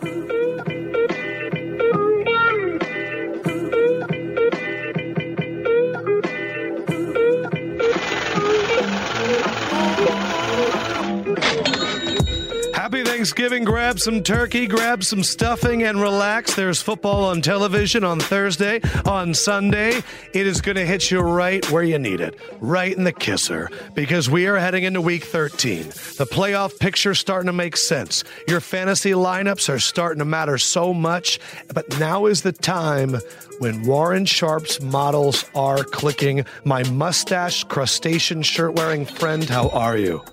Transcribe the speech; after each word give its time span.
Happy 0.00 0.28
Thanksgiving. 13.38 13.64
Grab 13.64 14.00
some 14.00 14.20
turkey, 14.24 14.66
grab 14.66 15.04
some 15.04 15.22
stuffing, 15.22 15.84
and 15.84 16.00
relax. 16.00 16.56
There's 16.56 16.82
football 16.82 17.26
on 17.26 17.40
television 17.40 18.02
on 18.02 18.18
Thursday. 18.18 18.80
On 19.04 19.32
Sunday, 19.32 20.02
it 20.34 20.44
is 20.48 20.60
going 20.60 20.74
to 20.74 20.84
hit 20.84 21.12
you 21.12 21.20
right 21.20 21.64
where 21.70 21.84
you 21.84 22.00
need 22.00 22.20
it, 22.20 22.36
right 22.60 22.92
in 22.92 23.04
the 23.04 23.12
kisser, 23.12 23.70
because 23.94 24.28
we 24.28 24.48
are 24.48 24.56
heading 24.56 24.82
into 24.82 25.00
week 25.00 25.22
13. 25.22 25.84
The 25.84 26.26
playoff 26.28 26.80
picture's 26.80 27.20
starting 27.20 27.46
to 27.46 27.52
make 27.52 27.76
sense. 27.76 28.24
Your 28.48 28.60
fantasy 28.60 29.12
lineups 29.12 29.72
are 29.72 29.78
starting 29.78 30.18
to 30.18 30.24
matter 30.24 30.58
so 30.58 30.92
much, 30.92 31.38
but 31.72 31.96
now 32.00 32.26
is 32.26 32.42
the 32.42 32.50
time 32.50 33.18
when 33.60 33.86
Warren 33.86 34.24
Sharp's 34.24 34.80
models 34.80 35.44
are 35.54 35.84
clicking. 35.84 36.44
My 36.64 36.82
mustache 36.90 37.62
crustacean 37.62 38.42
shirt 38.42 38.74
wearing 38.74 39.06
friend, 39.06 39.48
how 39.48 39.68
are 39.68 39.96
you? 39.96 40.24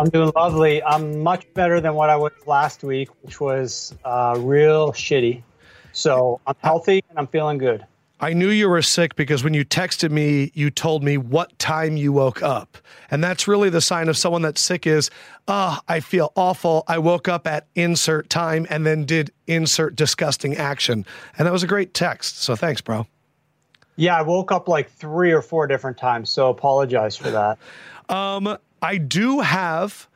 I'm 0.00 0.08
doing 0.08 0.32
lovely. 0.34 0.82
I'm 0.82 1.20
much 1.22 1.52
better 1.52 1.78
than 1.78 1.94
what 1.94 2.08
I 2.08 2.16
was 2.16 2.32
last 2.46 2.82
week, 2.82 3.10
which 3.20 3.38
was 3.38 3.94
uh, 4.02 4.34
real 4.38 4.92
shitty. 4.92 5.42
So 5.92 6.40
I'm 6.46 6.54
healthy 6.62 7.04
and 7.10 7.18
I'm 7.18 7.26
feeling 7.26 7.58
good. 7.58 7.84
I 8.18 8.32
knew 8.32 8.48
you 8.48 8.70
were 8.70 8.80
sick 8.80 9.14
because 9.14 9.44
when 9.44 9.52
you 9.52 9.62
texted 9.62 10.10
me, 10.10 10.52
you 10.54 10.70
told 10.70 11.04
me 11.04 11.18
what 11.18 11.58
time 11.58 11.98
you 11.98 12.14
woke 12.14 12.42
up. 12.42 12.78
And 13.10 13.22
that's 13.22 13.46
really 13.46 13.68
the 13.68 13.82
sign 13.82 14.08
of 14.08 14.16
someone 14.16 14.40
that's 14.40 14.62
sick 14.62 14.86
is, 14.86 15.10
ah, 15.48 15.78
oh, 15.78 15.84
I 15.86 16.00
feel 16.00 16.32
awful. 16.34 16.84
I 16.88 16.96
woke 16.96 17.28
up 17.28 17.46
at 17.46 17.66
insert 17.74 18.30
time 18.30 18.66
and 18.70 18.86
then 18.86 19.04
did 19.04 19.30
insert 19.48 19.96
disgusting 19.96 20.56
action. 20.56 21.04
And 21.36 21.46
that 21.46 21.52
was 21.52 21.62
a 21.62 21.66
great 21.66 21.92
text. 21.92 22.40
So 22.40 22.56
thanks, 22.56 22.80
bro. 22.80 23.06
Yeah, 23.96 24.16
I 24.16 24.22
woke 24.22 24.50
up 24.50 24.66
like 24.66 24.90
three 24.90 25.30
or 25.30 25.42
four 25.42 25.66
different 25.66 25.98
times. 25.98 26.30
So 26.30 26.48
apologize 26.48 27.18
for 27.18 27.30
that. 27.30 27.58
um, 28.08 28.56
I 28.82 28.96
do 28.96 29.40
have 29.40 30.08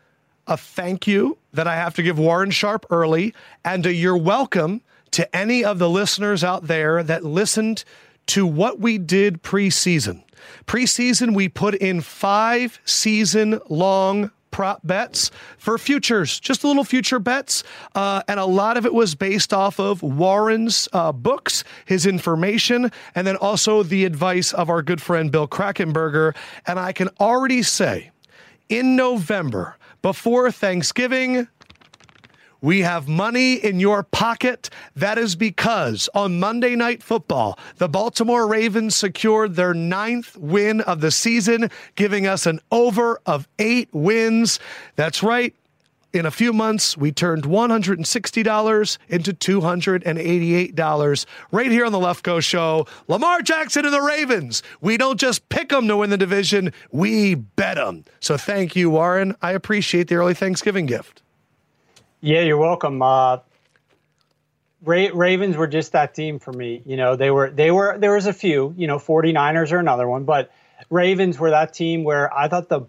a 0.46 0.56
thank 0.56 1.06
you 1.06 1.38
that 1.52 1.66
I 1.66 1.76
have 1.76 1.94
to 1.94 2.02
give 2.02 2.18
Warren 2.18 2.50
Sharp 2.50 2.86
early, 2.90 3.34
and 3.64 3.84
a 3.86 3.92
you're 3.92 4.16
welcome 4.16 4.82
to 5.12 5.36
any 5.36 5.64
of 5.64 5.78
the 5.78 5.88
listeners 5.88 6.42
out 6.42 6.66
there 6.66 7.02
that 7.02 7.24
listened 7.24 7.84
to 8.26 8.46
what 8.46 8.80
we 8.80 8.98
did 8.98 9.42
preseason. 9.42 10.22
Preseason, 10.66 11.34
we 11.34 11.48
put 11.48 11.74
in 11.74 12.00
five 12.00 12.80
season 12.84 13.60
long 13.68 14.30
prop 14.50 14.80
bets 14.86 15.30
for 15.58 15.76
futures, 15.78 16.38
just 16.38 16.62
a 16.62 16.68
little 16.68 16.84
future 16.84 17.18
bets. 17.18 17.64
Uh, 17.94 18.22
and 18.28 18.38
a 18.38 18.44
lot 18.44 18.76
of 18.76 18.86
it 18.86 18.94
was 18.94 19.14
based 19.14 19.52
off 19.52 19.80
of 19.80 20.02
Warren's 20.02 20.88
uh, 20.92 21.12
books, 21.12 21.64
his 21.84 22.06
information, 22.06 22.92
and 23.14 23.26
then 23.26 23.36
also 23.36 23.82
the 23.82 24.04
advice 24.04 24.52
of 24.52 24.70
our 24.70 24.80
good 24.80 25.02
friend 25.02 25.32
Bill 25.32 25.48
Krackomberger. 25.48 26.36
And 26.66 26.78
I 26.78 26.92
can 26.92 27.08
already 27.18 27.62
say, 27.62 28.12
in 28.68 28.96
November 28.96 29.76
before 30.02 30.50
Thanksgiving. 30.50 31.48
We 32.60 32.80
have 32.80 33.08
money 33.08 33.54
in 33.54 33.78
your 33.78 34.02
pocket. 34.02 34.70
That 34.96 35.18
is 35.18 35.36
because 35.36 36.08
on 36.14 36.40
Monday 36.40 36.74
Night 36.74 37.02
Football, 37.02 37.58
the 37.76 37.88
Baltimore 37.90 38.46
Ravens 38.46 38.96
secured 38.96 39.54
their 39.54 39.74
ninth 39.74 40.34
win 40.38 40.80
of 40.80 41.02
the 41.02 41.10
season, 41.10 41.70
giving 41.94 42.26
us 42.26 42.46
an 42.46 42.60
over 42.72 43.20
of 43.26 43.46
eight 43.58 43.90
wins. 43.92 44.58
That's 44.96 45.22
right 45.22 45.54
in 46.14 46.24
a 46.26 46.30
few 46.30 46.52
months, 46.52 46.96
we 46.96 47.10
turned 47.10 47.42
$160 47.44 48.98
into 49.08 49.32
$288 49.32 51.26
right 51.50 51.70
here 51.70 51.84
on 51.84 51.90
the 51.92 51.98
Lefkoe 51.98 52.40
Show. 52.40 52.86
Lamar 53.08 53.42
Jackson 53.42 53.84
and 53.84 53.92
the 53.92 54.00
Ravens. 54.00 54.62
We 54.80 54.96
don't 54.96 55.18
just 55.18 55.48
pick 55.48 55.70
them 55.70 55.88
to 55.88 55.96
win 55.96 56.10
the 56.10 56.16
division, 56.16 56.72
we 56.92 57.34
bet 57.34 57.74
them. 57.74 58.04
So 58.20 58.36
thank 58.36 58.76
you, 58.76 58.90
Warren. 58.90 59.34
I 59.42 59.52
appreciate 59.52 60.06
the 60.08 60.14
early 60.14 60.34
Thanksgiving 60.34 60.86
gift. 60.86 61.22
Yeah, 62.20 62.42
you're 62.42 62.58
welcome. 62.58 63.02
Uh, 63.02 63.38
Ra- 64.82 65.08
Ravens 65.12 65.56
were 65.56 65.66
just 65.66 65.92
that 65.92 66.14
team 66.14 66.38
for 66.38 66.52
me. 66.52 66.80
You 66.86 66.96
know, 66.96 67.16
they 67.16 67.32
were, 67.32 67.50
they 67.50 67.72
were, 67.72 67.98
there 67.98 68.14
was 68.14 68.26
a 68.26 68.32
few, 68.32 68.72
you 68.76 68.86
know, 68.86 68.98
49ers 68.98 69.72
are 69.72 69.78
another 69.78 70.08
one, 70.08 70.24
but 70.24 70.52
Ravens 70.90 71.38
were 71.40 71.50
that 71.50 71.74
team 71.74 72.04
where 72.04 72.32
I 72.32 72.46
thought 72.48 72.68
the 72.68 72.82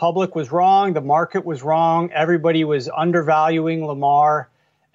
public 0.00 0.34
was 0.34 0.50
wrong, 0.50 0.94
the 0.94 1.02
market 1.02 1.44
was 1.44 1.62
wrong, 1.62 2.10
everybody 2.10 2.64
was 2.64 2.88
undervaluing 2.88 3.84
Lamar, 3.84 4.48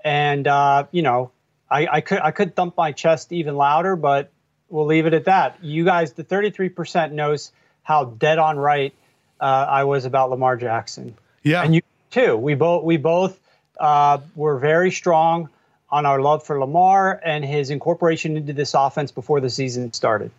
and 0.04 0.48
uh, 0.48 0.88
you 0.90 1.04
know, 1.04 1.30
I, 1.70 1.88
I 1.88 2.02
could 2.02 2.20
I 2.22 2.32
could 2.32 2.56
thump 2.56 2.76
my 2.76 2.92
chest 2.92 3.32
even 3.32 3.56
louder, 3.56 3.96
but 3.96 4.32
we'll 4.68 4.88
leave 4.88 5.06
it 5.06 5.14
at 5.14 5.26
that. 5.26 5.64
You 5.64 5.86
guys, 5.86 6.14
the 6.14 6.24
33% 6.24 7.12
knows 7.12 7.52
how 7.84 8.06
dead 8.06 8.40
on 8.40 8.58
right 8.58 8.96
uh, 9.40 9.68
I 9.70 9.84
was 9.84 10.06
about 10.06 10.32
Lamar 10.32 10.58
Jackson. 10.58 11.16
Yeah, 11.44 11.62
and 11.62 11.76
you 11.76 11.84
too. 12.10 12.36
We 12.36 12.56
both 12.56 12.84
we 12.84 12.98
both 12.98 13.40
uh, 13.80 14.18
were 14.36 14.58
very 14.58 14.90
strong 14.90 15.50
on 15.92 16.08
our 16.08 16.20
love 16.20 16.44
for 16.44 16.60
Lamar 16.60 17.22
and 17.24 17.46
his 17.46 17.70
incorporation 17.70 18.38
into 18.38 18.54
this 18.54 18.74
offense 18.74 19.12
before 19.12 19.40
the 19.40 19.52
season 19.52 19.94
started. 19.94 20.32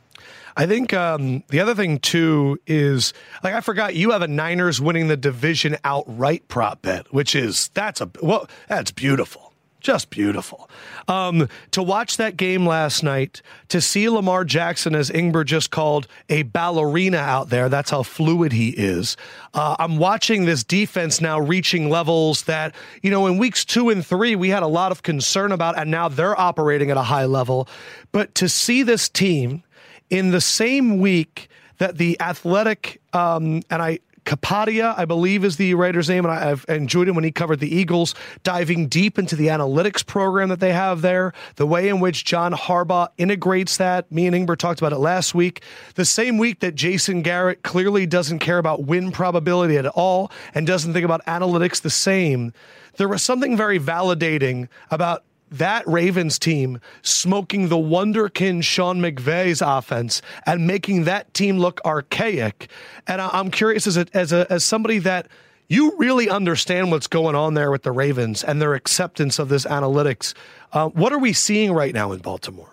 I 0.56 0.66
think 0.66 0.94
um, 0.94 1.44
the 1.48 1.60
other 1.60 1.74
thing 1.74 1.98
too 1.98 2.58
is 2.66 3.12
like 3.44 3.54
I 3.54 3.60
forgot 3.60 3.94
you 3.94 4.12
have 4.12 4.22
a 4.22 4.28
Niners 4.28 4.80
winning 4.80 5.08
the 5.08 5.16
division 5.16 5.76
outright 5.84 6.48
prop 6.48 6.82
bet, 6.82 7.12
which 7.12 7.34
is 7.34 7.68
that's 7.74 8.00
a 8.00 8.10
well 8.22 8.48
that's 8.68 8.90
beautiful. 8.90 9.52
Just 9.86 10.10
beautiful. 10.10 10.68
Um, 11.06 11.48
to 11.70 11.80
watch 11.80 12.16
that 12.16 12.36
game 12.36 12.66
last 12.66 13.04
night, 13.04 13.40
to 13.68 13.80
see 13.80 14.08
Lamar 14.08 14.44
Jackson, 14.44 14.96
as 14.96 15.10
Ingber 15.10 15.44
just 15.44 15.70
called, 15.70 16.08
a 16.28 16.42
ballerina 16.42 17.18
out 17.18 17.50
there. 17.50 17.68
That's 17.68 17.90
how 17.90 18.02
fluid 18.02 18.50
he 18.50 18.70
is. 18.70 19.16
Uh, 19.54 19.76
I'm 19.78 19.98
watching 19.98 20.44
this 20.44 20.64
defense 20.64 21.20
now 21.20 21.38
reaching 21.38 21.88
levels 21.88 22.44
that, 22.44 22.74
you 23.00 23.12
know, 23.12 23.28
in 23.28 23.38
weeks 23.38 23.64
two 23.64 23.90
and 23.90 24.04
three, 24.04 24.34
we 24.34 24.48
had 24.48 24.64
a 24.64 24.66
lot 24.66 24.90
of 24.90 25.04
concern 25.04 25.52
about, 25.52 25.78
and 25.78 25.88
now 25.88 26.08
they're 26.08 26.40
operating 26.40 26.90
at 26.90 26.96
a 26.96 27.02
high 27.02 27.26
level. 27.26 27.68
But 28.10 28.34
to 28.36 28.48
see 28.48 28.82
this 28.82 29.08
team 29.08 29.62
in 30.10 30.30
the 30.30 30.40
same 30.40 30.98
week 30.98 31.48
that 31.78 31.98
the 31.98 32.18
athletic 32.20 33.00
um, 33.12 33.62
and 33.70 33.82
I 33.82 34.00
Kapadia, 34.26 34.92
I 34.98 35.04
believe, 35.04 35.44
is 35.44 35.56
the 35.56 35.74
writer's 35.74 36.08
name, 36.08 36.24
and 36.24 36.34
I, 36.34 36.40
have 36.46 36.66
enjoyed 36.68 37.08
him 37.08 37.14
when 37.14 37.22
he 37.22 37.30
covered 37.30 37.60
the 37.60 37.72
Eagles, 37.72 38.14
diving 38.42 38.88
deep 38.88 39.20
into 39.20 39.36
the 39.36 39.46
analytics 39.46 40.04
program 40.04 40.48
that 40.48 40.58
they 40.58 40.72
have 40.72 41.00
there, 41.00 41.32
the 41.54 41.66
way 41.66 41.88
in 41.88 42.00
which 42.00 42.24
John 42.24 42.52
Harbaugh 42.52 43.08
integrates 43.18 43.76
that. 43.76 44.10
Me 44.10 44.26
and 44.26 44.34
Ingber 44.34 44.58
talked 44.58 44.80
about 44.80 44.92
it 44.92 44.98
last 44.98 45.32
week. 45.32 45.62
The 45.94 46.04
same 46.04 46.38
week 46.38 46.58
that 46.58 46.74
Jason 46.74 47.22
Garrett 47.22 47.62
clearly 47.62 48.04
doesn't 48.04 48.40
care 48.40 48.58
about 48.58 48.82
win 48.82 49.12
probability 49.12 49.78
at 49.78 49.86
all 49.86 50.32
and 50.54 50.66
doesn't 50.66 50.92
think 50.92 51.04
about 51.04 51.24
analytics 51.26 51.80
the 51.80 51.88
same. 51.88 52.52
There 52.96 53.08
was 53.08 53.22
something 53.22 53.56
very 53.56 53.78
validating 53.78 54.68
about 54.90 55.22
that 55.50 55.86
Ravens 55.86 56.38
team 56.38 56.80
smoking 57.02 57.68
the 57.68 57.76
wonderkin 57.76 58.62
Sean 58.62 59.00
McVay's 59.00 59.62
offense 59.62 60.22
and 60.44 60.66
making 60.66 61.04
that 61.04 61.32
team 61.34 61.58
look 61.58 61.80
archaic. 61.84 62.68
And 63.06 63.20
I'm 63.20 63.50
curious 63.50 63.86
as 63.86 63.96
a, 63.96 64.06
as 64.12 64.32
a, 64.32 64.50
as 64.50 64.64
somebody 64.64 64.98
that 65.00 65.28
you 65.68 65.96
really 65.98 66.28
understand 66.28 66.90
what's 66.90 67.06
going 67.06 67.34
on 67.34 67.54
there 67.54 67.70
with 67.70 67.82
the 67.82 67.92
Ravens 67.92 68.44
and 68.44 68.60
their 68.60 68.74
acceptance 68.74 69.38
of 69.38 69.48
this 69.48 69.64
analytics. 69.64 70.34
Uh, 70.72 70.88
what 70.88 71.12
are 71.12 71.18
we 71.18 71.32
seeing 71.32 71.72
right 71.72 71.92
now 71.92 72.12
in 72.12 72.20
Baltimore? 72.20 72.72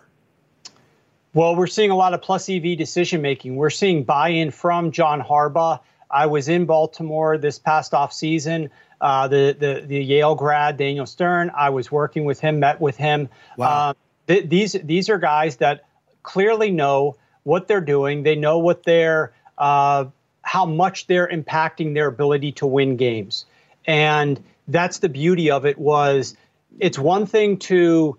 Well, 1.33 1.55
we're 1.55 1.67
seeing 1.67 1.89
a 1.89 1.95
lot 1.95 2.13
of 2.13 2.21
plus 2.21 2.47
EV 2.47 2.77
decision 2.77 3.21
making. 3.21 3.55
We're 3.55 3.71
seeing 3.71 4.03
buy 4.03 4.29
in 4.29 4.51
from 4.51 4.91
John 4.91 5.19
Harbaugh. 5.19 5.79
I 6.11 6.27
was 6.27 6.47
in 6.47 6.65
Baltimore 6.65 7.39
this 7.39 7.57
past 7.57 7.95
off 7.95 8.13
season 8.13 8.69
uh, 9.03 9.27
the, 9.27 9.55
the 9.59 9.85
the 9.85 10.01
Yale 10.01 10.33
grad 10.33 10.77
Daniel 10.77 11.05
Stern. 11.05 11.51
I 11.55 11.69
was 11.69 11.91
working 11.91 12.23
with 12.23 12.39
him, 12.39 12.59
met 12.61 12.79
with 12.79 12.95
him. 12.95 13.27
Wow. 13.57 13.89
Um, 13.89 13.95
th- 14.27 14.49
these 14.49 14.71
these 14.81 15.09
are 15.09 15.17
guys 15.17 15.57
that 15.57 15.85
clearly 16.23 16.71
know 16.71 17.17
what 17.43 17.67
they're 17.67 17.81
doing. 17.81 18.23
They 18.23 18.35
know 18.35 18.59
what 18.59 18.83
they're 18.83 19.33
uh, 19.57 20.05
how 20.41 20.65
much 20.65 21.07
they're 21.07 21.27
impacting 21.27 21.93
their 21.93 22.07
ability 22.07 22.53
to 22.53 22.65
win 22.65 22.95
games, 22.95 23.45
and 23.85 24.41
that's 24.69 24.99
the 24.99 25.09
beauty 25.09 25.51
of 25.51 25.65
it. 25.65 25.77
Was 25.77 26.37
it's 26.79 26.97
one 26.97 27.25
thing 27.25 27.57
to 27.57 28.17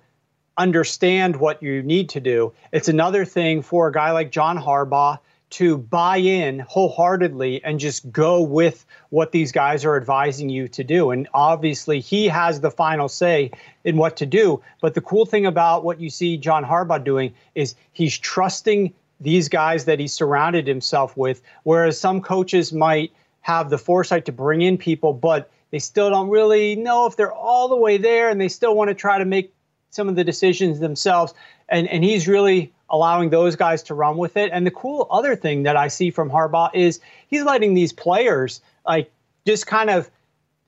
understand 0.59 1.37
what 1.37 1.63
you 1.63 1.83
need 1.83 2.11
to 2.11 2.21
do. 2.21 2.53
It's 2.73 2.89
another 2.89 3.25
thing 3.25 3.63
for 3.63 3.89
a 3.89 3.93
guy 3.93 4.13
like 4.13 4.31
John 4.31 4.59
Harbaugh 4.59 5.19
to 5.55 5.79
buy 5.79 6.17
in 6.17 6.61
wholeheartedly 6.61 7.63
and 7.65 7.79
just 7.79 8.11
go 8.11 8.43
with 8.43 8.87
what 9.11 9.33
these 9.33 9.53
guys 9.53 9.85
are 9.85 9.97
advising 9.97 10.49
you 10.49 10.69
to 10.69 10.83
do. 10.83 11.11
And 11.11 11.29
obviously, 11.33 12.01
he 12.01 12.29
has 12.29 12.61
the 12.61 12.71
final 12.71 13.09
say 13.09 13.51
in 13.85 13.97
what 13.97 14.17
to 14.17 14.27
do. 14.27 14.63
But 14.81 14.95
the 14.95 15.01
cool 15.01 15.27
thing 15.27 15.47
about 15.47 15.85
what 15.85 16.01
you 16.01 16.11
see 16.11 16.37
John 16.37 16.65
Harbaugh 16.65 17.05
doing 17.05 17.33
is 17.55 17.75
he's 17.93 18.19
trusting 18.19 18.93
these 19.21 19.49
guys 19.49 19.85
that 19.85 20.01
he 20.01 20.09
surrounded 20.09 20.67
himself 20.67 21.17
with, 21.17 21.41
whereas 21.63 22.01
some 22.01 22.21
coaches 22.21 22.73
might 22.73 23.13
have 23.43 23.71
the 23.71 23.79
foresight 23.79 24.25
to 24.25 24.33
bring 24.33 24.61
in 24.63 24.77
people, 24.77 25.13
but 25.13 25.51
They 25.75 25.81
still 25.81 26.09
don't 26.09 26.29
really 26.29 26.77
know 26.77 27.07
if 27.07 27.17
they're 27.17 27.33
all 27.33 27.67
the 27.67 27.75
way 27.75 27.97
there, 27.97 28.31
and 28.31 28.41
they 28.41 28.47
still 28.47 28.77
want 28.77 28.91
to 28.91 28.95
try 28.95 29.19
to 29.19 29.25
make 29.25 29.53
some 29.91 30.09
of 30.09 30.15
the 30.15 30.23
decisions 30.23 30.79
themselves. 30.79 31.35
And 31.69 31.89
and 31.89 32.05
he's 32.05 32.29
really 32.29 32.73
allowing 32.91 33.31
those 33.31 33.57
guys 33.57 33.83
to 33.85 33.95
run 33.95 34.17
with 34.17 34.37
it. 34.37 34.51
And 34.53 34.67
the 34.67 34.71
cool 34.71 35.07
other 35.11 35.35
thing 35.35 35.65
that 35.65 35.77
I 35.77 35.89
see 35.89 36.11
from 36.11 36.31
Harbaugh 36.31 36.71
is 36.75 37.01
he's 37.29 37.43
letting 37.43 37.75
these 37.75 37.93
players 37.93 38.61
like 38.87 39.11
just 39.47 39.67
kind 39.67 39.91
of 39.91 40.11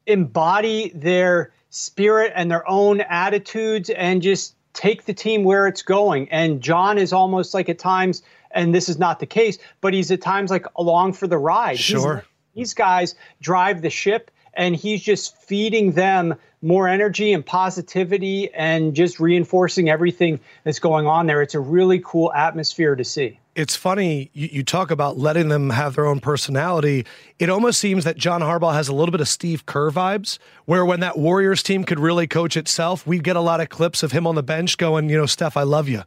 embody 0.06 0.90
their 0.94 1.52
spirit 1.70 2.32
and 2.34 2.50
their 2.50 2.68
own 2.68 3.00
attitudes 3.02 3.90
and 3.90 4.22
just 4.22 4.54
take 4.72 5.04
the 5.04 5.14
team 5.14 5.44
where 5.44 5.66
it's 5.66 5.82
going. 5.82 6.28
And 6.30 6.60
John 6.60 6.98
is 6.98 7.12
almost 7.12 7.54
like 7.54 7.68
at 7.68 7.78
times, 7.78 8.22
and 8.50 8.74
this 8.74 8.88
is 8.88 8.98
not 8.98 9.20
the 9.20 9.26
case, 9.26 9.58
but 9.80 9.94
he's 9.94 10.10
at 10.10 10.20
times 10.20 10.50
like 10.50 10.66
along 10.76 11.14
for 11.14 11.26
the 11.26 11.38
ride. 11.38 11.78
Sure. 11.78 12.24
He's, 12.54 12.70
these 12.70 12.74
guys 12.74 13.14
drive 13.40 13.82
the 13.82 13.90
ship 13.90 14.30
and 14.56 14.74
he's 14.74 15.02
just 15.02 15.36
feeding 15.42 15.92
them 15.92 16.34
more 16.62 16.88
energy 16.88 17.32
and 17.32 17.44
positivity 17.44 18.52
and 18.52 18.94
just 18.94 19.20
reinforcing 19.20 19.88
everything 19.88 20.40
that's 20.64 20.78
going 20.78 21.06
on 21.06 21.26
there. 21.26 21.42
It's 21.42 21.54
a 21.54 21.60
really 21.60 22.00
cool 22.04 22.32
atmosphere 22.32 22.96
to 22.96 23.04
see. 23.04 23.38
It's 23.54 23.76
funny, 23.76 24.30
you, 24.34 24.48
you, 24.52 24.62
talk 24.62 24.90
about 24.90 25.16
letting 25.16 25.48
them 25.48 25.70
have 25.70 25.94
their 25.94 26.04
own 26.04 26.20
personality. 26.20 27.06
It 27.38 27.48
almost 27.48 27.78
seems 27.78 28.04
that 28.04 28.18
John 28.18 28.42
Harbaugh 28.42 28.74
has 28.74 28.88
a 28.88 28.94
little 28.94 29.12
bit 29.12 29.22
of 29.22 29.28
Steve 29.28 29.64
Kerr 29.64 29.90
vibes, 29.90 30.38
where 30.66 30.84
when 30.84 31.00
that 31.00 31.16
Warriors 31.16 31.62
team 31.62 31.84
could 31.84 31.98
really 31.98 32.26
coach 32.26 32.54
itself, 32.54 33.06
we 33.06 33.18
get 33.18 33.34
a 33.34 33.40
lot 33.40 33.62
of 33.62 33.70
clips 33.70 34.02
of 34.02 34.12
him 34.12 34.26
on 34.26 34.34
the 34.34 34.42
bench 34.42 34.76
going, 34.76 35.08
you 35.08 35.16
know, 35.16 35.24
Steph, 35.24 35.56
I 35.56 35.62
love 35.62 35.88
you. 35.88 36.02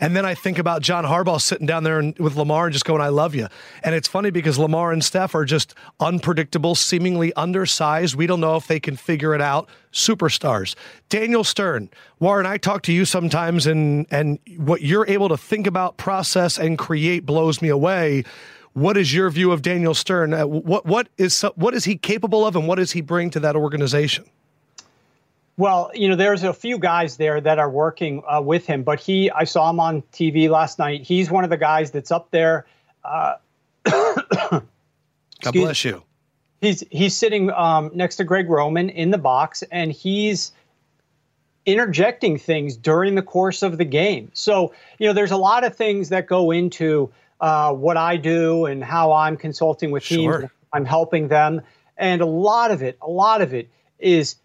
And 0.00 0.16
then 0.16 0.24
I 0.24 0.34
think 0.34 0.58
about 0.58 0.82
John 0.82 1.04
Harbaugh 1.04 1.40
sitting 1.40 1.66
down 1.66 1.84
there 1.84 2.02
with 2.18 2.36
Lamar 2.36 2.66
and 2.66 2.72
just 2.72 2.84
going, 2.84 3.00
I 3.00 3.08
love 3.08 3.34
you. 3.34 3.48
And 3.82 3.94
it's 3.94 4.08
funny 4.08 4.30
because 4.30 4.58
Lamar 4.58 4.92
and 4.92 5.04
Steph 5.04 5.34
are 5.34 5.44
just 5.44 5.74
unpredictable, 6.00 6.74
seemingly 6.74 7.32
undersized. 7.34 8.14
We 8.14 8.26
don't 8.26 8.40
know 8.40 8.56
if 8.56 8.66
they 8.66 8.80
can 8.80 8.96
figure 8.96 9.34
it 9.34 9.40
out. 9.40 9.68
Superstars. 9.92 10.74
Daniel 11.08 11.44
Stern, 11.44 11.88
Warren, 12.18 12.46
I 12.46 12.56
talk 12.56 12.82
to 12.82 12.92
you 12.92 13.04
sometimes, 13.04 13.66
and, 13.66 14.06
and 14.10 14.40
what 14.56 14.82
you're 14.82 15.06
able 15.06 15.28
to 15.28 15.36
think 15.36 15.66
about, 15.66 15.96
process, 15.96 16.58
and 16.58 16.76
create 16.76 17.24
blows 17.24 17.62
me 17.62 17.68
away. 17.68 18.24
What 18.72 18.96
is 18.96 19.14
your 19.14 19.30
view 19.30 19.52
of 19.52 19.62
Daniel 19.62 19.94
Stern? 19.94 20.34
Uh, 20.34 20.48
what, 20.48 20.84
what, 20.84 21.08
is, 21.16 21.42
what 21.54 21.74
is 21.74 21.84
he 21.84 21.96
capable 21.96 22.44
of, 22.44 22.56
and 22.56 22.66
what 22.66 22.76
does 22.76 22.90
he 22.90 23.00
bring 23.00 23.30
to 23.30 23.40
that 23.40 23.54
organization? 23.54 24.24
Well, 25.56 25.90
you 25.94 26.08
know, 26.08 26.16
there's 26.16 26.42
a 26.42 26.52
few 26.52 26.78
guys 26.78 27.16
there 27.16 27.40
that 27.40 27.58
are 27.58 27.70
working 27.70 28.22
uh, 28.28 28.40
with 28.40 28.66
him, 28.66 28.82
but 28.82 28.98
he, 28.98 29.30
I 29.30 29.44
saw 29.44 29.70
him 29.70 29.78
on 29.78 30.02
TV 30.12 30.48
last 30.48 30.78
night. 30.78 31.02
He's 31.02 31.30
one 31.30 31.44
of 31.44 31.50
the 31.50 31.56
guys 31.56 31.92
that's 31.92 32.10
up 32.10 32.30
there. 32.32 32.66
Uh, 33.04 33.34
God 33.84 34.62
bless 35.52 35.84
you. 35.84 36.02
He's 36.60 36.82
he's 36.90 37.16
sitting 37.16 37.50
um, 37.50 37.90
next 37.94 38.16
to 38.16 38.24
Greg 38.24 38.48
Roman 38.48 38.88
in 38.88 39.10
the 39.10 39.18
box, 39.18 39.62
and 39.70 39.92
he's 39.92 40.52
interjecting 41.66 42.38
things 42.38 42.76
during 42.76 43.14
the 43.14 43.22
course 43.22 43.62
of 43.62 43.78
the 43.78 43.84
game. 43.84 44.30
So, 44.34 44.74
you 44.98 45.06
know, 45.06 45.12
there's 45.12 45.30
a 45.30 45.36
lot 45.36 45.64
of 45.64 45.76
things 45.76 46.08
that 46.08 46.26
go 46.26 46.50
into 46.50 47.12
uh, 47.40 47.72
what 47.72 47.96
I 47.96 48.16
do 48.16 48.66
and 48.66 48.82
how 48.82 49.12
I'm 49.12 49.36
consulting 49.36 49.90
with 49.90 50.04
teams. 50.04 50.40
Sure. 50.40 50.52
I'm 50.72 50.84
helping 50.84 51.28
them, 51.28 51.60
and 51.96 52.22
a 52.22 52.26
lot 52.26 52.72
of 52.72 52.82
it, 52.82 52.98
a 53.00 53.10
lot 53.10 53.42
of 53.42 53.54
it 53.54 53.70
is 53.98 54.36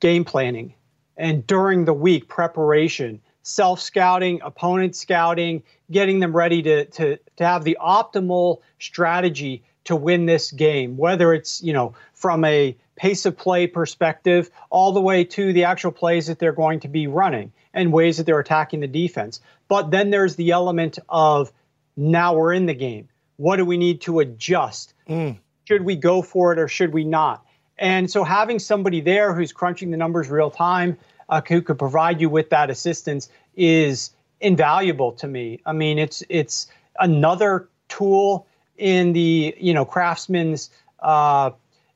game 0.00 0.24
planning. 0.24 0.74
And 1.16 1.46
during 1.46 1.84
the 1.84 1.92
week 1.92 2.28
preparation 2.28 3.20
self 3.42 3.80
scouting 3.80 4.40
opponent 4.42 4.94
scouting 4.94 5.62
getting 5.90 6.20
them 6.20 6.36
ready 6.36 6.62
to, 6.62 6.84
to, 6.84 7.18
to 7.36 7.44
have 7.44 7.64
the 7.64 7.76
optimal 7.80 8.58
strategy 8.78 9.62
to 9.84 9.96
win 9.96 10.26
this 10.26 10.50
game 10.50 10.98
whether 10.98 11.32
it's 11.32 11.62
you 11.62 11.72
know 11.72 11.94
from 12.12 12.44
a 12.44 12.76
pace 13.00 13.24
of 13.24 13.34
play 13.34 13.66
perspective 13.66 14.50
all 14.68 14.92
the 14.92 15.00
way 15.00 15.24
to 15.24 15.54
the 15.54 15.64
actual 15.64 15.90
plays 15.90 16.26
that 16.26 16.38
they're 16.38 16.52
going 16.52 16.78
to 16.78 16.88
be 16.88 17.06
running 17.06 17.50
and 17.72 17.94
ways 17.94 18.18
that 18.18 18.26
they're 18.26 18.38
attacking 18.38 18.80
the 18.80 18.86
defense. 18.86 19.40
But 19.68 19.90
then 19.90 20.10
there's 20.10 20.36
the 20.36 20.50
element 20.50 20.98
of 21.08 21.50
now 21.96 22.34
we're 22.34 22.52
in 22.52 22.66
the 22.66 22.74
game. 22.74 23.08
What 23.38 23.56
do 23.56 23.64
we 23.64 23.78
need 23.78 24.02
to 24.02 24.20
adjust? 24.20 24.92
Mm. 25.08 25.38
should 25.64 25.82
we 25.82 25.96
go 25.96 26.20
for 26.20 26.52
it 26.52 26.58
or 26.58 26.68
should 26.68 26.92
we 26.92 27.04
not 27.04 27.44
and 27.80 28.10
so 28.10 28.22
having 28.22 28.58
somebody 28.58 29.00
there 29.00 29.34
who's 29.34 29.52
crunching 29.52 29.90
the 29.90 29.96
numbers 29.96 30.28
real 30.28 30.50
time, 30.50 30.98
uh, 31.30 31.40
who 31.40 31.62
could 31.62 31.78
provide 31.78 32.20
you 32.20 32.28
with 32.28 32.50
that 32.50 32.68
assistance 32.68 33.30
is 33.56 34.10
invaluable 34.40 35.12
to 35.12 35.26
me. 35.26 35.60
I 35.64 35.72
mean, 35.72 35.98
it's 35.98 36.22
it's 36.28 36.66
another 37.00 37.68
tool 37.88 38.46
in 38.76 39.14
the 39.14 39.54
you 39.58 39.72
know 39.72 39.86
craftsman's 39.86 40.70
uh, 41.00 41.50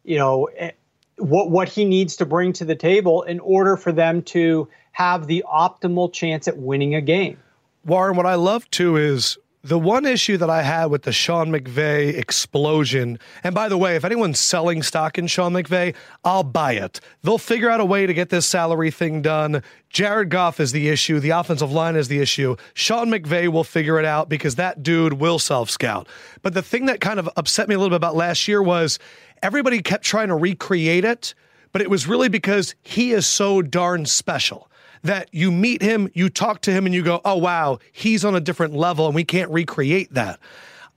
you 0.04 0.16
know 0.16 0.46
eh, 0.56 0.70
what 1.18 1.50
what 1.50 1.68
he 1.68 1.84
needs 1.84 2.16
to 2.16 2.26
bring 2.26 2.54
to 2.54 2.64
the 2.64 2.76
table 2.76 3.22
in 3.22 3.38
order 3.40 3.76
for 3.76 3.92
them 3.92 4.22
to 4.22 4.68
have 4.92 5.26
the 5.26 5.44
optimal 5.52 6.10
chance 6.10 6.48
at 6.48 6.56
winning 6.56 6.94
a 6.94 7.00
game. 7.02 7.36
Warren, 7.84 8.16
what 8.16 8.26
I 8.26 8.36
love 8.36 8.70
too 8.70 8.96
is 8.96 9.36
the 9.64 9.78
one 9.78 10.04
issue 10.04 10.36
that 10.36 10.50
I 10.50 10.60
had 10.60 10.86
with 10.86 11.04
the 11.04 11.12
Sean 11.12 11.48
McVay 11.48 12.18
explosion, 12.18 13.18
and 13.42 13.54
by 13.54 13.70
the 13.70 13.78
way, 13.78 13.96
if 13.96 14.04
anyone's 14.04 14.38
selling 14.38 14.82
stock 14.82 15.16
in 15.16 15.26
Sean 15.26 15.54
McVay, 15.54 15.94
I'll 16.22 16.42
buy 16.42 16.74
it. 16.74 17.00
They'll 17.22 17.38
figure 17.38 17.70
out 17.70 17.80
a 17.80 17.84
way 17.84 18.04
to 18.04 18.12
get 18.12 18.28
this 18.28 18.44
salary 18.44 18.90
thing 18.90 19.22
done. 19.22 19.62
Jared 19.88 20.28
Goff 20.28 20.60
is 20.60 20.72
the 20.72 20.90
issue. 20.90 21.18
The 21.18 21.30
offensive 21.30 21.72
line 21.72 21.96
is 21.96 22.08
the 22.08 22.18
issue. 22.18 22.56
Sean 22.74 23.08
McVay 23.08 23.48
will 23.48 23.64
figure 23.64 23.98
it 23.98 24.04
out 24.04 24.28
because 24.28 24.56
that 24.56 24.82
dude 24.82 25.14
will 25.14 25.38
self 25.38 25.70
scout. 25.70 26.08
But 26.42 26.52
the 26.52 26.62
thing 26.62 26.84
that 26.86 27.00
kind 27.00 27.18
of 27.18 27.30
upset 27.38 27.66
me 27.66 27.74
a 27.74 27.78
little 27.78 27.90
bit 27.90 27.96
about 27.96 28.16
last 28.16 28.46
year 28.46 28.62
was 28.62 28.98
everybody 29.42 29.80
kept 29.80 30.04
trying 30.04 30.28
to 30.28 30.36
recreate 30.36 31.06
it, 31.06 31.34
but 31.72 31.80
it 31.80 31.88
was 31.88 32.06
really 32.06 32.28
because 32.28 32.74
he 32.82 33.12
is 33.12 33.26
so 33.26 33.62
darn 33.62 34.04
special 34.04 34.68
that 35.04 35.28
you 35.32 35.52
meet 35.52 35.82
him, 35.82 36.10
you 36.14 36.28
talk 36.28 36.62
to 36.62 36.72
him, 36.72 36.86
and 36.86 36.94
you 36.94 37.02
go, 37.02 37.20
oh, 37.24 37.36
wow, 37.36 37.78
he's 37.92 38.24
on 38.24 38.34
a 38.34 38.40
different 38.40 38.74
level 38.74 39.06
and 39.06 39.14
we 39.14 39.24
can't 39.24 39.50
recreate 39.50 40.12
that. 40.14 40.40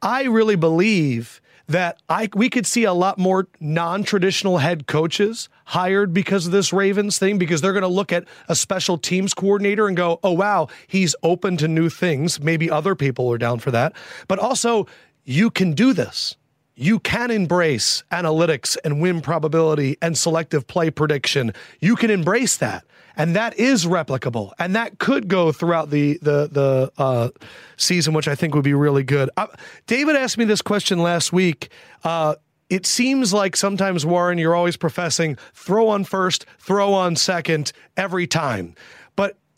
I 0.01 0.23
really 0.23 0.55
believe 0.55 1.41
that 1.67 2.01
I 2.07 2.29
we 2.33 2.49
could 2.49 2.65
see 2.65 2.85
a 2.85 2.93
lot 2.93 3.17
more 3.17 3.47
non-traditional 3.59 4.59
head 4.59 4.87
coaches 4.87 5.49
hired 5.65 6.13
because 6.13 6.45
of 6.45 6.53
this 6.53 6.71
Ravens 6.71 7.19
thing 7.19 7.37
because 7.37 7.59
they're 7.61 7.73
going 7.73 7.81
to 7.81 7.89
look 7.89 8.13
at 8.13 8.23
a 8.47 8.55
special 8.55 8.97
teams 8.97 9.33
coordinator 9.33 9.87
and 9.87 9.97
go, 9.97 10.19
"Oh 10.23 10.31
wow, 10.31 10.69
he's 10.87 11.13
open 11.23 11.57
to 11.57 11.67
new 11.67 11.89
things." 11.89 12.39
Maybe 12.39 12.71
other 12.71 12.95
people 12.95 13.29
are 13.33 13.37
down 13.37 13.59
for 13.59 13.71
that. 13.71 13.93
But 14.29 14.39
also, 14.39 14.87
you 15.25 15.49
can 15.49 15.73
do 15.73 15.91
this. 15.91 16.37
You 16.79 16.99
can 16.99 17.31
embrace 17.31 18.03
analytics 18.11 18.77
and 18.85 19.01
win 19.01 19.21
probability 19.21 19.97
and 19.99 20.15
selective 20.15 20.67
play 20.67 20.91
prediction. 20.91 21.53
You 21.79 21.95
can 21.95 22.11
embrace 22.11 22.57
that 22.57 22.85
and 23.17 23.35
that 23.35 23.57
is 23.57 23.85
replicable, 23.85 24.51
and 24.59 24.75
that 24.75 24.99
could 24.99 25.27
go 25.27 25.51
throughout 25.51 25.89
the 25.89 26.19
the 26.21 26.47
the 26.51 26.91
uh, 26.97 27.29
season, 27.75 28.13
which 28.13 28.27
I 28.27 28.35
think 28.35 28.53
would 28.53 28.63
be 28.63 28.75
really 28.75 29.03
good. 29.03 29.29
Uh, 29.35 29.47
David 29.87 30.15
asked 30.15 30.37
me 30.37 30.45
this 30.45 30.61
question 30.61 30.99
last 30.99 31.33
week. 31.33 31.69
Uh, 32.03 32.35
it 32.69 32.85
seems 32.85 33.33
like 33.33 33.55
sometimes 33.55 34.05
Warren, 34.05 34.37
you're 34.37 34.55
always 34.55 34.77
professing 34.77 35.37
throw 35.53 35.87
on 35.87 36.03
first, 36.03 36.45
throw 36.59 36.93
on 36.93 37.15
second 37.15 37.71
every 37.95 38.27
time 38.27 38.75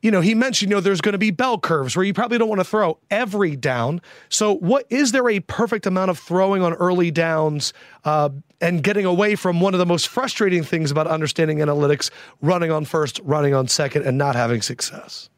you 0.02 0.12
know, 0.12 0.22
he 0.22 0.34
mentioned, 0.34 0.70
you 0.70 0.76
know, 0.76 0.82
there's 0.82 1.02
going 1.02 1.14
to 1.14 1.20
be 1.20 1.32
bell 1.32 1.60
curves 1.60 1.96
where 1.96 2.06
you 2.06 2.14
probably 2.14 2.38
don't 2.38 2.48
want 2.48 2.60
to 2.60 2.66
throw 2.66 2.98
every 3.12 3.56
down. 3.56 4.02
So, 4.30 4.56
what 4.56 4.86
is 4.90 5.12
there 5.12 5.30
a 5.30 5.42
perfect 5.42 5.86
amount 5.86 6.10
of 6.10 6.18
throwing 6.18 6.62
on 6.62 6.74
early 6.76 7.12
downs 7.12 7.74
uh, 8.06 8.30
and 8.62 8.82
getting 8.82 9.06
away 9.06 9.36
from 9.36 9.60
one 9.60 9.74
of 9.74 9.80
the 9.80 9.86
most 9.86 10.08
frustrating 10.08 10.64
things 10.64 10.90
about 10.90 11.08
understanding 11.08 11.58
analytics, 11.58 12.12
running 12.42 12.72
on 12.72 12.86
first, 12.86 13.20
running 13.24 13.54
on 13.54 13.68
second, 13.68 14.04
and 14.06 14.18
not 14.18 14.36
having 14.36 14.62
success? 14.62 15.30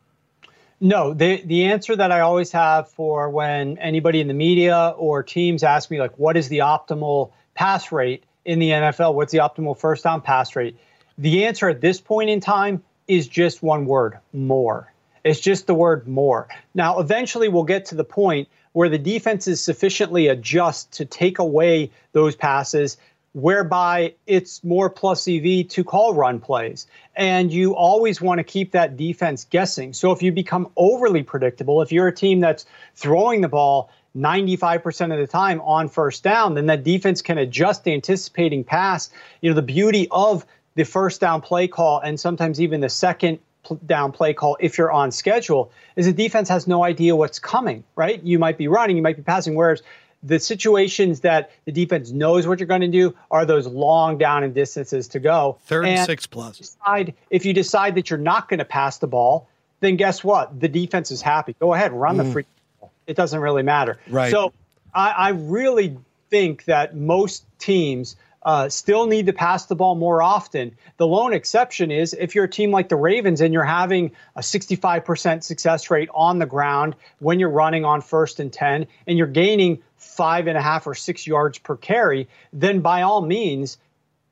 No, 0.79 1.13
the 1.13 1.41
the 1.43 1.65
answer 1.65 1.95
that 1.95 2.11
I 2.11 2.21
always 2.21 2.51
have 2.51 2.89
for 2.89 3.29
when 3.29 3.77
anybody 3.79 4.19
in 4.19 4.27
the 4.27 4.33
media 4.33 4.93
or 4.97 5.23
teams 5.23 5.63
ask 5.63 5.89
me 5.89 5.99
like, 5.99 6.17
what 6.17 6.37
is 6.37 6.49
the 6.49 6.59
optimal 6.59 7.31
pass 7.55 7.91
rate 7.91 8.23
in 8.45 8.59
the 8.59 8.69
NFL? 8.69 9.15
What's 9.15 9.31
the 9.31 9.39
optimal 9.39 9.77
first 9.77 10.03
down 10.03 10.21
pass 10.21 10.55
rate? 10.55 10.77
The 11.17 11.45
answer 11.45 11.69
at 11.69 11.81
this 11.81 12.01
point 12.01 12.29
in 12.31 12.39
time 12.39 12.83
is 13.11 13.27
just 13.27 13.61
one 13.61 13.85
word 13.85 14.17
more. 14.31 14.91
It's 15.25 15.41
just 15.41 15.67
the 15.67 15.75
word 15.75 16.07
more. 16.07 16.47
Now, 16.73 16.99
eventually, 16.99 17.49
we'll 17.49 17.63
get 17.63 17.85
to 17.87 17.95
the 17.95 18.05
point 18.05 18.47
where 18.71 18.87
the 18.87 18.97
defense 18.97 19.49
is 19.49 19.61
sufficiently 19.61 20.27
adjust 20.27 20.93
to 20.93 21.03
take 21.03 21.37
away 21.37 21.91
those 22.13 22.37
passes, 22.37 22.97
whereby 23.33 24.13
it's 24.27 24.63
more 24.63 24.89
plus 24.89 25.27
EV 25.27 25.67
to 25.67 25.83
call 25.83 26.13
run 26.13 26.39
plays. 26.39 26.87
And 27.17 27.51
you 27.51 27.75
always 27.75 28.21
want 28.21 28.39
to 28.39 28.45
keep 28.45 28.71
that 28.71 28.95
defense 28.95 29.43
guessing. 29.43 29.91
So 29.91 30.13
if 30.13 30.21
you 30.21 30.31
become 30.31 30.71
overly 30.77 31.21
predictable, 31.21 31.81
if 31.81 31.91
you're 31.91 32.07
a 32.07 32.15
team 32.15 32.39
that's 32.39 32.65
throwing 32.95 33.41
the 33.41 33.49
ball 33.49 33.89
95% 34.17 35.11
of 35.11 35.19
the 35.19 35.27
time 35.27 35.59
on 35.61 35.89
first 35.89 36.23
down, 36.23 36.53
then 36.53 36.65
that 36.67 36.85
defense 36.85 37.21
can 37.21 37.37
adjust 37.37 37.83
the 37.83 37.93
anticipating 37.93 38.63
pass. 38.63 39.09
You 39.41 39.49
know, 39.49 39.55
the 39.55 39.61
beauty 39.61 40.07
of 40.11 40.45
the 40.75 40.83
first 40.83 41.21
down 41.21 41.41
play 41.41 41.67
call 41.67 41.99
and 41.99 42.19
sometimes 42.19 42.61
even 42.61 42.81
the 42.81 42.89
second 42.89 43.39
down 43.85 44.11
play 44.11 44.33
call 44.33 44.57
if 44.59 44.77
you're 44.77 44.91
on 44.91 45.11
schedule 45.11 45.71
is 45.95 46.05
the 46.05 46.13
defense 46.13 46.49
has 46.49 46.67
no 46.67 46.83
idea 46.83 47.15
what's 47.15 47.39
coming, 47.39 47.83
right? 47.95 48.21
You 48.23 48.39
might 48.39 48.57
be 48.57 48.67
running, 48.67 48.95
you 48.95 49.03
might 49.03 49.17
be 49.17 49.23
passing, 49.23 49.55
whereas 49.55 49.83
the 50.23 50.39
situations 50.39 51.21
that 51.21 51.51
the 51.65 51.71
defense 51.71 52.11
knows 52.11 52.47
what 52.47 52.59
you're 52.59 52.67
going 52.67 52.81
to 52.81 52.87
do 52.87 53.15
are 53.31 53.45
those 53.45 53.65
long 53.67 54.17
down 54.17 54.43
and 54.43 54.53
distances 54.53 55.07
to 55.09 55.19
go. 55.19 55.57
Third 55.65 55.85
and 55.85 56.05
six 56.05 56.27
plus. 56.27 56.57
Decide, 56.57 57.13
if 57.29 57.45
you 57.45 57.53
decide 57.53 57.95
that 57.95 58.09
you're 58.09 58.19
not 58.19 58.47
going 58.47 58.59
to 58.59 58.65
pass 58.65 58.99
the 58.99 59.07
ball, 59.07 59.47
then 59.79 59.95
guess 59.95 60.23
what? 60.23 60.59
The 60.59 60.67
defense 60.67 61.11
is 61.11 61.21
happy. 61.21 61.55
Go 61.59 61.73
ahead, 61.73 61.91
run 61.91 62.17
mm. 62.17 62.25
the 62.25 62.31
free. 62.31 62.45
Ball. 62.79 62.91
It 63.07 63.15
doesn't 63.15 63.39
really 63.39 63.63
matter. 63.63 63.99
Right. 64.07 64.31
So 64.31 64.53
I, 64.93 65.09
I 65.11 65.29
really 65.29 65.97
think 66.29 66.65
that 66.65 66.95
most 66.95 67.45
teams 67.57 68.15
uh, 68.43 68.69
still 68.69 69.05
need 69.05 69.27
to 69.27 69.33
pass 69.33 69.65
the 69.65 69.75
ball 69.75 69.95
more 69.95 70.21
often. 70.21 70.75
The 70.97 71.07
lone 71.07 71.33
exception 71.33 71.91
is 71.91 72.13
if 72.13 72.33
you're 72.33 72.45
a 72.45 72.49
team 72.49 72.71
like 72.71 72.89
the 72.89 72.95
Ravens 72.95 73.41
and 73.41 73.53
you're 73.53 73.63
having 73.63 74.11
a 74.35 74.41
65% 74.41 75.43
success 75.43 75.91
rate 75.91 76.09
on 76.13 76.39
the 76.39 76.45
ground 76.45 76.95
when 77.19 77.39
you're 77.39 77.49
running 77.49 77.85
on 77.85 78.01
first 78.01 78.39
and 78.39 78.51
10 78.51 78.87
and 79.07 79.17
you're 79.17 79.27
gaining 79.27 79.81
five 79.97 80.47
and 80.47 80.57
a 80.57 80.61
half 80.61 80.87
or 80.87 80.95
six 80.95 81.27
yards 81.27 81.59
per 81.59 81.75
carry, 81.75 82.27
then 82.51 82.79
by 82.81 83.03
all 83.03 83.21
means, 83.21 83.77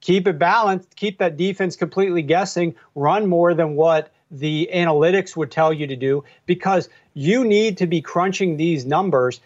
keep 0.02 0.28
it 0.28 0.40
balanced, 0.40 0.96
keep 0.96 1.20
that 1.20 1.38
defense 1.38 1.76
completely 1.76 2.22
guessing, 2.22 2.76
run 2.96 3.28
more 3.28 3.54
than 3.54 3.76
what 3.76 4.12
the 4.32 4.70
analytics 4.74 5.36
would 5.36 5.52
tell 5.52 5.74
you 5.74 5.88
to 5.88 5.96
do 5.96 6.24
because 6.46 6.90
you 7.14 7.44
need 7.44 7.78
to 7.78 7.88
be 7.88 8.02
crunching 8.02 8.58
these 8.58 8.86
numbers 8.86 9.40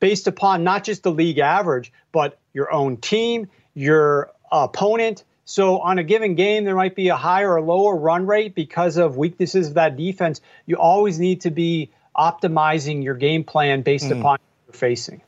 based 0.00 0.26
upon 0.26 0.64
not 0.64 0.84
just 0.84 1.02
the 1.02 1.10
league 1.10 1.38
average, 1.38 1.92
but 2.12 2.38
your 2.58 2.72
own 2.72 2.96
team, 2.96 3.48
your 3.74 4.32
opponent. 4.50 5.22
So 5.44 5.78
on 5.78 5.98
a 5.98 6.02
given 6.02 6.34
game, 6.34 6.64
there 6.64 6.74
might 6.74 6.96
be 6.96 7.08
a 7.08 7.16
higher 7.16 7.54
or 7.54 7.62
lower 7.62 7.96
run 7.96 8.26
rate 8.26 8.56
because 8.56 8.96
of 8.96 9.16
weaknesses 9.16 9.68
of 9.68 9.74
that 9.74 9.96
defense. 9.96 10.40
You 10.66 10.76
always 10.76 11.20
need 11.20 11.40
to 11.42 11.52
be 11.52 11.92
optimizing 12.16 13.04
your 13.04 13.14
game 13.14 13.44
plan 13.44 13.82
based 13.82 14.06
mm. 14.06 14.18
upon 14.18 14.38
you're 14.66 14.74
facing. 14.74 15.22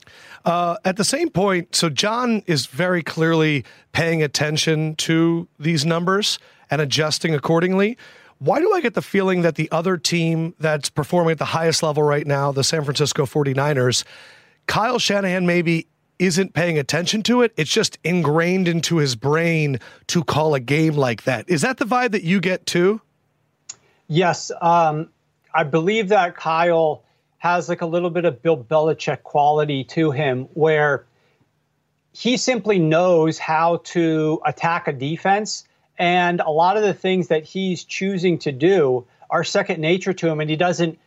Uh, 0.44 0.76
at 0.84 0.96
the 0.96 1.04
same 1.04 1.30
point, 1.30 1.76
so 1.76 1.88
John 1.88 2.42
is 2.46 2.66
very 2.66 3.02
clearly 3.02 3.64
paying 3.92 4.24
attention 4.24 4.96
to 4.96 5.46
these 5.60 5.86
numbers 5.86 6.40
and 6.68 6.80
adjusting 6.80 7.32
accordingly. 7.32 7.96
Why 8.38 8.58
do 8.58 8.72
I 8.72 8.80
get 8.80 8.94
the 8.94 9.02
feeling 9.02 9.42
that 9.42 9.54
the 9.54 9.70
other 9.70 9.96
team 9.96 10.54
that's 10.58 10.90
performing 10.90 11.32
at 11.32 11.38
the 11.38 11.44
highest 11.44 11.82
level 11.84 12.02
right 12.02 12.26
now, 12.26 12.50
the 12.50 12.64
San 12.64 12.82
Francisco 12.82 13.24
49ers, 13.24 14.02
Kyle 14.66 14.98
Shanahan 14.98 15.46
maybe 15.46 15.86
isn't 16.20 16.52
paying 16.52 16.78
attention 16.78 17.22
to 17.24 17.42
it. 17.42 17.52
It's 17.56 17.70
just 17.70 17.98
ingrained 18.04 18.68
into 18.68 18.98
his 18.98 19.16
brain 19.16 19.80
to 20.08 20.22
call 20.22 20.54
a 20.54 20.60
game 20.60 20.94
like 20.94 21.24
that. 21.24 21.48
Is 21.48 21.62
that 21.62 21.78
the 21.78 21.86
vibe 21.86 22.12
that 22.12 22.22
you 22.22 22.40
get 22.40 22.66
too? 22.66 23.00
Yes. 24.06 24.52
Um, 24.60 25.08
I 25.54 25.64
believe 25.64 26.08
that 26.08 26.36
Kyle 26.36 27.02
has 27.38 27.68
like 27.68 27.80
a 27.80 27.86
little 27.86 28.10
bit 28.10 28.26
of 28.26 28.42
Bill 28.42 28.62
Belichick 28.62 29.22
quality 29.22 29.82
to 29.84 30.10
him 30.10 30.44
where 30.52 31.06
he 32.12 32.36
simply 32.36 32.78
knows 32.78 33.38
how 33.38 33.80
to 33.84 34.40
attack 34.44 34.88
a 34.88 34.92
defense. 34.92 35.64
And 35.98 36.40
a 36.40 36.50
lot 36.50 36.76
of 36.76 36.82
the 36.82 36.94
things 36.94 37.28
that 37.28 37.44
he's 37.44 37.84
choosing 37.84 38.38
to 38.40 38.52
do 38.52 39.06
are 39.30 39.42
second 39.42 39.80
nature 39.80 40.12
to 40.12 40.28
him. 40.28 40.40
And 40.40 40.50
he 40.50 40.56
doesn't 40.56 40.98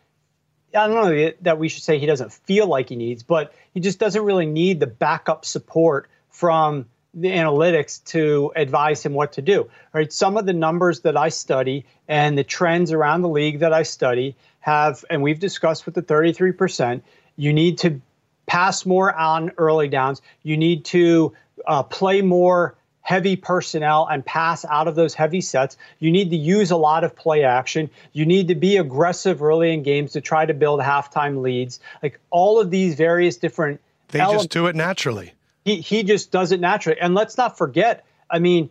I 0.76 0.88
don't 0.88 0.96
know 0.96 1.32
that 1.42 1.60
we 1.60 1.70
should 1.70 1.84
say 1.84 2.00
he 2.00 2.06
doesn't 2.06 2.34
feel 2.34 2.68
like 2.68 2.90
he 2.90 2.96
needs, 2.96 3.24
but 3.24 3.54
he 3.74 3.80
just 3.80 4.00
doesn't 4.00 4.24
really 4.24 4.46
need 4.46 4.80
the 4.80 4.88
backup 4.88 5.46
support 5.46 6.10
from 6.30 6.88
the 7.14 7.30
analytics 7.30 8.04
to 8.06 8.52
advise 8.56 9.06
him 9.06 9.14
what 9.14 9.34
to 9.34 9.42
do. 9.42 9.70
Right? 9.94 10.12
Some 10.12 10.36
of 10.36 10.46
the 10.46 10.54
numbers 10.54 11.02
that 11.02 11.16
I 11.16 11.30
study 11.30 11.86
and 12.08 12.38
the 12.38 12.44
trends 12.44 12.92
around 12.92 13.22
the 13.22 13.30
league 13.30 13.60
that 13.60 13.72
I 13.72 13.84
study 13.84 14.36
have, 14.62 15.06
and 15.10 15.22
we've 15.22 15.40
discussed 15.40 15.86
with 15.86 15.94
the 15.94 16.02
33%, 16.02 17.02
you 17.36 17.54
need 17.54 17.80
to 17.80 18.02
pass 18.46 18.86
more 18.86 19.14
on 19.14 19.52
early 19.58 19.88
downs. 19.88 20.22
You 20.42 20.58
need 20.58 20.86
to 20.86 21.34
uh, 21.68 21.84
play 21.84 22.22
more 22.22 22.76
heavy 23.04 23.36
personnel 23.36 24.08
and 24.10 24.26
pass 24.26 24.66
out 24.66 24.88
of 24.88 24.96
those 24.96 25.14
heavy 25.14 25.42
sets. 25.42 25.78
You 26.00 26.10
need 26.10 26.32
to 26.32 26.38
use 26.38 26.72
a 26.72 26.78
lot 26.78 27.04
of 27.04 27.16
play 27.16 27.44
action. 27.44 27.90
You 28.14 28.26
need 28.26 28.48
to 28.48 28.56
be 28.56 28.78
aggressive 28.78 29.44
early 29.44 29.74
in 29.74 29.84
games 29.84 30.14
to 30.14 30.22
try 30.22 30.46
to 30.46 30.54
build 30.54 30.80
halftime 30.80 31.42
leads. 31.42 31.80
Like 32.02 32.20
all 32.32 32.60
of 32.60 32.72
these 32.72 32.96
various 32.96 33.38
different 33.38 33.82
They 34.08 34.20
elements, 34.20 34.46
just 34.46 34.52
do 34.52 34.68
it 34.68 34.76
naturally. 34.76 35.34
He 35.66 35.82
he 35.82 36.04
just 36.04 36.32
does 36.32 36.52
it 36.52 36.60
naturally. 36.60 37.00
And 37.00 37.14
let's 37.14 37.38
not 37.38 37.58
forget, 37.58 38.06
I 38.30 38.40
mean, 38.40 38.70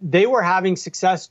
they 0.00 0.26
were 0.26 0.42
having 0.42 0.76
success 0.76 1.28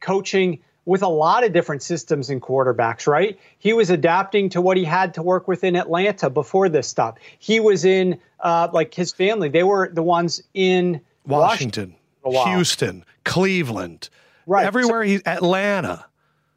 coaching 0.00 0.58
with 0.86 1.02
a 1.02 1.08
lot 1.08 1.44
of 1.44 1.52
different 1.52 1.82
systems 1.82 2.30
and 2.30 2.42
quarterbacks, 2.42 3.06
right? 3.06 3.38
He 3.58 3.74
was 3.74 3.90
adapting 3.90 4.48
to 4.50 4.60
what 4.60 4.76
he 4.76 4.84
had 4.84 5.14
to 5.14 5.22
work 5.22 5.46
with 5.46 5.62
in 5.62 5.76
Atlanta 5.76 6.30
before 6.30 6.68
this 6.68 6.88
stop. 6.88 7.18
He 7.38 7.60
was 7.60 7.84
in, 7.84 8.18
uh, 8.40 8.68
like 8.72 8.92
his 8.92 9.12
family, 9.12 9.50
they 9.50 9.62
were 9.62 9.88
the 9.92 10.02
ones 10.02 10.42
in 10.52 11.00
Washington, 11.30 11.94
Washington 12.22 12.52
Houston, 12.52 13.04
Cleveland, 13.24 14.08
right. 14.46 14.66
everywhere. 14.66 15.02
So, 15.02 15.08
he's 15.08 15.22
Atlanta. 15.26 16.06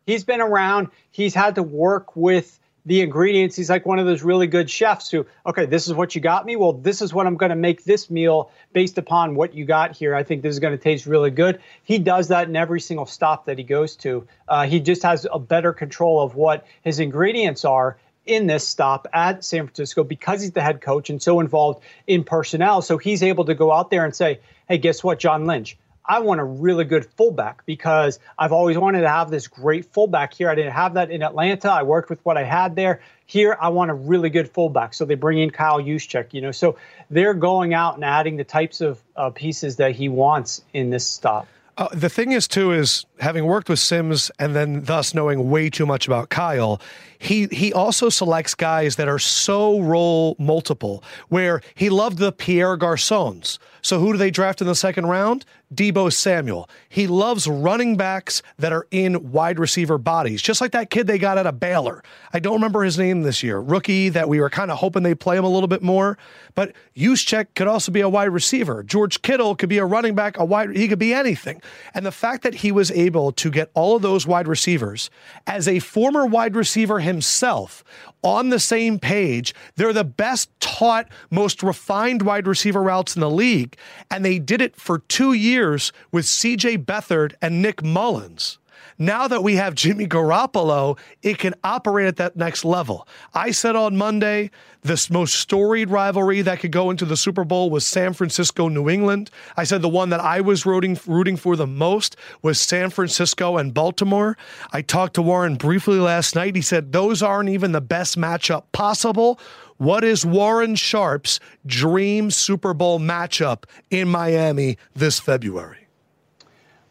He's 0.05 0.23
been 0.23 0.41
around. 0.41 0.89
He's 1.11 1.33
had 1.33 1.55
to 1.55 1.63
work 1.63 2.15
with 2.15 2.59
the 2.85 3.01
ingredients. 3.01 3.55
He's 3.55 3.69
like 3.69 3.85
one 3.85 3.99
of 3.99 4.05
those 4.05 4.23
really 4.23 4.47
good 4.47 4.69
chefs 4.69 5.09
who, 5.09 5.25
okay, 5.45 5.65
this 5.65 5.87
is 5.87 5.93
what 5.93 6.15
you 6.15 6.21
got 6.21 6.45
me. 6.45 6.55
Well, 6.55 6.73
this 6.73 7.01
is 7.01 7.13
what 7.13 7.25
I'm 7.25 7.37
going 7.37 7.51
to 7.51 7.55
make 7.55 7.85
this 7.85 8.09
meal 8.09 8.51
based 8.73 8.97
upon 8.97 9.35
what 9.35 9.53
you 9.53 9.65
got 9.65 9.95
here. 9.95 10.15
I 10.15 10.23
think 10.23 10.41
this 10.41 10.53
is 10.53 10.59
going 10.59 10.77
to 10.77 10.83
taste 10.83 11.05
really 11.05 11.31
good. 11.31 11.61
He 11.83 11.97
does 11.97 12.27
that 12.27 12.49
in 12.49 12.55
every 12.55 12.81
single 12.81 13.05
stop 13.05 13.45
that 13.45 13.57
he 13.57 13.63
goes 13.63 13.95
to. 13.97 14.27
Uh, 14.47 14.65
he 14.65 14.79
just 14.79 15.03
has 15.03 15.25
a 15.31 15.39
better 15.39 15.71
control 15.71 16.21
of 16.21 16.35
what 16.35 16.65
his 16.81 16.99
ingredients 16.99 17.63
are 17.63 17.97
in 18.25 18.47
this 18.47 18.67
stop 18.67 19.07
at 19.13 19.43
San 19.43 19.65
Francisco 19.65 20.03
because 20.03 20.41
he's 20.41 20.51
the 20.51 20.61
head 20.61 20.81
coach 20.81 21.09
and 21.09 21.21
so 21.21 21.39
involved 21.39 21.83
in 22.07 22.23
personnel. 22.23 22.81
So 22.81 22.97
he's 22.97 23.23
able 23.23 23.45
to 23.45 23.55
go 23.55 23.71
out 23.71 23.89
there 23.91 24.05
and 24.05 24.15
say, 24.15 24.39
hey, 24.67 24.77
guess 24.77 25.03
what, 25.03 25.19
John 25.19 25.45
Lynch? 25.45 25.77
I 26.05 26.19
want 26.19 26.41
a 26.41 26.43
really 26.43 26.83
good 26.83 27.05
fullback 27.05 27.65
because 27.65 28.19
I've 28.37 28.51
always 28.51 28.77
wanted 28.77 29.01
to 29.01 29.09
have 29.09 29.31
this 29.31 29.47
great 29.47 29.85
fullback 29.93 30.33
here. 30.33 30.49
I 30.49 30.55
didn't 30.55 30.73
have 30.73 30.95
that 30.95 31.11
in 31.11 31.23
Atlanta. 31.23 31.71
I 31.71 31.83
worked 31.83 32.09
with 32.09 32.19
what 32.25 32.37
I 32.37 32.43
had 32.43 32.75
there. 32.75 33.01
Here, 33.25 33.57
I 33.59 33.69
want 33.69 33.89
a 33.89 33.93
really 33.93 34.29
good 34.29 34.49
fullback. 34.49 34.93
So 34.93 35.05
they 35.05 35.15
bring 35.15 35.39
in 35.39 35.49
Kyle 35.49 35.79
Juszczyk, 35.79 36.33
you 36.33 36.41
know. 36.41 36.51
So 36.51 36.77
they're 37.09 37.33
going 37.33 37.73
out 37.73 37.95
and 37.95 38.03
adding 38.03 38.35
the 38.35 38.43
types 38.43 38.81
of 38.81 39.01
uh, 39.15 39.29
pieces 39.29 39.77
that 39.77 39.93
he 39.93 40.09
wants 40.09 40.61
in 40.73 40.89
this 40.89 41.07
stop. 41.07 41.47
Uh, 41.75 41.87
the 41.91 42.09
thing 42.09 42.31
is, 42.31 42.47
too, 42.47 42.71
is 42.71 43.05
having 43.19 43.45
worked 43.45 43.67
with 43.67 43.79
Sims 43.79 44.29
and 44.37 44.55
then 44.55 44.83
thus 44.83 45.13
knowing 45.15 45.49
way 45.49 45.69
too 45.71 45.87
much 45.87 46.05
about 46.05 46.29
Kyle, 46.29 46.79
he 47.17 47.47
he 47.47 47.73
also 47.73 48.09
selects 48.09 48.53
guys 48.53 48.95
that 48.97 49.07
are 49.07 49.17
so 49.17 49.79
role 49.79 50.35
multiple. 50.37 51.03
Where 51.29 51.61
he 51.73 51.89
loved 51.89 52.19
the 52.19 52.31
Pierre 52.31 52.77
Garcons. 52.77 53.57
So 53.81 53.99
who 53.99 54.11
do 54.11 54.17
they 54.17 54.29
draft 54.29 54.61
in 54.61 54.67
the 54.67 54.75
second 54.75 55.07
round? 55.07 55.45
Deebo 55.75 56.11
Samuel. 56.11 56.69
He 56.89 57.07
loves 57.07 57.47
running 57.47 57.97
backs 57.97 58.41
that 58.57 58.73
are 58.73 58.87
in 58.91 59.31
wide 59.31 59.59
receiver 59.59 59.97
bodies, 59.97 60.41
just 60.41 60.61
like 60.61 60.71
that 60.71 60.89
kid 60.89 61.07
they 61.07 61.17
got 61.17 61.37
out 61.37 61.47
of 61.47 61.59
Baylor. 61.59 62.03
I 62.31 62.39
don't 62.39 62.53
remember 62.53 62.83
his 62.83 62.97
name 62.97 63.23
this 63.23 63.43
year. 63.43 63.59
Rookie 63.59 64.09
that 64.09 64.29
we 64.29 64.39
were 64.39 64.49
kind 64.49 64.71
of 64.71 64.77
hoping 64.77 65.03
they'd 65.03 65.19
play 65.19 65.37
him 65.37 65.43
a 65.43 65.49
little 65.49 65.67
bit 65.67 65.81
more. 65.81 66.17
But 66.55 66.73
Juszczyk 66.95 67.47
could 67.55 67.67
also 67.67 67.91
be 67.91 68.01
a 68.01 68.09
wide 68.09 68.25
receiver. 68.25 68.83
George 68.83 69.21
Kittle 69.21 69.55
could 69.55 69.69
be 69.69 69.79
a 69.79 69.85
running 69.85 70.15
back, 70.15 70.37
a 70.37 70.45
wide 70.45 70.75
he 70.75 70.87
could 70.87 70.99
be 70.99 71.13
anything. 71.13 71.61
And 71.93 72.05
the 72.05 72.11
fact 72.11 72.43
that 72.43 72.55
he 72.55 72.71
was 72.71 72.91
able 72.91 73.31
to 73.33 73.49
get 73.49 73.71
all 73.73 73.95
of 73.95 74.01
those 74.01 74.27
wide 74.27 74.47
receivers 74.47 75.09
as 75.47 75.67
a 75.67 75.79
former 75.79 76.25
wide 76.25 76.55
receiver 76.55 76.99
himself 76.99 77.83
on 78.23 78.49
the 78.49 78.59
same 78.59 78.97
page. 78.99 79.53
They're 79.75 79.93
the 79.93 80.03
best 80.03 80.49
taught, 80.59 81.09
most 81.29 81.61
refined 81.61 82.21
wide 82.21 82.47
receiver 82.47 82.81
routes 82.81 83.15
in 83.15 83.19
the 83.19 83.29
league. 83.29 83.75
And 84.09 84.23
they 84.23 84.39
did 84.39 84.61
it 84.61 84.75
for 84.75 84.99
two 84.99 85.33
years 85.33 85.62
with 86.11 86.25
CJ 86.25 86.85
Beathard 86.85 87.33
and 87.41 87.61
Nick 87.61 87.83
Mullens. 87.83 88.57
Now 88.97 89.27
that 89.27 89.43
we 89.43 89.55
have 89.55 89.75
Jimmy 89.75 90.07
Garoppolo, 90.07 90.97
it 91.23 91.39
can 91.39 91.55
operate 91.63 92.07
at 92.07 92.17
that 92.17 92.35
next 92.35 92.63
level. 92.63 93.07
I 93.33 93.51
said 93.51 93.75
on 93.75 93.97
Monday, 93.97 94.51
the 94.81 95.07
most 95.09 95.35
storied 95.35 95.89
rivalry 95.89 96.41
that 96.41 96.59
could 96.59 96.71
go 96.71 96.91
into 96.91 97.05
the 97.05 97.17
Super 97.17 97.43
Bowl 97.43 97.69
was 97.69 97.85
San 97.85 98.13
Francisco 98.13 98.67
New 98.67 98.89
England. 98.89 99.31
I 99.55 99.63
said 99.63 99.81
the 99.81 99.89
one 99.89 100.09
that 100.09 100.19
I 100.19 100.41
was 100.41 100.65
rooting, 100.65 100.99
rooting 101.07 101.37
for 101.37 101.55
the 101.55 101.65
most 101.65 102.17
was 102.41 102.59
San 102.59 102.89
Francisco 102.89 103.57
and 103.57 103.73
Baltimore. 103.73 104.37
I 104.71 104.81
talked 104.81 105.15
to 105.15 105.21
Warren 105.21 105.55
briefly 105.55 105.99
last 105.99 106.35
night. 106.35 106.55
He 106.55 106.61
said 106.61 106.91
those 106.91 107.23
aren't 107.23 107.49
even 107.49 107.71
the 107.71 107.81
best 107.81 108.17
matchup 108.17 108.63
possible. 108.73 109.39
What 109.83 110.05
is 110.05 110.25
Warren 110.25 110.75
Sharp's 110.75 111.41
dream 111.65 112.31
Super 112.31 112.73
Bowl 112.73 113.01
matchup 113.01 113.65
in 113.89 114.07
Miami 114.07 114.77
this 114.95 115.19
February? 115.19 115.87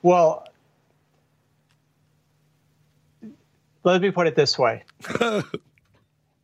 Well, 0.02 0.46
let 3.82 4.02
me 4.02 4.10
put 4.10 4.26
it 4.26 4.36
this 4.36 4.58
way. 4.58 4.84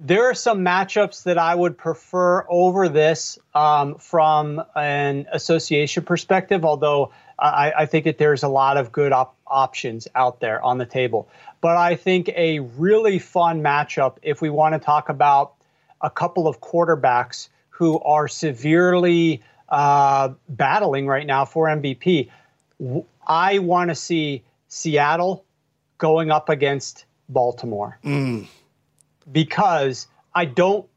there 0.01 0.31
are 0.31 0.33
some 0.33 0.61
matchups 0.61 1.25
that 1.25 1.37
I 1.37 1.55
would 1.55 1.77
prefer 1.77 2.47
over 2.49 2.89
this 2.89 3.39
um, 3.55 3.97
from 3.97 4.63
an 4.75 5.27
association 5.31 6.03
perspective, 6.03 6.65
although 6.65 7.13
I, 7.39 7.73
I, 7.81 7.85
think 7.85 8.07
that 8.07 8.17
there's 8.17 8.43
a 8.43 8.49
lot 8.49 8.79
of 8.79 8.91
good 8.91 9.13
op- 9.13 9.37
options 9.47 10.09
out 10.15 10.41
there 10.41 10.63
on 10.63 10.79
the 10.79 10.87
table. 10.87 11.29
But 11.61 11.77
I 11.77 11.95
think 11.95 12.31
a 12.31 12.61
really 12.61 13.19
fun 13.19 13.61
matchup, 13.63 14.17
if 14.23 14.41
we 14.41 14.49
want 14.49 14.73
to 14.73 14.79
talk 14.79 15.11
about 15.11 15.58
a 16.01 16.11
couple 16.11 16.47
of 16.47 16.61
quarterbacks 16.61 17.49
who 17.71 18.01
are 18.01 18.29
severely 18.29 19.43
uh, 19.69 20.31
battling 20.49 21.07
right 21.07 21.27
now 21.27 21.45
for 21.45 21.67
MVP. 21.67 22.29
I 23.27 23.59
want 23.59 23.91
to 23.91 23.95
see 23.95 24.43
Seattle 24.69 25.45
going 25.99 26.31
up 26.31 26.49
against 26.49 27.05
Baltimore 27.29 27.99
mm. 28.05 28.47
because 29.31 30.07
I 30.35 30.45
don't 30.45 30.89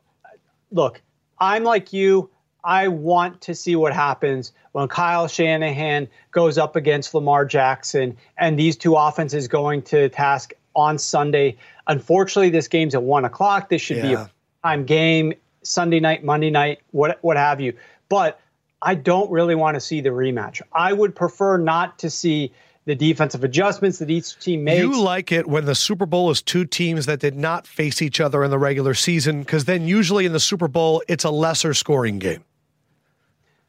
look. 0.71 1.01
I'm 1.39 1.63
like 1.63 1.91
you. 1.91 2.29
I 2.63 2.87
want 2.87 3.41
to 3.41 3.55
see 3.55 3.75
what 3.75 3.93
happens 3.93 4.53
when 4.73 4.87
Kyle 4.87 5.27
Shanahan 5.27 6.07
goes 6.29 6.57
up 6.59 6.75
against 6.75 7.13
Lamar 7.13 7.43
Jackson 7.43 8.15
and 8.37 8.57
these 8.57 8.77
two 8.77 8.95
offenses 8.95 9.47
going 9.47 9.81
to 9.83 10.09
task 10.09 10.53
on 10.75 10.97
Sunday. 10.99 11.57
Unfortunately, 11.87 12.51
this 12.51 12.67
game's 12.67 12.93
at 12.93 13.01
one 13.03 13.25
o'clock. 13.25 13.69
This 13.69 13.81
should 13.81 13.97
yeah. 13.97 14.07
be 14.07 14.13
a 14.13 14.29
time 14.63 14.85
game, 14.85 15.33
Sunday 15.63 15.99
night, 15.99 16.23
Monday 16.23 16.49
night, 16.49 16.79
what 16.91 17.19
what 17.21 17.37
have 17.37 17.61
you. 17.61 17.73
But 18.09 18.39
I 18.81 18.95
don't 18.95 19.31
really 19.31 19.55
want 19.55 19.75
to 19.75 19.81
see 19.81 20.01
the 20.01 20.09
rematch. 20.09 20.61
I 20.73 20.91
would 20.91 21.15
prefer 21.15 21.57
not 21.57 21.99
to 21.99 22.09
see 22.09 22.51
the 22.85 22.95
defensive 22.95 23.43
adjustments 23.43 23.99
that 23.99 24.09
each 24.09 24.39
team 24.39 24.63
makes. 24.63 24.81
You 24.81 24.99
like 24.99 25.31
it 25.31 25.47
when 25.47 25.65
the 25.65 25.75
Super 25.75 26.07
Bowl 26.07 26.31
is 26.31 26.41
two 26.41 26.65
teams 26.65 27.05
that 27.05 27.19
did 27.19 27.35
not 27.35 27.67
face 27.67 28.01
each 28.01 28.19
other 28.19 28.43
in 28.43 28.49
the 28.49 28.57
regular 28.57 28.95
season, 28.95 29.41
because 29.41 29.65
then 29.65 29.87
usually 29.87 30.25
in 30.25 30.33
the 30.33 30.39
Super 30.39 30.67
Bowl 30.67 31.03
it's 31.07 31.23
a 31.23 31.29
lesser 31.29 31.73
scoring 31.73 32.17
game. 32.17 32.43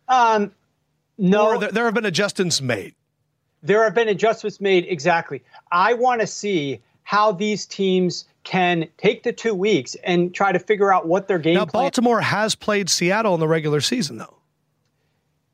Um, 0.08 0.52
no, 1.18 1.58
there, 1.58 1.70
there 1.70 1.84
have 1.84 1.94
been 1.94 2.06
adjustments 2.06 2.61
made. 2.61 2.94
There 3.62 3.84
have 3.84 3.94
been 3.94 4.08
adjustments 4.08 4.61
made 4.61 4.87
exactly. 4.88 5.42
I 5.70 5.94
want 5.94 6.20
to 6.22 6.26
see 6.26 6.80
how 7.04 7.32
these 7.32 7.66
teams 7.66 8.25
can 8.44 8.88
take 8.99 9.22
the 9.22 9.32
two 9.32 9.54
weeks 9.54 9.94
and 10.02 10.34
try 10.34 10.52
to 10.52 10.58
figure 10.58 10.92
out 10.92 11.06
what 11.06 11.28
their 11.28 11.38
game. 11.38 11.54
Now, 11.54 11.64
plan- 11.64 11.84
Baltimore 11.84 12.20
has 12.20 12.54
played 12.54 12.90
Seattle 12.90 13.34
in 13.34 13.40
the 13.40 13.49
regular 13.49 13.80
season, 13.80 14.18
though. 14.18 14.37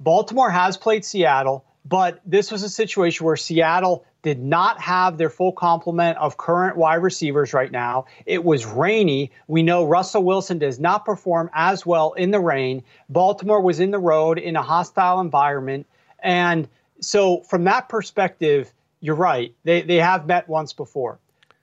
Baltimore 0.00 0.50
has 0.50 0.76
played 0.76 1.04
Seattle, 1.04 1.64
but 1.84 2.20
this 2.24 2.50
was 2.50 2.62
a 2.62 2.68
situation 2.68 3.26
where 3.26 3.36
Seattle 3.36 4.04
did 4.22 4.40
not 4.40 4.80
have 4.80 5.16
their 5.16 5.30
full 5.30 5.52
complement 5.52 6.18
of 6.18 6.36
current 6.36 6.76
wide 6.76 6.96
receivers 6.96 7.52
right 7.52 7.70
now. 7.70 8.06
It 8.26 8.44
was 8.44 8.66
rainy. 8.66 9.30
We 9.46 9.62
know 9.62 9.84
Russell 9.84 10.24
Wilson 10.24 10.58
does 10.58 10.80
not 10.80 11.04
perform 11.04 11.50
as 11.54 11.86
well 11.86 12.12
in 12.14 12.30
the 12.30 12.40
rain. 12.40 12.82
Baltimore 13.08 13.60
was 13.60 13.80
in 13.80 13.90
the 13.90 13.98
road 13.98 14.38
in 14.38 14.56
a 14.56 14.62
hostile 14.62 15.20
environment. 15.20 15.86
And 16.20 16.68
so, 17.00 17.42
from 17.42 17.64
that 17.64 17.88
perspective, 17.88 18.72
you're 19.00 19.14
right. 19.14 19.54
They, 19.62 19.82
they 19.82 19.96
have 19.96 20.26
met 20.26 20.48
once 20.48 20.72
before. 20.72 21.20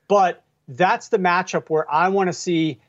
But 0.08 0.45
that's 0.68 1.10
the 1.10 1.18
matchup 1.18 1.70
where 1.70 1.90
I 1.92 2.10
want 2.10 2.28
to 2.28 2.34
see 2.34 2.80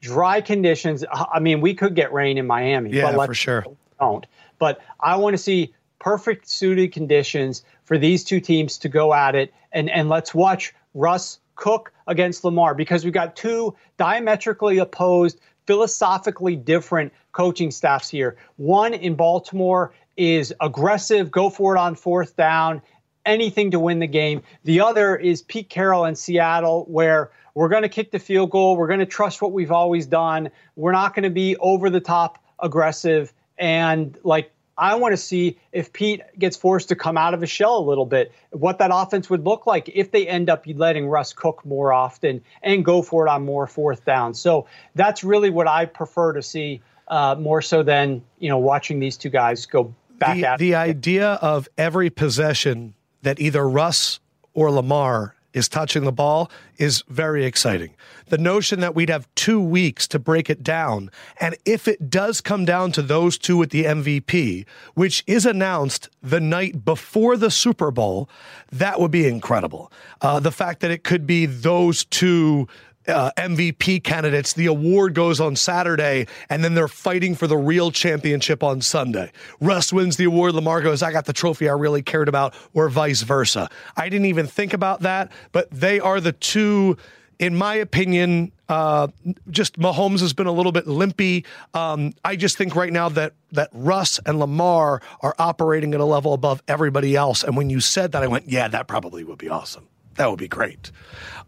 dry 0.00 0.40
conditions. 0.40 1.04
I 1.10 1.38
mean, 1.40 1.60
we 1.60 1.74
could 1.74 1.94
get 1.94 2.12
rain 2.12 2.38
in 2.38 2.46
Miami. 2.46 2.90
Yeah, 2.90 3.14
but 3.14 3.26
for 3.26 3.34
sure. 3.34 3.64
Don't. 4.00 4.26
But 4.58 4.80
I 5.00 5.16
want 5.16 5.34
to 5.34 5.38
see 5.38 5.74
perfect 5.98 6.48
suited 6.48 6.92
conditions 6.92 7.64
for 7.84 7.96
these 7.96 8.24
two 8.24 8.40
teams 8.40 8.78
to 8.78 8.88
go 8.88 9.14
at 9.14 9.34
it. 9.34 9.54
And, 9.70 9.88
and 9.88 10.08
let's 10.08 10.34
watch 10.34 10.74
Russ 10.94 11.38
cook 11.54 11.92
against 12.06 12.44
Lamar 12.44 12.74
because 12.74 13.04
we've 13.04 13.14
got 13.14 13.36
two 13.36 13.76
diametrically 13.96 14.78
opposed, 14.78 15.38
philosophically 15.66 16.56
different 16.56 17.12
coaching 17.30 17.70
staffs 17.70 18.08
here. 18.08 18.36
One 18.56 18.94
in 18.94 19.14
Baltimore 19.14 19.94
is 20.16 20.52
aggressive, 20.60 21.30
go 21.30 21.48
for 21.48 21.76
it 21.76 21.78
on 21.78 21.94
fourth 21.94 22.36
down, 22.36 22.82
anything 23.24 23.70
to 23.72 23.80
win 23.80 23.98
the 23.98 24.06
game. 24.06 24.42
The 24.64 24.80
other 24.80 25.16
is 25.16 25.42
Pete 25.42 25.68
Carroll 25.68 26.04
in 26.04 26.14
Seattle, 26.14 26.84
where 26.88 27.30
we're 27.54 27.68
going 27.68 27.82
to 27.82 27.88
kick 27.88 28.10
the 28.10 28.18
field 28.18 28.50
goal. 28.50 28.76
We're 28.76 28.88
going 28.88 29.00
to 29.00 29.06
trust 29.06 29.42
what 29.42 29.52
we've 29.52 29.72
always 29.72 30.06
done. 30.06 30.50
We're 30.76 30.92
not 30.92 31.14
going 31.14 31.24
to 31.24 31.30
be 31.30 31.56
over 31.56 31.90
the 31.90 32.00
top 32.00 32.38
aggressive 32.58 33.32
and 33.58 34.18
like 34.24 34.52
I 34.76 34.94
want 34.94 35.12
to 35.12 35.16
see 35.16 35.58
if 35.70 35.92
Pete 35.92 36.22
gets 36.38 36.56
forced 36.56 36.88
to 36.88 36.96
come 36.96 37.18
out 37.18 37.34
of 37.34 37.40
his 37.40 37.50
shell 37.50 37.78
a 37.78 37.86
little 37.86 38.06
bit, 38.06 38.32
what 38.50 38.78
that 38.78 38.90
offense 38.92 39.28
would 39.28 39.44
look 39.44 39.66
like 39.66 39.90
if 39.94 40.10
they 40.10 40.26
end 40.26 40.48
up 40.48 40.64
letting 40.66 41.06
Russ 41.06 41.32
cook 41.32 41.64
more 41.64 41.92
often 41.92 42.42
and 42.62 42.84
go 42.84 43.02
for 43.02 43.26
it 43.26 43.30
on 43.30 43.44
more 43.44 43.66
fourth 43.66 44.04
down. 44.04 44.34
So 44.34 44.66
that's 44.94 45.22
really 45.22 45.50
what 45.50 45.68
I 45.68 45.84
prefer 45.84 46.32
to 46.32 46.42
see 46.42 46.80
uh, 47.08 47.36
more 47.38 47.60
so 47.60 47.82
than 47.82 48.22
you 48.38 48.48
know 48.48 48.58
watching 48.58 48.98
these 48.98 49.16
two 49.16 49.28
guys 49.28 49.66
go 49.66 49.94
back 50.18 50.36
the, 50.36 50.46
at 50.46 50.58
the 50.58 50.74
idea 50.74 51.32
of 51.34 51.68
every 51.76 52.08
possession 52.08 52.94
that 53.22 53.40
either 53.40 53.68
Russ 53.68 54.20
or 54.54 54.70
Lamar 54.70 55.34
is 55.52 55.68
touching 55.68 56.04
the 56.04 56.12
ball 56.12 56.50
is 56.78 57.02
very 57.08 57.44
exciting. 57.44 57.94
The 58.28 58.38
notion 58.38 58.80
that 58.80 58.94
we'd 58.94 59.10
have 59.10 59.28
two 59.34 59.60
weeks 59.60 60.08
to 60.08 60.18
break 60.18 60.48
it 60.48 60.62
down, 60.62 61.10
and 61.40 61.56
if 61.64 61.86
it 61.86 62.08
does 62.08 62.40
come 62.40 62.64
down 62.64 62.92
to 62.92 63.02
those 63.02 63.36
two 63.36 63.62
at 63.62 63.70
the 63.70 63.84
MVP, 63.84 64.64
which 64.94 65.22
is 65.26 65.44
announced 65.44 66.08
the 66.22 66.40
night 66.40 66.84
before 66.84 67.36
the 67.36 67.50
Super 67.50 67.90
Bowl, 67.90 68.28
that 68.70 69.00
would 69.00 69.10
be 69.10 69.26
incredible. 69.26 69.92
Uh, 70.20 70.40
the 70.40 70.52
fact 70.52 70.80
that 70.80 70.90
it 70.90 71.04
could 71.04 71.26
be 71.26 71.46
those 71.46 72.04
two 72.06 72.66
uh, 73.08 73.30
MVP 73.36 74.02
candidates. 74.04 74.52
The 74.52 74.66
award 74.66 75.14
goes 75.14 75.40
on 75.40 75.56
Saturday, 75.56 76.26
and 76.48 76.62
then 76.62 76.74
they're 76.74 76.88
fighting 76.88 77.34
for 77.34 77.46
the 77.46 77.56
real 77.56 77.90
championship 77.90 78.62
on 78.62 78.80
Sunday. 78.80 79.32
Russ 79.60 79.92
wins 79.92 80.16
the 80.16 80.24
award. 80.24 80.54
Lamar 80.54 80.80
goes, 80.82 81.02
I 81.02 81.12
got 81.12 81.26
the 81.26 81.32
trophy 81.32 81.68
I 81.68 81.72
really 81.72 82.02
cared 82.02 82.28
about, 82.28 82.54
or 82.74 82.88
vice 82.88 83.22
versa. 83.22 83.68
I 83.96 84.08
didn't 84.08 84.26
even 84.26 84.46
think 84.46 84.72
about 84.72 85.00
that, 85.00 85.32
but 85.52 85.70
they 85.70 86.00
are 86.00 86.20
the 86.20 86.32
two. 86.32 86.96
In 87.38 87.56
my 87.56 87.74
opinion, 87.74 88.52
uh, 88.68 89.08
just 89.50 89.76
Mahomes 89.76 90.20
has 90.20 90.32
been 90.32 90.46
a 90.46 90.52
little 90.52 90.70
bit 90.70 90.86
limpy. 90.86 91.44
Um, 91.74 92.12
I 92.24 92.36
just 92.36 92.56
think 92.56 92.76
right 92.76 92.92
now 92.92 93.08
that 93.08 93.32
that 93.50 93.68
Russ 93.72 94.20
and 94.24 94.38
Lamar 94.38 95.02
are 95.22 95.34
operating 95.40 95.92
at 95.92 95.98
a 95.98 96.04
level 96.04 96.34
above 96.34 96.62
everybody 96.68 97.16
else. 97.16 97.42
And 97.42 97.56
when 97.56 97.68
you 97.68 97.80
said 97.80 98.12
that, 98.12 98.22
I 98.22 98.28
went, 98.28 98.48
"Yeah, 98.48 98.68
that 98.68 98.86
probably 98.86 99.24
would 99.24 99.38
be 99.38 99.48
awesome. 99.48 99.88
That 100.14 100.30
would 100.30 100.38
be 100.38 100.46
great." 100.46 100.92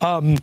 Um, 0.01 0.39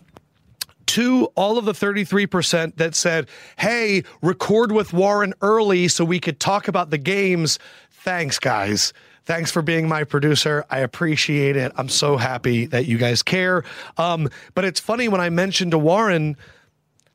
to 0.92 1.26
all 1.36 1.58
of 1.58 1.64
the 1.64 1.72
33% 1.72 2.76
that 2.76 2.96
said, 2.96 3.30
hey, 3.58 4.04
record 4.22 4.74
with 4.74 4.92
Warren 4.92 5.34
early 5.42 5.88
so 5.88 6.04
we 6.04 6.20
could 6.20 6.38
talk 6.38 6.68
about 6.68 6.90
the 6.90 6.98
games. 6.98 7.60
Thanks, 7.90 8.40
guys. 8.40 8.92
Thanks 9.24 9.52
for 9.52 9.62
being 9.62 9.88
my 9.88 10.04
producer. 10.04 10.66
I 10.70 10.80
appreciate 10.80 11.56
it. 11.56 11.72
I'm 11.78 11.88
so 11.88 12.18
happy 12.18 12.66
that 12.66 12.88
you 12.88 12.98
guys 12.98 13.24
care. 13.24 13.64
Um, 13.98 14.30
but 14.54 14.66
it's 14.66 14.82
funny 14.82 15.08
when 15.08 15.22
I 15.22 15.30
mentioned 15.30 15.72
to 15.72 15.78
Warren, 15.78 16.36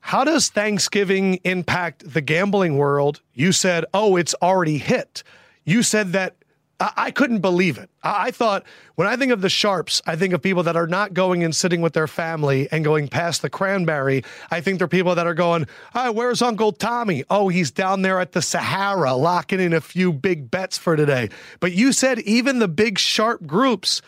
how 0.01 0.25
does 0.25 0.49
Thanksgiving 0.49 1.35
impact 1.45 2.11
the 2.15 2.23
gambling 2.23 2.79
world? 2.79 3.21
You 3.35 3.53
said, 3.53 3.85
oh, 3.93 4.17
it's 4.17 4.35
already 4.41 4.79
hit. 4.79 5.23
You 5.65 5.83
said 5.83 6.13
that 6.13 6.37
I 6.79 7.11
couldn't 7.11 7.41
believe 7.41 7.79
it. 7.79 7.89
I 8.03 8.31
thought 8.31 8.65
when 8.97 9.09
I 9.09 9.17
think 9.17 9.33
of 9.33 9.41
the 9.41 9.49
sharps, 9.49 10.03
I 10.07 10.15
think 10.15 10.35
of 10.35 10.43
people 10.43 10.63
that 10.65 10.77
are 10.77 10.87
not 10.87 11.15
going 11.15 11.43
and 11.43 11.57
sitting 11.57 11.81
with 11.81 11.95
their 11.95 12.07
family 12.07 12.69
and 12.71 12.85
going 12.85 13.09
past 13.09 13.41
the 13.41 13.49
cranberry. 13.49 14.25
I 14.51 14.61
think 14.61 14.79
they're 14.79 14.87
people 14.87 15.15
that 15.15 15.27
are 15.27 15.33
going, 15.33 15.67
"Hi, 15.95 16.11
where's 16.11 16.43
Uncle 16.43 16.73
Tommy? 16.73 17.25
Oh, 17.31 17.49
he's 17.49 17.71
down 17.71 18.03
there 18.03 18.21
at 18.21 18.33
the 18.33 18.43
Sahara 18.43 19.15
locking 19.15 19.59
in 19.59 19.73
a 19.73 19.81
few 19.81 20.13
big 20.13 20.51
bets 20.51 20.77
for 20.77 20.97
today." 20.97 21.31
But 21.61 21.73
you 21.73 21.93
said 21.93 22.19
even 22.21 22.59
the 22.59 22.69
big 22.69 22.99
sharp 22.99 23.47
groups 23.47 24.03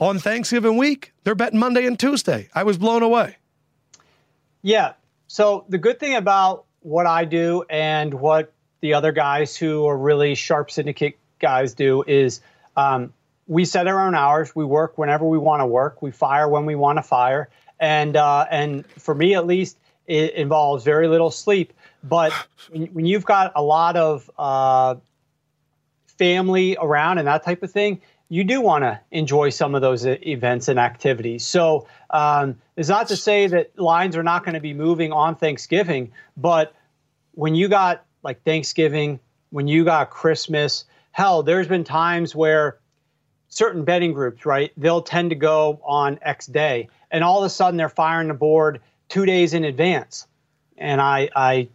on 0.00 0.18
Thanksgiving 0.18 0.78
week, 0.78 1.12
they're 1.24 1.34
betting 1.34 1.58
Monday 1.58 1.86
and 1.86 1.98
Tuesday. 1.98 2.48
I 2.54 2.62
was 2.62 2.78
blown 2.78 3.02
away. 3.02 3.36
Yeah. 4.62 4.94
So 5.26 5.66
the 5.68 5.78
good 5.78 6.00
thing 6.00 6.14
about 6.14 6.64
what 6.80 7.06
I 7.06 7.26
do 7.26 7.64
and 7.68 8.14
what 8.14 8.52
the 8.80 8.94
other 8.94 9.12
guys 9.12 9.54
who 9.54 9.84
are 9.86 9.98
really 9.98 10.34
sharp 10.34 10.70
syndicate 10.70 11.18
guys 11.38 11.74
do 11.74 12.02
is 12.06 12.40
um, 12.76 13.12
we 13.46 13.64
set 13.64 13.86
our 13.86 14.06
own 14.06 14.14
hours. 14.14 14.54
We 14.54 14.64
work 14.64 14.98
whenever 14.98 15.26
we 15.26 15.38
want 15.38 15.60
to 15.60 15.66
work. 15.66 16.02
We 16.02 16.10
fire 16.10 16.48
when 16.48 16.66
we 16.66 16.74
want 16.74 16.98
to 16.98 17.02
fire. 17.02 17.48
And 17.78 18.16
uh, 18.16 18.46
and 18.50 18.86
for 18.92 19.14
me 19.14 19.34
at 19.34 19.46
least, 19.46 19.78
it 20.06 20.34
involves 20.34 20.84
very 20.84 21.08
little 21.08 21.30
sleep. 21.30 21.72
But 22.02 22.32
when, 22.70 23.06
you've 23.06 23.24
got 23.24 23.52
a 23.54 23.62
lot 23.62 23.96
of 23.96 24.30
uh, 24.38 24.96
family 26.18 26.76
around 26.80 27.18
and 27.18 27.26
that 27.26 27.44
type 27.44 27.62
of 27.62 27.70
thing, 27.70 28.00
you 28.28 28.44
do 28.44 28.60
want 28.60 28.82
to 28.82 28.98
enjoy 29.10 29.50
some 29.50 29.74
of 29.74 29.82
those 29.82 30.04
events 30.06 30.68
and 30.68 30.78
activities. 30.78 31.46
So 31.46 31.86
um, 32.10 32.56
it's 32.76 32.88
not 32.88 33.08
to 33.08 33.16
say 33.16 33.46
that 33.48 33.78
lines 33.78 34.16
are 34.16 34.22
not 34.22 34.44
going 34.44 34.54
to 34.54 34.60
be 34.60 34.74
moving 34.74 35.12
on 35.12 35.36
Thanksgiving, 35.36 36.12
but 36.36 36.74
when 37.32 37.54
you 37.54 37.68
got 37.68 38.04
like 38.22 38.42
Thanksgiving, 38.42 39.20
when 39.50 39.68
you 39.68 39.84
got 39.84 40.10
Christmas, 40.10 40.84
hell, 41.16 41.42
there's 41.42 41.66
been 41.66 41.82
times 41.82 42.34
where 42.34 42.76
certain 43.48 43.84
betting 43.84 44.12
groups, 44.12 44.44
right, 44.44 44.70
they'll 44.76 45.00
tend 45.00 45.30
to 45.30 45.34
go 45.34 45.80
on 45.82 46.18
X 46.20 46.44
day, 46.44 46.90
and 47.10 47.24
all 47.24 47.38
of 47.38 47.46
a 47.46 47.48
sudden 47.48 47.78
they're 47.78 47.88
firing 47.88 48.28
the 48.28 48.34
board 48.34 48.82
two 49.08 49.24
days 49.24 49.54
in 49.54 49.64
advance. 49.64 50.26
And 50.76 51.00
I, 51.00 51.30
I 51.34 51.68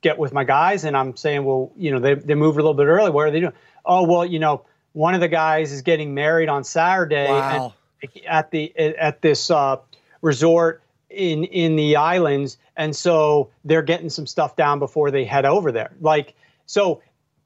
get 0.00 0.16
with 0.16 0.32
my 0.32 0.44
guys 0.44 0.84
and 0.84 0.96
I'm 0.96 1.14
saying, 1.14 1.44
well, 1.44 1.70
you 1.76 1.90
know, 1.90 1.98
they, 1.98 2.14
they 2.14 2.34
moved 2.34 2.56
a 2.56 2.62
little 2.62 2.72
bit 2.72 2.86
early. 2.86 3.10
What 3.10 3.26
are 3.26 3.30
they 3.30 3.40
doing? 3.40 3.52
Oh, 3.84 4.04
well, 4.04 4.24
you 4.24 4.38
know, 4.38 4.62
one 4.94 5.14
of 5.14 5.20
the 5.20 5.28
guys 5.28 5.70
is 5.70 5.82
getting 5.82 6.14
married 6.14 6.48
on 6.48 6.64
Saturday 6.64 7.28
wow. 7.28 7.74
at, 8.02 8.26
at 8.26 8.50
the 8.50 8.74
at 8.78 9.20
this 9.20 9.50
uh, 9.50 9.76
resort 10.22 10.82
in 11.10 11.44
in 11.44 11.76
the 11.76 11.96
islands, 11.96 12.56
and 12.78 12.96
so 12.96 13.50
they're 13.66 13.82
getting 13.82 14.08
some 14.08 14.26
stuff 14.26 14.56
down 14.56 14.78
before 14.78 15.10
they 15.10 15.26
head 15.26 15.44
over 15.44 15.70
there. 15.70 15.90
Like 16.00 16.34
so, 16.64 17.02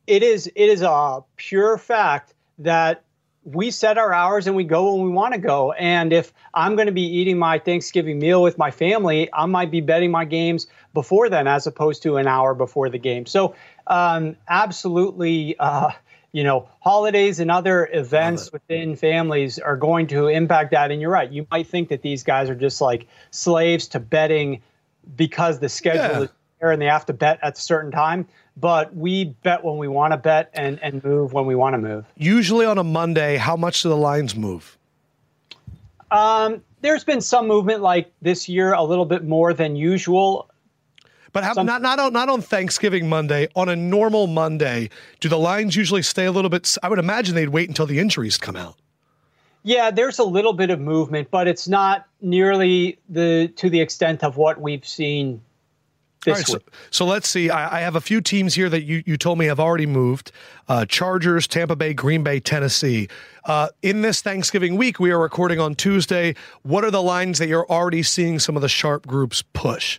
it 0.07 0.23
is 0.23 0.47
it 0.49 0.69
is 0.69 0.83
a 0.83 1.23
pure 1.37 1.79
fact 1.79 2.35
that 2.59 3.05
we 3.45 3.71
set 3.71 3.99
our 3.99 4.13
hours 4.13 4.47
and 4.47 4.55
we 4.55 4.65
go 4.65 4.95
when 4.95 5.05
we 5.05 5.11
want 5.11 5.35
to 5.35 5.41
go. 5.41 5.73
And 5.73 6.13
if 6.13 6.33
I'm 6.55 6.77
going 6.77 6.87
to 6.87 6.93
be 6.93 7.03
eating 7.03 7.39
my 7.39 7.59
Thanksgiving 7.59 8.19
meal 8.19 8.41
with 8.41 8.57
my 8.57 8.71
family, 8.71 9.29
I 9.33 9.47
might 9.47 9.71
be 9.71 9.81
betting 9.81 10.11
my 10.11 10.25
games 10.25 10.69
before 10.95 11.29
then 11.29 11.49
as 11.49 11.67
opposed 11.67 12.03
to 12.05 12.19
an 12.19 12.29
hour 12.29 12.55
before 12.55 12.89
the 12.89 12.99
game. 12.99 13.27
So, 13.27 13.55
um, 13.89 14.37
absolutely, 14.49 15.57
uh, 15.59 15.91
you 16.31 16.45
know, 16.45 16.69
holidays 16.81 17.41
and 17.41 17.51
other 17.51 17.91
events 17.93 18.53
within 18.53 18.95
families 18.95 19.59
are 19.59 19.77
going 19.77 20.07
to 20.09 20.29
impact 20.29 20.71
that. 20.71 20.91
And 20.93 21.01
you're 21.01 21.11
right. 21.11 21.31
You 21.31 21.47
might 21.51 21.67
think 21.67 21.89
that 21.89 22.03
these 22.03 22.23
guys 22.23 22.49
are 22.49 22.55
just 22.55 22.81
like 22.81 23.09
slaves 23.33 23.89
to 23.89 24.01
betting 24.01 24.63
because 25.17 25.59
the 25.59 25.69
schedule 25.69 26.03
yeah. 26.03 26.21
is 26.23 26.29
there 26.61 26.71
and 26.71 26.81
they 26.81 26.87
have 26.87 27.07
to 27.07 27.13
bet 27.13 27.41
at 27.43 27.59
a 27.59 27.61
certain 27.61 27.91
time 27.91 28.29
but 28.57 28.95
we 28.95 29.25
bet 29.25 29.65
when 29.65 29.79
we 29.79 29.89
want 29.89 30.13
to 30.13 30.17
bet 30.17 30.51
and, 30.55 30.79
and 30.83 31.03
move 31.03 31.33
when 31.33 31.47
we 31.47 31.55
want 31.55 31.75
to 31.75 31.79
move. 31.79 32.05
Usually 32.17 32.67
on 32.67 32.79
a 32.79 32.85
Monday, 32.85 33.37
how 33.37 33.57
much 33.57 33.83
do 33.83 33.89
the 33.89 33.97
lines 33.97 34.37
move? 34.37 34.79
Um, 36.11 36.63
there's 36.83 37.05
been 37.05 37.21
some 37.21 37.49
movement 37.49 37.81
like 37.81 38.13
this 38.21 38.49
year, 38.49 38.75
a 38.75 38.83
little 38.83 39.07
bit 39.07 39.25
more 39.25 39.55
than 39.55 39.77
usual. 39.77 40.51
But 41.33 41.45
how, 41.45 41.55
some, 41.55 41.67
not 41.67 41.81
not 41.81 41.99
on 41.99 42.13
not 42.13 42.29
on 42.29 42.43
Thanksgiving 42.43 43.09
Monday. 43.09 43.49
On 43.57 43.71
a 43.71 43.77
normal 43.77 44.27
Monday, 44.27 44.91
do 45.21 45.31
the 45.31 45.39
lines 45.39 45.75
usually 45.75 46.03
stay 46.03 46.27
a 46.27 46.33
little 46.33 46.51
bit? 46.51 46.77
I 46.83 46.91
would 46.91 46.99
imagine 46.99 47.35
they'd 47.35 47.49
wait 47.49 47.69
until 47.69 47.87
the 47.87 47.99
injuries 47.99 48.37
come 48.37 48.57
out. 48.57 48.77
Yeah, 49.63 49.91
there's 49.91 50.19
a 50.19 50.25
little 50.25 50.53
bit 50.53 50.69
of 50.71 50.81
movement, 50.81 51.31
but 51.31 51.49
it's 51.49 51.69
not 51.69 52.07
nearly 52.21 52.99
the 53.09 53.49
to 53.57 53.71
the 53.71 53.81
extent 53.81 54.23
of 54.23 54.37
what 54.37 54.61
we've 54.61 54.87
seen 54.87 55.41
this 56.25 56.47
so, 56.47 56.59
so, 56.91 57.05
let's 57.05 57.29
see. 57.29 57.51
I, 57.51 57.79
I, 57.79 57.81
have 57.81 57.97
a 57.97 58.01
few 58.01 58.21
teams 58.21 58.55
here 58.55 58.69
that 58.69 58.85
you, 58.85 59.03
you 59.07 59.17
told 59.17 59.39
me 59.39 59.47
have 59.47 59.61
already 59.61 59.87
moved 59.87 60.33
uh, 60.69 60.87
Chargers, 60.87 61.47
Tampa 61.47 61.77
Bay, 61.77 61.95
Green 61.95 62.23
Bay, 62.23 62.41
Tennessee. 62.41 63.09
Uh, 63.45 63.69
in 63.83 64.03
this 64.03 64.23
Thanksgiving 64.23 64.77
week, 64.77 65.01
we 65.01 65.11
are 65.11 65.19
recording 65.19 65.59
on 65.59 65.75
Tuesday. 65.75 66.35
What 66.63 66.85
are 66.85 66.91
the 66.91 67.03
lines 67.03 67.39
that 67.39 67.49
you're 67.49 67.67
already 67.69 68.03
seeing 68.03 68.39
some 68.39 68.57
of 68.57 68.63
the 68.63 68.69
sharp 68.69 69.07
groups 69.07 69.43
push? 69.53 69.99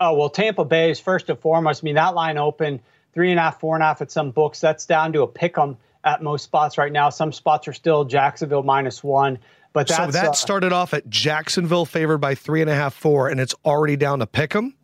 Oh, 0.00 0.14
well, 0.14 0.30
Tampa 0.30 0.64
Bay 0.64 0.90
is 0.90 1.00
first 1.00 1.28
and 1.28 1.38
foremost. 1.38 1.82
I 1.82 1.84
mean, 1.84 1.94
that 1.94 2.14
line 2.14 2.38
open 2.38 2.80
three 3.12 3.30
and 3.30 3.38
a 3.38 3.42
half, 3.42 3.60
four 3.60 3.76
and 3.76 3.82
a 3.82 3.86
half 3.86 4.00
at 4.00 4.10
some 4.10 4.30
books. 4.30 4.60
That's 4.60 4.86
down 4.86 5.12
to 5.12 5.22
a 5.22 5.26
pick 5.26 5.58
'em 5.58 5.76
at 6.04 6.22
most 6.22 6.44
spots 6.44 6.78
right 6.78 6.92
now. 6.92 7.10
Some 7.10 7.32
spots 7.32 7.68
are 7.68 7.72
still 7.72 8.04
Jacksonville 8.04 8.62
minus 8.62 9.04
one. 9.04 9.38
But 9.72 9.88
so 9.88 10.06
that 10.06 10.28
uh, 10.28 10.32
started 10.32 10.72
off 10.72 10.94
at 10.94 11.08
Jacksonville 11.08 11.84
favored 11.84 12.18
by 12.18 12.34
three 12.34 12.60
and 12.60 12.68
a 12.68 12.74
half, 12.74 12.94
four, 12.94 13.28
and 13.28 13.38
it's 13.38 13.54
already 13.64 13.96
down 13.96 14.18
to 14.18 14.26
pick 14.26 14.56
'em. 14.56 14.74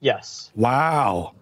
Yes. 0.00 0.50
Wow. 0.54 1.32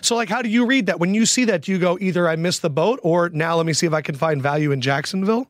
So, 0.00 0.14
like, 0.14 0.28
how 0.28 0.42
do 0.42 0.48
you 0.48 0.66
read 0.66 0.86
that? 0.86 1.00
When 1.00 1.14
you 1.14 1.26
see 1.26 1.44
that, 1.46 1.62
do 1.62 1.72
you 1.72 1.78
go 1.78 1.98
either 2.00 2.28
I 2.28 2.36
missed 2.36 2.62
the 2.62 2.70
boat 2.70 3.00
or 3.02 3.28
now 3.30 3.56
let 3.56 3.66
me 3.66 3.72
see 3.72 3.86
if 3.86 3.92
I 3.92 4.02
can 4.02 4.14
find 4.14 4.42
value 4.42 4.72
in 4.72 4.80
Jacksonville? 4.80 5.48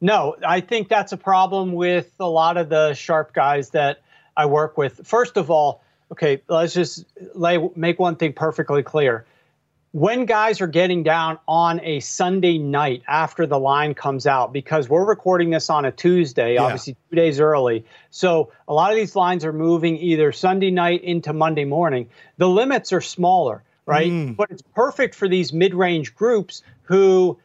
No, 0.00 0.36
I 0.46 0.60
think 0.60 0.88
that's 0.88 1.12
a 1.12 1.16
problem 1.16 1.72
with 1.72 2.12
a 2.20 2.28
lot 2.28 2.56
of 2.56 2.68
the 2.68 2.94
sharp 2.94 3.32
guys 3.32 3.70
that 3.70 4.02
I 4.36 4.46
work 4.46 4.76
with. 4.76 5.00
First 5.04 5.36
of 5.36 5.50
all, 5.50 5.82
okay, 6.12 6.42
let's 6.48 6.74
just 6.74 7.06
lay, 7.34 7.58
make 7.74 7.98
one 7.98 8.16
thing 8.16 8.32
perfectly 8.32 8.82
clear 8.82 9.26
when 9.96 10.26
guys 10.26 10.60
are 10.60 10.66
getting 10.66 11.02
down 11.02 11.38
on 11.48 11.80
a 11.80 12.00
Sunday 12.00 12.58
night 12.58 13.02
after 13.08 13.46
the 13.46 13.58
line 13.58 13.94
comes 13.94 14.26
out, 14.26 14.52
because 14.52 14.90
we're 14.90 15.06
recording 15.06 15.48
this 15.48 15.70
on 15.70 15.86
a 15.86 15.90
Tuesday, 15.90 16.52
yeah. 16.52 16.64
obviously 16.64 16.94
two 17.08 17.16
days 17.16 17.40
early. 17.40 17.82
So 18.10 18.52
a 18.68 18.74
lot 18.74 18.90
of 18.90 18.96
these 18.96 19.16
lines 19.16 19.42
are 19.42 19.54
moving 19.54 19.96
either 19.96 20.32
Sunday 20.32 20.70
night 20.70 21.02
into 21.02 21.32
Monday 21.32 21.64
morning. 21.64 22.10
The 22.36 22.46
limits 22.46 22.92
are 22.92 23.00
smaller, 23.00 23.64
right? 23.86 24.12
Mm. 24.12 24.36
But 24.36 24.50
it's 24.50 24.60
perfect 24.74 25.14
for 25.14 25.28
these 25.28 25.54
mid 25.54 25.72
range 25.72 26.14
groups 26.14 26.62
who 26.82 27.38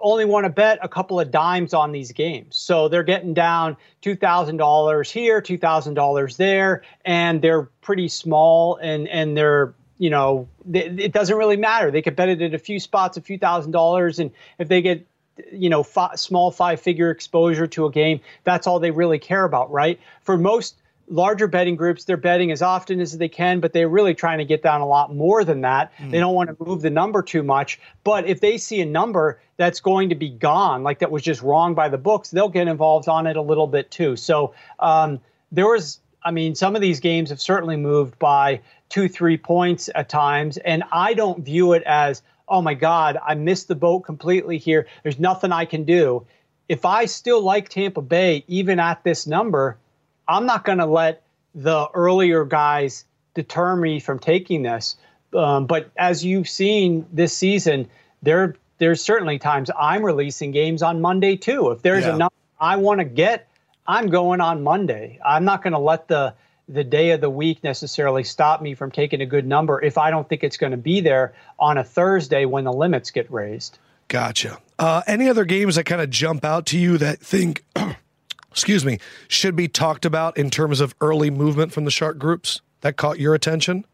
only 0.00 0.24
want 0.24 0.44
to 0.44 0.50
bet 0.50 0.78
a 0.80 0.88
couple 0.88 1.20
of 1.20 1.30
dimes 1.30 1.74
on 1.74 1.92
these 1.92 2.12
games. 2.12 2.56
So 2.56 2.88
they're 2.88 3.02
getting 3.02 3.34
down 3.34 3.76
$2,000 4.00 5.10
here, 5.10 5.42
$2,000 5.42 6.36
there, 6.38 6.82
and 7.04 7.42
they're 7.42 7.64
pretty 7.82 8.08
small 8.08 8.76
and, 8.76 9.06
and 9.08 9.36
they're 9.36 9.74
you 9.98 10.10
know, 10.10 10.48
it 10.72 11.12
doesn't 11.12 11.36
really 11.36 11.56
matter. 11.56 11.90
They 11.90 12.02
could 12.02 12.16
bet 12.16 12.28
it 12.28 12.40
at 12.40 12.54
a 12.54 12.58
few 12.58 12.80
spots, 12.80 13.16
a 13.16 13.20
few 13.20 13.38
thousand 13.38 13.72
dollars, 13.72 14.18
and 14.18 14.30
if 14.58 14.68
they 14.68 14.80
get, 14.80 15.06
you 15.52 15.68
know, 15.68 15.82
five, 15.82 16.18
small 16.18 16.50
five-figure 16.50 17.10
exposure 17.10 17.66
to 17.66 17.86
a 17.86 17.90
game, 17.90 18.20
that's 18.44 18.66
all 18.66 18.78
they 18.80 18.90
really 18.90 19.18
care 19.18 19.44
about, 19.44 19.70
right? 19.70 20.00
For 20.22 20.38
most 20.38 20.76
larger 21.10 21.46
betting 21.46 21.76
groups, 21.76 22.04
they're 22.04 22.16
betting 22.16 22.52
as 22.52 22.62
often 22.62 23.00
as 23.00 23.16
they 23.16 23.28
can, 23.28 23.60
but 23.60 23.72
they're 23.72 23.88
really 23.88 24.14
trying 24.14 24.38
to 24.38 24.44
get 24.44 24.62
down 24.62 24.80
a 24.80 24.86
lot 24.86 25.14
more 25.14 25.44
than 25.44 25.62
that. 25.62 25.92
Mm. 25.98 26.10
They 26.10 26.18
don't 26.18 26.34
want 26.34 26.50
to 26.50 26.64
move 26.64 26.82
the 26.82 26.90
number 26.90 27.22
too 27.22 27.42
much. 27.42 27.80
But 28.04 28.26
if 28.26 28.40
they 28.40 28.58
see 28.58 28.80
a 28.80 28.86
number 28.86 29.40
that's 29.56 29.80
going 29.80 30.10
to 30.10 30.14
be 30.14 30.28
gone, 30.28 30.82
like 30.82 30.98
that 31.00 31.10
was 31.10 31.22
just 31.22 31.42
wrong 31.42 31.74
by 31.74 31.88
the 31.88 31.98
books, 31.98 32.30
they'll 32.30 32.48
get 32.48 32.68
involved 32.68 33.08
on 33.08 33.26
it 33.26 33.36
a 33.36 33.42
little 33.42 33.66
bit 33.66 33.90
too. 33.90 34.16
So 34.16 34.54
um, 34.78 35.20
there 35.50 35.66
was 35.66 36.00
I 36.22 36.30
mean, 36.30 36.54
some 36.54 36.74
of 36.74 36.82
these 36.82 37.00
games 37.00 37.30
have 37.30 37.40
certainly 37.40 37.76
moved 37.76 38.18
by 38.18 38.60
two, 38.88 39.08
three 39.08 39.36
points 39.36 39.88
at 39.94 40.08
times. 40.08 40.56
And 40.58 40.82
I 40.90 41.14
don't 41.14 41.44
view 41.44 41.72
it 41.72 41.82
as, 41.84 42.22
oh 42.48 42.62
my 42.62 42.74
God, 42.74 43.18
I 43.24 43.34
missed 43.34 43.68
the 43.68 43.74
boat 43.74 44.00
completely 44.00 44.58
here. 44.58 44.86
There's 45.02 45.18
nothing 45.18 45.52
I 45.52 45.64
can 45.64 45.84
do. 45.84 46.26
If 46.68 46.84
I 46.84 47.06
still 47.06 47.42
like 47.42 47.68
Tampa 47.68 48.02
Bay, 48.02 48.44
even 48.46 48.78
at 48.78 49.02
this 49.04 49.26
number, 49.26 49.78
I'm 50.26 50.46
not 50.46 50.64
going 50.64 50.78
to 50.78 50.86
let 50.86 51.22
the 51.54 51.88
earlier 51.94 52.44
guys 52.44 53.04
deter 53.34 53.76
me 53.76 54.00
from 54.00 54.18
taking 54.18 54.62
this. 54.62 54.96
Um, 55.34 55.66
but 55.66 55.90
as 55.96 56.24
you've 56.24 56.48
seen 56.48 57.06
this 57.12 57.36
season, 57.36 57.88
there 58.22 58.56
there's 58.78 59.02
certainly 59.02 59.38
times 59.38 59.70
I'm 59.78 60.04
releasing 60.04 60.52
games 60.52 60.82
on 60.82 61.00
Monday 61.00 61.36
too. 61.36 61.70
If 61.70 61.82
there's 61.82 62.04
yeah. 62.04 62.14
a 62.14 62.18
number 62.18 62.34
I 62.60 62.76
want 62.76 63.00
to 63.00 63.04
get, 63.04 63.47
I'm 63.88 64.10
going 64.10 64.42
on 64.42 64.62
Monday. 64.62 65.18
I'm 65.24 65.46
not 65.46 65.62
going 65.62 65.72
to 65.72 65.78
let 65.78 66.06
the 66.06 66.34
the 66.68 66.84
day 66.84 67.12
of 67.12 67.22
the 67.22 67.30
week 67.30 67.64
necessarily 67.64 68.22
stop 68.22 68.60
me 68.60 68.74
from 68.74 68.90
taking 68.90 69.22
a 69.22 69.26
good 69.26 69.46
number 69.46 69.82
if 69.82 69.96
I 69.96 70.10
don't 70.10 70.28
think 70.28 70.44
it's 70.44 70.58
going 70.58 70.72
to 70.72 70.76
be 70.76 71.00
there 71.00 71.32
on 71.58 71.78
a 71.78 71.84
Thursday 71.84 72.44
when 72.44 72.64
the 72.64 72.72
limits 72.72 73.10
get 73.10 73.32
raised. 73.32 73.78
Gotcha. 74.08 74.58
Uh, 74.78 75.00
any 75.06 75.30
other 75.30 75.46
games 75.46 75.76
that 75.76 75.84
kind 75.84 76.02
of 76.02 76.10
jump 76.10 76.44
out 76.44 76.66
to 76.66 76.78
you 76.78 76.98
that 76.98 77.20
think, 77.20 77.64
excuse 78.50 78.84
me, 78.84 78.98
should 79.28 79.56
be 79.56 79.66
talked 79.66 80.04
about 80.04 80.36
in 80.36 80.50
terms 80.50 80.80
of 80.80 80.94
early 81.00 81.30
movement 81.30 81.72
from 81.72 81.86
the 81.86 81.90
sharp 81.90 82.18
groups 82.18 82.60
that 82.82 82.98
caught 82.98 83.18
your 83.18 83.34
attention? 83.34 83.86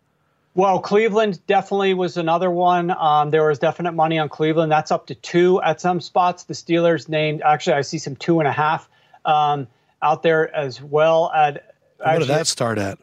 Well, 0.57 0.81
Cleveland 0.81 1.45
definitely 1.47 1.95
was 1.95 2.17
another 2.17 2.51
one. 2.51 2.91
Um, 2.91 3.31
there 3.31 3.47
was 3.47 3.61
definite 3.61 3.93
money 3.93 4.19
on 4.19 4.29
Cleveland. 4.29 4.73
That's 4.73 4.91
up 4.91 5.07
to 5.07 5.15
two 5.15 5.63
at 5.63 5.81
some 5.81 6.01
spots. 6.01 6.43
The 6.43 6.55
Steelers 6.55 7.09
named, 7.09 7.43
actually, 7.43 7.75
I 7.75 7.83
see 7.83 7.99
some 7.99 8.17
two 8.17 8.41
and 8.41 8.49
a 8.49 8.53
half 8.53 8.89
um, 9.25 9.69
out 10.05 10.23
there 10.23 10.55
as 10.55 10.81
well. 10.81 11.33
At 11.35 11.75
what 11.99 12.19
did 12.19 12.29
that 12.29 12.47
start 12.47 12.79
at? 12.79 12.99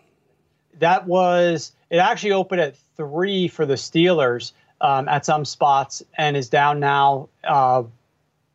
That 0.80 1.08
was 1.08 1.74
it. 1.90 1.98
Actually 1.98 2.32
opened 2.32 2.62
at 2.62 2.78
three 2.96 3.48
for 3.48 3.66
the 3.66 3.74
Steelers 3.74 4.54
um, 4.80 5.10
at 5.10 5.26
some 5.26 5.44
spots, 5.44 6.04
and 6.18 6.38
is 6.38 6.48
down 6.48 6.80
now. 6.80 7.28
Uh, 7.44 7.84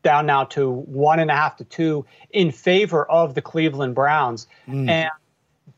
down 0.02 0.24
now 0.24 0.44
to 0.44 0.70
one 0.70 1.18
and 1.18 1.32
a 1.32 1.35
half 1.35 1.56
to 1.56 1.64
two 1.64 2.06
in 2.30 2.52
favor 2.52 3.11
of 3.11 3.35
the 3.35 3.42
Cleveland 3.42 3.96
Browns. 3.96 4.46
Mm. 4.68 4.88
And 4.88 5.11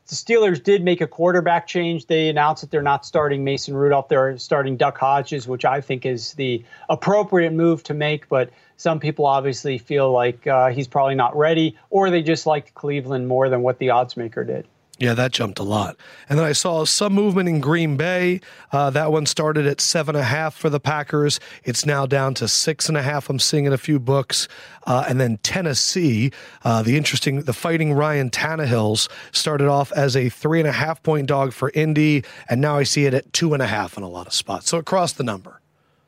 the 0.09 0.15
Steelers 0.15 0.61
did 0.61 0.83
make 0.83 1.01
a 1.01 1.07
quarterback 1.07 1.67
change. 1.67 2.07
They 2.07 2.29
announced 2.29 2.61
that 2.61 2.71
they're 2.71 2.81
not 2.81 3.05
starting 3.05 3.43
Mason 3.43 3.75
Rudolph. 3.75 4.07
They're 4.09 4.37
starting 4.39 4.75
Duck 4.75 4.97
Hodges, 4.97 5.47
which 5.47 5.65
I 5.65 5.81
think 5.81 6.05
is 6.05 6.33
the 6.33 6.65
appropriate 6.89 7.53
move 7.53 7.83
to 7.83 7.93
make. 7.93 8.27
But 8.27 8.49
some 8.77 8.99
people 8.99 9.27
obviously 9.27 9.77
feel 9.77 10.11
like 10.11 10.47
uh, 10.47 10.69
he's 10.69 10.87
probably 10.87 11.15
not 11.15 11.37
ready, 11.37 11.77
or 11.91 12.09
they 12.09 12.23
just 12.23 12.47
liked 12.47 12.73
Cleveland 12.73 13.27
more 13.27 13.49
than 13.49 13.61
what 13.61 13.77
the 13.77 13.91
odds 13.91 14.17
maker 14.17 14.43
did. 14.43 14.67
Yeah, 14.99 15.13
that 15.13 15.31
jumped 15.31 15.59
a 15.59 15.63
lot. 15.63 15.95
And 16.27 16.37
then 16.37 16.45
I 16.45 16.51
saw 16.51 16.83
some 16.83 17.13
movement 17.13 17.47
in 17.47 17.61
Green 17.61 17.95
Bay. 17.95 18.41
Uh, 18.73 18.89
that 18.89 19.13
one 19.13 19.25
started 19.25 19.65
at 19.65 19.79
seven 19.79 20.13
and 20.13 20.21
a 20.21 20.25
half 20.25 20.53
for 20.53 20.69
the 20.69 20.79
Packers. 20.79 21.39
It's 21.63 21.85
now 21.85 22.05
down 22.05 22.33
to 22.35 22.49
six 22.49 22.89
and 22.89 22.97
a 22.97 23.01
half. 23.01 23.29
I'm 23.29 23.39
seeing 23.39 23.63
in 23.63 23.71
a 23.71 23.77
few 23.77 23.97
books. 23.97 24.49
Uh, 24.85 25.05
and 25.07 25.17
then 25.17 25.37
Tennessee, 25.37 26.31
uh, 26.65 26.83
the 26.83 26.97
interesting, 26.97 27.43
the 27.43 27.53
fighting 27.53 27.93
Ryan 27.93 28.29
Tannehills 28.29 29.07
started 29.31 29.69
off 29.69 29.93
as 29.93 30.17
a 30.17 30.27
three 30.27 30.59
and 30.59 30.67
a 30.67 30.73
half 30.73 31.01
point 31.01 31.27
dog 31.27 31.53
for 31.53 31.71
Indy, 31.73 32.25
and 32.49 32.59
now 32.59 32.75
I 32.75 32.83
see 32.83 33.05
it 33.05 33.13
at 33.13 33.31
two 33.31 33.53
and 33.53 33.63
a 33.63 33.67
half 33.67 33.95
in 33.95 34.03
a 34.03 34.09
lot 34.09 34.27
of 34.27 34.33
spots. 34.33 34.69
So 34.69 34.77
across 34.79 35.13
the 35.13 35.23
number. 35.23 35.61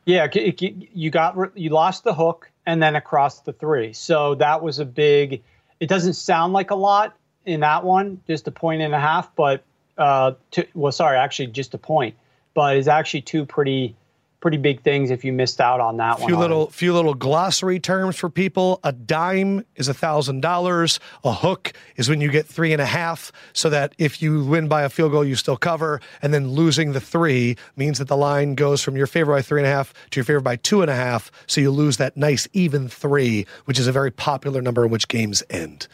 Yeah, 0.06 0.28
you 0.34 1.12
got 1.12 1.58
you 1.58 1.70
lost 1.70 2.04
the 2.04 2.14
hook 2.14 2.50
and 2.66 2.84
then 2.84 2.96
across 2.96 3.42
the 3.42 3.54
three. 3.54 3.94
So 3.94 4.36
that 4.36 4.62
was 4.62 4.80
a 4.80 4.86
big. 4.86 5.42
It 5.80 5.88
doesn't 5.88 6.14
sound 6.14 6.54
like 6.54 6.72
a 6.72 6.76
lot 6.76 7.16
in 7.46 7.62
that 7.62 7.84
one, 7.84 8.22
just 8.28 8.48
a 8.48 8.52
point 8.52 8.82
and 8.82 8.94
a 8.94 9.00
half, 9.00 9.36
but 9.36 9.64
uh, 9.98 10.34
well, 10.74 10.92
sorry, 10.92 11.18
actually 11.18 11.48
just 11.48 11.74
a 11.74 11.78
point, 11.78 12.16
but 12.54 12.78
it's 12.78 12.88
actually 12.88 13.22
two 13.22 13.46
pretty 13.46 13.96
pretty 14.42 14.58
big 14.58 14.82
things 14.82 15.12
if 15.12 15.24
you 15.24 15.32
missed 15.32 15.62
out 15.62 15.80
on 15.80 15.98
that 15.98 16.18
few 16.18 16.34
one. 16.34 16.40
little 16.40 16.70
few 16.72 16.94
little 16.94 17.14
glossary 17.14 17.80
terms 17.80 18.16
for 18.16 18.30
people. 18.30 18.80
A 18.84 18.92
dime 18.92 19.64
is 19.76 19.88
a 19.88 19.94
thousand 19.94 20.42
dollars. 20.42 21.00
A 21.24 21.32
hook 21.32 21.74
is 21.96 22.10
when 22.10 22.20
you 22.20 22.32
get 22.32 22.48
three 22.48 22.74
and 22.74 22.82
a 22.82 22.86
half, 22.86 23.32
so 23.54 23.70
that 23.70 23.94
if 23.98 24.22
you 24.22 24.44
win 24.44 24.68
by 24.68 24.82
a 24.82 24.90
field 24.90 25.12
goal, 25.12 25.24
you 25.24 25.36
still 25.36 25.58
cover. 25.58 26.02
And 26.22 26.34
then 26.34 26.50
losing 26.50 26.92
the 26.92 27.00
three 27.00 27.56
means 27.76 28.00
that 28.00 28.08
the 28.08 28.18
line 28.18 28.56
goes 28.56 28.82
from 28.82 28.98
your 28.98 29.08
favor 29.08 29.32
by 29.32 29.44
three 29.44 29.62
and 29.62 29.68
a 29.68 29.72
half 29.72 29.94
to 30.10 30.20
your 30.20 30.26
favor 30.26 30.42
by 30.42 30.56
two 30.56 30.82
and 30.82 30.90
a 30.90 30.96
half. 30.96 31.32
So 31.46 31.62
you 31.62 31.72
lose 31.72 31.98
that 31.98 32.18
nice 32.18 32.48
even 32.52 32.90
three, 32.90 33.46
which 33.66 33.80
is 33.80 33.88
a 33.88 33.92
very 33.92 34.12
popular 34.12 34.62
number 34.62 34.84
in 34.84 34.92
which 34.92 35.08
games 35.08 35.44
end. 35.50 35.88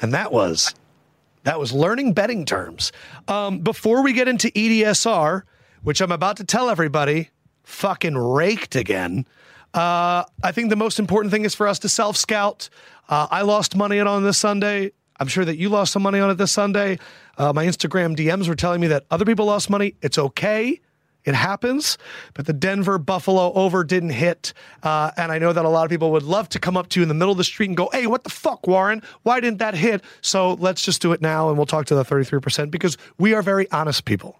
And 0.00 0.14
that 0.14 0.32
was 0.32 0.74
that 1.44 1.58
was 1.58 1.72
learning 1.72 2.12
betting 2.12 2.44
terms. 2.44 2.92
Um, 3.26 3.60
before 3.60 4.02
we 4.02 4.12
get 4.12 4.28
into 4.28 4.48
EDSR, 4.48 5.42
which 5.82 6.00
I'm 6.00 6.12
about 6.12 6.36
to 6.38 6.44
tell 6.44 6.68
everybody, 6.68 7.30
fucking 7.64 8.16
raked 8.16 8.76
again. 8.76 9.26
Uh, 9.74 10.24
I 10.42 10.52
think 10.52 10.70
the 10.70 10.76
most 10.76 10.98
important 10.98 11.32
thing 11.32 11.44
is 11.44 11.54
for 11.54 11.68
us 11.68 11.78
to 11.80 11.88
self 11.88 12.16
scout. 12.16 12.68
Uh, 13.08 13.28
I 13.30 13.42
lost 13.42 13.76
money 13.76 14.00
on 14.00 14.24
this 14.24 14.38
Sunday. 14.38 14.92
I'm 15.20 15.28
sure 15.28 15.44
that 15.44 15.56
you 15.56 15.68
lost 15.68 15.92
some 15.92 16.02
money 16.02 16.20
on 16.20 16.30
it 16.30 16.34
this 16.34 16.52
Sunday. 16.52 16.98
Uh, 17.36 17.52
my 17.52 17.66
Instagram 17.66 18.16
DMs 18.16 18.48
were 18.48 18.54
telling 18.54 18.80
me 18.80 18.86
that 18.88 19.04
other 19.10 19.24
people 19.24 19.46
lost 19.46 19.68
money. 19.68 19.94
It's 20.02 20.18
okay. 20.18 20.80
It 21.28 21.34
happens, 21.34 21.98
but 22.32 22.46
the 22.46 22.54
Denver 22.54 22.96
Buffalo 22.96 23.52
over 23.52 23.84
didn't 23.84 24.10
hit. 24.10 24.54
Uh, 24.82 25.10
and 25.18 25.30
I 25.30 25.38
know 25.38 25.52
that 25.52 25.66
a 25.66 25.68
lot 25.68 25.84
of 25.84 25.90
people 25.90 26.10
would 26.12 26.22
love 26.22 26.48
to 26.48 26.58
come 26.58 26.74
up 26.74 26.88
to 26.88 27.00
you 27.00 27.02
in 27.02 27.08
the 27.08 27.14
middle 27.14 27.32
of 27.32 27.36
the 27.36 27.44
street 27.44 27.66
and 27.66 27.76
go, 27.76 27.90
Hey, 27.92 28.06
what 28.06 28.24
the 28.24 28.30
fuck, 28.30 28.66
Warren? 28.66 29.02
Why 29.24 29.38
didn't 29.38 29.58
that 29.58 29.74
hit? 29.74 30.02
So 30.22 30.54
let's 30.54 30.80
just 30.80 31.02
do 31.02 31.12
it 31.12 31.20
now 31.20 31.50
and 31.50 31.58
we'll 31.58 31.66
talk 31.66 31.84
to 31.86 31.94
the 31.94 32.02
33% 32.02 32.70
because 32.70 32.96
we 33.18 33.34
are 33.34 33.42
very 33.42 33.70
honest 33.70 34.06
people. 34.06 34.38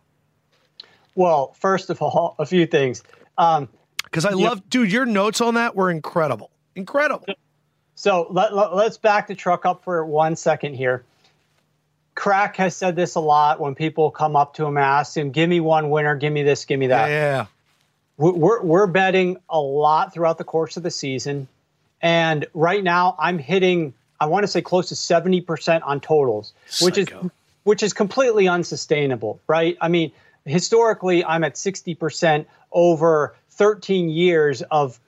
Well, 1.15 1.53
first 1.59 1.91
of 1.91 2.01
all, 2.01 2.37
a 2.39 2.47
few 2.47 2.65
things. 2.65 3.03
Um, 3.37 3.69
because 4.05 4.25
I 4.25 4.31
love, 4.31 4.67
dude, 4.71 4.91
your 4.91 5.05
notes 5.05 5.43
on 5.43 5.55
that 5.55 5.77
were 5.77 5.91
incredible. 5.91 6.51
Incredible. 6.75 7.27
So 7.97 8.29
let, 8.31 8.55
let, 8.57 8.75
let's 8.75 8.97
back 8.97 9.27
the 9.27 9.35
truck 9.35 9.67
up 9.67 9.85
for 9.85 10.07
one 10.07 10.37
second 10.37 10.73
here. 10.73 11.05
Crack 12.19 12.57
has 12.57 12.75
said 12.75 12.97
this 12.97 13.15
a 13.15 13.21
lot 13.21 13.61
when 13.61 13.77
people 13.77 14.11
come 14.11 14.35
up 14.35 14.55
to 14.55 14.67
him 14.67 14.77
and 14.77 14.85
ask 14.85 15.17
him, 15.17 15.31
"Give 15.31 15.49
me 15.49 15.61
one 15.61 15.89
winner, 15.89 16.17
give 16.17 16.33
me 16.33 16.43
this, 16.43 16.65
give 16.65 16.81
me 16.81 16.89
that." 16.89 17.11
Yeah. 17.11 17.47
We're 18.17 18.61
we're 18.61 18.89
betting 18.89 19.37
a 19.49 19.61
lot 19.61 20.13
throughout 20.13 20.37
the 20.37 20.43
course 20.43 20.77
of 20.77 20.83
the 20.83 20.91
season, 20.91 21.47
and 22.03 22.45
right 22.55 22.83
now 22.83 23.15
I'm 23.21 23.39
hitting. 23.39 23.95
I 24.19 24.27
want 24.27 24.43
to 24.43 24.49
say 24.49 24.61
close 24.63 24.89
to 24.89 24.97
seventy 24.97 25.41
percent 25.41 25.85
on 25.85 26.01
totals, 26.01 26.53
which 26.83 26.99
is 26.99 27.07
which 27.63 27.85
is 27.85 27.93
completely 27.93 28.49
unsustainable, 28.49 29.39
right? 29.47 29.79
I 29.81 29.87
mean, 29.87 30.11
historically, 30.45 31.25
I'm 31.25 31.45
at 31.45 31.57
sixty 31.57 31.95
percent 31.95 32.49
over 32.73 33.37
thirteen 33.51 34.09
years 34.09 34.63
of 34.63 34.99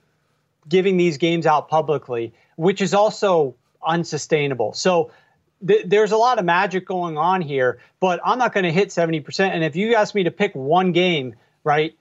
giving 0.68 0.96
these 0.96 1.18
games 1.18 1.44
out 1.44 1.68
publicly, 1.68 2.32
which 2.54 2.80
is 2.80 2.94
also 2.94 3.56
unsustainable. 3.84 4.74
So 4.74 5.10
th- 5.66 5.84
there's 5.86 6.12
a 6.12 6.16
lot 6.16 6.38
of 6.38 6.44
magic 6.44 6.86
going 6.86 7.18
on 7.18 7.40
here, 7.40 7.78
but 8.00 8.20
I'm 8.24 8.38
not 8.38 8.52
going 8.52 8.64
to 8.64 8.72
hit 8.72 8.88
70%. 8.88 9.40
And 9.50 9.64
if 9.64 9.76
you 9.76 9.94
ask 9.94 10.14
me 10.14 10.24
to 10.24 10.30
pick 10.30 10.54
one 10.54 10.92
game, 10.92 11.34
right, 11.64 11.96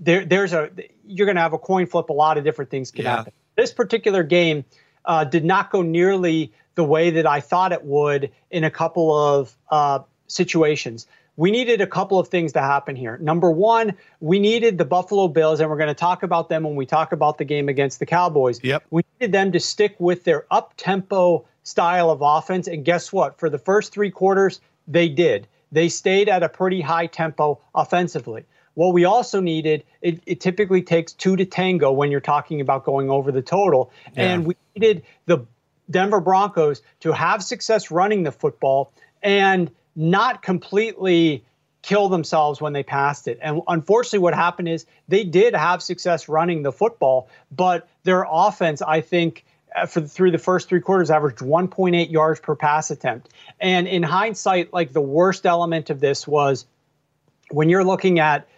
there, 0.00 0.24
there's 0.24 0.52
a 0.52 0.70
you're 1.06 1.26
going 1.26 1.36
to 1.36 1.42
have 1.42 1.52
a 1.52 1.58
coin 1.58 1.86
flip. 1.86 2.08
A 2.08 2.12
lot 2.12 2.38
of 2.38 2.44
different 2.44 2.70
things 2.70 2.90
can 2.90 3.04
Yeah. 3.04 3.16
happen. 3.16 3.32
This 3.56 3.72
particular 3.72 4.22
game 4.22 4.64
uh, 5.04 5.24
did 5.24 5.44
not 5.44 5.70
go 5.70 5.82
nearly 5.82 6.52
the 6.74 6.84
way 6.84 7.10
that 7.10 7.26
I 7.26 7.40
thought 7.40 7.72
it 7.72 7.84
would 7.84 8.30
in 8.50 8.64
a 8.64 8.70
couple 8.70 9.14
of 9.14 9.54
uh, 9.70 10.00
situations. 10.26 11.06
We 11.36 11.50
needed 11.50 11.80
a 11.80 11.86
couple 11.86 12.18
of 12.18 12.28
things 12.28 12.52
to 12.52 12.60
happen 12.60 12.94
here. 12.94 13.16
Number 13.18 13.50
one, 13.50 13.94
we 14.20 14.38
needed 14.38 14.76
the 14.78 14.84
Buffalo 14.84 15.28
Bills, 15.28 15.60
and 15.60 15.70
we're 15.70 15.76
going 15.78 15.88
to 15.88 15.94
talk 15.94 16.22
about 16.22 16.48
them 16.48 16.62
when 16.62 16.76
we 16.76 16.84
talk 16.86 17.12
about 17.12 17.38
the 17.38 17.44
game 17.44 17.68
against 17.68 17.98
the 17.98 18.06
Cowboys. 18.06 18.60
Yep. 18.62 18.84
We 18.90 19.02
needed 19.18 19.32
them 19.32 19.52
to 19.52 19.60
stick 19.60 19.96
with 19.98 20.24
their 20.24 20.44
up 20.50 20.74
tempo 20.76 21.46
style 21.62 22.10
of 22.10 22.20
offense. 22.22 22.66
And 22.68 22.84
guess 22.84 23.12
what? 23.12 23.38
For 23.38 23.48
the 23.48 23.58
first 23.58 23.92
three 23.92 24.10
quarters, 24.10 24.60
they 24.86 25.08
did. 25.08 25.46
They 25.70 25.88
stayed 25.88 26.28
at 26.28 26.42
a 26.42 26.48
pretty 26.48 26.80
high 26.80 27.06
tempo 27.06 27.60
offensively. 27.74 28.44
What 28.74 28.94
we 28.94 29.04
also 29.04 29.40
needed, 29.40 29.84
it, 30.00 30.22
it 30.26 30.40
typically 30.40 30.82
takes 30.82 31.12
two 31.12 31.36
to 31.36 31.44
tango 31.44 31.92
when 31.92 32.10
you're 32.10 32.20
talking 32.20 32.60
about 32.60 32.84
going 32.84 33.10
over 33.10 33.30
the 33.30 33.42
total. 33.42 33.92
And 34.16 34.46
we 34.46 34.56
needed 34.74 35.02
the 35.26 35.46
Denver 35.90 36.20
Broncos 36.20 36.82
to 37.00 37.12
have 37.12 37.42
success 37.42 37.90
running 37.90 38.22
the 38.22 38.32
football 38.32 38.92
and 39.22 39.70
not 39.94 40.42
completely 40.42 41.44
kill 41.82 42.08
themselves 42.08 42.60
when 42.60 42.72
they 42.72 42.82
passed 42.82 43.28
it. 43.28 43.38
And 43.42 43.60
unfortunately, 43.68 44.20
what 44.20 44.34
happened 44.34 44.68
is 44.68 44.86
they 45.08 45.24
did 45.24 45.54
have 45.54 45.82
success 45.82 46.28
running 46.28 46.62
the 46.62 46.72
football, 46.72 47.28
but 47.50 47.88
their 48.04 48.24
offense, 48.28 48.80
I 48.80 49.00
think, 49.00 49.44
uh, 49.76 49.86
for 49.86 50.00
through 50.02 50.30
the 50.30 50.38
first 50.38 50.68
three 50.68 50.80
quarters, 50.80 51.10
averaged 51.10 51.38
1.8 51.38 52.10
yards 52.10 52.40
per 52.40 52.54
pass 52.54 52.90
attempt. 52.90 53.30
And 53.60 53.86
in 53.86 54.02
hindsight, 54.02 54.72
like 54.72 54.92
the 54.92 55.00
worst 55.00 55.46
element 55.46 55.90
of 55.90 56.00
this 56.00 56.26
was 56.26 56.66
when 57.50 57.68
you're 57.68 57.84
looking 57.84 58.18
at 58.18 58.48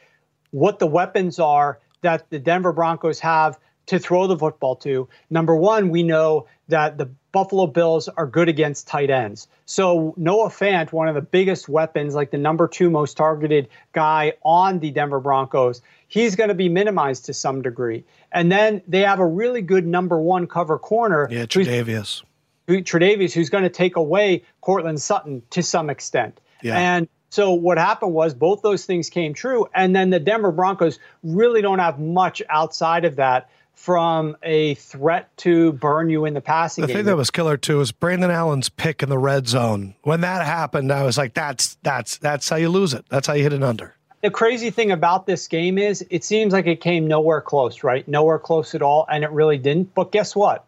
what 0.51 0.79
the 0.79 0.87
weapons 0.87 1.39
are 1.39 1.79
that 2.03 2.31
the 2.31 2.39
Denver 2.39 2.73
Broncos 2.73 3.19
have 3.21 3.59
to 3.87 3.99
throw 3.99 4.27
the 4.27 4.39
football 4.39 4.77
to. 4.77 5.09
Number 5.31 5.55
one, 5.55 5.91
we 5.91 6.03
know 6.03 6.47
that 6.69 6.97
the 6.97 7.11
Buffalo 7.33 7.67
Bills 7.67 8.09
are 8.09 8.27
good 8.27 8.49
against 8.49 8.87
tight 8.87 9.11
ends. 9.11 9.49
So 9.67 10.15
Noah 10.17 10.49
Fant, 10.49 10.93
one 10.93 11.09
of 11.09 11.15
the 11.15 11.21
biggest 11.21 11.69
weapons, 11.69 12.15
like 12.15 12.31
the 12.31 12.39
number 12.39 12.69
two 12.69 12.91
most 12.91 13.17
targeted 13.17 13.69
guy 13.93 14.35
on 14.43 14.79
the 14.79 14.91
Denver 14.91 15.21
Broncos, 15.21 15.83
he's 16.09 16.37
going 16.37 16.49
to 16.49 16.55
be 16.55 16.69
minimized 16.69 17.25
to 17.27 17.35
some 17.35 17.61
degree. 17.61 18.05
And 18.35 18.53
then 18.53 18.83
they 18.87 19.01
have 19.01 19.21
a 19.21 19.27
really 19.27 19.63
good 19.63 19.87
number 19.87 20.21
one 20.21 20.47
cover 20.49 20.79
corner. 20.79 21.29
Yeah, 21.31 21.47
Tredavious. 21.47 22.23
who, 22.67 22.83
Tredavious, 22.83 23.33
who's 23.33 23.49
going 23.49 23.65
to 23.65 23.71
take 23.71 23.97
away 23.97 24.43
Courtland 24.61 25.01
Sutton 25.01 25.43
to 25.51 25.63
some 25.63 25.89
extent. 25.89 26.41
Yeah. 26.61 26.77
And 26.77 27.09
so 27.31 27.53
what 27.53 27.79
happened 27.79 28.13
was 28.13 28.35
both 28.35 28.63
those 28.63 28.85
things 28.85 29.09
came 29.09 29.35
true, 29.35 29.67
and 29.75 29.95
then 29.95 30.11
the 30.11 30.21
Denver 30.21 30.53
Broncos 30.53 30.99
really 31.23 31.63
don't 31.63 31.79
have 31.79 31.99
much 31.99 32.43
outside 32.51 33.05
of 33.05 33.17
that 33.17 33.49
from 33.75 34.37
a 34.43 34.75
threat 34.75 35.37
to 35.39 35.73
burn 35.73 36.09
you 36.09 36.25
in 36.25 36.35
the 36.35 36.41
passing 36.41 36.83
The 36.83 36.89
game. 36.89 36.97
thing 36.99 37.07
that 37.07 37.17
was 37.17 37.31
killer 37.31 37.57
too 37.57 37.79
was 37.79 37.91
Brandon 37.93 38.31
Allen's 38.31 38.69
pick 38.69 39.03
in 39.03 39.09
the 39.09 39.19
red 39.19 39.49
zone. 39.49 39.95
When 40.03 40.21
that 40.21 40.47
happened, 40.47 40.93
I 40.93 41.03
was 41.03 41.19
like, 41.19 41.35
"That's 41.35 41.77
that's 41.83 42.19
that's 42.19 42.49
how 42.49 42.57
you 42.57 42.69
lose 42.69 42.95
it. 42.95 43.05
That's 43.09 43.27
how 43.27 43.35
you 43.35 43.43
hit 43.43 43.53
an 43.53 43.65
under." 43.65 43.95
The 44.25 44.31
crazy 44.31 44.71
thing 44.71 44.91
about 44.91 45.27
this 45.27 45.49
game 45.49 45.77
is 45.77 46.03
it 46.09 46.25
seems 46.25 46.55
like 46.55 46.67
it 46.67 46.81
came 46.81 47.07
nowhere 47.07 47.43
close, 47.43 47.85
right? 47.85 48.09
Nowhere 48.09 48.39
close 48.39 48.75
at 48.75 48.81
all, 48.81 49.05
and 49.11 49.23
it 49.23 49.31
really 49.31 49.59
didn't. 49.59 49.95
But 49.95 50.13
guess 50.13 50.35
what? 50.35 50.65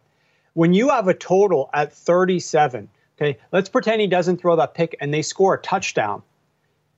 When 0.53 0.75
you 0.75 0.89
have 0.89 1.07
a 1.07 1.15
total 1.15 1.67
at 1.73 1.91
37, 1.91 2.87
okay, 3.17 3.39
let's 3.51 3.67
pretend 3.67 3.99
he 3.99 4.05
doesn't 4.05 4.37
throw 4.37 4.57
that 4.57 4.75
pick 4.75 4.95
and 5.01 5.11
they 5.11 5.23
score 5.23 5.55
a 5.55 5.59
touchdown. 5.59 6.21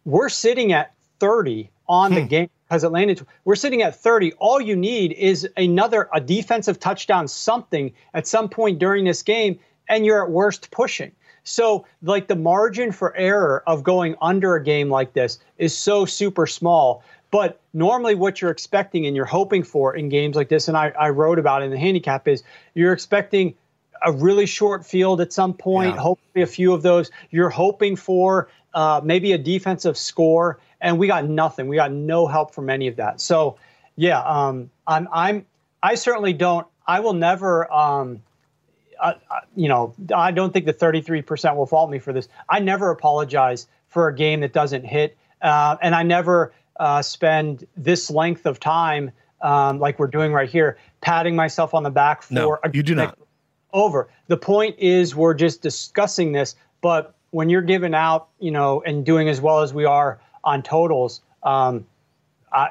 We're 0.03 0.27
sitting 0.27 0.73
at 0.73 0.93
30 1.21 1.69
on 1.87 2.13
the 2.13 2.23
hmm. 2.23 2.27
game 2.27 2.49
because 2.67 2.83
it 2.83 2.89
landed. 2.89 3.25
We're 3.45 3.55
sitting 3.55 3.81
at 3.81 3.95
30. 3.95 4.33
All 4.33 4.59
you 4.59 4.75
need 4.75 5.13
is 5.13 5.47
another 5.55 6.09
a 6.13 6.19
defensive 6.19 6.77
touchdown, 6.77 7.29
something 7.29 7.93
at 8.13 8.27
some 8.27 8.49
point 8.49 8.79
during 8.79 9.05
this 9.05 9.23
game, 9.23 9.59
and 9.87 10.05
you're 10.05 10.25
at 10.25 10.29
worst 10.29 10.71
pushing. 10.71 11.13
So, 11.49 11.85
like 12.03 12.27
the 12.27 12.35
margin 12.35 12.91
for 12.91 13.15
error 13.15 13.63
of 13.65 13.83
going 13.83 14.15
under 14.21 14.55
a 14.55 14.63
game 14.63 14.89
like 14.89 15.13
this 15.13 15.39
is 15.57 15.75
so 15.75 16.05
super 16.05 16.45
small. 16.45 17.03
But 17.31 17.59
normally, 17.73 18.15
what 18.15 18.41
you're 18.41 18.51
expecting 18.51 19.05
and 19.07 19.15
you're 19.15 19.25
hoping 19.25 19.63
for 19.63 19.95
in 19.95 20.09
games 20.09 20.35
like 20.35 20.49
this, 20.49 20.67
and 20.67 20.77
I, 20.77 20.89
I 20.99 21.09
wrote 21.09 21.39
about 21.39 21.63
in 21.63 21.71
the 21.71 21.77
handicap, 21.77 22.27
is 22.27 22.43
you're 22.75 22.93
expecting 22.93 23.55
a 24.03 24.11
really 24.11 24.45
short 24.45 24.85
field 24.85 25.21
at 25.21 25.33
some 25.33 25.53
point, 25.53 25.95
Yeah. 25.95 26.01
hopefully 26.01 26.43
a 26.43 26.47
few 26.47 26.73
of 26.73 26.83
those. 26.83 27.11
You're 27.31 27.49
hoping 27.49 27.95
for 27.95 28.49
uh, 28.73 29.01
maybe 29.03 29.31
a 29.33 29.37
defensive 29.37 29.97
score, 29.97 30.59
and 30.81 30.97
we 30.99 31.07
got 31.07 31.25
nothing. 31.27 31.67
We 31.67 31.75
got 31.75 31.91
no 31.91 32.27
help 32.27 32.53
from 32.53 32.69
any 32.69 32.87
of 32.87 32.95
that. 32.97 33.19
So, 33.21 33.57
yeah, 33.95 34.21
um, 34.21 34.69
I'm, 34.87 35.07
I'm, 35.11 35.45
I 35.83 35.95
certainly 35.95 36.33
don't. 36.33 36.65
I 36.87 36.99
will 36.99 37.13
never. 37.13 37.71
Um, 37.73 38.21
uh, 39.01 39.13
you 39.55 39.67
know, 39.69 39.93
I 40.13 40.31
don't 40.31 40.51
think 40.51 40.65
the 40.65 40.73
33% 40.73 41.55
will 41.55 41.65
fault 41.65 41.89
me 41.89 41.99
for 41.99 42.13
this. 42.13 42.27
I 42.49 42.59
never 42.59 42.91
apologize 42.91 43.67
for 43.87 44.07
a 44.07 44.15
game 44.15 44.41
that 44.41 44.53
doesn't 44.53 44.83
hit, 44.85 45.17
uh, 45.41 45.77
and 45.81 45.95
I 45.95 46.03
never 46.03 46.53
uh, 46.79 47.01
spend 47.01 47.65
this 47.75 48.09
length 48.09 48.45
of 48.45 48.59
time, 48.59 49.11
um, 49.41 49.79
like 49.79 49.99
we're 49.99 50.07
doing 50.07 50.31
right 50.33 50.49
here, 50.49 50.77
patting 51.01 51.35
myself 51.35 51.73
on 51.73 51.83
the 51.83 51.89
back 51.89 52.23
for 52.23 52.33
No, 52.33 52.57
a 52.63 52.69
you 52.71 52.83
do 52.83 52.95
not. 52.95 53.17
over. 53.73 54.09
The 54.27 54.37
point 54.37 54.75
is, 54.79 55.15
we're 55.15 55.33
just 55.33 55.61
discussing 55.61 56.31
this, 56.31 56.55
but 56.81 57.15
when 57.31 57.49
you're 57.49 57.61
giving 57.61 57.93
out, 57.93 58.29
you 58.39 58.51
know, 58.51 58.81
and 58.85 59.05
doing 59.05 59.29
as 59.29 59.39
well 59.41 59.61
as 59.61 59.73
we 59.73 59.85
are 59.85 60.19
on 60.43 60.63
totals, 60.63 61.21
um, 61.43 61.85
I, 62.51 62.69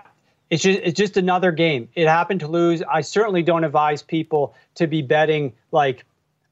it's 0.51 0.63
just 0.63 0.81
it's 0.83 0.97
just 0.97 1.17
another 1.17 1.53
game. 1.53 1.89
It 1.95 2.09
happened 2.09 2.41
to 2.41 2.49
lose. 2.49 2.83
I 2.83 3.03
certainly 3.03 3.43
don't 3.43 3.65
advise 3.65 4.03
people 4.03 4.55
to 4.77 4.87
be 4.87 5.03
betting 5.03 5.53
like 5.73 6.05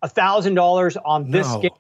a 0.07 0.09
thousand 0.09 0.55
dollars 0.55 0.97
on 0.97 1.31
this 1.33 1.53
No. 1.53 1.61
game 1.61 1.71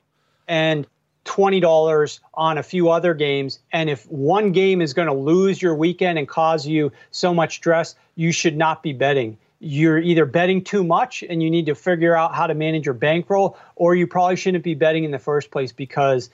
and 0.49 0.87
$20 1.25 2.21
on 2.35 2.59
a 2.59 2.63
few 2.63 2.91
other 2.91 3.15
games. 3.15 3.61
And 3.73 3.89
if 3.89 4.05
one 4.11 4.51
game 4.53 4.81
is 4.83 4.95
going 4.95 5.07
to 5.09 5.15
lose 5.15 5.63
your 5.63 5.75
weekend 5.75 6.19
and 6.19 6.27
cause 6.29 6.67
you 6.67 6.91
so 7.13 7.33
much 7.33 7.55
stress, 7.57 7.95
you 8.17 8.33
should 8.33 8.57
not 8.57 8.83
be 8.83 8.93
betting. 8.93 9.39
You're 9.61 9.99
either 9.99 10.25
betting 10.25 10.63
too 10.63 10.83
much 10.85 11.23
and 11.29 11.43
you 11.43 11.51
need 11.51 11.67
to 11.67 11.75
figure 11.75 12.17
out 12.17 12.35
how 12.35 12.47
to 12.49 12.55
manage 12.55 12.85
your 12.85 12.95
bankroll, 12.95 13.57
or 13.77 13.95
you 13.95 14.07
probably 14.07 14.37
shouldn't 14.37 14.65
be 14.65 14.75
betting 14.75 15.05
in 15.05 15.13
the 15.13 15.19
first 15.19 15.51
place 15.53 15.73
because 15.73 16.29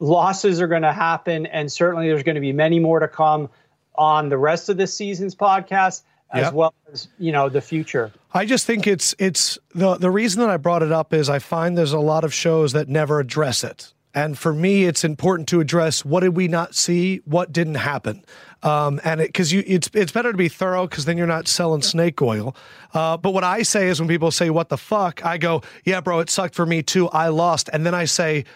losses 0.00 0.60
are 0.60 0.68
going 0.68 0.82
to 0.82 0.92
happen. 0.92 1.46
And 1.46 1.70
certainly 1.70 2.08
there's 2.08 2.22
going 2.24 2.34
to 2.34 2.40
be 2.40 2.52
many 2.52 2.80
more 2.80 2.98
to 2.98 3.08
come 3.08 3.48
on 3.94 4.28
the 4.30 4.38
rest 4.38 4.68
of 4.68 4.76
this 4.76 4.94
season's 4.94 5.34
podcast 5.34 6.02
as 6.32 6.44
yep. 6.44 6.54
well 6.54 6.74
as 6.92 7.08
you 7.18 7.32
know 7.32 7.48
the 7.48 7.60
future. 7.60 8.12
I 8.32 8.46
just 8.46 8.66
think 8.66 8.86
it's 8.86 9.14
it's 9.18 9.58
the 9.74 9.96
the 9.96 10.10
reason 10.10 10.40
that 10.40 10.50
I 10.50 10.56
brought 10.56 10.82
it 10.82 10.92
up 10.92 11.12
is 11.12 11.28
I 11.28 11.38
find 11.38 11.76
there's 11.76 11.92
a 11.92 12.00
lot 12.00 12.24
of 12.24 12.32
shows 12.32 12.72
that 12.72 12.88
never 12.88 13.20
address 13.20 13.64
it. 13.64 13.92
And 14.12 14.36
for 14.36 14.52
me, 14.52 14.86
it's 14.86 15.04
important 15.04 15.48
to 15.50 15.60
address 15.60 16.04
what 16.04 16.20
did 16.20 16.36
we 16.36 16.48
not 16.48 16.74
see, 16.74 17.18
what 17.26 17.52
didn't 17.52 17.76
happen, 17.76 18.24
um, 18.62 19.00
and 19.04 19.20
because 19.20 19.52
you, 19.52 19.62
it's 19.66 19.88
it's 19.94 20.10
better 20.10 20.32
to 20.32 20.36
be 20.38 20.48
thorough 20.48 20.86
because 20.86 21.04
then 21.04 21.16
you're 21.16 21.28
not 21.28 21.46
selling 21.46 21.82
snake 21.82 22.20
oil. 22.20 22.56
Uh, 22.92 23.16
but 23.16 23.32
what 23.32 23.44
I 23.44 23.62
say 23.62 23.86
is 23.86 24.00
when 24.00 24.08
people 24.08 24.32
say 24.32 24.50
what 24.50 24.68
the 24.68 24.76
fuck, 24.76 25.24
I 25.24 25.38
go, 25.38 25.62
yeah, 25.84 26.00
bro, 26.00 26.18
it 26.18 26.28
sucked 26.28 26.56
for 26.56 26.66
me 26.66 26.82
too. 26.82 27.08
I 27.08 27.28
lost, 27.28 27.70
and 27.72 27.86
then 27.86 27.94
I 27.94 28.04
say, 28.04 28.46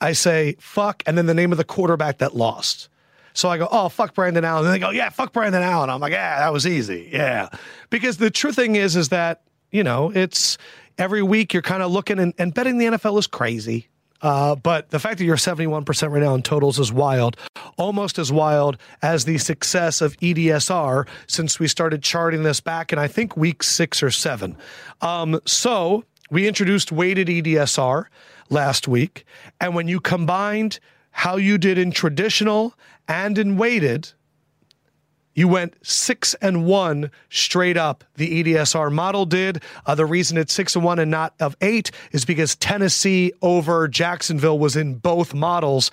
I 0.00 0.12
say 0.12 0.56
fuck, 0.58 1.02
and 1.04 1.18
then 1.18 1.26
the 1.26 1.34
name 1.34 1.52
of 1.52 1.58
the 1.58 1.64
quarterback 1.64 2.18
that 2.18 2.34
lost. 2.34 2.88
So 3.38 3.48
I 3.48 3.56
go, 3.56 3.68
oh, 3.70 3.88
fuck 3.88 4.14
Brandon 4.14 4.44
Allen. 4.44 4.66
And 4.66 4.74
they 4.74 4.80
go, 4.80 4.90
yeah, 4.90 5.10
fuck 5.10 5.32
Brandon 5.32 5.62
Allen. 5.62 5.90
I'm 5.90 6.00
like, 6.00 6.10
yeah, 6.10 6.40
that 6.40 6.52
was 6.52 6.66
easy. 6.66 7.08
Yeah. 7.12 7.48
Because 7.88 8.16
the 8.16 8.32
true 8.32 8.50
thing 8.50 8.74
is, 8.74 8.96
is 8.96 9.10
that, 9.10 9.42
you 9.70 9.84
know, 9.84 10.10
it's 10.12 10.58
every 10.98 11.22
week 11.22 11.52
you're 11.52 11.62
kind 11.62 11.84
of 11.84 11.92
looking 11.92 12.18
and, 12.18 12.34
and 12.36 12.52
betting 12.52 12.78
the 12.78 12.86
NFL 12.86 13.16
is 13.16 13.28
crazy. 13.28 13.86
Uh, 14.22 14.56
but 14.56 14.90
the 14.90 14.98
fact 14.98 15.18
that 15.18 15.24
you're 15.24 15.36
71% 15.36 16.10
right 16.10 16.20
now 16.20 16.34
in 16.34 16.42
totals 16.42 16.80
is 16.80 16.92
wild, 16.92 17.36
almost 17.76 18.18
as 18.18 18.32
wild 18.32 18.76
as 19.02 19.24
the 19.24 19.38
success 19.38 20.00
of 20.00 20.16
EDSR 20.16 21.06
since 21.28 21.60
we 21.60 21.68
started 21.68 22.02
charting 22.02 22.42
this 22.42 22.58
back 22.58 22.92
in, 22.92 22.98
I 22.98 23.06
think, 23.06 23.36
week 23.36 23.62
six 23.62 24.02
or 24.02 24.10
seven. 24.10 24.56
Um, 25.00 25.40
so 25.46 26.02
we 26.28 26.48
introduced 26.48 26.90
weighted 26.90 27.28
EDSR 27.28 28.06
last 28.50 28.88
week. 28.88 29.24
And 29.60 29.76
when 29.76 29.86
you 29.86 30.00
combined 30.00 30.80
how 31.12 31.36
you 31.36 31.56
did 31.56 31.78
in 31.78 31.92
traditional 31.92 32.74
and 33.08 33.38
in 33.38 33.56
weighted, 33.56 34.12
you 35.34 35.48
went 35.48 35.74
six 35.82 36.34
and 36.34 36.66
one 36.66 37.10
straight 37.30 37.76
up. 37.76 38.04
The 38.16 38.42
EDSR 38.42 38.92
model 38.92 39.24
did. 39.24 39.62
Uh, 39.86 39.94
the 39.94 40.04
reason 40.04 40.36
it's 40.36 40.52
six 40.52 40.74
and 40.74 40.84
one 40.84 40.98
and 40.98 41.10
not 41.10 41.34
of 41.40 41.56
eight 41.60 41.90
is 42.12 42.24
because 42.24 42.56
Tennessee 42.56 43.32
over 43.40 43.88
Jacksonville 43.88 44.58
was 44.58 44.76
in 44.76 44.96
both 44.96 45.34
models. 45.34 45.90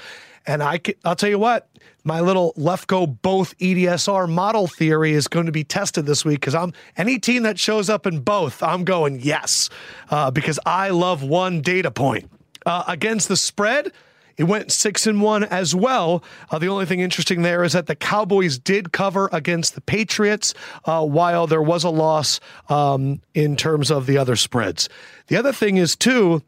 And 0.48 0.64
I, 0.64 0.80
I'll 1.04 1.16
tell 1.16 1.30
you 1.30 1.40
what, 1.40 1.70
my 2.04 2.22
little 2.22 2.54
Lefkoe 2.54 3.22
both 3.22 3.58
EDSR 3.60 4.30
model 4.30 4.68
theory 4.68 5.14
is 5.14 5.28
going 5.28 5.46
to 5.46 5.52
be 5.52 5.64
tested 5.64 6.06
this 6.06 6.26
week 6.26 6.40
because 6.40 6.56
I'm 6.56 6.74
any 6.98 7.20
team 7.20 7.44
that 7.44 7.60
shows 7.60 7.90
up 7.90 8.06
in 8.06 8.22
both, 8.22 8.62
I'm 8.64 8.84
going 8.84 9.20
yes 9.22 9.70
uh, 10.10 10.32
because 10.32 10.60
I 10.66 10.90
love 10.90 11.24
one 11.24 11.62
data 11.62 11.92
point 11.92 12.30
uh, 12.66 12.84
against 12.88 13.28
the 13.28 13.38
spread. 13.38 13.92
It 14.38 14.44
went 14.44 14.72
six 14.72 15.08
and 15.08 15.22
one 15.22 15.44
as 15.46 15.74
well. 15.74 16.24
Uh, 16.52 16.60
the 16.60 16.68
only 16.68 16.86
thing 16.86 17.00
interesting 17.00 17.42
there 17.42 17.64
is 17.64 17.74
that 17.74 17.88
the 17.88 17.96
Cowboys 17.96 18.58
did 18.58 18.92
cover 18.92 19.30
against 19.32 19.76
the 19.76 19.82
Patriots, 19.82 20.54
uh, 20.86 21.06
while 21.06 21.48
there 21.48 21.62
was 21.62 21.84
a 21.84 21.90
loss 21.90 22.40
um, 22.68 23.22
in 23.34 23.56
terms 23.56 23.90
of 23.90 24.06
the 24.06 24.18
other 24.18 24.36
spreads. 24.36 24.90
The 25.28 25.38
other 25.38 25.54
thing 25.54 25.78
is 25.78 25.96
too, 25.96 26.44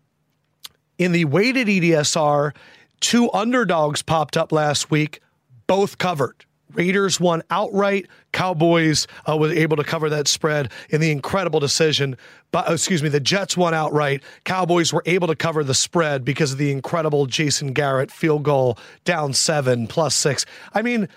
in 0.97 1.13
the 1.13 1.25
weighted 1.25 1.67
EDSR, 1.67 2.53
two 2.99 3.31
underdogs 3.31 4.01
popped 4.01 4.35
up 4.35 4.51
last 4.51 4.91
week, 4.91 5.21
both 5.65 5.97
covered. 5.97 6.45
Raiders 6.73 7.19
won 7.19 7.41
outright. 7.49 8.07
Cowboys 8.37 9.07
uh, 9.27 9.35
was 9.35 9.51
able 9.51 9.77
to 9.77 9.83
cover 9.83 10.11
that 10.11 10.27
spread 10.27 10.71
in 10.91 11.01
the 11.01 11.09
incredible 11.09 11.59
decision. 11.59 12.15
But 12.51 12.69
uh, 12.69 12.73
excuse 12.73 13.01
me, 13.01 13.09
the 13.09 13.19
Jets 13.19 13.57
won 13.57 13.73
outright. 13.73 14.21
Cowboys 14.43 14.93
were 14.93 15.01
able 15.07 15.27
to 15.27 15.35
cover 15.35 15.63
the 15.63 15.73
spread 15.73 16.23
because 16.23 16.51
of 16.51 16.59
the 16.59 16.71
incredible 16.71 17.25
Jason 17.25 17.73
Garrett 17.73 18.11
field 18.11 18.43
goal 18.43 18.77
down 19.05 19.33
seven 19.33 19.87
plus 19.87 20.13
six. 20.13 20.45
I 20.71 20.83
mean, 20.83 21.09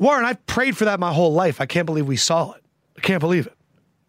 Warren, 0.00 0.24
I've 0.24 0.44
prayed 0.46 0.76
for 0.76 0.86
that 0.86 0.98
my 0.98 1.12
whole 1.12 1.32
life. 1.32 1.60
I 1.60 1.66
can't 1.66 1.86
believe 1.86 2.08
we 2.08 2.16
saw 2.16 2.54
it. 2.54 2.64
I 2.98 3.00
can't 3.00 3.20
believe 3.20 3.46
it. 3.46 3.54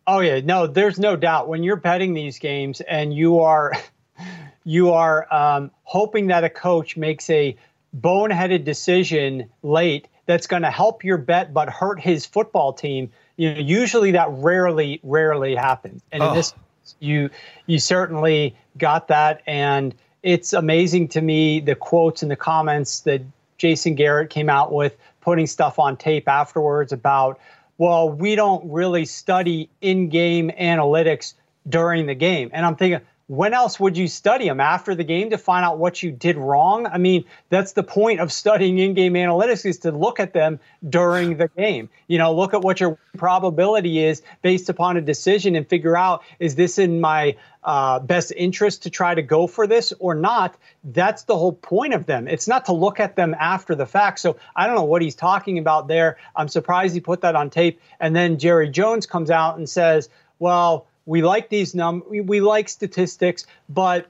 Oh 0.07 0.19
yeah, 0.19 0.39
no, 0.39 0.65
there's 0.65 0.97
no 0.97 1.15
doubt. 1.15 1.47
When 1.47 1.61
you're 1.61 1.75
betting 1.75 2.15
these 2.15 2.39
games 2.39 2.81
and 2.81 3.13
you 3.13 3.41
are 3.41 3.71
you 4.63 4.93
are 4.93 5.31
um, 5.31 5.69
hoping 5.83 6.25
that 6.27 6.43
a 6.43 6.49
coach 6.49 6.97
makes 6.97 7.29
a 7.29 7.55
boneheaded 7.95 8.63
decision 8.63 9.51
late 9.61 10.07
that's 10.25 10.47
going 10.47 10.63
to 10.63 10.71
help 10.71 11.03
your 11.03 11.17
bet 11.17 11.53
but 11.53 11.69
hurt 11.69 11.99
his 11.99 12.25
football 12.25 12.73
team, 12.73 13.11
you 13.37 13.53
know, 13.53 13.59
usually 13.59 14.11
that 14.11 14.27
rarely, 14.31 14.99
rarely 15.03 15.55
happens. 15.55 16.01
And 16.11 16.23
oh. 16.23 16.29
in 16.29 16.35
this, 16.35 16.53
you 16.99 17.29
you 17.65 17.79
certainly 17.79 18.55
got 18.77 19.07
that, 19.07 19.41
and 19.47 19.95
it's 20.21 20.53
amazing 20.53 21.07
to 21.09 21.21
me 21.21 21.59
the 21.59 21.75
quotes 21.75 22.21
and 22.21 22.29
the 22.29 22.35
comments 22.35 23.01
that 23.01 23.21
Jason 23.57 23.95
Garrett 23.95 24.29
came 24.29 24.49
out 24.49 24.71
with, 24.71 24.95
putting 25.21 25.47
stuff 25.47 25.79
on 25.79 25.97
tape 25.97 26.27
afterwards 26.27 26.91
about, 26.91 27.39
well, 27.77 28.09
we 28.09 28.35
don't 28.35 28.71
really 28.71 29.05
study 29.05 29.69
in-game 29.81 30.51
analytics 30.59 31.33
during 31.67 32.05
the 32.05 32.15
game, 32.15 32.51
and 32.53 32.65
I'm 32.65 32.75
thinking 32.75 33.01
when 33.27 33.55
else 33.55 33.79
would 33.79 33.97
you 33.97 34.07
study 34.07 34.47
them 34.47 34.59
after 34.59 34.93
the 34.93 35.03
game 35.03 35.31
to 35.31 35.37
find 35.37 35.65
out 35.65 35.79
what 35.79 36.03
you 36.03 36.11
did 36.11 36.37
wrong? 36.37 36.85
I 36.85 36.99
mean, 36.99 37.25
that's 37.49 37.71
the 37.71 37.81
point 37.81 38.19
of 38.19 38.31
studying 38.45 38.77
in-game 38.77 39.13
analytics 39.13 39.65
is 39.65 39.79
to 39.79 39.91
look 39.91 40.19
at 40.19 40.33
them 40.33 40.59
during 40.87 41.37
the 41.37 41.47
game. 41.47 41.89
You 42.07 42.19
know, 42.19 42.35
look 42.35 42.53
at 42.53 42.61
what 42.61 42.79
your 42.79 42.99
probability 43.17 43.99
is 43.99 44.21
based 44.43 44.69
upon 44.69 44.97
a 44.97 45.01
decision 45.01 45.55
and 45.55 45.67
figure 45.67 45.97
out 45.97 46.23
is 46.37 46.53
this 46.53 46.77
in 46.77 47.01
my 47.01 47.35
uh, 47.63 47.97
best 47.99 48.31
interest 48.35 48.83
to 48.83 48.91
try 48.91 49.15
to 49.15 49.23
go 49.23 49.47
for 49.47 49.65
this 49.65 49.91
or 49.97 50.13
not? 50.13 50.55
That's 50.83 51.23
the 51.23 51.35
whole 51.35 51.53
point 51.53 51.95
of 51.95 52.05
them. 52.05 52.27
It's 52.27 52.47
not 52.47 52.65
to 52.65 52.73
look 52.73 52.99
at 52.99 53.15
them 53.15 53.35
after 53.39 53.73
the 53.73 53.87
fact. 53.87 54.19
So 54.19 54.37
I 54.55 54.67
don't 54.67 54.75
know 54.75 54.83
what 54.83 55.01
he's 55.01 55.15
talking 55.15 55.57
about 55.57 55.87
there. 55.87 56.17
I'm 56.35 56.47
surprised 56.47 56.93
he 56.93 56.99
put 56.99 57.21
that 57.21 57.35
on 57.35 57.49
tape. 57.49 57.81
And 57.99 58.15
then 58.15 58.37
Jerry 58.37 58.69
Jones 58.69 59.07
comes 59.07 59.31
out 59.31 59.57
and 59.57 59.67
says, 59.67 60.09
well, 60.37 60.85
we 61.05 61.21
like 61.21 61.49
these 61.49 61.75
num 61.75 62.03
we, 62.09 62.21
we 62.21 62.41
like 62.41 62.69
statistics, 62.69 63.45
but 63.69 64.07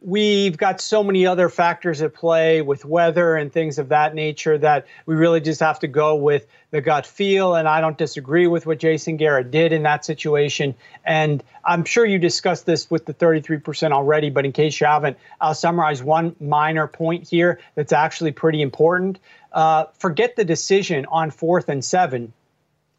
we've 0.00 0.56
got 0.56 0.80
so 0.80 1.02
many 1.02 1.26
other 1.26 1.48
factors 1.48 2.00
at 2.02 2.14
play 2.14 2.62
with 2.62 2.84
weather 2.84 3.34
and 3.34 3.52
things 3.52 3.78
of 3.78 3.88
that 3.88 4.14
nature 4.14 4.56
that 4.56 4.86
we 5.06 5.16
really 5.16 5.40
just 5.40 5.58
have 5.58 5.80
to 5.80 5.88
go 5.88 6.14
with 6.14 6.46
the 6.70 6.80
gut 6.80 7.04
feel. 7.04 7.56
And 7.56 7.66
I 7.66 7.80
don't 7.80 7.98
disagree 7.98 8.46
with 8.46 8.64
what 8.64 8.78
Jason 8.78 9.16
Garrett 9.16 9.50
did 9.50 9.72
in 9.72 9.82
that 9.82 10.04
situation. 10.04 10.76
And 11.04 11.42
I'm 11.64 11.84
sure 11.84 12.04
you 12.04 12.18
discussed 12.18 12.64
this 12.64 12.88
with 12.88 13.06
the 13.06 13.14
33% 13.14 13.90
already, 13.90 14.30
but 14.30 14.44
in 14.44 14.52
case 14.52 14.80
you 14.80 14.86
haven't, 14.86 15.16
I'll 15.40 15.54
summarize 15.54 16.00
one 16.00 16.36
minor 16.38 16.86
point 16.86 17.28
here 17.28 17.58
that's 17.74 17.92
actually 17.92 18.32
pretty 18.32 18.62
important. 18.62 19.18
Uh, 19.52 19.86
forget 19.94 20.36
the 20.36 20.44
decision 20.44 21.06
on 21.06 21.32
fourth 21.32 21.68
and 21.68 21.84
seven. 21.84 22.32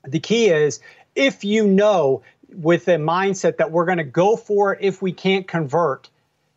The 0.06 0.19
key 0.19 0.47
is 0.47 0.82
if 1.15 1.43
you 1.45 1.65
know 1.65 2.23
with 2.53 2.88
a 2.88 2.97
mindset 2.97 3.57
that 3.57 3.71
we're 3.71 3.85
going 3.85 3.97
to 3.97 4.03
go 4.03 4.35
for 4.35 4.73
it 4.73 4.79
if 4.81 5.01
we 5.01 5.12
can't 5.12 5.47
convert, 5.47 6.09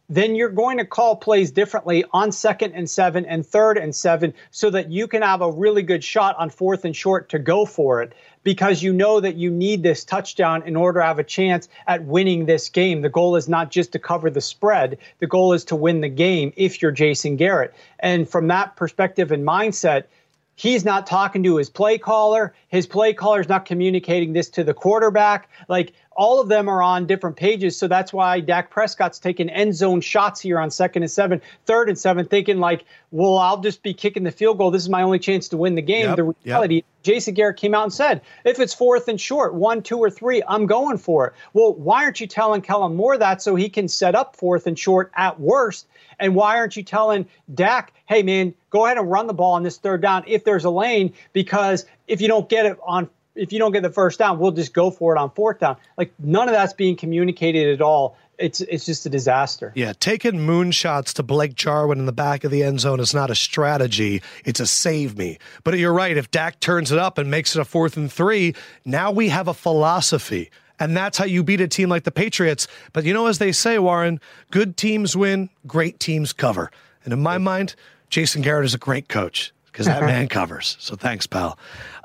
then 0.09 0.35
you're 0.35 0.51
going 0.51 0.77
to 0.77 0.85
call 0.85 1.17
plays 1.17 1.51
differently 1.51 2.05
on 2.13 2.33
second 2.33 2.73
and 2.73 2.91
seven 2.91 3.25
and 3.25 3.47
third 3.47 3.79
and 3.79 3.95
seven 3.95 4.35
so 4.51 4.69
that 4.69 4.91
you 4.91 5.07
can 5.07 5.23
have 5.23 5.41
a 5.41 5.51
really 5.51 5.83
good 5.83 6.05
shot 6.05 6.37
on 6.39 6.51
fourth 6.51 6.85
and 6.85 6.95
short 6.95 7.31
to 7.31 7.39
go 7.39 7.65
for 7.65 8.03
it 8.03 8.13
because 8.43 8.83
you 8.83 8.93
know 8.93 9.21
that 9.21 9.37
you 9.37 9.51
need 9.51 9.83
this 9.83 10.05
touchdown 10.05 10.65
in 10.65 10.77
order 10.77 11.01
to 11.01 11.07
have 11.07 11.19
a 11.19 11.25
chance 11.25 11.69
at 11.87 12.05
winning 12.05 12.45
this 12.45 12.69
game. 12.69 13.01
The 13.01 13.09
goal 13.09 13.37
is 13.37 13.49
not 13.49 13.71
just 13.71 13.93
to 13.93 13.99
cover 13.99 14.29
the 14.29 14.41
spread, 14.41 14.99
the 15.19 15.27
goal 15.27 15.55
is 15.55 15.65
to 15.67 15.77
win 15.77 16.03
the 16.03 16.09
game 16.11 16.53
if 16.57 16.83
you're 16.83 16.93
Jason 16.93 17.37
Garrett. 17.37 17.73
And 17.99 18.29
from 18.29 18.49
that 18.49 18.77
perspective 18.77 19.33
and 19.33 19.47
mindset, 19.47 20.05
He's 20.55 20.85
not 20.85 21.07
talking 21.07 21.43
to 21.45 21.57
his 21.57 21.71
play 21.71 21.99
caller. 21.99 22.55
His 22.69 22.87
play 22.87 23.15
caller 23.15 23.41
is 23.41 23.49
not 23.49 23.65
communicating 23.65 24.33
this 24.33 24.51
to 24.51 24.65
the 24.65 24.75
quarterback. 24.75 25.49
Like 25.69 25.95
all 26.15 26.41
of 26.41 26.49
them 26.49 26.69
are 26.69 26.83
on 26.83 27.07
different 27.07 27.37
pages. 27.37 27.79
So 27.79 27.89
that's 27.89 28.13
why 28.13 28.41
Dak 28.41 28.71
Prescott's 28.71 29.19
taking 29.19 29.49
end 29.49 29.75
zone 29.75 30.03
shots 30.03 30.41
here 30.41 30.59
on 30.59 30.71
second 30.71 31.03
and 31.03 31.11
seven, 31.11 31.41
third 31.65 31.89
and 31.89 31.99
seven, 31.99 32.27
thinking 32.27 32.59
like, 32.59 32.85
well, 33.11 33.39
I'll 33.39 33.61
just 33.61 33.83
be 33.83 33.95
kicking 33.95 34.25
the 34.25 34.31
field 34.31 34.59
goal. 34.59 34.71
This 34.71 34.83
is 34.83 34.89
my 34.89 35.03
only 35.03 35.19
chance 35.19 35.49
to 35.49 35.57
win 35.57 35.75
the 35.75 35.83
game. 35.83 36.07
Yep, 36.09 36.17
the 36.17 36.35
reality, 36.45 36.75
yep. 36.77 36.85
Jason 37.03 37.35
Garrett 37.35 37.57
came 37.57 37.75
out 37.75 37.85
and 37.85 37.93
said, 37.93 38.21
if 38.45 38.61
it's 38.61 38.75
fourth 38.75 39.09
and 39.09 39.21
short, 39.21 39.55
one, 39.55 39.83
two, 39.83 39.99
or 39.99 40.11
three, 40.11 40.43
I'm 40.47 40.67
going 40.67 40.99
for 40.99 41.29
it. 41.29 41.33
Well, 41.55 41.75
why 41.75 42.05
aren't 42.05 42.21
you 42.21 42.27
telling 42.27 42.61
Kellen 42.63 42.95
Moore 42.95 43.17
that 43.19 43.43
so 43.43 43.55
he 43.55 43.69
can 43.69 43.89
set 43.89 44.15
up 44.15 44.37
fourth 44.37 44.67
and 44.67 44.79
short 44.79 45.11
at 45.17 45.41
worst 45.41 45.87
and 46.19 46.35
why 46.35 46.57
aren't 46.57 46.77
you 46.77 46.83
telling 46.83 47.27
Dak, 47.55 47.93
hey, 48.07 48.23
man, 48.23 48.55
go 48.71 48.87
ahead 48.87 48.99
and 48.99 49.11
run 49.11 49.27
the 49.27 49.35
ball 49.35 49.55
on 49.55 49.63
this 49.63 49.79
third 49.79 50.03
down 50.03 50.25
if 50.27 50.45
there's 50.45 50.65
a 50.65 50.71
lane? 50.71 51.13
Because 51.33 51.85
if 52.09 52.21
you 52.21 52.29
don't 52.29 52.49
get 52.49 52.67
it 52.67 52.79
on, 52.85 53.09
if 53.35 53.53
you 53.53 53.59
don't 53.59 53.73
get 53.73 53.83
the 53.83 53.91
first 53.91 54.19
down, 54.19 54.39
we'll 54.39 54.53
just 54.53 54.75
go 54.75 54.91
for 54.91 55.15
it 55.15 55.19
on 55.19 55.31
fourth 55.31 55.61
down. 55.61 55.77
Like 55.97 56.13
none 56.19 56.49
of 56.49 56.55
that's 56.55 56.73
being 56.73 56.97
communicated 56.97 57.73
at 57.75 57.81
all 57.81 58.17
it's 58.43 58.61
it's 58.63 58.85
just 58.85 59.07
a 59.07 59.09
disaster. 59.09 59.73
Yeah, 59.75 59.93
taking 59.99 60.35
moonshots 60.35 61.15
to 61.15 61.23
Blake 61.23 61.55
Jarwin 61.55 61.99
in 61.99 62.07
the 62.07 62.13
back 62.13 62.45
of 62.45 62.51
the 62.51 62.63
end 62.63 62.81
zone 62.81 63.01
is 63.01 63.15
not 63.15 63.31
a 63.31 63.35
strategy; 63.35 64.23
it's 64.45 64.61
a 64.61 64.67
save 64.67 65.17
me. 65.17 65.39
But 65.65 65.79
you're 65.79 65.93
right. 65.93 66.17
If 66.17 66.31
Dak 66.31 66.61
turns 66.61 66.93
it 66.93 66.99
up 66.99 67.19
and 67.19 67.31
makes 67.31 67.55
it 67.55 67.61
a 67.61 67.65
fourth 67.65 67.97
and 67.97 68.13
three, 68.13 68.55
now 68.85 69.11
we 69.11 69.29
have 69.29 69.49
a 69.49 69.55
philosophy. 69.55 70.51
And 70.79 70.97
that's 70.97 71.19
how 71.19 71.25
you 71.25 71.43
beat 71.43 71.61
a 71.61 71.69
team 71.69 71.89
like 71.89 72.05
the 72.05 72.11
Patriots. 72.11 72.67
But 72.93 73.05
you 73.05 73.13
know, 73.15 73.27
as 73.27 73.39
they 73.39 73.53
say, 73.53 73.79
Warren, 73.79 74.21
good 74.51 74.77
teams 74.77 75.17
win, 75.17 75.51
great 75.67 76.01
teams 76.01 76.33
cover. 76.33 76.71
And 77.05 77.13
in 77.13 77.21
my 77.21 77.39
mind, 77.39 77.75
Jason 78.11 78.43
Garrett 78.43 78.65
is 78.65 78.75
a 78.75 78.79
great 78.79 79.09
coach 79.09 79.53
because 79.67 79.87
that 79.87 80.03
man 80.07 80.29
covers. 80.29 80.77
So 80.81 80.97
thanks, 80.97 81.27
pal. 81.27 81.59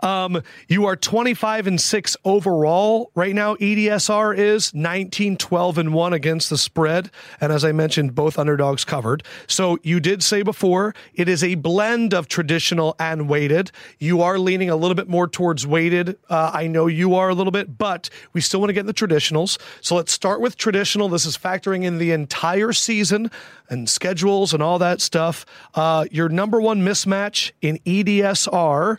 Um, 0.04 0.42
you 0.68 0.86
are 0.86 0.96
25 0.96 1.68
and 1.68 1.82
6 1.82 2.18
overall 2.24 3.12
right 3.16 3.34
now. 3.34 3.56
EDSR 3.56 4.38
is 4.38 4.74
19, 4.74 5.38
12 5.38 5.78
and 5.78 5.94
1 5.94 6.14
against 6.14 6.50
the 6.50 6.58
spread. 6.58 7.10
And 7.42 7.52
as 7.52 7.64
I 7.64 7.72
mentioned, 7.72 8.16
both 8.16 8.38
underdogs 8.38 8.86
covered. 8.86 9.24
So 9.48 9.80
you 9.84 10.00
did 10.00 10.24
say 10.24 10.42
before 10.42 10.94
it 11.14 11.28
is 11.28 11.44
a 11.44 11.56
blend 11.56 12.14
of 12.14 12.28
traditional 12.28 12.96
and 13.00 13.28
weighted. 13.30 13.72
You 14.00 14.22
are 14.22 14.38
leaning 14.38 14.70
a 14.70 14.76
little 14.76 14.96
bit 14.96 15.08
more 15.08 15.28
towards 15.28 15.66
weighted. 15.66 16.18
Uh, 16.30 16.52
I 16.54 16.68
know 16.68 16.88
you 16.88 17.16
are 17.16 17.30
a 17.30 17.34
little 17.34 17.52
bit, 17.52 17.78
but 17.78 18.10
we 18.34 18.42
still 18.42 18.60
want 18.60 18.70
to 18.70 18.74
get 18.74 18.86
the 18.86 18.94
traditionals. 18.94 19.60
So 19.82 19.96
let's 19.96 20.12
start 20.12 20.42
with 20.42 20.58
traditional. 20.58 21.10
This 21.10 21.26
is 21.26 21.38
factoring 21.38 21.84
in 21.84 21.98
the 21.98 22.12
entire 22.12 22.74
season 22.74 23.32
and 23.70 23.90
schedules 23.90 24.54
and 24.54 24.64
all 24.64 24.80
that 24.80 25.02
stuff. 25.02 25.46
Uh, 25.74 26.06
your 26.12 26.30
number 26.30 26.62
one 26.62 26.82
mismatch 26.82 27.52
in 27.62 27.80
EDSR 27.80 28.98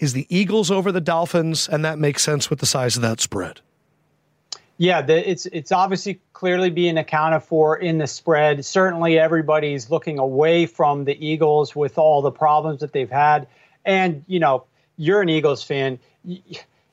is 0.00 0.14
the 0.14 0.26
Eagles 0.28 0.70
over 0.70 0.90
the 0.90 1.00
Dolphins, 1.00 1.68
and 1.68 1.84
that 1.84 1.98
makes 1.98 2.24
sense 2.24 2.50
with 2.50 2.58
the 2.58 2.66
size 2.66 2.96
of 2.96 3.02
that 3.02 3.20
spread. 3.20 3.60
Yeah, 4.78 5.02
the, 5.02 5.30
it's 5.30 5.44
it's 5.46 5.70
obviously 5.70 6.20
clearly 6.32 6.70
being 6.70 6.96
accounted 6.96 7.42
for 7.42 7.76
in 7.76 7.98
the 7.98 8.06
spread. 8.06 8.64
Certainly, 8.64 9.18
everybody's 9.18 9.90
looking 9.90 10.18
away 10.18 10.64
from 10.64 11.04
the 11.04 11.24
Eagles 11.24 11.76
with 11.76 11.98
all 11.98 12.22
the 12.22 12.30
problems 12.30 12.80
that 12.80 12.94
they've 12.94 13.10
had. 13.10 13.46
And 13.84 14.24
you 14.26 14.40
know, 14.40 14.64
you're 14.96 15.20
an 15.20 15.28
Eagles 15.28 15.62
fan. 15.62 15.98
You, 16.24 16.40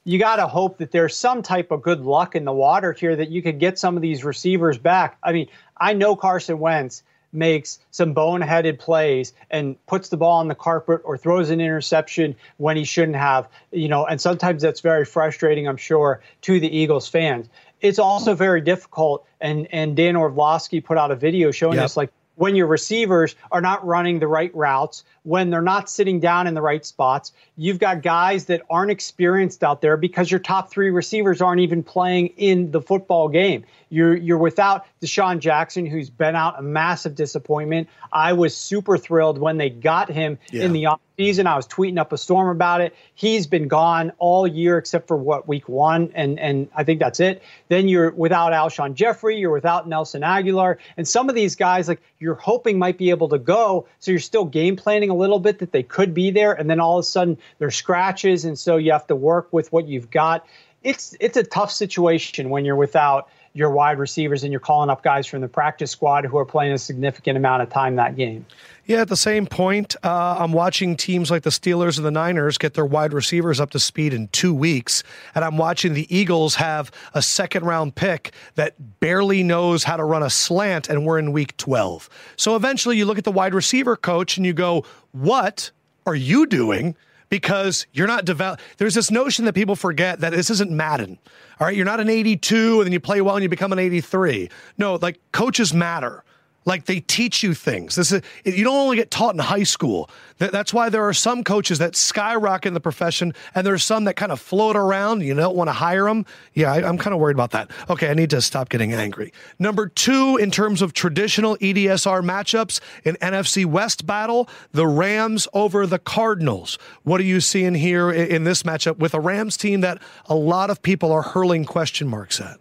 you 0.04 0.20
got 0.20 0.38
to 0.38 0.48
hope 0.48 0.78
that 0.80 0.92
there's 0.92 1.16
some 1.16 1.42
type 1.42 1.72
of 1.72 1.82
good 1.82 2.02
luck 2.02 2.36
in 2.36 2.44
the 2.44 2.54
water 2.54 2.92
here 2.92 3.16
that 3.16 3.30
you 3.30 3.42
could 3.42 3.58
get 3.58 3.80
some 3.80 3.96
of 3.96 4.02
these 4.02 4.24
receivers 4.24 4.78
back. 4.78 5.18
I 5.24 5.32
mean, 5.32 5.48
I 5.78 5.94
know 5.94 6.16
Carson 6.18 6.60
Wentz 6.60 7.04
makes 7.32 7.80
some 7.92 8.14
boneheaded 8.14 8.80
plays 8.80 9.34
and 9.50 9.84
puts 9.86 10.10
the 10.10 10.18
ball 10.18 10.40
on 10.40 10.48
the 10.48 10.56
carpet 10.56 11.02
or 11.04 11.18
throws 11.18 11.50
an 11.50 11.62
interception 11.62 12.36
when 12.58 12.78
he 12.78 12.84
shouldn't 12.84 13.18
have, 13.18 13.48
you 13.72 13.88
know, 13.88 14.06
and 14.06 14.20
sometimes 14.20 14.62
that's 14.62 14.82
very 14.82 15.06
frustrating, 15.06 15.68
I'm 15.68 15.78
sure, 15.78 16.22
to 16.44 16.60
the 16.60 16.76
Eagles 16.76 17.08
fans. 17.08 17.48
It's 17.80 18.00
also 18.00 18.34
very 18.34 18.62
difficult, 18.62 19.26
and 19.40 19.68
and 19.72 19.96
Dan 19.96 20.16
Orlovsky 20.16 20.82
put 20.82 20.98
out 20.98 21.12
a 21.12 21.16
video 21.16 21.52
showing 21.52 21.76
yep. 21.76 21.86
us 21.86 21.96
like 21.96 22.12
when 22.38 22.56
your 22.56 22.68
receivers 22.68 23.36
are 23.52 23.62
not 23.62 23.86
running 23.86 24.20
the 24.20 24.28
right 24.28 24.54
routes, 24.56 25.04
when 25.24 25.50
they're 25.50 25.62
not 25.62 25.90
sitting 25.90 26.20
down 26.20 26.48
in 26.48 26.54
the 26.54 26.62
right 26.62 26.86
spots. 26.86 27.34
You've 27.58 27.80
got 27.80 28.02
guys 28.02 28.46
that 28.46 28.62
aren't 28.70 28.92
experienced 28.92 29.64
out 29.64 29.82
there 29.82 29.98
because 29.98 30.32
your 30.32 30.40
top 30.40 30.70
three 30.70 30.92
receivers 30.92 31.42
aren't 31.42 31.62
even 31.62 31.84
playing 31.84 32.28
in 32.38 32.72
the 32.72 32.82
football 32.82 33.28
game. 33.28 33.66
You're 33.90 34.16
you're 34.16 34.38
without 34.38 34.86
DeSean 35.02 35.40
Jackson, 35.40 35.86
who's 35.86 36.10
been 36.10 36.36
out 36.36 36.60
a 36.60 36.62
massive 36.62 37.16
disappointment. 37.16 37.90
I 38.14 38.34
was 38.34 38.56
super 38.56 38.98
thrilled 38.98 39.40
when 39.40 39.58
they 39.58 39.70
got 39.70 40.10
him 40.10 40.38
yeah. 40.52 40.64
in 40.64 40.74
the 40.74 40.88
season. 41.18 41.48
I 41.48 41.56
was 41.56 41.68
tweeting 41.68 41.98
up 41.98 42.14
a 42.14 42.18
storm 42.18 42.50
about 42.50 42.80
it. 42.80 42.96
He's 43.16 43.48
been 43.48 43.68
gone 43.68 44.12
all 44.20 44.46
year 44.46 44.78
except 44.78 45.08
for 45.08 45.18
what 45.18 45.48
week 45.48 45.68
one, 45.68 46.12
and 46.14 46.40
and 46.40 46.70
I 46.76 46.84
think 46.84 47.00
that's 47.00 47.20
it. 47.20 47.42
Then 47.70 47.88
you're 47.88 48.12
without 48.12 48.54
Alshon 48.54 48.94
Jeffery, 48.94 49.38
you're 49.38 49.52
without 49.52 49.88
Nelson 49.88 50.22
Agholor, 50.22 50.78
and 50.96 51.08
some 51.08 51.28
of 51.28 51.36
these 51.36 51.56
guys 51.56 51.88
like 51.88 52.02
you're 52.20 52.36
hoping 52.36 52.78
might 52.78 53.00
be 53.00 53.10
able 53.10 53.30
to 53.30 53.40
go. 53.40 53.88
So 54.00 54.12
you're 54.12 54.20
still 54.20 54.46
game 54.46 54.76
planning 54.76 55.10
a 55.10 55.16
little 55.16 55.40
bit 55.40 55.60
that 55.60 55.72
they 55.72 55.84
could 55.84 56.14
be 56.14 56.30
there, 56.30 56.54
and 56.54 56.70
then 56.70 56.80
all 56.80 57.00
of 57.00 57.02
a 57.02 57.08
sudden 57.08 57.38
they're 57.58 57.72
scratches, 57.72 58.46
and 58.46 58.58
so 58.58 58.78
you 58.78 58.92
have 58.92 59.08
to 59.08 59.16
work 59.16 59.52
with 59.52 59.72
what 59.72 59.88
you've 59.88 60.12
got. 60.12 60.46
It's 60.84 61.16
it's 61.20 61.36
a 61.36 61.44
tough 61.44 61.72
situation 61.72 62.50
when 62.50 62.64
you're 62.64 62.76
without 62.76 63.28
your 63.58 63.72
wide 63.72 63.98
receivers 63.98 64.44
and 64.44 64.54
you're 64.54 64.60
calling 64.60 64.88
up 64.88 65.02
guys 65.02 65.26
from 65.26 65.42
the 65.42 65.48
practice 65.48 65.90
squad 65.90 66.26
who 66.26 66.38
are 66.38 66.46
playing 66.46 66.74
a 66.74 66.78
significant 66.78 67.36
amount 67.36 67.64
of 67.64 67.70
time 67.70 67.96
that 67.96 68.16
game. 68.16 68.46
Yeah, 68.86 69.02
at 69.02 69.10
the 69.10 69.18
same 69.18 69.48
point, 69.48 69.96
uh, 70.04 70.38
I'm 70.40 70.52
watching 70.52 70.96
teams 70.96 71.32
like 71.32 71.42
the 71.42 71.50
Steelers 71.50 71.98
and 71.98 72.06
the 72.06 72.12
Niners 72.12 72.60
get 72.60 72.76
their 72.76 72.86
wide 72.86 73.14
receivers 73.14 73.60
up 73.60 73.72
to 73.72 73.80
speed 73.80 74.14
in 74.14 74.28
two 74.28 74.54
weeks. 74.54 75.04
And 75.34 75.44
I'm 75.44 75.58
watching 75.58 75.96
the 75.96 76.16
Eagles 76.16 76.56
have 76.56 76.92
a 77.16 77.22
second 77.22 77.66
round 77.66 77.96
pick 77.96 78.32
that 78.56 79.00
barely 79.00 79.42
knows 79.42 79.84
how 79.84 79.98
to 79.98 80.04
run 80.04 80.22
a 80.22 80.30
slant, 80.30 80.88
and 80.88 81.04
we're 81.04 81.18
in 81.18 81.32
week 81.32 81.58
12. 81.58 82.08
So 82.36 82.56
eventually 82.56 82.96
you 82.96 83.06
look 83.06 83.18
at 83.18 83.24
the 83.24 83.32
wide 83.32 83.56
receiver 83.56 83.96
coach 83.96 84.38
and 84.38 84.46
you 84.46 84.54
go, 84.54 84.86
What 85.12 85.72
are 86.06 86.16
you 86.16 86.46
doing? 86.46 86.96
Because 87.30 87.88
you're 87.94 88.08
not 88.08 88.26
develop. 88.26 88.60
There's 88.78 88.94
this 88.94 89.12
notion 89.12 89.46
that 89.46 89.54
people 89.54 89.76
forget 89.76 90.20
that 90.22 90.32
this 90.32 90.50
isn't 90.50 90.72
Madden. 90.72 91.18
All 91.60 91.68
right, 91.68 91.76
you're 91.76 91.86
not 91.86 92.00
an 92.00 92.10
82 92.10 92.80
and 92.80 92.86
then 92.86 92.94
you 92.94 93.00
play 93.00 93.22
well 93.22 93.36
and 93.36 93.44
you 93.44 93.50
become 93.50 93.72
an 93.72 93.80
83. 93.80 94.50
No, 94.78 94.96
like 94.96 95.20
coaches 95.32 95.74
matter. 95.74 96.24
Like 96.68 96.84
they 96.84 97.00
teach 97.00 97.44
you 97.44 97.54
things. 97.54 97.96
This 97.96 98.12
is 98.12 98.22
you 98.44 98.66
don't 98.66 98.76
only 98.76 98.98
get 98.98 99.10
taught 99.10 99.34
in 99.34 99.40
high 99.40 99.64
school. 99.64 100.10
That's 100.38 100.74
why 100.74 100.90
there 100.90 101.08
are 101.08 101.14
some 101.14 101.46
coaches 101.46 101.80
that 101.80 101.96
skyrocket 101.96 102.68
in 102.68 102.74
the 102.74 102.82
profession, 102.82 103.34
and 103.56 103.66
there's 103.66 103.86
some 103.86 104.04
that 104.04 104.18
kind 104.18 104.34
of 104.34 104.42
float 104.42 104.76
around. 104.76 105.22
You 105.22 105.34
don't 105.34 105.56
want 105.56 105.70
to 105.70 105.74
hire 105.74 106.04
them. 106.04 106.26
Yeah, 106.54 106.74
I, 106.74 106.88
am 106.88 106.98
kind 106.98 107.14
of 107.14 107.22
worried 107.22 107.38
about 107.38 107.52
that. 107.52 107.72
Okay, 107.90 108.10
I 108.10 108.14
need 108.14 108.32
to 108.32 108.42
stop 108.42 108.68
getting 108.68 108.94
angry. 108.94 109.32
Number 109.58 109.88
two, 109.88 110.36
in 110.36 110.52
terms 110.52 110.82
of 110.82 110.92
traditional 110.92 111.56
EDSR 111.60 112.22
matchups 112.22 112.82
in 113.06 113.16
NFC 113.22 113.66
West 113.66 114.06
battle, 114.06 114.50
the 114.74 114.88
Rams 114.88 115.48
over 115.54 115.88
the 115.88 116.00
Cardinals. 116.00 116.78
What 117.04 117.22
are 117.22 117.26
you 117.26 117.40
seeing 117.40 117.76
here 117.76 118.12
in 118.12 118.44
this 118.44 118.64
matchup 118.64 118.98
with 118.98 119.14
a 119.14 119.22
Rams 119.22 119.56
team 119.56 119.80
that 119.82 120.02
a 120.26 120.36
lot 120.36 120.70
of 120.70 120.82
people 120.82 121.14
are 121.14 121.22
hurling 121.22 121.64
question 121.64 122.10
marks 122.10 122.42
at? 122.42 122.58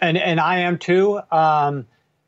And 0.00 0.16
and 0.16 0.40
I 0.40 0.60
am 0.60 0.78
too. 0.78 1.20
Um, 1.30 1.86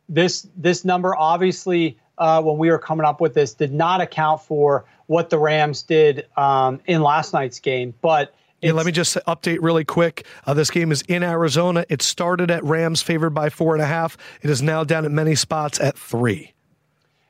this 0.09 0.47
this 0.57 0.85
number 0.85 1.15
obviously 1.15 1.99
uh, 2.19 2.43
when 2.43 2.59
we 2.59 2.71
were 2.71 2.79
coming 2.79 3.07
up 3.07 3.21
with 3.21 3.35
this 3.35 3.55
did 3.55 3.73
not 3.73 4.01
account 4.01 4.43
for 4.43 4.85
what 5.07 5.31
the 5.31 5.39
Rams 5.39 5.83
did 5.83 6.27
um, 6.37 6.81
in 6.87 7.03
last 7.03 7.33
night's 7.33 7.61
game, 7.61 7.95
but. 8.01 8.35
Yeah, 8.61 8.73
let 8.73 8.87
me 8.87 8.93
just 8.93 9.17
update 9.29 9.59
really 9.61 9.85
quick. 9.85 10.27
Uh, 10.45 10.53
this 10.53 10.69
game 10.69 10.91
is 10.91 11.03
in 11.03 11.23
Arizona. 11.23 11.85
It 11.89 12.03
started 12.03 12.51
at 12.51 12.65
Rams 12.65 13.01
favored 13.01 13.31
by 13.31 13.51
four 13.51 13.75
and 13.75 13.81
a 13.81 13.87
half. 13.87 14.19
It 14.43 14.51
is 14.51 14.61
now 14.61 14.83
down 14.83 15.05
at 15.05 15.13
many 15.13 15.37
spots 15.37 15.79
at 15.79 15.97
three. 15.97 16.55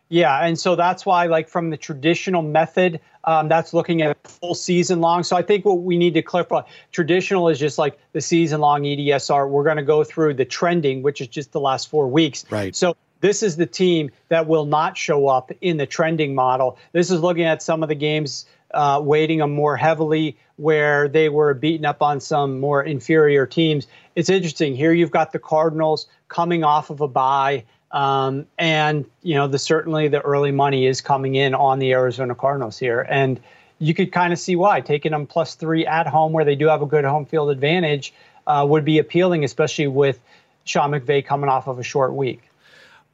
Yeah, 0.08 0.44
and 0.44 0.58
so 0.58 0.74
that's 0.74 1.04
why, 1.04 1.26
like 1.26 1.48
from 1.48 1.70
the 1.70 1.76
traditional 1.76 2.42
method, 2.42 3.00
um, 3.24 3.48
that's 3.48 3.74
looking 3.74 4.00
at 4.00 4.16
full 4.26 4.54
season 4.54 5.00
long. 5.00 5.22
So 5.22 5.36
I 5.36 5.42
think 5.42 5.64
what 5.64 5.82
we 5.82 5.98
need 5.98 6.14
to 6.14 6.22
clarify, 6.22 6.62
traditional 6.92 7.48
is 7.48 7.58
just 7.58 7.76
like 7.76 7.98
the 8.12 8.20
season 8.20 8.60
long 8.60 8.82
EDSR. 8.82 9.48
We're 9.50 9.64
going 9.64 9.76
to 9.76 9.82
go 9.82 10.04
through 10.04 10.34
the 10.34 10.46
trending, 10.46 11.02
which 11.02 11.20
is 11.20 11.28
just 11.28 11.52
the 11.52 11.60
last 11.60 11.90
four 11.90 12.08
weeks. 12.08 12.44
Right. 12.50 12.74
So 12.74 12.96
this 13.20 13.42
is 13.42 13.56
the 13.56 13.66
team 13.66 14.10
that 14.28 14.46
will 14.46 14.64
not 14.64 14.96
show 14.96 15.26
up 15.26 15.50
in 15.60 15.76
the 15.76 15.86
trending 15.86 16.34
model. 16.34 16.78
This 16.92 17.10
is 17.10 17.20
looking 17.20 17.44
at 17.44 17.62
some 17.62 17.82
of 17.82 17.90
the 17.90 17.94
games, 17.94 18.46
uh, 18.72 19.00
weighting 19.04 19.38
them 19.38 19.54
more 19.54 19.76
heavily 19.76 20.38
where 20.56 21.08
they 21.08 21.28
were 21.28 21.54
beaten 21.54 21.86
up 21.86 22.02
on 22.02 22.20
some 22.20 22.60
more 22.60 22.82
inferior 22.82 23.46
teams. 23.46 23.86
It's 24.14 24.28
interesting. 24.28 24.74
Here 24.74 24.92
you've 24.92 25.10
got 25.10 25.32
the 25.32 25.38
Cardinals 25.38 26.08
coming 26.28 26.64
off 26.64 26.90
of 26.90 27.00
a 27.00 27.08
bye. 27.08 27.64
Um, 27.90 28.46
and 28.58 29.04
you 29.22 29.34
know, 29.34 29.48
the 29.48 29.58
certainly 29.58 30.08
the 30.08 30.20
early 30.20 30.50
money 30.52 30.86
is 30.86 31.00
coming 31.00 31.34
in 31.34 31.54
on 31.54 31.78
the 31.78 31.92
Arizona 31.92 32.34
Cardinals 32.34 32.78
here, 32.78 33.06
and 33.08 33.40
you 33.78 33.94
could 33.94 34.12
kind 34.12 34.32
of 34.32 34.38
see 34.38 34.56
why 34.56 34.80
taking 34.80 35.12
them 35.12 35.26
plus 35.26 35.54
three 35.54 35.86
at 35.86 36.06
home, 36.06 36.32
where 36.32 36.44
they 36.44 36.56
do 36.56 36.66
have 36.66 36.82
a 36.82 36.86
good 36.86 37.04
home 37.04 37.24
field 37.24 37.50
advantage, 37.50 38.12
uh, 38.46 38.66
would 38.68 38.84
be 38.84 38.98
appealing, 38.98 39.44
especially 39.44 39.86
with 39.86 40.20
Sean 40.64 40.90
McVay 40.90 41.24
coming 41.24 41.48
off 41.48 41.66
of 41.66 41.78
a 41.78 41.82
short 41.82 42.14
week. 42.14 42.42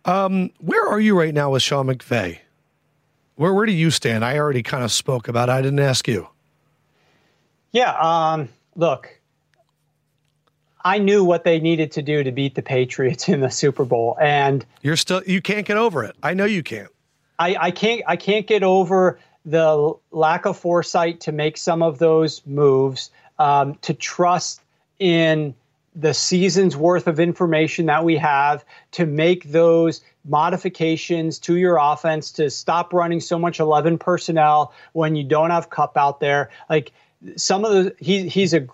Um, 0.05 0.51
where 0.59 0.87
are 0.87 1.01
you 1.01 1.19
right 1.19 1.33
now 1.33 1.51
with 1.51 1.63
Sean 1.63 1.87
McVay? 1.87 2.39
Where 3.37 3.53
where 3.53 3.67
do 3.67 3.73
you 3.73 3.91
stand? 3.91 4.25
I 4.25 4.39
already 4.39 4.63
kind 4.63 4.85
of 4.85 4.93
spoke 4.93 5.29
about. 5.29 5.49
it. 5.49 5.53
I 5.53 5.63
didn't 5.63 5.81
ask 5.81 6.07
you. 6.09 6.29
Yeah. 7.73 7.93
Um, 7.99 8.49
look, 8.77 9.21
I 10.85 10.99
knew 10.99 11.25
what 11.25 11.45
they 11.45 11.61
needed 11.61 11.93
to 11.93 12.03
do 12.03 12.23
to 12.23 12.31
beat 12.31 12.55
the 12.55 12.63
Patriots 12.63 13.29
in 13.29 13.41
the 13.41 13.51
Super 13.51 13.85
Bowl, 13.85 14.17
and 14.21 14.65
you're 14.83 14.97
still 14.97 15.23
you 15.27 15.41
can't 15.41 15.67
get 15.67 15.77
over 15.77 16.05
it. 16.05 16.15
I 16.23 16.35
know 16.35 16.45
you 16.45 16.63
can't. 16.63 16.91
I, 17.39 17.57
I 17.59 17.71
can't 17.71 18.03
I 18.07 18.17
can't 18.17 18.47
get 18.47 18.63
over 18.63 19.19
the 19.45 19.95
lack 20.11 20.47
of 20.47 20.57
foresight 20.57 21.21
to 21.21 21.33
make 21.33 21.57
some 21.57 21.83
of 21.83 21.99
those 21.99 22.43
moves, 22.47 23.11
um, 23.39 23.75
to 23.83 23.93
trust 23.95 24.61
in 24.99 25.55
the 25.95 26.13
season's 26.15 26.77
worth 26.77 27.07
of 27.07 27.21
information 27.21 27.87
that 27.87 28.05
we 28.05 28.17
have 28.17 28.65
to 28.93 29.07
make 29.07 29.45
those 29.45 30.03
modifications 30.25 31.39
to 31.39 31.57
your 31.57 31.79
offense 31.81 32.33
to 32.33 32.51
stop 32.51 32.93
running 32.93 33.21
so 33.21 33.39
much 33.39 33.61
11 33.61 33.99
personnel 33.99 34.73
when 34.93 35.15
you 35.15 35.23
don't 35.23 35.51
have 35.51 35.71
Kupp 35.71 35.97
out 35.97 36.19
there 36.19 36.51
like 36.69 36.93
some 37.37 37.65
of 37.65 37.73
the 37.73 37.95
he, 38.01 38.29
he's 38.29 38.55
a 38.55 38.67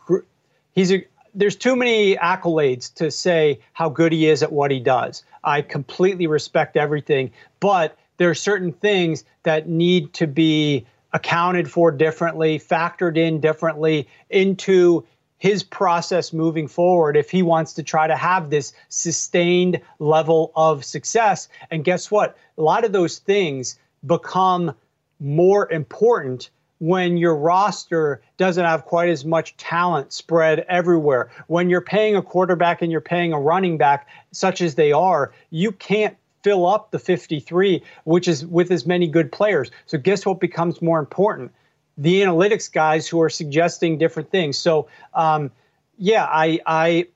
he's 0.72 0.92
a 0.92 1.04
there's 1.34 1.56
too 1.56 1.76
many 1.76 2.16
accolades 2.16 2.92
to 2.94 3.10
say 3.10 3.60
how 3.72 3.88
good 3.88 4.12
he 4.12 4.28
is 4.28 4.42
at 4.42 4.52
what 4.52 4.70
he 4.70 4.80
does. 4.80 5.24
I 5.44 5.62
completely 5.62 6.26
respect 6.26 6.76
everything, 6.76 7.30
but 7.60 7.96
there 8.16 8.30
are 8.30 8.34
certain 8.34 8.72
things 8.72 9.24
that 9.44 9.68
need 9.68 10.12
to 10.14 10.26
be 10.26 10.86
accounted 11.12 11.70
for 11.70 11.90
differently, 11.90 12.58
factored 12.58 13.16
in 13.16 13.40
differently 13.40 14.08
into 14.28 15.04
his 15.38 15.62
process 15.62 16.32
moving 16.32 16.68
forward 16.68 17.16
if 17.16 17.30
he 17.30 17.42
wants 17.42 17.72
to 17.72 17.82
try 17.82 18.06
to 18.06 18.16
have 18.16 18.50
this 18.50 18.74
sustained 18.90 19.80
level 19.98 20.52
of 20.54 20.84
success. 20.84 21.48
And 21.70 21.82
guess 21.82 22.10
what? 22.10 22.36
A 22.58 22.62
lot 22.62 22.84
of 22.84 22.92
those 22.92 23.18
things 23.18 23.78
become 24.04 24.74
more 25.18 25.70
important 25.72 26.50
when 26.80 27.18
your 27.18 27.36
roster 27.36 28.22
doesn't 28.38 28.64
have 28.64 28.86
quite 28.86 29.10
as 29.10 29.24
much 29.24 29.56
talent 29.58 30.12
spread 30.12 30.60
everywhere. 30.60 31.30
When 31.46 31.68
you're 31.68 31.82
paying 31.82 32.16
a 32.16 32.22
quarterback 32.22 32.82
and 32.82 32.90
you're 32.90 33.02
paying 33.02 33.32
a 33.32 33.38
running 33.38 33.76
back, 33.76 34.08
such 34.32 34.62
as 34.62 34.74
they 34.74 34.90
are, 34.90 35.32
you 35.50 35.72
can't 35.72 36.16
fill 36.42 36.66
up 36.66 36.90
the 36.90 36.98
53, 36.98 37.82
which 38.04 38.26
is 38.26 38.46
with 38.46 38.70
as 38.70 38.86
many 38.86 39.06
good 39.06 39.30
players. 39.30 39.70
So, 39.84 39.98
guess 39.98 40.24
what 40.24 40.40
becomes 40.40 40.80
more 40.80 40.98
important? 40.98 41.52
The 41.98 42.22
analytics 42.22 42.72
guys 42.72 43.06
who 43.06 43.20
are 43.20 43.28
suggesting 43.28 43.98
different 43.98 44.30
things. 44.30 44.58
So, 44.58 44.88
um, 45.12 45.50
yeah, 45.98 46.24
I, 46.24 46.60
I, 46.64 47.08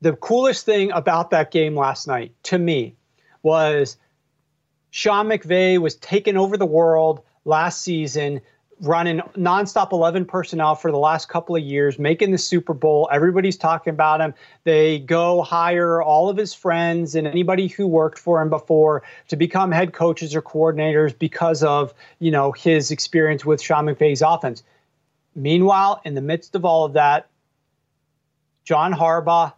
the 0.00 0.14
coolest 0.14 0.64
thing 0.64 0.90
about 0.92 1.28
that 1.30 1.50
game 1.50 1.76
last 1.76 2.06
night 2.06 2.32
to 2.44 2.58
me 2.58 2.94
was 3.42 3.98
Sean 4.88 5.26
McVay 5.26 5.78
was 5.78 5.96
taking 5.96 6.38
over 6.38 6.56
the 6.56 6.64
world 6.64 7.20
last 7.44 7.82
season, 7.82 8.40
running 8.80 9.20
nonstop 9.36 9.92
11 9.92 10.24
personnel 10.24 10.74
for 10.74 10.90
the 10.90 10.98
last 10.98 11.28
couple 11.28 11.54
of 11.54 11.62
years, 11.62 11.98
making 11.98 12.30
the 12.30 12.38
Super 12.38 12.72
Bowl. 12.72 13.08
Everybody's 13.12 13.56
talking 13.56 13.92
about 13.92 14.20
him. 14.20 14.34
They 14.64 14.98
go 15.00 15.42
hire 15.42 16.02
all 16.02 16.30
of 16.30 16.36
his 16.36 16.54
friends 16.54 17.14
and 17.14 17.26
anybody 17.26 17.68
who 17.68 17.86
worked 17.86 18.18
for 18.18 18.40
him 18.40 18.48
before 18.48 19.02
to 19.28 19.36
become 19.36 19.70
head 19.70 19.92
coaches 19.92 20.34
or 20.34 20.42
coordinators 20.42 21.16
because 21.18 21.62
of, 21.62 21.92
you 22.18 22.30
know, 22.30 22.52
his 22.52 22.90
experience 22.90 23.44
with 23.44 23.60
Sean 23.60 23.86
McVay's 23.86 24.22
offense. 24.22 24.62
Meanwhile, 25.34 26.00
in 26.04 26.14
the 26.14 26.22
midst 26.22 26.54
of 26.54 26.64
all 26.64 26.84
of 26.84 26.94
that, 26.94 27.28
John 28.64 28.92
Harbaugh 28.92 29.52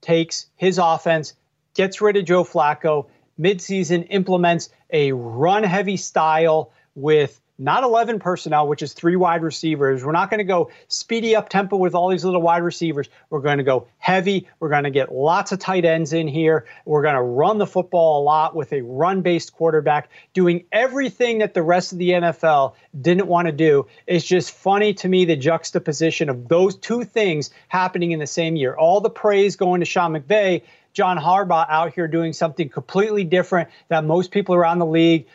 takes 0.00 0.46
his 0.56 0.78
offense, 0.78 1.34
gets 1.74 2.00
rid 2.00 2.16
of 2.16 2.24
Joe 2.24 2.44
Flacco, 2.44 3.06
midseason 3.38 4.06
implements 4.10 4.70
a 4.92 5.12
run 5.12 5.62
heavy 5.62 5.96
style 5.96 6.72
with 7.00 7.40
not 7.60 7.84
11 7.84 8.20
personnel, 8.20 8.66
which 8.66 8.82
is 8.82 8.94
three 8.94 9.16
wide 9.16 9.42
receivers. 9.42 10.02
We're 10.02 10.12
not 10.12 10.30
going 10.30 10.38
to 10.38 10.44
go 10.44 10.70
speedy 10.88 11.36
up 11.36 11.50
tempo 11.50 11.76
with 11.76 11.94
all 11.94 12.08
these 12.08 12.24
little 12.24 12.40
wide 12.40 12.62
receivers. 12.62 13.08
We're 13.28 13.40
going 13.40 13.58
to 13.58 13.64
go 13.64 13.86
heavy. 13.98 14.48
We're 14.58 14.70
going 14.70 14.84
to 14.84 14.90
get 14.90 15.14
lots 15.14 15.52
of 15.52 15.58
tight 15.58 15.84
ends 15.84 16.14
in 16.14 16.26
here. 16.26 16.64
We're 16.86 17.02
going 17.02 17.16
to 17.16 17.22
run 17.22 17.58
the 17.58 17.66
football 17.66 18.22
a 18.22 18.24
lot 18.24 18.56
with 18.56 18.72
a 18.72 18.80
run 18.80 19.20
based 19.20 19.52
quarterback, 19.52 20.08
doing 20.32 20.64
everything 20.72 21.38
that 21.38 21.52
the 21.52 21.62
rest 21.62 21.92
of 21.92 21.98
the 21.98 22.10
NFL 22.10 22.74
didn't 22.98 23.26
want 23.26 23.46
to 23.46 23.52
do. 23.52 23.86
It's 24.06 24.24
just 24.24 24.52
funny 24.52 24.94
to 24.94 25.08
me 25.08 25.26
the 25.26 25.36
juxtaposition 25.36 26.30
of 26.30 26.48
those 26.48 26.76
two 26.76 27.04
things 27.04 27.50
happening 27.68 28.12
in 28.12 28.20
the 28.20 28.26
same 28.26 28.56
year. 28.56 28.74
All 28.74 29.02
the 29.02 29.10
praise 29.10 29.56
going 29.56 29.80
to 29.80 29.86
Sean 29.86 30.14
McVay 30.14 30.62
John 30.92 31.18
Harbaugh 31.18 31.66
out 31.68 31.94
here 31.94 32.08
doing 32.08 32.32
something 32.32 32.68
completely 32.68 33.24
different 33.24 33.68
that 33.88 34.04
most 34.04 34.30
people 34.30 34.54
around 34.54 34.78
the 34.78 34.86
league 34.86 35.26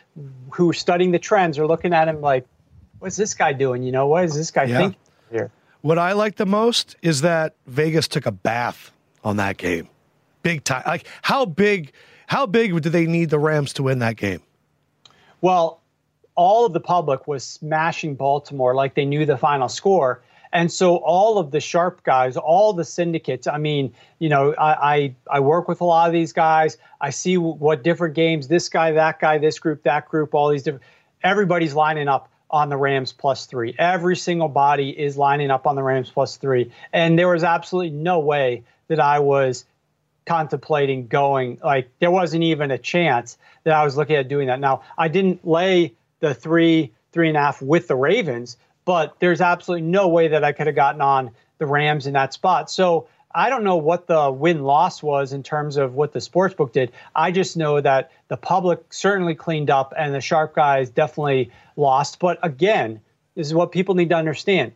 who 0.52 0.70
are 0.70 0.74
studying 0.74 1.12
the 1.12 1.20
trends 1.20 1.58
are 1.58 1.68
looking 1.68 1.94
at 1.94 2.08
him 2.08 2.22
like, 2.22 2.46
what's 3.00 3.16
this 3.16 3.34
guy 3.34 3.54
doing? 3.54 3.84
You 3.84 3.92
know, 3.92 4.08
what 4.08 4.26
is 4.26 4.36
this 4.36 4.52
guy 4.52 4.66
yeah. 4.66 4.78
thinking 4.78 5.00
here? 5.32 5.52
What 5.82 6.00
I 6.00 6.14
like 6.14 6.36
the 6.36 6.46
most 6.46 6.96
is 7.02 7.22
that 7.22 7.56
Vegas 7.68 8.08
took 8.08 8.26
a 8.26 8.32
bath 8.32 8.92
on 9.24 9.38
that 9.38 9.58
game. 9.58 9.88
Big 10.42 10.64
time. 10.64 10.84
Like 10.86 11.08
how 11.22 11.46
big 11.46 11.92
how 12.28 12.46
big 12.46 12.82
do 12.82 12.90
they 12.90 13.06
need 13.06 13.30
the 13.30 13.40
Rams 13.40 13.74
to 13.74 13.84
win 13.84 14.00
that 14.00 14.16
game? 14.16 14.42
Well, 15.42 15.82
all 16.36 16.66
of 16.66 16.74
the 16.74 16.80
public 16.80 17.28
was 17.28 17.44
smashing 17.44 18.16
Baltimore 18.16 18.76
like 18.76 18.96
they 18.96 19.06
knew 19.06 19.26
the 19.26 19.38
final 19.38 19.70
score. 19.70 20.24
And 20.56 20.72
so 20.72 20.96
all 20.96 21.38
of 21.38 21.52
the 21.52 21.60
sharp 21.60 22.02
guys, 22.04 22.38
all 22.38 22.72
the 22.72 22.86
syndicates, 22.86 23.46
I 23.46 23.58
mean, 23.58 23.94
you 24.20 24.30
know, 24.30 24.54
I, 24.58 24.96
I, 24.96 25.16
I 25.30 25.40
work 25.42 25.68
with 25.68 25.82
a 25.82 25.84
lot 25.84 26.08
of 26.08 26.14
these 26.14 26.32
guys. 26.32 26.78
I 27.02 27.10
see 27.10 27.38
what 27.38 27.84
different 27.84 28.16
games, 28.16 28.48
this 28.48 28.70
guy, 28.70 28.94
that 28.94 29.20
guy, 29.20 29.38
this 29.38 29.60
group, 29.60 29.84
that 29.84 30.08
group, 30.08 30.34
all 30.34 30.50
these 30.50 30.64
different, 30.64 30.86
everybody's 31.22 31.74
lining 31.74 32.08
up 32.08 32.30
on 32.50 32.70
the 32.70 32.78
Rams 32.78 33.12
plus 33.12 33.48
three. 33.48 33.76
Every 33.78 34.16
single 34.16 34.48
body 34.48 34.92
is 34.92 35.18
lining 35.18 35.52
up 35.52 35.68
on 35.68 35.76
the 35.76 35.84
Rams 35.84 36.10
plus 36.10 36.38
three. 36.38 36.72
And 36.94 37.20
there 37.20 37.28
was 37.28 37.44
absolutely 37.44 37.90
no 37.90 38.20
way 38.20 38.64
that 38.88 39.02
I 39.02 39.20
was 39.20 39.66
contemplating 40.26 41.08
going, 41.08 41.60
like, 41.62 41.90
there 42.00 42.12
wasn't 42.12 42.44
even 42.44 42.72
a 42.72 42.78
chance 42.78 43.38
that 43.66 43.74
I 43.74 43.84
was 43.84 43.98
looking 43.98 44.16
at 44.16 44.30
doing 44.30 44.48
that. 44.48 44.62
Now, 44.62 44.84
I 44.98 45.10
didn't 45.10 45.46
lay 45.46 45.96
the 46.22 46.34
three, 46.34 46.94
three 47.12 47.28
and 47.28 47.36
a 47.36 47.42
half 47.42 47.62
with 47.62 47.90
the 47.90 47.96
Ravens, 47.98 48.56
but 48.86 49.16
there's 49.20 49.42
absolutely 49.42 49.88
no 49.88 50.08
way 50.08 50.30
that 50.30 50.44
I 50.44 50.52
could 50.52 50.68
have 50.68 50.76
gotten 50.76 51.02
on 51.02 51.32
the 51.58 51.66
Rams 51.66 52.08
in 52.08 52.14
that 52.14 52.34
spot. 52.34 52.70
So 52.70 53.08
I 53.34 53.50
don't 53.50 53.66
know 53.66 53.76
what 53.76 54.08
the 54.08 54.32
win 54.32 54.64
loss 54.64 55.04
was 55.04 55.34
in 55.34 55.44
terms 55.44 55.76
of 55.76 55.94
what 55.94 56.14
the 56.14 56.22
sports 56.22 56.56
book 56.56 56.72
did. 56.72 56.94
I 57.14 57.32
just 57.32 57.58
know 57.58 57.82
that 57.82 58.12
the 58.30 58.38
public 58.38 58.94
certainly 58.94 59.36
cleaned 59.36 59.70
up 59.70 59.94
and 59.98 60.14
the 60.14 60.22
sharp 60.22 60.56
guys 60.56 60.90
definitely 60.90 61.52
lost. 61.76 62.20
But 62.20 62.40
again, 62.44 63.02
this 63.36 63.48
is 63.48 63.54
what 63.54 63.74
people 63.74 63.96
need 63.96 64.10
to 64.10 64.16
understand. 64.16 64.72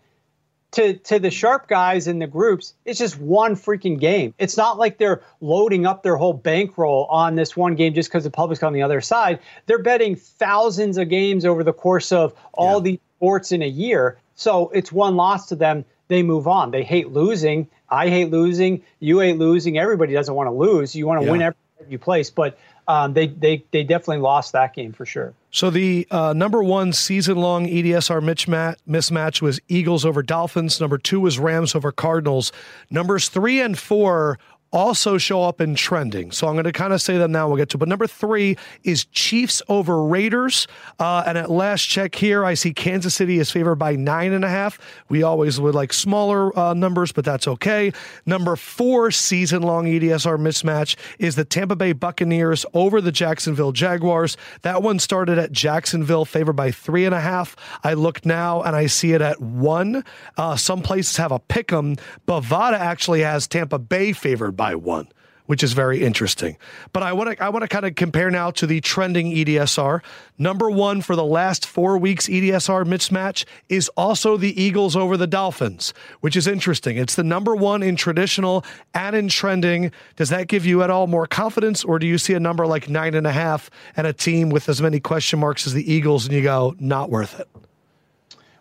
To, 0.73 0.93
to 0.93 1.17
the 1.17 1.31
sharp 1.31 1.67
guys 1.67 2.07
in 2.07 2.19
the 2.19 2.27
groups, 2.27 2.75
it's 2.85 2.99
just 2.99 3.17
one 3.17 3.55
freaking 3.55 3.99
game. 3.99 4.35
It's 4.37 4.55
not 4.55 4.77
like 4.77 4.99
they're 4.99 5.23
loading 5.41 5.87
up 5.87 6.03
their 6.03 6.15
whole 6.15 6.33
bankroll 6.33 7.05
on 7.09 7.35
this 7.35 7.57
one 7.57 7.73
game 7.73 7.95
just 7.95 8.09
because 8.09 8.23
the 8.23 8.29
public's 8.29 8.61
on 8.61 8.73
the 8.73 8.83
other 8.83 9.01
side. 9.01 9.39
They're 9.65 9.81
betting 9.81 10.15
thousands 10.15 10.97
of 10.97 11.09
games 11.09 11.43
over 11.43 11.63
the 11.63 11.73
course 11.73 12.11
of 12.11 12.35
all 12.53 12.75
yeah. 12.75 12.91
these 12.91 12.99
sports 13.19 13.51
in 13.51 13.61
a 13.61 13.67
year. 13.67 14.17
So 14.35 14.69
it's 14.69 14.93
one 14.93 15.17
loss 15.17 15.47
to 15.47 15.55
them. 15.55 15.83
They 16.07 16.23
move 16.23 16.47
on. 16.47 16.71
They 16.71 16.83
hate 16.83 17.11
losing. 17.11 17.67
I 17.89 18.07
hate 18.07 18.31
losing. 18.31 18.81
You 19.01 19.19
hate 19.19 19.37
losing. 19.37 19.77
Everybody 19.77 20.13
doesn't 20.13 20.33
want 20.33 20.47
to 20.47 20.53
lose. 20.53 20.95
You 20.95 21.05
want 21.05 21.19
to 21.19 21.25
yeah. 21.25 21.31
win 21.31 21.41
every 21.41 21.57
you 21.89 21.99
place. 21.99 22.29
But 22.29 22.57
um, 22.87 23.13
they, 23.13 23.27
they, 23.27 23.63
they 23.71 23.83
definitely 23.83 24.19
lost 24.19 24.53
that 24.53 24.73
game 24.73 24.93
for 24.93 25.05
sure. 25.05 25.33
So 25.51 25.69
the 25.69 26.07
uh, 26.09 26.33
number 26.33 26.63
one 26.63 26.93
season 26.93 27.37
long 27.37 27.67
EDSR 27.67 28.77
mismatch 28.87 29.41
was 29.41 29.59
Eagles 29.67 30.05
over 30.05 30.23
Dolphins. 30.23 30.79
Number 30.79 30.97
two 30.97 31.19
was 31.19 31.37
Rams 31.37 31.75
over 31.75 31.91
Cardinals. 31.91 32.53
Numbers 32.89 33.27
three 33.27 33.59
and 33.59 33.77
four 33.77 34.39
also 34.71 35.17
show 35.17 35.43
up 35.43 35.61
in 35.61 35.75
trending. 35.75 36.31
So 36.31 36.47
I'm 36.47 36.53
going 36.53 36.65
to 36.65 36.71
kind 36.71 36.93
of 36.93 37.01
say 37.01 37.17
them 37.17 37.31
now. 37.31 37.47
We'll 37.47 37.57
get 37.57 37.69
to. 37.69 37.77
But 37.77 37.87
number 37.87 38.07
three 38.07 38.57
is 38.83 39.05
Chiefs 39.05 39.61
over 39.69 40.03
Raiders. 40.03 40.67
Uh, 40.99 41.23
and 41.25 41.37
at 41.37 41.49
last 41.49 41.83
check 41.83 42.15
here, 42.15 42.45
I 42.45 42.53
see 42.53 42.73
Kansas 42.73 43.15
City 43.15 43.39
is 43.39 43.49
favored 43.51 43.75
by 43.75 43.95
nine 43.95 44.33
and 44.33 44.45
a 44.45 44.49
half. 44.49 44.79
We 45.09 45.23
always 45.23 45.59
would 45.59 45.75
like 45.75 45.93
smaller 45.93 46.57
uh, 46.57 46.73
numbers, 46.73 47.11
but 47.11 47.25
that's 47.25 47.47
okay. 47.47 47.91
Number 48.25 48.55
four 48.55 49.11
season 49.11 49.63
long 49.63 49.85
EDSR 49.85 50.37
mismatch 50.37 50.95
is 51.17 51.35
the 51.35 51.45
Tampa 51.45 51.75
Bay 51.75 51.93
Buccaneers 51.93 52.65
over 52.73 53.01
the 53.01 53.11
Jacksonville 53.11 53.71
Jaguars. 53.71 54.37
That 54.61 54.83
one 54.83 54.99
started 54.99 55.37
at 55.37 55.51
Jacksonville, 55.51 56.25
favored 56.25 56.53
by 56.53 56.71
three 56.71 57.05
and 57.05 57.15
a 57.15 57.19
half. 57.19 57.55
I 57.83 57.93
look 57.93 58.25
now 58.25 58.61
and 58.61 58.75
I 58.75 58.85
see 58.85 59.13
it 59.13 59.21
at 59.21 59.41
one. 59.41 60.03
Uh, 60.37 60.55
some 60.55 60.81
places 60.81 61.17
have 61.17 61.31
a 61.31 61.39
pick 61.39 61.71
'em. 61.73 61.95
Bovada 62.27 62.73
actually 62.73 63.21
has 63.21 63.47
Tampa 63.47 63.79
Bay 63.79 64.13
favored 64.13 64.55
by 64.59 64.75
one, 64.75 65.07
which 65.45 65.63
is 65.63 65.71
very 65.71 66.03
interesting. 66.03 66.57
But 66.91 67.01
I 67.01 67.13
want 67.13 67.31
to 67.31 67.41
I 67.41 67.47
want 67.47 67.63
to 67.63 67.69
kind 67.69 67.85
of 67.85 67.95
compare 67.95 68.29
now 68.29 68.51
to 68.51 68.67
the 68.67 68.81
trending 68.81 69.31
EDSR. 69.31 70.01
Number 70.37 70.69
one 70.69 71.01
for 71.01 71.15
the 71.15 71.23
last 71.23 71.65
four 71.65 71.97
weeks 71.97 72.27
EDSR 72.27 72.83
mismatch 72.83 73.45
is 73.69 73.89
also 73.95 74.35
the 74.35 74.61
Eagles 74.61 74.97
over 74.97 75.15
the 75.15 75.27
Dolphins, 75.27 75.93
which 76.19 76.35
is 76.35 76.45
interesting. 76.45 76.97
It's 76.97 77.15
the 77.15 77.23
number 77.23 77.55
one 77.55 77.81
in 77.81 77.95
traditional 77.95 78.65
and 78.93 79.15
in 79.15 79.29
trending. 79.29 79.93
Does 80.17 80.27
that 80.27 80.49
give 80.49 80.65
you 80.65 80.83
at 80.83 80.89
all 80.89 81.07
more 81.07 81.25
confidence, 81.25 81.85
or 81.85 81.99
do 81.99 82.05
you 82.05 82.17
see 82.17 82.33
a 82.33 82.39
number 82.39 82.67
like 82.67 82.89
nine 82.89 83.13
and 83.15 83.25
a 83.25 83.31
half 83.31 83.71
and 83.95 84.05
a 84.05 84.11
team 84.11 84.49
with 84.49 84.67
as 84.67 84.81
many 84.81 84.99
question 84.99 85.39
marks 85.39 85.65
as 85.65 85.73
the 85.73 85.89
Eagles, 85.89 86.25
and 86.25 86.35
you 86.35 86.43
go 86.43 86.75
not 86.79 87.09
worth 87.09 87.39
it? 87.39 87.47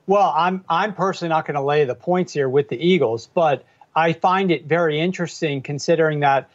Well, 0.07 0.33
I'm 0.37 0.65
I'm 0.69 0.95
personally 0.95 1.31
not 1.31 1.45
going 1.45 1.57
to 1.57 1.61
lay 1.61 1.85
the 1.85 1.97
points 1.97 2.33
here 2.33 2.49
with 2.49 2.69
the 2.69 2.79
Eagles, 2.79 3.29
but 3.35 3.65
I 3.99 4.13
find 4.13 4.53
it 4.53 4.67
very 4.67 5.01
interesting 5.01 5.61
considering 5.61 6.21
that 6.21 6.49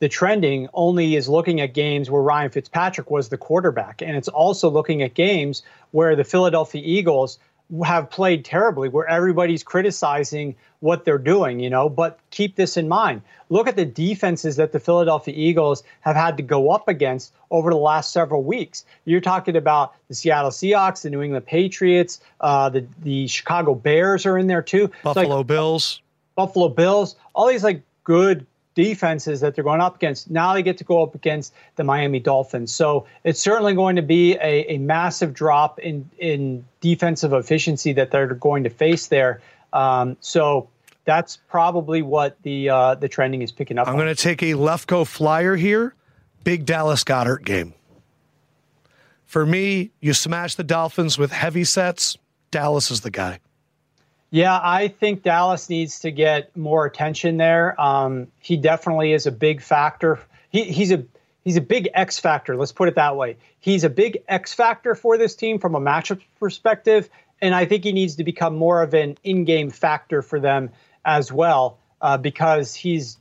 the 0.00 0.08
trending 0.08 0.68
only 0.74 1.14
is 1.14 1.28
looking 1.28 1.60
at 1.60 1.72
games 1.72 2.10
where 2.10 2.22
Ryan 2.22 2.50
Fitzpatrick 2.50 3.08
was 3.08 3.28
the 3.28 3.38
quarterback. 3.38 4.02
And 4.02 4.16
it's 4.16 4.26
also 4.26 4.68
looking 4.68 5.02
at 5.02 5.14
games 5.14 5.62
where 5.92 6.16
the 6.16 6.24
Philadelphia 6.24 6.82
Eagles 6.84 7.38
have 7.84 8.10
played 8.10 8.44
terribly, 8.44 8.88
where 8.88 9.06
everybody's 9.06 9.62
criticizing 9.62 10.56
what 10.80 11.04
they're 11.04 11.18
doing, 11.18 11.60
you 11.60 11.70
know. 11.70 11.88
But 11.88 12.18
keep 12.30 12.56
this 12.56 12.76
in 12.76 12.88
mind. 12.88 13.22
Look 13.48 13.68
at 13.68 13.76
the 13.76 13.84
defenses 13.84 14.56
that 14.56 14.72
the 14.72 14.80
Philadelphia 14.80 15.34
Eagles 15.36 15.84
have 16.00 16.16
had 16.16 16.36
to 16.38 16.42
go 16.42 16.70
up 16.72 16.88
against 16.88 17.32
over 17.52 17.70
the 17.70 17.76
last 17.76 18.12
several 18.12 18.42
weeks. 18.42 18.84
You're 19.04 19.20
talking 19.20 19.54
about 19.54 19.94
the 20.08 20.14
Seattle 20.14 20.50
Seahawks, 20.50 21.02
the 21.02 21.10
New 21.10 21.22
England 21.22 21.46
Patriots, 21.46 22.20
uh, 22.40 22.70
the 22.70 22.86
the 23.02 23.28
Chicago 23.28 23.76
Bears 23.76 24.26
are 24.26 24.36
in 24.36 24.48
there 24.48 24.62
too. 24.62 24.90
Buffalo 25.04 25.38
like, 25.38 25.46
Bills. 25.46 26.00
Buffalo 26.38 26.68
Bills, 26.68 27.16
all 27.34 27.48
these 27.48 27.64
like 27.64 27.82
good 28.04 28.46
defenses 28.76 29.40
that 29.40 29.56
they're 29.56 29.64
going 29.64 29.80
up 29.80 29.96
against. 29.96 30.30
Now 30.30 30.54
they 30.54 30.62
get 30.62 30.78
to 30.78 30.84
go 30.84 31.02
up 31.02 31.16
against 31.16 31.52
the 31.74 31.82
Miami 31.82 32.20
Dolphins. 32.20 32.72
So 32.72 33.06
it's 33.24 33.40
certainly 33.40 33.74
going 33.74 33.96
to 33.96 34.02
be 34.02 34.34
a, 34.34 34.74
a 34.74 34.78
massive 34.78 35.34
drop 35.34 35.80
in 35.80 36.08
in 36.16 36.64
defensive 36.80 37.32
efficiency 37.32 37.92
that 37.94 38.12
they're 38.12 38.32
going 38.34 38.62
to 38.62 38.70
face 38.70 39.08
there. 39.08 39.40
Um, 39.72 40.16
so 40.20 40.68
that's 41.04 41.38
probably 41.48 42.02
what 42.02 42.40
the 42.42 42.70
uh, 42.70 42.94
the 42.94 43.08
trending 43.08 43.42
is 43.42 43.50
picking 43.50 43.76
up. 43.76 43.88
I'm 43.88 43.96
going 43.96 44.06
to 44.06 44.22
take 44.22 44.40
a 44.40 44.52
Lefkoe 44.52 45.04
flyer 45.04 45.56
here. 45.56 45.96
Big 46.44 46.64
Dallas 46.64 47.02
Goedert 47.02 47.44
game. 47.44 47.74
For 49.24 49.44
me, 49.44 49.90
you 50.00 50.14
smash 50.14 50.54
the 50.54 50.62
Dolphins 50.62 51.18
with 51.18 51.32
heavy 51.32 51.64
sets. 51.64 52.16
Dallas 52.52 52.92
is 52.92 53.00
the 53.00 53.10
guy. 53.10 53.40
Yeah, 54.30 54.58
I 54.62 54.88
think 54.88 55.22
Dallas 55.22 55.70
needs 55.70 56.00
to 56.00 56.10
get 56.10 56.54
more 56.56 56.84
attention 56.84 57.38
there. 57.38 57.80
Um, 57.80 58.28
he 58.40 58.56
definitely 58.56 59.12
is 59.12 59.26
a 59.26 59.32
big 59.32 59.62
factor. 59.62 60.18
He, 60.50 60.64
he's 60.64 60.92
a 60.92 61.04
he's 61.44 61.56
a 61.56 61.62
big 61.62 61.88
X 61.94 62.18
factor. 62.18 62.56
Let's 62.56 62.72
put 62.72 62.88
it 62.88 62.96
that 62.96 63.16
way. 63.16 63.38
He's 63.60 63.84
a 63.84 63.90
big 63.90 64.18
X 64.28 64.52
factor 64.52 64.94
for 64.94 65.16
this 65.16 65.34
team 65.34 65.58
from 65.58 65.74
a 65.74 65.80
matchup 65.80 66.20
perspective, 66.38 67.08
and 67.40 67.54
I 67.54 67.64
think 67.64 67.84
he 67.84 67.92
needs 67.92 68.16
to 68.16 68.24
become 68.24 68.54
more 68.56 68.82
of 68.82 68.92
an 68.92 69.16
in-game 69.24 69.70
factor 69.70 70.20
for 70.20 70.40
them 70.40 70.70
as 71.04 71.32
well 71.32 71.78
uh, 72.02 72.18
because 72.18 72.74
he's 72.74 73.16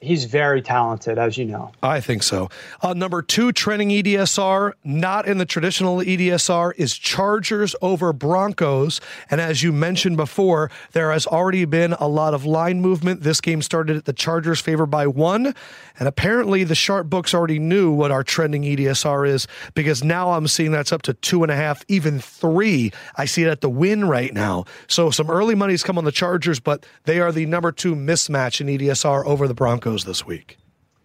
He's 0.00 0.24
very 0.24 0.62
talented, 0.62 1.18
as 1.18 1.36
you 1.36 1.44
know. 1.44 1.72
I 1.82 2.00
think 2.00 2.22
so. 2.22 2.48
Uh, 2.82 2.94
number 2.94 3.22
two, 3.22 3.52
trending 3.52 3.88
EDSR, 3.90 4.72
not 4.84 5.26
in 5.26 5.38
the 5.38 5.46
traditional 5.46 5.98
EDSR, 5.98 6.72
is 6.76 6.96
Chargers 6.96 7.74
over 7.82 8.12
Broncos. 8.12 9.00
And 9.30 9.40
as 9.40 9.62
you 9.62 9.72
mentioned 9.72 10.16
before, 10.16 10.70
there 10.92 11.12
has 11.12 11.26
already 11.26 11.64
been 11.64 11.94
a 11.94 12.06
lot 12.06 12.34
of 12.34 12.44
line 12.44 12.80
movement. 12.80 13.22
This 13.22 13.40
game 13.40 13.62
started 13.62 13.96
at 13.96 14.04
the 14.04 14.12
Chargers' 14.12 14.60
favor 14.60 14.86
by 14.86 15.06
one. 15.06 15.54
And 15.98 16.06
apparently, 16.06 16.62
the 16.62 16.76
sharp 16.76 17.10
books 17.10 17.34
already 17.34 17.58
knew 17.58 17.90
what 17.90 18.12
our 18.12 18.22
trending 18.22 18.62
EDSR 18.62 19.28
is 19.28 19.48
because 19.74 20.04
now 20.04 20.32
I'm 20.32 20.46
seeing 20.46 20.70
that's 20.70 20.92
up 20.92 21.02
to 21.02 21.14
two 21.14 21.42
and 21.42 21.50
a 21.50 21.56
half, 21.56 21.84
even 21.88 22.20
three. 22.20 22.92
I 23.16 23.24
see 23.24 23.42
it 23.42 23.48
at 23.48 23.62
the 23.62 23.70
win 23.70 24.06
right 24.06 24.32
now. 24.32 24.64
So 24.86 25.10
some 25.10 25.28
early 25.28 25.56
money's 25.56 25.82
come 25.82 25.98
on 25.98 26.04
the 26.04 26.12
Chargers, 26.12 26.60
but 26.60 26.86
they 27.04 27.18
are 27.18 27.32
the 27.32 27.46
number 27.46 27.72
two 27.72 27.96
mismatch 27.96 28.60
in 28.60 28.68
EDSR 28.68 29.24
over 29.24 29.48
the 29.48 29.54
Broncos. 29.54 29.87
Broncos 29.88 30.04
this 30.04 30.26
week. 30.26 30.58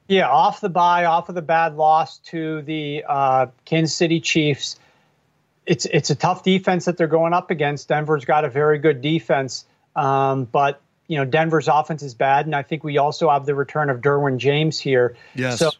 Yeah, 0.08 0.28
off 0.28 0.62
the 0.62 0.70
bye, 0.70 1.06
off 1.06 1.30
of 1.30 1.36
the 1.36 1.42
bad 1.42 1.76
loss 1.76 2.18
to 2.20 2.62
the 2.64 3.04
uh, 3.08 3.48
Kansas 3.66 3.96
City 3.96 4.20
Chiefs. 4.20 4.78
It's 5.66 5.86
it's 5.86 6.10
a 6.10 6.16
tough 6.16 6.44
defense 6.44 6.86
that 6.86 6.98
they're 6.98 7.08
going 7.08 7.34
up 7.34 7.50
against. 7.50 7.88
Denver's 7.88 8.26
got 8.26 8.44
a 8.44 8.50
very 8.50 8.80
good 8.80 9.02
defense, 9.02 9.66
um, 9.96 10.44
but 10.44 10.82
you 11.08 11.18
know 11.18 11.24
Denver's 11.24 11.70
offense 11.70 12.04
is 12.04 12.14
bad, 12.14 12.46
and 12.46 12.54
I 12.54 12.64
think 12.64 12.84
we 12.84 12.98
also 12.98 13.30
have 13.30 13.46
the 13.46 13.56
return 13.56 13.90
of 13.90 14.02
Derwin 14.02 14.38
James 14.38 14.78
here. 14.78 15.16
Yes. 15.36 15.60
So 15.60 15.72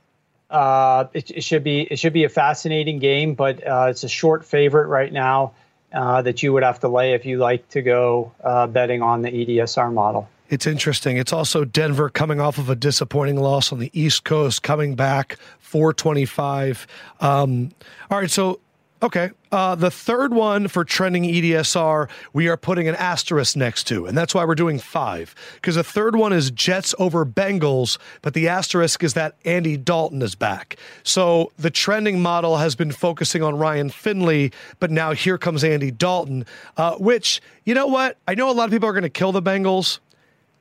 uh, 0.50 1.06
it, 1.14 1.32
it, 1.32 1.44
should 1.44 1.66
be 1.66 1.82
it 1.82 2.00
should 2.00 2.14
be 2.14 2.24
a 2.24 2.30
fascinating 2.30 3.00
game, 3.00 3.36
but 3.36 3.66
uh, 3.68 3.88
it's 3.90 4.06
a 4.06 4.10
short 4.10 4.46
favorite 4.46 4.88
right 4.88 5.12
now 5.12 5.52
uh, 5.92 6.22
that 6.22 6.42
you 6.42 6.54
would 6.54 6.64
have 6.64 6.80
to 6.80 6.88
lay 6.88 7.14
if 7.14 7.26
you 7.26 7.40
like 7.40 7.68
to 7.70 7.82
go 7.82 8.32
uh, 8.42 8.68
betting 8.68 9.02
on 9.02 9.22
the 9.22 9.30
EDSR 9.30 9.92
model. 9.92 10.30
It's 10.54 10.68
interesting. 10.68 11.18
It's 11.18 11.34
also 11.34 11.66
Denver 11.66 12.10
coming 12.10 12.40
off 12.40 12.60
of 12.60 12.70
a 12.70 12.76
disappointing 12.76 13.38
loss 13.38 13.72
on 13.72 13.80
the 13.80 13.90
East 13.92 14.24
Coast, 14.24 14.62
coming 14.62 14.94
back 14.94 15.38
425. 15.60 16.86
Um, 17.20 17.72
all 18.12 18.20
right, 18.20 18.30
so 18.30 18.60
Okay. 19.04 19.32
Uh, 19.52 19.76
the 19.76 19.92
third 19.92 20.34
one 20.34 20.70
for 20.70 20.86
trending 20.86 21.24
EDSR, 21.24 22.08
we 22.32 22.48
are 22.48 22.56
putting 22.56 22.88
an 22.88 22.96
asterisk 22.96 23.58
next 23.58 23.84
to, 23.88 24.06
and 24.06 24.18
that's 24.18 24.34
why 24.34 24.46
we're 24.46 24.56
doing 24.56 24.80
five. 24.80 25.36
Because 25.56 25.76
the 25.76 25.84
third 25.84 26.16
one 26.16 26.32
is 26.32 26.50
Jets 26.52 26.96
over 26.98 27.26
Bengals, 27.26 27.98
but 28.22 28.34
the 28.34 28.48
asterisk 28.48 29.04
is 29.04 29.14
that 29.16 29.36
Andy 29.44 29.76
Dalton 29.76 30.22
is 30.22 30.36
back. 30.36 30.78
So 31.04 31.52
the 31.60 31.70
trending 31.70 32.22
model 32.22 32.56
has 32.56 32.76
been 32.76 32.94
focusing 32.94 33.44
on 33.44 33.58
Ryan 33.58 33.90
Finley, 33.90 34.54
but 34.80 34.90
now 34.90 35.12
here 35.12 35.38
comes 35.38 35.66
Andy 35.66 35.92
Dalton, 35.92 36.46
uh, 36.78 36.96
which, 36.96 37.42
you 37.66 37.74
know 37.74 37.88
what? 37.88 38.18
I 38.26 38.36
know 38.36 38.50
a 38.50 38.54
lot 38.54 38.66
of 38.66 38.72
people 38.72 38.88
are 38.88 38.94
going 38.94 39.04
to 39.04 39.10
kill 39.10 39.34
the 39.34 39.42
Bengals. 39.42 40.00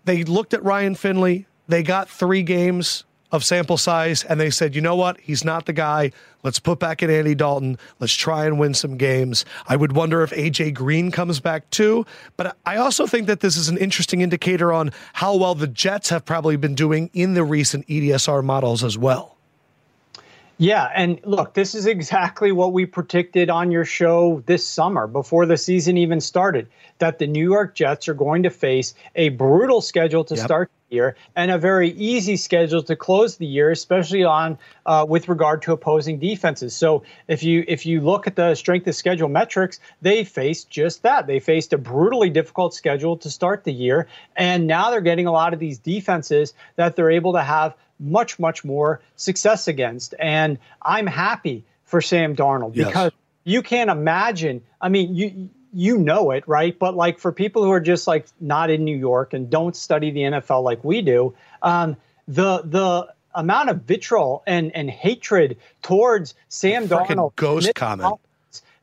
They 0.04 0.24
looked 0.24 0.54
at 0.54 0.62
Ryan 0.64 0.94
Finley. 0.94 1.46
They 1.68 1.82
got 1.82 2.08
three 2.08 2.42
games 2.42 3.04
of 3.30 3.42
sample 3.42 3.78
size 3.78 4.24
and 4.24 4.38
they 4.38 4.50
said, 4.50 4.74
you 4.74 4.82
know 4.82 4.94
what? 4.94 5.18
He's 5.20 5.44
not 5.44 5.64
the 5.64 5.72
guy. 5.72 6.12
Let's 6.42 6.58
put 6.58 6.78
back 6.78 7.02
in 7.02 7.10
Andy 7.10 7.34
Dalton. 7.34 7.78
Let's 7.98 8.12
try 8.12 8.44
and 8.44 8.58
win 8.58 8.74
some 8.74 8.98
games. 8.98 9.44
I 9.66 9.76
would 9.76 9.92
wonder 9.92 10.22
if 10.22 10.30
AJ 10.32 10.74
Green 10.74 11.10
comes 11.10 11.40
back 11.40 11.70
too. 11.70 12.04
But 12.36 12.56
I 12.66 12.76
also 12.76 13.06
think 13.06 13.26
that 13.28 13.40
this 13.40 13.56
is 13.56 13.68
an 13.68 13.78
interesting 13.78 14.20
indicator 14.20 14.72
on 14.72 14.92
how 15.14 15.34
well 15.36 15.54
the 15.54 15.66
Jets 15.66 16.10
have 16.10 16.24
probably 16.24 16.56
been 16.56 16.74
doing 16.74 17.10
in 17.14 17.34
the 17.34 17.44
recent 17.44 17.86
EDSR 17.86 18.44
models 18.44 18.84
as 18.84 18.98
well. 18.98 19.38
Yeah, 20.62 20.88
and 20.94 21.18
look, 21.24 21.54
this 21.54 21.74
is 21.74 21.86
exactly 21.86 22.52
what 22.52 22.72
we 22.72 22.86
predicted 22.86 23.50
on 23.50 23.72
your 23.72 23.84
show 23.84 24.44
this 24.46 24.64
summer 24.64 25.08
before 25.08 25.44
the 25.44 25.56
season 25.56 25.96
even 25.96 26.20
started 26.20 26.68
that 26.98 27.18
the 27.18 27.26
New 27.26 27.50
York 27.50 27.74
Jets 27.74 28.06
are 28.06 28.14
going 28.14 28.44
to 28.44 28.50
face 28.50 28.94
a 29.16 29.30
brutal 29.30 29.80
schedule 29.80 30.22
to 30.22 30.36
yep. 30.36 30.44
start 30.44 30.70
year 30.92 31.16
and 31.34 31.50
a 31.50 31.58
very 31.58 31.90
easy 31.90 32.36
schedule 32.36 32.82
to 32.82 32.94
close 32.94 33.36
the 33.36 33.46
year, 33.46 33.70
especially 33.70 34.24
on 34.24 34.58
uh, 34.86 35.04
with 35.08 35.28
regard 35.28 35.62
to 35.62 35.72
opposing 35.72 36.18
defenses. 36.18 36.76
So 36.76 37.02
if 37.28 37.42
you 37.42 37.64
if 37.66 37.86
you 37.86 38.00
look 38.00 38.26
at 38.26 38.36
the 38.36 38.54
strength 38.54 38.86
of 38.86 38.94
schedule 38.94 39.28
metrics, 39.28 39.80
they 40.02 40.24
faced 40.24 40.70
just 40.70 41.02
that. 41.02 41.26
They 41.26 41.40
faced 41.40 41.72
a 41.72 41.78
brutally 41.78 42.30
difficult 42.30 42.74
schedule 42.74 43.16
to 43.18 43.30
start 43.30 43.64
the 43.64 43.72
year, 43.72 44.06
and 44.36 44.66
now 44.66 44.90
they're 44.90 45.00
getting 45.00 45.26
a 45.26 45.32
lot 45.32 45.54
of 45.54 45.58
these 45.58 45.78
defenses 45.78 46.54
that 46.76 46.96
they're 46.96 47.10
able 47.10 47.32
to 47.32 47.42
have 47.42 47.74
much 47.98 48.38
much 48.38 48.64
more 48.64 49.00
success 49.16 49.68
against. 49.68 50.14
And 50.18 50.58
I'm 50.82 51.06
happy 51.06 51.64
for 51.84 52.00
Sam 52.00 52.36
Darnold 52.36 52.76
yes. 52.76 52.88
because 52.88 53.12
you 53.44 53.62
can't 53.62 53.90
imagine. 53.90 54.62
I 54.80 54.88
mean, 54.88 55.14
you 55.14 55.50
you 55.72 55.98
know 55.98 56.30
it, 56.30 56.46
right? 56.46 56.78
But 56.78 56.94
like 56.94 57.18
for 57.18 57.32
people 57.32 57.64
who 57.64 57.70
are 57.70 57.80
just 57.80 58.06
like 58.06 58.26
not 58.40 58.70
in 58.70 58.84
New 58.84 58.96
York 58.96 59.32
and 59.32 59.48
don't 59.50 59.74
study 59.74 60.10
the 60.10 60.20
NFL 60.20 60.62
like 60.62 60.84
we 60.84 61.02
do, 61.02 61.34
um, 61.62 61.96
the 62.28 62.62
the 62.62 63.12
amount 63.34 63.70
of 63.70 63.82
vitriol 63.82 64.42
and 64.46 64.74
and 64.74 64.90
hatred 64.90 65.56
towards 65.82 66.34
Sam 66.48 66.88
Darnold, 66.88 67.34
ghost 67.36 67.74
comment, 67.74 68.18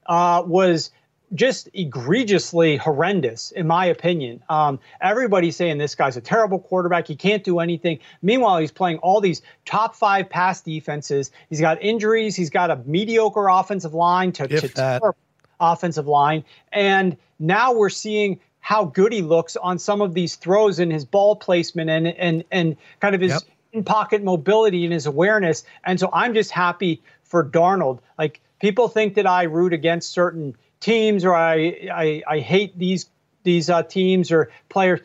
uh, 0.08 0.44
was 0.46 0.92
just 1.36 1.70
egregiously 1.76 2.78
horrendous, 2.78 3.52
in 3.52 3.68
my 3.68 3.86
opinion. 3.86 4.42
Um, 4.50 4.80
everybody's 5.00 5.56
saying 5.56 5.78
this 5.78 5.94
guy's 5.94 6.18
a 6.18 6.22
terrible 6.22 6.60
quarterback. 6.60 7.08
He 7.08 7.16
can't 7.16 7.44
do 7.44 7.60
anything. 7.60 8.00
Meanwhile, 8.24 8.58
he's 8.58 8.72
playing 8.72 8.98
all 8.98 9.22
these 9.22 9.44
top 9.66 9.96
five 9.96 10.30
pass 10.30 10.62
defenses. 10.62 11.30
He's 11.50 11.62
got 11.62 11.82
injuries. 11.84 12.36
He's 12.36 12.50
got 12.50 12.72
a 12.72 12.78
mediocre 12.78 13.48
offensive 13.48 13.94
line 13.94 14.32
to, 14.34 14.48
to 14.48 15.14
offensive 15.60 16.07
line. 16.07 16.43
And 16.72 17.18
now 17.39 17.74
we're 17.74 17.89
seeing 17.89 18.39
how 18.60 18.86
good 18.86 19.14
he 19.14 19.22
looks 19.22 19.55
on 19.55 19.80
some 19.80 20.01
of 20.01 20.14
these 20.14 20.36
throws 20.36 20.80
and 20.80 20.91
his 20.91 21.05
ball 21.05 21.36
placement 21.36 21.89
and 21.89 22.07
and 22.07 22.43
and 22.51 22.76
kind 22.99 23.16
of 23.16 23.22
his 23.22 23.32
yep. 23.32 23.41
in 23.74 23.84
pocket 23.84 24.24
mobility 24.24 24.84
and 24.84 24.93
his 24.93 25.05
awareness. 25.05 25.64
And 25.86 25.99
so 25.99 26.10
I'm 26.14 26.34
just 26.34 26.51
happy 26.51 27.01
for 27.24 27.43
Darnold. 27.43 27.99
Like 28.18 28.41
people 28.60 28.88
think 28.88 29.16
that 29.16 29.26
I 29.26 29.43
root 29.43 29.74
against 29.74 30.12
certain 30.12 30.55
teams 30.80 31.26
or 31.26 31.34
I 31.34 31.89
I, 31.91 32.24
I 32.28 32.39
hate 32.39 32.78
these 32.78 33.10
these 33.43 33.70
uh, 33.70 33.84
teams 33.84 34.32
or 34.32 34.51
players. 34.70 34.99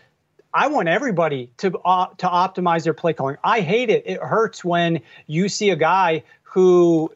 I 0.52 0.68
want 0.68 0.88
everybody 0.88 1.50
to 1.58 1.78
uh, 1.84 2.06
to 2.18 2.26
optimize 2.26 2.84
their 2.84 2.94
play 2.94 3.12
calling. 3.12 3.36
I 3.42 3.60
hate 3.60 3.90
it. 3.90 4.04
It 4.06 4.20
hurts 4.20 4.64
when 4.64 5.00
you 5.26 5.48
see 5.48 5.70
a 5.70 5.76
guy 5.76 6.22
who 6.42 7.10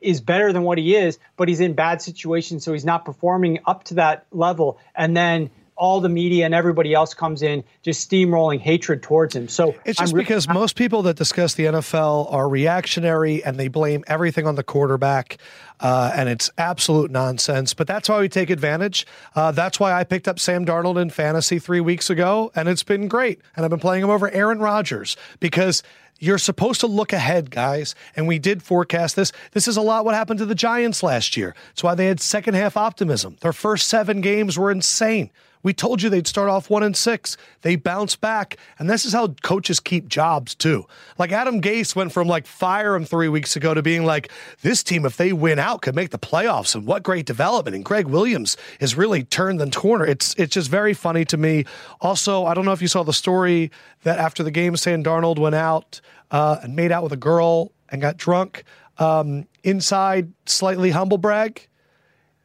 is 0.00 0.20
better 0.20 0.52
than 0.52 0.62
what 0.62 0.78
he 0.78 0.94
is, 0.94 1.18
but 1.36 1.48
he's 1.48 1.60
in 1.60 1.74
bad 1.74 2.00
situations, 2.02 2.64
so 2.64 2.72
he's 2.72 2.84
not 2.84 3.04
performing 3.04 3.60
up 3.66 3.84
to 3.84 3.94
that 3.94 4.26
level. 4.30 4.78
And 4.94 5.16
then 5.16 5.50
all 5.78 6.00
the 6.00 6.08
media 6.08 6.44
and 6.44 6.54
everybody 6.54 6.92
else 6.92 7.14
comes 7.14 7.40
in 7.40 7.62
just 7.82 8.10
steamrolling 8.10 8.60
hatred 8.60 9.02
towards 9.02 9.34
him. 9.34 9.48
So 9.48 9.74
it's 9.84 9.98
just 9.98 10.12
really 10.12 10.24
because 10.24 10.48
most 10.48 10.76
people 10.76 11.02
that 11.02 11.16
discuss 11.16 11.54
the 11.54 11.66
NFL 11.66 12.32
are 12.32 12.48
reactionary 12.48 13.42
and 13.44 13.56
they 13.56 13.68
blame 13.68 14.04
everything 14.08 14.46
on 14.46 14.56
the 14.56 14.64
quarterback. 14.64 15.38
Uh, 15.80 16.10
and 16.14 16.28
it's 16.28 16.50
absolute 16.58 17.12
nonsense. 17.12 17.72
But 17.72 17.86
that's 17.86 18.08
why 18.08 18.18
we 18.18 18.28
take 18.28 18.50
advantage. 18.50 19.06
Uh, 19.36 19.52
that's 19.52 19.78
why 19.78 19.92
I 19.92 20.02
picked 20.02 20.26
up 20.26 20.40
Sam 20.40 20.66
Darnold 20.66 21.00
in 21.00 21.10
fantasy 21.10 21.60
three 21.60 21.80
weeks 21.80 22.10
ago, 22.10 22.50
and 22.56 22.68
it's 22.68 22.82
been 22.82 23.06
great. 23.06 23.40
And 23.54 23.64
I've 23.64 23.70
been 23.70 23.78
playing 23.78 24.02
him 24.02 24.10
over 24.10 24.28
Aaron 24.30 24.58
Rodgers 24.58 25.16
because 25.38 25.84
you're 26.18 26.38
supposed 26.38 26.80
to 26.80 26.88
look 26.88 27.12
ahead, 27.12 27.52
guys. 27.52 27.94
And 28.16 28.26
we 28.26 28.40
did 28.40 28.62
forecast 28.62 29.14
this. 29.14 29.30
This 29.52 29.68
is 29.68 29.76
a 29.76 29.82
lot 29.82 30.04
what 30.04 30.16
happened 30.16 30.40
to 30.40 30.46
the 30.46 30.56
Giants 30.56 31.04
last 31.04 31.36
year. 31.36 31.54
It's 31.70 31.84
why 31.84 31.94
they 31.94 32.06
had 32.06 32.20
second 32.20 32.54
half 32.54 32.76
optimism. 32.76 33.36
Their 33.40 33.52
first 33.52 33.86
seven 33.86 34.20
games 34.20 34.58
were 34.58 34.72
insane. 34.72 35.30
We 35.62 35.72
told 35.72 36.02
you 36.02 36.10
they'd 36.10 36.26
start 36.26 36.48
off 36.48 36.70
one 36.70 36.82
and 36.82 36.96
six. 36.96 37.36
They 37.62 37.76
bounce 37.76 38.16
back. 38.16 38.56
And 38.78 38.88
this 38.88 39.04
is 39.04 39.12
how 39.12 39.28
coaches 39.42 39.80
keep 39.80 40.08
jobs 40.08 40.54
too. 40.54 40.86
Like 41.18 41.32
Adam 41.32 41.60
Gase 41.60 41.96
went 41.96 42.12
from 42.12 42.28
like 42.28 42.46
fire 42.46 42.94
him 42.94 43.04
three 43.04 43.28
weeks 43.28 43.56
ago 43.56 43.74
to 43.74 43.82
being 43.82 44.04
like, 44.04 44.30
this 44.62 44.82
team, 44.82 45.04
if 45.04 45.16
they 45.16 45.32
win 45.32 45.58
out, 45.58 45.82
could 45.82 45.94
make 45.94 46.10
the 46.10 46.18
playoffs. 46.18 46.74
And 46.74 46.86
what 46.86 47.02
great 47.02 47.26
development. 47.26 47.76
And 47.76 47.84
Gregg 47.84 48.06
Williams 48.06 48.56
has 48.80 48.96
really 48.96 49.24
turned 49.24 49.60
the 49.60 49.70
corner. 49.70 50.04
It's 50.04 50.34
it's 50.34 50.54
just 50.54 50.70
very 50.70 50.94
funny 50.94 51.24
to 51.26 51.36
me. 51.36 51.64
Also, 52.00 52.44
I 52.44 52.54
don't 52.54 52.64
know 52.64 52.72
if 52.72 52.82
you 52.82 52.88
saw 52.88 53.02
the 53.02 53.12
story 53.12 53.70
that 54.02 54.18
after 54.18 54.42
the 54.42 54.50
game, 54.50 54.76
Sam 54.76 55.02
Darnold 55.02 55.38
went 55.38 55.54
out 55.54 56.00
uh, 56.30 56.58
and 56.62 56.76
made 56.76 56.92
out 56.92 57.02
with 57.02 57.12
a 57.12 57.16
girl 57.16 57.72
and 57.90 58.00
got 58.00 58.16
drunk. 58.16 58.64
Um, 58.98 59.46
inside, 59.62 60.32
slightly 60.46 60.90
humble 60.90 61.18
brag. 61.18 61.68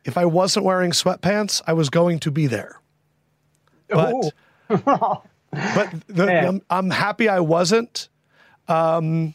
If 0.05 0.18
I 0.18 0.26
wasn't 0.26 0.66
wearing 0.66 0.91
sweatpants, 0.91 1.61
I 1.66 1.74
was 1.74 1.89
going 1.89 2.20
to 2.20 2.32
be 2.32 2.47
there. 2.47 2.80
But, 3.94 4.34
but 5.50 5.94
the, 6.08 6.48
I'm, 6.48 6.62
I'm, 6.70 6.89
happy 6.89 7.30
I 7.30 7.39
wasn't. 7.39 8.10
Um, 8.68 9.34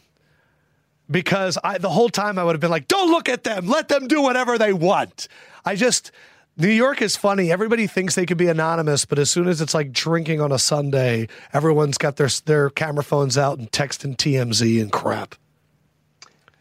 because 1.11 1.59
I, 1.63 1.79
the 1.79 1.89
whole 1.89 2.09
time 2.09 2.39
I 2.39 2.45
would 2.45 2.53
have 2.53 2.61
been 2.61 2.71
like, 2.71 2.89
don't 2.89 3.11
look 3.11 3.29
at 3.29 3.45
them. 3.45 3.67
Let 3.67 3.89
them 3.89 4.09
do 4.09 4.23
whatever 4.23 4.59
they 4.59 4.73
want. 4.73 5.29
I 5.65 5.75
just, 5.75 6.11
New 6.57 6.69
York 6.69 7.01
is 7.01 7.17
funny. 7.17 7.51
Everybody 7.51 7.87
thinks 7.87 8.15
they 8.15 8.27
could 8.27 8.37
be 8.37 8.49
anonymous, 8.49 9.05
but 9.05 9.19
as 9.19 9.31
soon 9.31 9.49
as 9.49 9.61
it's 9.61 9.75
like 9.75 9.93
drinking 9.93 10.41
on 10.41 10.53
a 10.53 10.59
Sunday, 10.59 11.29
everyone's 11.53 11.99
got 11.99 12.17
their, 12.17 12.29
their 12.45 12.71
camera 12.71 13.05
phones 13.05 13.39
out 13.39 13.59
and 13.59 13.71
texting 13.71 14.17
TMZ 14.17 14.83
and 14.83 14.93
crap. 14.93 15.35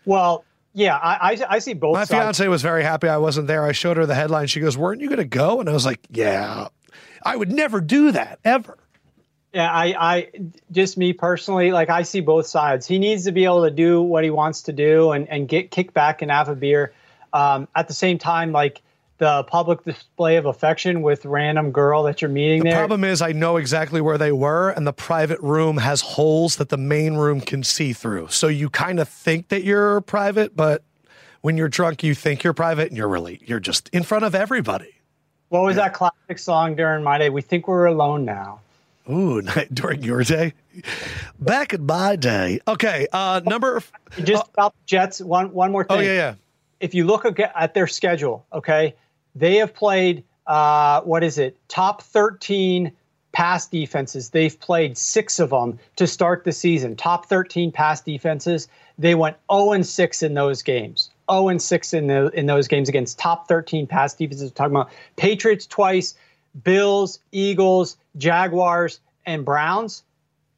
Well, 0.06 0.46
yeah, 0.74 0.96
I, 0.96 1.34
I, 1.34 1.56
I 1.56 1.60
see 1.60 1.74
both. 1.74 1.96
My 1.96 2.04
sides. 2.04 2.12
fiance 2.12 2.48
was 2.48 2.62
very 2.62 2.84
happy 2.84 3.10
I 3.10 3.18
wasn't 3.18 3.48
there. 3.48 3.64
I 3.64 3.72
showed 3.72 3.98
her 3.98 4.06
the 4.06 4.14
headline. 4.14 4.46
She 4.46 4.60
goes, 4.60 4.78
"Weren't 4.78 5.02
you 5.02 5.08
going 5.08 5.18
to 5.18 5.26
go?" 5.26 5.60
And 5.60 5.68
I 5.68 5.74
was 5.74 5.88
like, 5.88 6.00
"Yeah, 6.12 6.68
I 7.24 7.36
would 7.36 7.52
never 7.52 7.82
do 7.82 8.12
that 8.12 8.40
ever." 8.44 8.78
Yeah, 9.54 9.72
I, 9.72 9.96
I 9.98 10.32
just 10.72 10.98
me 10.98 11.14
personally, 11.14 11.72
like 11.72 11.90
I 11.90 12.04
see 12.04 12.20
both 12.20 12.48
sides. 12.48 12.86
He 12.86 13.00
needs 13.00 13.26
to 13.26 13.32
be 13.32 13.46
able 13.46 13.64
to 13.64 13.72
do 13.72 14.02
what 14.02 14.24
he 14.24 14.30
wants 14.30 14.64
to 14.64 14.74
do 14.74 15.12
and 15.12 15.28
and 15.30 15.48
get 15.48 15.72
kicked 15.72 15.94
back 15.94 16.22
and 16.22 16.30
have 16.30 16.50
a 16.50 16.56
beer. 16.56 16.94
Um, 17.34 17.68
at 17.76 17.88
the 17.88 17.94
same 17.94 18.18
time, 18.18 18.52
like 18.52 18.82
the 19.18 19.44
public 19.44 19.84
display 19.84 20.36
of 20.36 20.46
affection 20.46 21.02
with 21.02 21.26
random 21.26 21.72
girl 21.72 22.04
that 22.04 22.22
you're 22.22 22.30
meeting 22.30 22.64
there. 22.64 22.72
the 22.72 22.76
there. 22.76 22.80
problem 22.80 23.04
is 23.04 23.22
I 23.22 23.32
know 23.32 23.58
exactly 23.58 24.00
where 24.00 24.18
they 24.18 24.32
were 24.32 24.70
and 24.70 24.86
the 24.86 24.94
private 24.94 25.40
room 25.40 25.78
has 25.78 26.02
holes 26.02 26.58
that 26.58 26.70
the 26.70 26.78
main 26.78 27.16
room 27.16 27.42
can 27.42 27.64
see 27.64 27.94
through. 27.94 28.28
So 28.30 28.48
you 28.48 28.70
kind 28.70 29.00
of 29.00 29.10
think 29.10 29.48
that 29.50 29.64
you're 29.64 30.02
private, 30.02 30.56
but 30.56 30.84
when 31.42 31.58
you're 31.58 31.70
drunk 31.70 32.04
you 32.04 32.14
think 32.14 32.44
you're 32.44 32.54
private 32.54 32.90
and 32.90 32.98
you're 32.98 33.08
really 33.08 33.42
you're 33.46 33.60
just 33.60 33.90
in 33.90 34.04
front 34.04 34.24
of 34.24 34.36
everybody. 34.36 34.94
What 35.50 35.64
was 35.64 35.78
yeah. 35.78 35.84
that 35.84 35.94
classic 35.94 36.40
song 36.40 36.76
during 36.76 37.04
my 37.04 37.18
day? 37.18 37.30
We 37.30 37.42
think 37.42 37.68
we're 37.68 37.86
alone 37.86 38.26
now. 38.26 38.60
Ooh, 39.10 39.42
during 39.74 40.04
your 40.04 40.24
day? 40.24 40.54
Back 41.40 41.74
in 41.74 41.86
my 41.86 42.16
day. 42.16 42.60
Okay, 42.68 43.08
uh 43.14 43.42
number 43.46 43.82
just 44.24 44.44
uh, 44.44 44.48
about 44.54 44.74
the 44.74 44.86
Jets 44.86 45.22
one 45.22 45.54
one 45.54 45.72
more 45.72 45.84
thing. 45.84 45.98
Oh 45.98 46.02
yeah, 46.02 46.14
yeah. 46.14 46.36
If 46.80 46.94
you 46.94 47.06
look 47.06 47.40
at 47.40 47.74
their 47.74 47.88
schedule, 47.88 48.46
okay? 48.54 48.96
They 49.36 49.56
have 49.58 49.74
played, 49.74 50.24
uh, 50.46 51.02
what 51.02 51.24
is 51.24 51.38
it, 51.40 51.58
top 51.68 52.04
13 52.04 52.92
pass 53.38 53.68
defenses. 53.68 54.32
They've 54.32 54.60
played 54.60 54.98
six 54.98 55.38
of 55.38 55.52
them 55.52 55.78
to 55.98 56.08
start 56.08 56.44
the 56.44 56.52
season. 56.52 56.96
Top 56.96 57.28
13 57.28 57.72
pass 57.72 58.02
defenses. 58.02 58.68
They 58.98 59.14
went 59.14 59.38
0 59.52 59.74
and 59.74 59.86
6 59.86 60.24
in 60.24 60.34
those 60.34 60.64
games. 60.64 61.12
0 61.30 61.50
and 61.50 61.62
6 61.62 61.94
in, 61.94 62.08
the, 62.08 62.30
in 62.30 62.48
those 62.48 62.68
games 62.68 62.90
against 62.90 63.20
top 63.20 63.48
13 63.48 63.86
pass 63.86 64.16
defenses. 64.16 64.50
We're 64.50 64.56
talking 64.56 64.76
about 64.76 64.90
Patriots 65.18 65.68
twice, 65.68 66.16
Bills, 66.64 67.20
Eagles, 67.32 67.98
Jaguars, 68.18 69.02
and 69.28 69.46
Browns. 69.46 70.02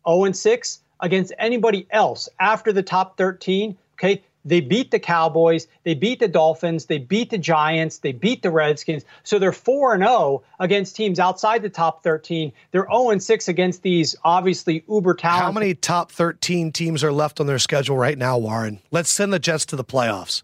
0 0.07 0.23
and 0.23 0.37
6 0.37 0.79
against 1.01 1.33
anybody 1.37 1.85
else 1.89 2.29
after 2.39 2.71
the 2.71 2.81
top 2.81 3.17
13. 3.17 3.77
Okay, 3.95 4.23
they 4.45 4.61
beat 4.61 4.91
the 4.91 4.99
Cowboys, 4.99 5.67
they 5.83 5.93
beat 5.93 6.19
the 6.19 6.27
Dolphins, 6.27 6.85
they 6.85 6.97
beat 6.97 7.29
the 7.29 7.37
Giants, 7.37 7.99
they 7.99 8.11
beat 8.11 8.41
the 8.41 8.51
Redskins. 8.51 9.03
So 9.23 9.39
they're 9.39 9.51
4 9.51 9.95
and 9.95 10.03
0 10.03 10.43
against 10.59 10.95
teams 10.95 11.19
outside 11.19 11.61
the 11.61 11.69
top 11.69 12.03
13. 12.03 12.51
They're 12.71 12.87
0 12.91 13.09
and 13.11 13.21
6 13.21 13.47
against 13.47 13.83
these 13.83 14.15
obviously 14.23 14.83
uber 14.87 15.13
talented. 15.13 15.45
How 15.45 15.51
many 15.51 15.73
top 15.73 16.11
13 16.11 16.71
teams 16.71 17.03
are 17.03 17.11
left 17.11 17.39
on 17.39 17.47
their 17.47 17.59
schedule 17.59 17.97
right 17.97 18.17
now, 18.17 18.37
Warren? 18.37 18.79
Let's 18.91 19.09
send 19.09 19.33
the 19.33 19.39
Jets 19.39 19.65
to 19.67 19.75
the 19.75 19.83
playoffs. 19.83 20.43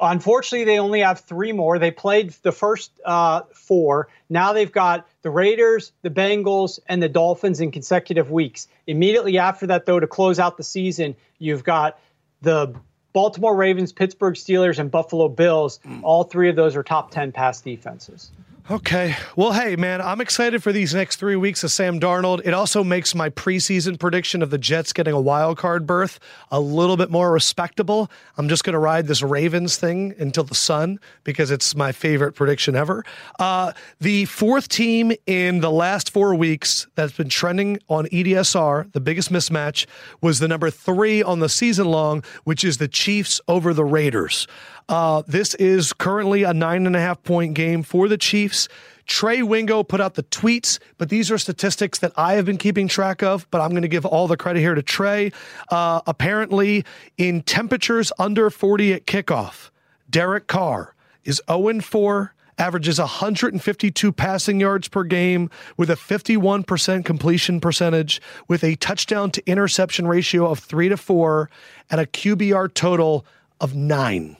Unfortunately, 0.00 0.64
they 0.64 0.78
only 0.78 1.00
have 1.00 1.20
three 1.20 1.52
more. 1.52 1.78
They 1.78 1.90
played 1.90 2.30
the 2.42 2.52
first 2.52 2.92
uh, 3.04 3.42
four. 3.52 4.08
Now 4.28 4.52
they've 4.52 4.70
got 4.70 5.08
the 5.22 5.30
Raiders, 5.30 5.92
the 6.02 6.10
Bengals, 6.10 6.78
and 6.86 7.02
the 7.02 7.08
Dolphins 7.08 7.60
in 7.60 7.72
consecutive 7.72 8.30
weeks. 8.30 8.68
Immediately 8.86 9.38
after 9.38 9.66
that, 9.66 9.86
though, 9.86 9.98
to 9.98 10.06
close 10.06 10.38
out 10.38 10.56
the 10.56 10.62
season, 10.62 11.16
you've 11.38 11.64
got 11.64 11.98
the 12.42 12.74
Baltimore 13.12 13.56
Ravens, 13.56 13.92
Pittsburgh 13.92 14.34
Steelers, 14.34 14.78
and 14.78 14.90
Buffalo 14.90 15.28
Bills. 15.28 15.80
Mm. 15.86 16.00
All 16.02 16.24
three 16.24 16.48
of 16.48 16.56
those 16.56 16.76
are 16.76 16.82
top 16.82 17.10
10 17.10 17.32
pass 17.32 17.60
defenses. 17.60 18.30
Okay. 18.70 19.16
Well, 19.34 19.52
hey, 19.52 19.76
man, 19.76 20.02
I'm 20.02 20.20
excited 20.20 20.62
for 20.62 20.72
these 20.72 20.94
next 20.94 21.16
three 21.16 21.36
weeks 21.36 21.64
of 21.64 21.70
Sam 21.70 21.98
Darnold. 21.98 22.42
It 22.44 22.52
also 22.52 22.84
makes 22.84 23.14
my 23.14 23.30
preseason 23.30 23.98
prediction 23.98 24.42
of 24.42 24.50
the 24.50 24.58
Jets 24.58 24.92
getting 24.92 25.14
a 25.14 25.20
wild 25.20 25.56
card 25.56 25.86
berth 25.86 26.20
a 26.50 26.60
little 26.60 26.98
bit 26.98 27.10
more 27.10 27.32
respectable. 27.32 28.10
I'm 28.36 28.46
just 28.46 28.64
going 28.64 28.74
to 28.74 28.78
ride 28.78 29.06
this 29.06 29.22
Ravens 29.22 29.78
thing 29.78 30.14
until 30.18 30.44
the 30.44 30.54
sun 30.54 31.00
because 31.24 31.50
it's 31.50 31.74
my 31.74 31.92
favorite 31.92 32.32
prediction 32.32 32.76
ever. 32.76 33.06
Uh, 33.38 33.72
the 34.00 34.26
fourth 34.26 34.68
team 34.68 35.12
in 35.24 35.60
the 35.60 35.70
last 35.70 36.10
four 36.10 36.34
weeks 36.34 36.88
that's 36.94 37.14
been 37.14 37.30
trending 37.30 37.78
on 37.88 38.04
EDSR, 38.08 38.92
the 38.92 39.00
biggest 39.00 39.32
mismatch, 39.32 39.86
was 40.20 40.40
the 40.40 40.48
number 40.48 40.68
three 40.68 41.22
on 41.22 41.38
the 41.38 41.48
season 41.48 41.86
long, 41.86 42.22
which 42.44 42.64
is 42.64 42.76
the 42.76 42.88
Chiefs 42.88 43.40
over 43.48 43.72
the 43.72 43.84
Raiders. 43.84 44.46
Uh, 44.88 45.22
this 45.26 45.54
is 45.56 45.92
currently 45.92 46.44
a 46.44 46.54
nine 46.54 46.86
and 46.86 46.96
a 46.96 47.00
half 47.00 47.22
point 47.22 47.54
game 47.54 47.82
for 47.82 48.08
the 48.08 48.16
Chiefs. 48.16 48.68
Trey 49.06 49.42
Wingo 49.42 49.82
put 49.82 50.00
out 50.00 50.14
the 50.14 50.22
tweets, 50.24 50.78
but 50.98 51.08
these 51.08 51.30
are 51.30 51.38
statistics 51.38 51.98
that 52.00 52.12
I 52.16 52.34
have 52.34 52.44
been 52.44 52.58
keeping 52.58 52.88
track 52.88 53.22
of. 53.22 53.46
But 53.50 53.60
I'm 53.60 53.70
going 53.70 53.82
to 53.82 53.88
give 53.88 54.06
all 54.06 54.26
the 54.26 54.36
credit 54.36 54.60
here 54.60 54.74
to 54.74 54.82
Trey. 54.82 55.32
Uh, 55.70 56.00
apparently, 56.06 56.84
in 57.16 57.42
temperatures 57.42 58.12
under 58.18 58.50
40 58.50 58.94
at 58.94 59.06
kickoff, 59.06 59.70
Derek 60.08 60.46
Carr 60.46 60.94
is 61.24 61.42
0 61.50 61.80
4 61.80 62.34
averages 62.58 62.98
152 62.98 64.10
passing 64.10 64.58
yards 64.58 64.88
per 64.88 65.04
game 65.04 65.48
with 65.76 65.90
a 65.90 65.94
51% 65.94 67.04
completion 67.04 67.60
percentage, 67.60 68.20
with 68.48 68.64
a 68.64 68.74
touchdown 68.76 69.30
to 69.30 69.42
interception 69.46 70.08
ratio 70.08 70.50
of 70.50 70.58
3 70.58 70.88
to 70.88 70.96
4, 70.96 71.48
and 71.90 72.00
a 72.00 72.06
QBR 72.06 72.72
total 72.74 73.24
of 73.60 73.76
9 73.76 74.37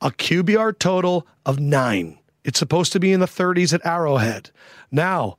a 0.00 0.10
QBR 0.10 0.78
total 0.78 1.26
of 1.44 1.58
nine. 1.58 2.18
It's 2.44 2.58
supposed 2.58 2.92
to 2.92 3.00
be 3.00 3.12
in 3.12 3.20
the 3.20 3.26
30s 3.26 3.72
at 3.72 3.84
Arrowhead. 3.84 4.50
Now, 4.90 5.36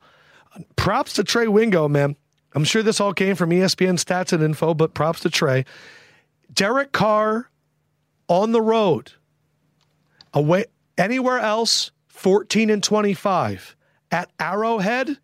props 0.76 1.14
to 1.14 1.24
Trey 1.24 1.48
Wingo, 1.48 1.88
man. 1.88 2.16
I'm 2.54 2.64
sure 2.64 2.82
this 2.82 3.00
all 3.00 3.14
came 3.14 3.36
from 3.36 3.50
ESPN 3.50 4.02
stats 4.02 4.32
and 4.32 4.42
info, 4.42 4.74
but 4.74 4.94
props 4.94 5.20
to 5.20 5.30
Trey. 5.30 5.64
Derek 6.52 6.92
Carr 6.92 7.50
on 8.28 8.52
the 8.52 8.60
road, 8.60 9.12
away 10.34 10.64
anywhere 10.96 11.38
else, 11.38 11.90
14 12.08 12.70
and 12.70 12.82
25. 12.82 13.76
At 14.10 14.30
Arrowhead, 14.40 15.18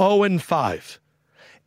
0 0.00 0.22
and 0.24 0.42
5. 0.42 1.00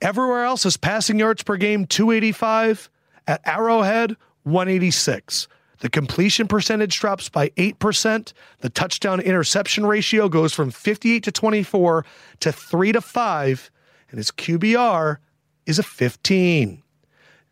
Everywhere 0.02 0.43
else 0.43 0.66
is 0.66 0.78
passing 0.78 1.20
yards 1.20 1.43
per 1.43 1.58
game 1.58 1.86
285. 1.86 2.89
At 3.28 3.41
Arrowhead, 3.45 4.18
186. 4.43 5.47
The 5.82 5.89
completion 5.89 6.47
percentage 6.47 6.99
drops 6.99 7.27
by 7.27 7.49
8%. 7.49 8.34
The 8.59 8.69
touchdown 8.69 9.19
interception 9.19 9.86
ratio 9.86 10.29
goes 10.29 10.53
from 10.53 10.69
58 10.69 11.23
to 11.23 11.32
24 11.32 12.05
to 12.41 12.51
3 12.51 12.91
to 12.91 13.01
5. 13.01 13.71
And 14.11 14.17
his 14.17 14.29
QBR 14.29 15.17
is 15.65 15.79
a 15.79 15.84
15. 15.84 16.84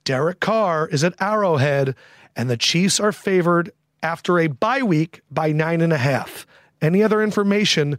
Derek 0.04 0.40
Carr 0.40 0.88
is 0.88 1.04
at 1.04 1.20
Arrowhead, 1.20 1.96
and 2.36 2.50
the 2.50 2.58
Chiefs 2.58 3.00
are 3.00 3.12
favored 3.12 3.72
after 4.04 4.40
a 4.40 4.48
bye 4.48 4.84
week 4.84 5.22
by 5.32 5.52
nine 5.52 5.82
and 5.82 5.92
a 5.92 5.98
half. 5.98 6.46
Any 6.82 7.02
other 7.02 7.24
information? 7.24 7.98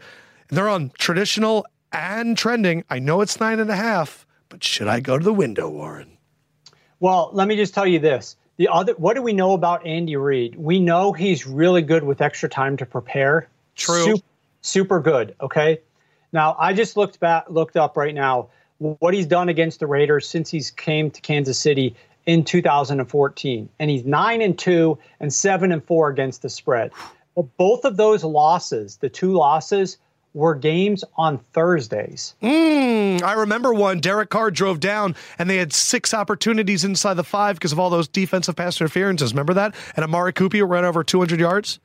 They're 0.48 0.68
on 0.68 0.92
traditional 0.96 1.66
and 1.92 2.38
trending. 2.38 2.84
I 2.88 3.00
know 3.00 3.20
it's 3.20 3.40
nine 3.40 3.58
and 3.58 3.70
a 3.70 3.76
half, 3.76 4.26
but 4.48 4.62
should 4.62 4.86
I 4.88 5.00
go 5.00 5.18
to 5.18 5.24
the 5.24 5.32
window, 5.32 5.68
Warren? 5.68 6.16
Well, 7.00 7.30
let 7.32 7.48
me 7.48 7.56
just 7.56 7.74
tell 7.74 7.86
you 7.86 7.98
this. 7.98 8.36
The 8.60 8.68
other, 8.68 8.92
what 8.98 9.14
do 9.14 9.22
we 9.22 9.32
know 9.32 9.54
about 9.54 9.86
Andy 9.86 10.16
Reid? 10.16 10.54
We 10.54 10.80
know 10.80 11.14
he's 11.14 11.46
really 11.46 11.80
good 11.80 12.04
with 12.04 12.20
extra 12.20 12.46
time 12.46 12.76
to 12.76 12.84
prepare. 12.84 13.48
True. 13.74 14.04
Super, 14.04 14.24
super 14.60 15.00
good. 15.00 15.34
Okay. 15.40 15.80
Now 16.34 16.56
I 16.58 16.74
just 16.74 16.94
looked 16.94 17.18
back, 17.20 17.48
looked 17.48 17.78
up 17.78 17.96
right 17.96 18.14
now 18.14 18.50
what 18.76 19.14
he's 19.14 19.24
done 19.24 19.48
against 19.48 19.80
the 19.80 19.86
Raiders 19.86 20.28
since 20.28 20.50
he's 20.50 20.70
came 20.70 21.10
to 21.10 21.22
Kansas 21.22 21.58
City 21.58 21.96
in 22.26 22.44
2014, 22.44 23.68
and 23.78 23.90
he's 23.90 24.04
nine 24.04 24.42
and 24.42 24.58
two 24.58 24.98
and 25.20 25.32
seven 25.32 25.72
and 25.72 25.82
four 25.82 26.10
against 26.10 26.42
the 26.42 26.50
spread. 26.50 26.92
But 27.34 27.46
both 27.56 27.86
of 27.86 27.96
those 27.96 28.24
losses, 28.24 28.98
the 28.98 29.08
two 29.08 29.32
losses, 29.32 29.96
were 30.32 30.54
games 30.54 31.04
on 31.16 31.38
Thursdays. 31.52 32.34
Mm, 32.42 33.22
I 33.22 33.32
remember 33.32 33.74
one. 33.74 34.00
Derek 34.00 34.30
Carr 34.30 34.50
drove 34.50 34.80
down 34.80 35.16
and 35.38 35.50
they 35.50 35.56
had 35.56 35.72
six 35.72 36.14
opportunities 36.14 36.84
inside 36.84 37.14
the 37.14 37.24
five 37.24 37.56
because 37.56 37.72
of 37.72 37.80
all 37.80 37.90
those 37.90 38.08
defensive 38.08 38.56
pass 38.56 38.80
interferences. 38.80 39.32
Remember 39.32 39.54
that? 39.54 39.74
And 39.96 40.04
Amari 40.04 40.32
Cooper 40.32 40.64
ran 40.64 40.84
over 40.84 41.02
200 41.02 41.40
yards? 41.40 41.80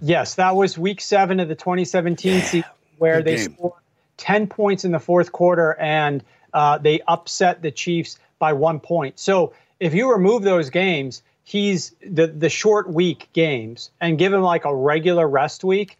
Yes, 0.00 0.36
that 0.36 0.54
was 0.54 0.78
week 0.78 1.00
seven 1.00 1.40
of 1.40 1.48
the 1.48 1.56
2017 1.56 2.32
yeah, 2.32 2.40
season 2.42 2.70
where 2.98 3.22
they 3.22 3.36
game. 3.36 3.54
scored 3.54 3.82
10 4.18 4.46
points 4.46 4.84
in 4.84 4.92
the 4.92 5.00
fourth 5.00 5.32
quarter 5.32 5.76
and 5.80 6.22
uh, 6.54 6.78
they 6.78 7.00
upset 7.08 7.62
the 7.62 7.70
Chiefs 7.70 8.18
by 8.38 8.52
one 8.52 8.80
point. 8.80 9.18
So 9.18 9.54
if 9.80 9.94
you 9.94 10.12
remove 10.12 10.42
those 10.42 10.70
games, 10.70 11.22
he's 11.44 11.94
the 12.06 12.26
the 12.26 12.48
short 12.48 12.90
week 12.92 13.28
games 13.32 13.90
and 14.00 14.18
give 14.18 14.32
him 14.32 14.42
like 14.42 14.64
a 14.64 14.74
regular 14.74 15.28
rest 15.28 15.64
week, 15.64 15.98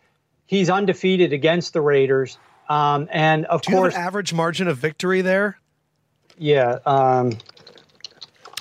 he's 0.48 0.68
undefeated 0.68 1.32
against 1.32 1.72
the 1.72 1.80
Raiders. 1.80 2.36
Um, 2.68 3.08
and 3.12 3.46
of 3.46 3.62
Do 3.62 3.72
course, 3.72 3.94
average 3.94 4.34
margin 4.34 4.66
of 4.66 4.76
victory 4.76 5.20
there. 5.20 5.58
Yeah. 6.36 6.78
Um, 6.84 7.38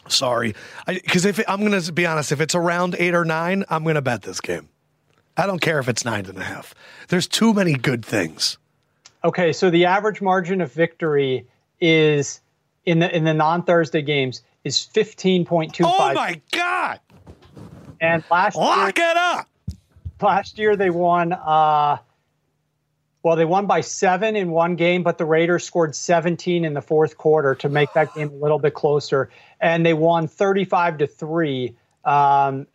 Sorry, 0.08 0.56
because 0.86 1.26
if 1.26 1.40
it, 1.40 1.46
I'm 1.50 1.60
going 1.66 1.80
to 1.80 1.92
be 1.92 2.06
honest, 2.06 2.32
if 2.32 2.40
it's 2.40 2.56
around 2.56 2.96
eight 2.98 3.14
or 3.14 3.26
nine, 3.26 3.66
I'm 3.70 3.84
going 3.84 3.96
to 3.96 4.02
bet 4.02 4.22
this 4.22 4.40
game. 4.40 4.70
I 5.36 5.46
don't 5.46 5.60
care 5.60 5.80
if 5.80 5.90
it's 5.90 6.06
nine 6.06 6.26
and 6.26 6.38
a 6.38 6.44
half. 6.44 6.74
There's 7.10 7.28
too 7.28 7.54
many 7.54 7.74
good 7.74 8.06
things. 8.06 8.58
Okay, 9.24 9.52
so 9.52 9.70
the 9.70 9.86
average 9.86 10.22
margin 10.22 10.62
of 10.62 10.72
victory 10.72 11.46
is 11.80 12.42
in 12.86 13.00
the 13.00 13.14
in 13.16 13.24
the 13.26 13.34
non 13.34 13.64
Thursday 13.64 14.02
games 14.02 14.42
is 14.64 14.84
fifteen 14.84 15.46
point 15.46 15.74
two 15.74 15.84
five. 15.84 16.12
Oh 16.12 16.20
my 16.20 16.42
god! 16.52 17.00
And 18.00 18.24
last 18.32 18.56
lock 18.56 18.98
year, 18.98 19.12
it 19.12 19.18
up. 19.18 19.50
Last 20.22 20.58
year 20.58 20.76
they 20.76 20.90
won. 20.90 21.34
Uh, 21.34 21.98
well, 23.24 23.36
they 23.36 23.46
won 23.46 23.66
by 23.66 23.82
seven 23.82 24.36
in 24.36 24.52
one 24.52 24.76
game, 24.76 25.04
but 25.04 25.18
the 25.18 25.26
Raiders 25.26 25.66
scored 25.66 25.96
17 25.96 26.64
in 26.64 26.74
the 26.74 26.82
fourth 26.82 27.18
quarter 27.18 27.56
to 27.56 27.68
make 27.68 27.92
that 27.94 28.14
game 28.14 28.30
a 28.30 28.36
little 28.36 28.60
bit 28.60 28.74
closer, 28.74 29.30
and 29.60 29.86
they 29.86 29.94
won 29.94 30.28
35 30.28 31.00
to 31.00 31.08
three 31.08 31.76
um, 32.06 32.68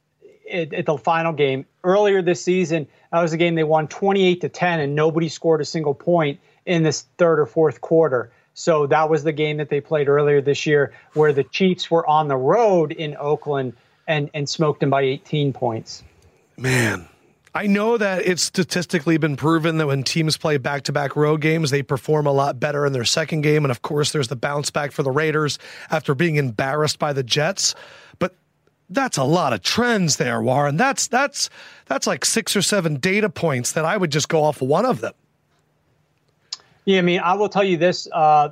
at, 0.51 0.75
at 0.75 0.87
the 0.87 0.99
final 0.99 1.33
game. 1.33 1.65
Earlier 1.85 2.21
this 2.21 2.45
season, 2.45 2.87
that 3.13 3.23
was 3.23 3.33
a 3.33 3.37
game 3.37 3.55
they 3.55 3.65
won 3.65 3.89
28 3.89 4.43
to 4.43 4.49
10, 4.49 4.81
and 4.81 4.95
nobody 4.95 5.29
scored 5.29 5.61
a 5.61 5.65
single 5.65 5.95
point 5.95 6.39
in 6.67 6.83
this 6.83 7.07
third 7.17 7.41
or 7.41 7.47
fourth 7.47 7.81
quarter. 7.81 8.31
So 8.55 8.87
that 8.89 9.09
was 9.09 9.25
the 9.25 9.33
game 9.33 9.57
that 9.57 9.71
they 9.71 9.81
played 9.81 10.09
earlier 10.09 10.43
this 10.43 10.67
year, 10.67 10.93
where 11.15 11.33
the 11.33 11.45
Chiefs 11.45 11.91
were 11.91 12.07
on 12.07 12.29
the 12.29 12.37
road 12.37 12.93
in 12.93 13.17
Oakland 13.17 13.73
and 14.07 14.31
and 14.35 14.49
smoked 14.49 14.81
them 14.81 14.91
by 14.91 15.03
18 15.03 15.53
points. 15.53 16.03
Man, 16.59 17.09
I 17.55 17.67
know 17.67 17.99
that 17.99 18.27
it's 18.27 18.43
statistically 18.43 19.19
been 19.19 19.37
proven 19.37 19.77
that 19.77 19.87
when 19.87 20.05
teams 20.05 20.39
play 20.39 20.57
back 20.57 20.85
to 20.85 20.93
back 20.93 21.17
road 21.17 21.43
games, 21.43 21.71
they 21.71 21.83
perform 21.83 22.27
a 22.27 22.33
lot 22.33 22.59
better 22.59 22.87
in 22.87 22.95
their 22.95 23.05
second 23.05 23.43
game. 23.43 23.65
And 23.65 23.71
of 23.71 23.83
course, 23.83 24.13
there's 24.13 24.29
the 24.29 24.37
bounce 24.37 24.71
back 24.71 24.91
for 24.91 25.03
the 25.03 25.11
Raiders 25.11 25.59
after 25.91 26.15
being 26.15 26.37
embarrassed 26.37 26.99
by 26.99 27.13
the 27.13 27.23
Jets. 27.23 27.75
But 28.19 28.35
that's 28.89 29.19
a 29.19 29.25
lot 29.25 29.53
of 29.53 29.63
trends 29.63 30.17
there, 30.17 30.41
Warren. 30.41 30.79
That's 30.79 31.09
that's 31.09 31.51
that's 31.87 32.07
like 32.07 32.25
six 32.25 32.57
or 32.57 32.63
seven 32.63 32.97
data 32.97 33.29
points 33.29 33.73
that 33.73 33.85
I 33.85 33.99
would 33.99 34.11
just 34.11 34.31
go 34.31 34.43
off 34.43 34.63
one 34.63 34.87
of 34.87 35.03
them. 35.03 35.13
Yeah, 36.87 36.99
I 36.99 37.03
mean, 37.03 37.21
I 37.21 37.35
will 37.35 37.51
tell 37.51 37.65
you 37.65 37.77
this: 37.77 38.09
uh, 38.13 38.49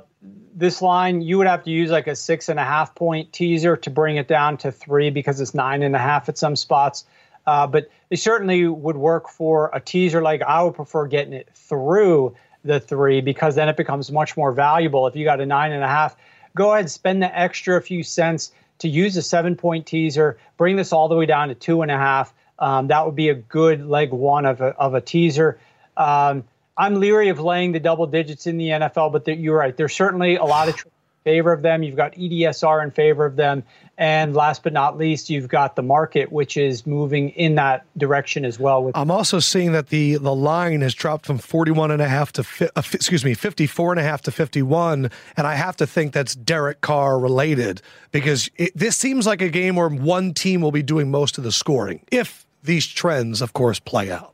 this 0.53 0.79
line 0.79 1.21
you 1.21 1.39
would 1.39 1.47
have 1.47 1.63
to 1.63 1.71
use 1.71 1.89
like 1.89 2.05
a 2.05 2.15
six 2.15 2.49
and 2.49 2.59
a 2.59 2.63
half 2.63 2.93
point 2.93 3.33
teaser 3.33 3.75
to 3.77 3.89
bring 3.89 4.17
it 4.17 4.27
down 4.27 4.57
to 4.57 4.71
three 4.71 5.09
because 5.09 5.41
it's 5.41 5.55
nine 5.55 5.81
and 5.81 5.95
a 5.95 5.99
half 5.99 6.29
at 6.29 6.37
some 6.37 6.55
spots. 6.55 7.05
Uh, 7.45 7.67
but 7.67 7.89
it 8.09 8.17
certainly 8.17 8.67
would 8.67 8.97
work 8.97 9.29
for 9.29 9.69
a 9.73 9.79
teaser. 9.79 10.21
Like 10.21 10.41
I 10.41 10.63
would 10.63 10.75
prefer 10.75 11.07
getting 11.07 11.33
it 11.33 11.49
through 11.53 12.35
the 12.63 12.79
three 12.79 13.21
because 13.21 13.55
then 13.55 13.69
it 13.69 13.77
becomes 13.77 14.11
much 14.11 14.37
more 14.37 14.51
valuable. 14.51 15.07
If 15.07 15.15
you 15.15 15.25
got 15.25 15.41
a 15.41 15.45
nine 15.45 15.71
and 15.71 15.83
a 15.83 15.87
half, 15.87 16.15
go 16.55 16.71
ahead 16.71 16.81
and 16.81 16.91
spend 16.91 17.23
the 17.23 17.37
extra 17.37 17.81
few 17.81 18.03
cents 18.03 18.51
to 18.79 18.87
use 18.87 19.15
a 19.17 19.21
seven 19.21 19.55
point 19.55 19.85
teaser. 19.85 20.37
Bring 20.57 20.75
this 20.75 20.93
all 20.93 21.07
the 21.07 21.15
way 21.15 21.25
down 21.25 21.47
to 21.47 21.55
two 21.55 21.81
and 21.81 21.91
a 21.91 21.97
half. 21.97 22.33
Um, 22.59 22.87
that 22.87 23.05
would 23.05 23.15
be 23.15 23.29
a 23.29 23.35
good 23.35 23.87
leg 23.87 24.11
one 24.11 24.45
of 24.45 24.61
a, 24.61 24.75
of 24.77 24.93
a 24.93 25.01
teaser. 25.01 25.59
Um, 25.97 26.43
I'm 26.77 26.95
leery 26.95 27.29
of 27.29 27.39
laying 27.39 27.71
the 27.71 27.79
double 27.79 28.07
digits 28.07 28.47
in 28.47 28.57
the 28.57 28.69
NFL, 28.69 29.11
but 29.11 29.27
you're 29.27 29.57
right. 29.57 29.75
There's 29.75 29.95
certainly 29.95 30.35
a 30.35 30.43
lot 30.43 30.69
of 30.69 30.83
favor 31.23 31.51
of 31.51 31.61
them. 31.61 31.83
You've 31.83 31.95
got 31.95 32.13
EDSR 32.13 32.83
in 32.83 32.91
favor 32.91 33.25
of 33.25 33.35
them, 33.35 33.63
and 34.01 34.35
last 34.35 34.63
but 34.63 34.73
not 34.73 34.97
least, 34.97 35.29
you've 35.29 35.47
got 35.47 35.75
the 35.75 35.83
market, 35.83 36.31
which 36.31 36.57
is 36.57 36.87
moving 36.87 37.29
in 37.29 37.53
that 37.53 37.85
direction 37.99 38.45
as 38.45 38.59
well. 38.59 38.83
With 38.83 38.97
I'm 38.97 39.11
also 39.11 39.37
seeing 39.37 39.73
that 39.73 39.89
the 39.89 40.15
the 40.15 40.33
line 40.33 40.81
has 40.81 40.95
dropped 40.95 41.27
from 41.27 41.37
41 41.37 41.91
and 41.91 42.01
a 42.01 42.07
half 42.07 42.31
to 42.31 42.43
fi- 42.43 42.71
uh, 42.75 42.81
excuse 42.93 43.23
me 43.23 43.35
54 43.35 43.91
and 43.91 43.99
a 43.99 44.03
half 44.03 44.23
to 44.23 44.31
51, 44.31 45.11
and 45.37 45.45
I 45.45 45.53
have 45.53 45.77
to 45.77 45.85
think 45.85 46.13
that's 46.13 46.33
Derek 46.33 46.81
Carr 46.81 47.19
related 47.19 47.83
because 48.09 48.49
it, 48.57 48.75
this 48.75 48.97
seems 48.97 49.27
like 49.27 49.39
a 49.39 49.49
game 49.49 49.75
where 49.75 49.89
one 49.89 50.33
team 50.33 50.61
will 50.61 50.71
be 50.71 50.81
doing 50.81 51.11
most 51.11 51.37
of 51.37 51.43
the 51.43 51.51
scoring 51.51 52.03
if 52.11 52.47
these 52.63 52.87
trends, 52.87 53.39
of 53.39 53.53
course, 53.53 53.79
play 53.79 54.09
out. 54.09 54.33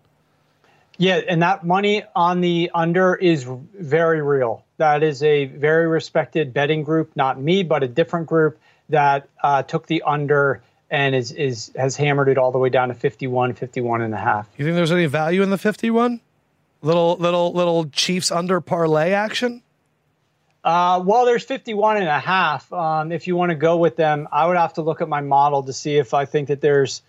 Yeah, 0.98 1.20
and 1.28 1.42
that 1.42 1.66
money 1.66 2.06
on 2.16 2.40
the 2.40 2.72
under 2.74 3.16
is 3.16 3.46
very 3.78 4.22
real. 4.22 4.64
That 4.78 5.04
is 5.04 5.22
a 5.24 5.46
very 5.46 5.88
respected 5.88 6.54
betting 6.54 6.84
group, 6.84 7.12
not 7.18 7.38
me, 7.38 7.64
but 7.64 7.84
a 7.84 7.88
different 7.90 8.28
group 8.28 8.58
that 8.90 9.30
uh, 9.44 9.64
took 9.64 9.88
the 9.88 10.02
under 10.04 10.62
and 10.90 11.16
is 11.16 11.32
is 11.32 11.72
has 11.76 11.96
hammered 11.96 12.30
it 12.30 12.38
all 12.38 12.52
the 12.52 12.58
way 12.58 12.70
down 12.70 12.88
to 12.90 12.94
51, 12.94 13.54
51 13.54 14.02
and 14.02 14.14
a 14.14 14.18
half. 14.18 14.48
You 14.58 14.66
think 14.66 14.76
there's 14.76 14.92
any 14.92 15.06
value 15.06 15.42
in 15.42 15.50
the 15.50 15.58
51? 15.58 16.22
Little 16.82 17.18
little 17.18 17.52
little 17.54 17.90
Chiefs 17.90 18.32
under 18.32 18.62
parlay 18.62 19.12
action? 19.12 19.64
Uh, 20.64 21.02
well, 21.06 21.26
there's 21.26 21.44
51 21.44 21.98
and 21.98 22.08
a 22.08 22.20
half. 22.20 22.72
Um, 22.74 23.12
if 23.12 23.26
you 23.26 23.36
want 23.36 23.52
to 23.52 23.56
go 23.56 23.78
with 23.78 23.96
them, 23.96 24.28
I 24.32 24.46
would 24.48 24.58
have 24.58 24.74
to 24.74 24.82
look 24.82 25.02
at 25.02 25.08
my 25.08 25.22
model 25.22 25.64
to 25.64 25.72
see 25.72 25.98
if 25.98 26.14
I 26.14 26.26
think 26.26 26.50
that 26.50 26.60
there's 26.60 27.02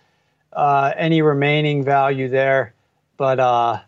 uh, 0.53 0.93
any 0.95 1.21
remaining 1.21 1.83
value 1.83 2.29
there. 2.29 2.73
But 3.17 3.39
uh, 3.39 3.79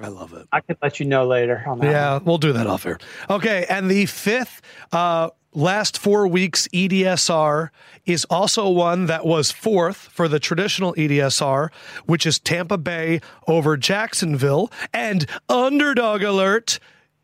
I 0.00 0.08
love 0.08 0.32
it. 0.32 0.46
I 0.50 0.60
can 0.60 0.76
let 0.82 0.98
you 0.98 1.06
know 1.06 1.26
later 1.26 1.62
on 1.66 1.78
that. 1.80 1.90
Yeah, 1.90 2.12
one. 2.14 2.24
we'll 2.24 2.38
do 2.38 2.52
that 2.54 2.66
off 2.66 2.86
air. 2.86 2.98
Okay, 3.28 3.66
and 3.68 3.90
the 3.90 4.06
fifth 4.06 4.62
uh, 4.92 5.30
last 5.54 5.98
four 5.98 6.26
weeks 6.26 6.68
EDSR 6.68 7.70
is 8.06 8.24
also 8.26 8.68
one 8.68 9.06
that 9.06 9.24
was 9.24 9.50
fourth 9.50 9.96
for 9.96 10.28
the 10.28 10.40
traditional 10.40 10.94
EDSR, 10.94 11.70
which 12.06 12.26
is 12.26 12.38
Tampa 12.38 12.78
Bay 12.78 13.20
over 13.46 13.76
Jacksonville. 13.76 14.70
And 14.92 15.28
underdog 15.48 16.22
alert, 16.22 16.78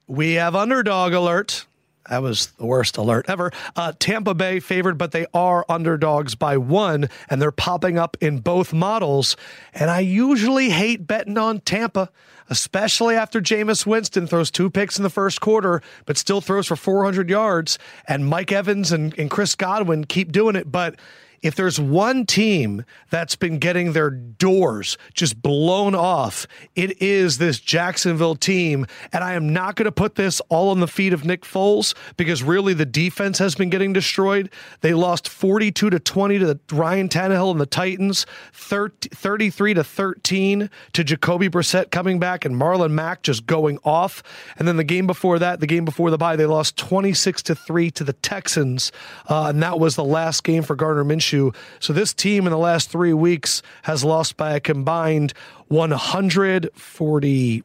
we 0.06 0.34
have 0.34 0.54
underdog 0.54 1.12
alert. 1.12 1.66
That 2.08 2.22
was 2.22 2.48
the 2.48 2.66
worst 2.66 2.96
alert 2.96 3.26
ever. 3.28 3.50
Uh, 3.74 3.92
Tampa 3.98 4.34
Bay 4.34 4.60
favored, 4.60 4.98
but 4.98 5.12
they 5.12 5.26
are 5.32 5.64
underdogs 5.68 6.34
by 6.34 6.56
one, 6.56 7.08
and 7.30 7.40
they're 7.40 7.50
popping 7.50 7.98
up 7.98 8.16
in 8.20 8.38
both 8.38 8.72
models. 8.72 9.36
And 9.72 9.90
I 9.90 10.00
usually 10.00 10.70
hate 10.70 11.06
betting 11.06 11.38
on 11.38 11.60
Tampa, 11.60 12.10
especially 12.50 13.16
after 13.16 13.40
Jameis 13.40 13.86
Winston 13.86 14.26
throws 14.26 14.50
two 14.50 14.68
picks 14.68 14.98
in 14.98 15.02
the 15.02 15.10
first 15.10 15.40
quarter, 15.40 15.82
but 16.04 16.18
still 16.18 16.42
throws 16.42 16.66
for 16.66 16.76
400 16.76 17.30
yards. 17.30 17.78
And 18.06 18.26
Mike 18.26 18.52
Evans 18.52 18.92
and, 18.92 19.18
and 19.18 19.30
Chris 19.30 19.54
Godwin 19.54 20.04
keep 20.04 20.30
doing 20.30 20.56
it. 20.56 20.70
But 20.70 20.96
if 21.44 21.54
there's 21.54 21.78
one 21.78 22.24
team 22.24 22.86
that's 23.10 23.36
been 23.36 23.58
getting 23.58 23.92
their 23.92 24.08
doors 24.08 24.96
just 25.12 25.40
blown 25.42 25.94
off, 25.94 26.46
it 26.74 27.02
is 27.02 27.36
this 27.36 27.60
Jacksonville 27.60 28.34
team. 28.34 28.86
And 29.12 29.22
I 29.22 29.34
am 29.34 29.52
not 29.52 29.76
going 29.76 29.84
to 29.84 29.92
put 29.92 30.14
this 30.14 30.40
all 30.48 30.70
on 30.70 30.80
the 30.80 30.88
feet 30.88 31.12
of 31.12 31.26
Nick 31.26 31.42
Foles 31.42 31.94
because 32.16 32.42
really 32.42 32.72
the 32.72 32.86
defense 32.86 33.38
has 33.38 33.54
been 33.54 33.68
getting 33.68 33.92
destroyed. 33.92 34.50
They 34.80 34.94
lost 34.94 35.28
42 35.28 35.90
to 35.90 36.00
20 36.00 36.38
to 36.38 36.58
Ryan 36.72 37.10
Tannehill 37.10 37.50
and 37.50 37.60
the 37.60 37.66
Titans, 37.66 38.24
30, 38.54 39.10
33 39.10 39.74
to 39.74 39.84
13 39.84 40.70
to 40.94 41.04
Jacoby 41.04 41.50
Brissett 41.50 41.90
coming 41.90 42.18
back 42.18 42.46
and 42.46 42.56
Marlon 42.56 42.92
Mack 42.92 43.22
just 43.22 43.44
going 43.44 43.78
off. 43.84 44.22
And 44.56 44.66
then 44.66 44.78
the 44.78 44.84
game 44.84 45.06
before 45.06 45.38
that, 45.40 45.60
the 45.60 45.66
game 45.66 45.84
before 45.84 46.10
the 46.10 46.16
bye, 46.16 46.36
they 46.36 46.46
lost 46.46 46.78
26 46.78 47.42
to 47.42 47.54
3 47.54 47.90
to 47.90 48.02
the 48.02 48.14
Texans. 48.14 48.92
Uh, 49.28 49.48
and 49.48 49.62
that 49.62 49.78
was 49.78 49.94
the 49.94 50.04
last 50.04 50.42
game 50.42 50.62
for 50.62 50.74
Gardner 50.74 51.04
Minshew 51.04 51.33
so 51.80 51.92
this 51.92 52.12
team 52.12 52.46
in 52.46 52.50
the 52.50 52.58
last 52.58 52.90
three 52.90 53.12
weeks 53.12 53.62
has 53.82 54.04
lost 54.04 54.36
by 54.36 54.54
a 54.54 54.60
combined 54.60 55.32
140. 55.68 57.64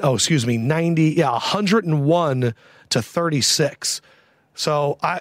Oh, 0.00 0.14
excuse 0.14 0.46
me, 0.46 0.56
90. 0.58 1.02
Yeah, 1.10 1.30
101 1.32 2.54
to 2.90 3.02
36. 3.02 4.00
So 4.54 4.98
I, 5.02 5.20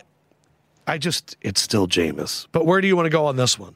I 0.87 0.97
just 0.97 1.37
it's 1.41 1.61
still 1.61 1.87
Jameis. 1.87 2.47
But 2.51 2.65
where 2.65 2.81
do 2.81 2.87
you 2.87 2.95
want 2.95 3.05
to 3.05 3.11
go 3.11 3.25
on 3.25 3.35
this 3.35 3.59
one? 3.59 3.75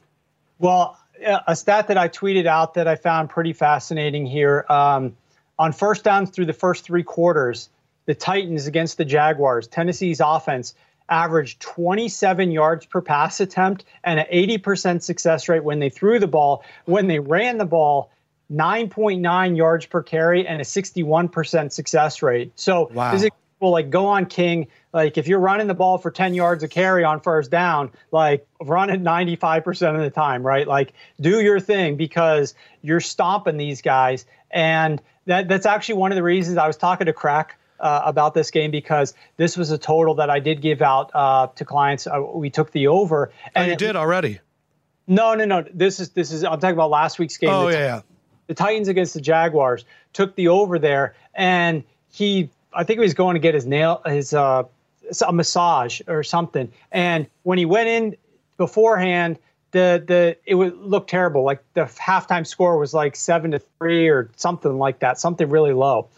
Well, 0.58 0.98
a 1.46 1.56
stat 1.56 1.88
that 1.88 1.98
I 1.98 2.08
tweeted 2.08 2.46
out 2.46 2.74
that 2.74 2.86
I 2.88 2.96
found 2.96 3.30
pretty 3.30 3.52
fascinating 3.52 4.26
here. 4.26 4.64
Um, 4.68 5.16
on 5.58 5.72
first 5.72 6.04
downs 6.04 6.30
through 6.30 6.46
the 6.46 6.52
first 6.52 6.84
three 6.84 7.02
quarters, 7.02 7.68
the 8.06 8.14
Titans 8.14 8.66
against 8.66 8.96
the 8.98 9.04
Jaguars, 9.04 9.66
Tennessee's 9.66 10.20
offense 10.24 10.74
averaged 11.08 11.60
27 11.60 12.50
yards 12.50 12.86
per 12.86 13.00
pass 13.00 13.40
attempt 13.40 13.84
and 14.04 14.20
an 14.20 14.26
80% 14.32 15.02
success 15.02 15.48
rate 15.48 15.64
when 15.64 15.78
they 15.78 15.90
threw 15.90 16.18
the 16.18 16.26
ball. 16.26 16.64
When 16.84 17.06
they 17.06 17.18
ran 17.18 17.58
the 17.58 17.66
ball, 17.66 18.10
9.9 18.52 19.56
yards 19.56 19.86
per 19.86 20.02
carry 20.02 20.46
and 20.46 20.60
a 20.60 20.64
61% 20.64 21.72
success 21.72 22.22
rate. 22.22 22.52
So 22.56 22.90
wow. 22.92 23.12
this 23.12 23.24
is 23.24 23.30
well, 23.60 23.72
like 23.72 23.90
go 23.90 24.06
on 24.06 24.26
King. 24.26 24.68
Like 24.92 25.18
if 25.18 25.26
you're 25.26 25.40
running 25.40 25.66
the 25.66 25.74
ball 25.74 25.98
for 25.98 26.10
10 26.10 26.34
yards 26.34 26.62
of 26.62 26.70
carry 26.70 27.04
on 27.04 27.20
first 27.20 27.50
down, 27.50 27.90
like 28.12 28.46
run 28.60 28.90
it 28.90 29.02
95% 29.02 29.96
of 29.96 30.00
the 30.00 30.10
time, 30.10 30.46
right? 30.46 30.66
Like 30.66 30.92
do 31.20 31.40
your 31.40 31.58
thing 31.60 31.96
because 31.96 32.54
you're 32.82 33.00
stomping 33.00 33.56
these 33.56 33.82
guys. 33.82 34.26
And 34.50 35.02
that, 35.26 35.48
that's 35.48 35.66
actually 35.66 35.96
one 35.96 36.12
of 36.12 36.16
the 36.16 36.22
reasons 36.22 36.56
I 36.56 36.66
was 36.66 36.76
talking 36.76 37.06
to 37.06 37.12
Crack 37.12 37.58
uh, 37.80 38.02
about 38.04 38.34
this 38.34 38.50
game 38.50 38.70
because 38.70 39.14
this 39.36 39.56
was 39.56 39.70
a 39.70 39.78
total 39.78 40.14
that 40.16 40.30
I 40.30 40.40
did 40.40 40.60
give 40.60 40.82
out 40.82 41.10
uh, 41.14 41.48
to 41.54 41.64
clients. 41.64 42.06
Uh, 42.06 42.22
we 42.34 42.50
took 42.50 42.72
the 42.72 42.86
over. 42.88 43.32
And 43.54 43.68
oh, 43.68 43.70
you 43.70 43.76
did 43.76 43.96
already? 43.96 44.40
No, 45.06 45.34
no, 45.34 45.44
no. 45.44 45.64
This 45.72 46.00
is 46.00 46.10
this 46.10 46.32
is. 46.32 46.44
I'm 46.44 46.60
talking 46.60 46.74
about 46.74 46.90
last 46.90 47.18
week's 47.18 47.36
game. 47.36 47.50
Oh 47.50 47.68
yeah, 47.68 47.78
yeah. 47.78 48.00
The 48.46 48.54
Titans 48.54 48.88
against 48.88 49.14
the 49.14 49.20
Jaguars 49.20 49.84
took 50.12 50.34
the 50.36 50.48
over 50.48 50.78
there, 50.78 51.14
and 51.34 51.82
he. 52.10 52.50
I 52.74 52.84
think 52.84 52.98
he 52.98 53.02
was 53.02 53.14
going 53.14 53.34
to 53.34 53.40
get 53.40 53.54
his 53.54 53.64
nail 53.64 54.02
his 54.04 54.34
uh, 54.34 54.64
a 55.26 55.32
massage 55.32 56.00
or 56.06 56.22
something. 56.22 56.70
And 56.92 57.26
when 57.42 57.56
he 57.56 57.64
went 57.64 57.88
in 57.88 58.16
beforehand, 58.58 59.38
the 59.70 60.02
the 60.06 60.36
it 60.44 60.54
would 60.54 60.76
look 60.76 61.08
terrible. 61.08 61.42
Like 61.42 61.62
the 61.74 61.82
halftime 61.82 62.46
score 62.46 62.78
was 62.78 62.94
like 62.94 63.16
seven 63.16 63.50
to 63.52 63.58
three 63.58 64.08
or 64.08 64.30
something 64.36 64.78
like 64.78 65.00
that, 65.00 65.18
something 65.18 65.48
really 65.48 65.72
low. 65.72 66.08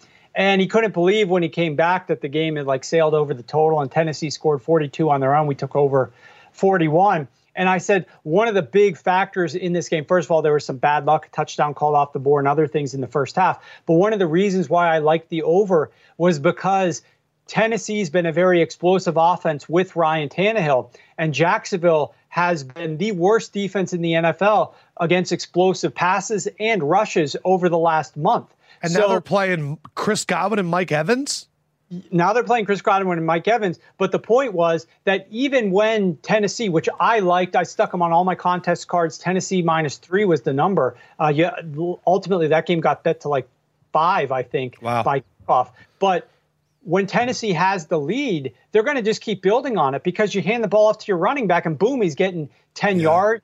And 0.41 0.59
he 0.59 0.68
couldn't 0.68 0.95
believe 0.95 1.28
when 1.28 1.43
he 1.43 1.51
came 1.51 1.76
back 1.76 2.07
that 2.07 2.22
the 2.22 2.28
game 2.28 2.57
had 2.57 2.64
like 2.64 2.82
sailed 2.82 3.12
over 3.12 3.34
the 3.34 3.43
total 3.43 3.78
and 3.82 3.93
Tennessee 3.93 4.30
scored 4.30 4.62
42 4.62 5.11
on 5.11 5.20
their 5.20 5.36
own. 5.36 5.47
We 5.47 5.55
took 5.55 5.76
over 5.76 6.14
41. 6.53 7.28
And 7.55 7.68
I 7.68 7.76
said 7.76 8.07
one 8.22 8.49
of 8.49 8.55
the 8.55 8.62
big 8.62 8.97
factors 8.97 9.55
in 9.55 9.74
this 9.74 9.91
game, 9.91 10.07
first 10.07 10.28
of 10.28 10.30
all, 10.30 10.41
there 10.41 10.55
was 10.55 10.64
some 10.64 10.78
bad 10.78 11.05
luck, 11.05 11.28
touchdown 11.30 11.74
called 11.74 11.95
off 11.95 12.14
the 12.14 12.20
board, 12.20 12.41
and 12.41 12.49
other 12.49 12.66
things 12.66 12.95
in 12.95 13.03
the 13.03 13.07
first 13.07 13.36
half. 13.36 13.62
But 13.84 13.97
one 13.97 14.14
of 14.14 14.18
the 14.18 14.26
reasons 14.26 14.70
why 14.70 14.88
I 14.88 15.01
liked 15.01 15.28
the 15.28 15.43
over 15.43 15.91
was 16.16 16.38
because 16.38 17.03
Tennessee's 17.47 18.09
been 18.09 18.24
a 18.24 18.32
very 18.32 18.62
explosive 18.62 19.18
offense 19.18 19.68
with 19.68 19.95
Ryan 19.95 20.30
Tannehill, 20.30 20.91
and 21.18 21.34
Jacksonville 21.34 22.14
has 22.30 22.64
been 22.64 22.97
the 22.97 23.12
worst 23.12 23.53
defense 23.53 23.93
in 23.93 24.01
the 24.01 24.12
NFL 24.12 24.72
against 24.97 25.32
explosive 25.32 25.95
passes 25.95 26.49
and 26.59 26.82
rushes 26.82 27.36
over 27.45 27.68
the 27.68 27.76
last 27.76 28.16
month. 28.16 28.55
And 28.82 28.92
so, 28.92 29.00
now 29.00 29.08
they're 29.08 29.20
playing 29.20 29.78
Chris 29.94 30.24
Godwin 30.24 30.58
and 30.58 30.68
Mike 30.68 30.92
Evans? 30.92 31.46
Now 32.12 32.32
they're 32.32 32.44
playing 32.44 32.66
Chris 32.66 32.82
Godwin 32.82 33.18
and 33.18 33.26
Mike 33.26 33.48
Evans. 33.48 33.80
But 33.98 34.12
the 34.12 34.18
point 34.18 34.52
was 34.52 34.86
that 35.04 35.26
even 35.30 35.72
when 35.72 36.16
Tennessee, 36.18 36.68
which 36.68 36.88
I 37.00 37.18
liked, 37.18 37.56
I 37.56 37.64
stuck 37.64 37.90
them 37.90 38.00
on 38.00 38.12
all 38.12 38.24
my 38.24 38.36
contest 38.36 38.86
cards, 38.86 39.18
Tennessee 39.18 39.60
minus 39.60 39.96
three 39.96 40.24
was 40.24 40.42
the 40.42 40.52
number. 40.52 40.96
Uh, 41.18 41.32
yeah, 41.34 41.56
ultimately, 42.06 42.48
that 42.48 42.66
game 42.66 42.80
got 42.80 43.02
bet 43.02 43.20
to 43.22 43.28
like 43.28 43.48
five, 43.92 44.30
I 44.30 44.44
think, 44.44 44.78
wow. 44.80 45.02
by 45.02 45.22
kickoff. 45.48 45.70
But 45.98 46.30
when 46.82 47.06
Tennessee 47.06 47.52
has 47.52 47.86
the 47.86 47.98
lead, 47.98 48.54
they're 48.72 48.84
going 48.84 48.96
to 48.96 49.02
just 49.02 49.20
keep 49.20 49.42
building 49.42 49.76
on 49.76 49.94
it 49.94 50.04
because 50.04 50.34
you 50.34 50.42
hand 50.42 50.62
the 50.62 50.68
ball 50.68 50.86
off 50.86 50.98
to 50.98 51.08
your 51.08 51.18
running 51.18 51.46
back 51.46 51.66
and 51.66 51.78
boom, 51.78 52.00
he's 52.02 52.14
getting 52.14 52.48
10 52.74 52.96
yeah. 52.96 53.02
yards. 53.02 53.42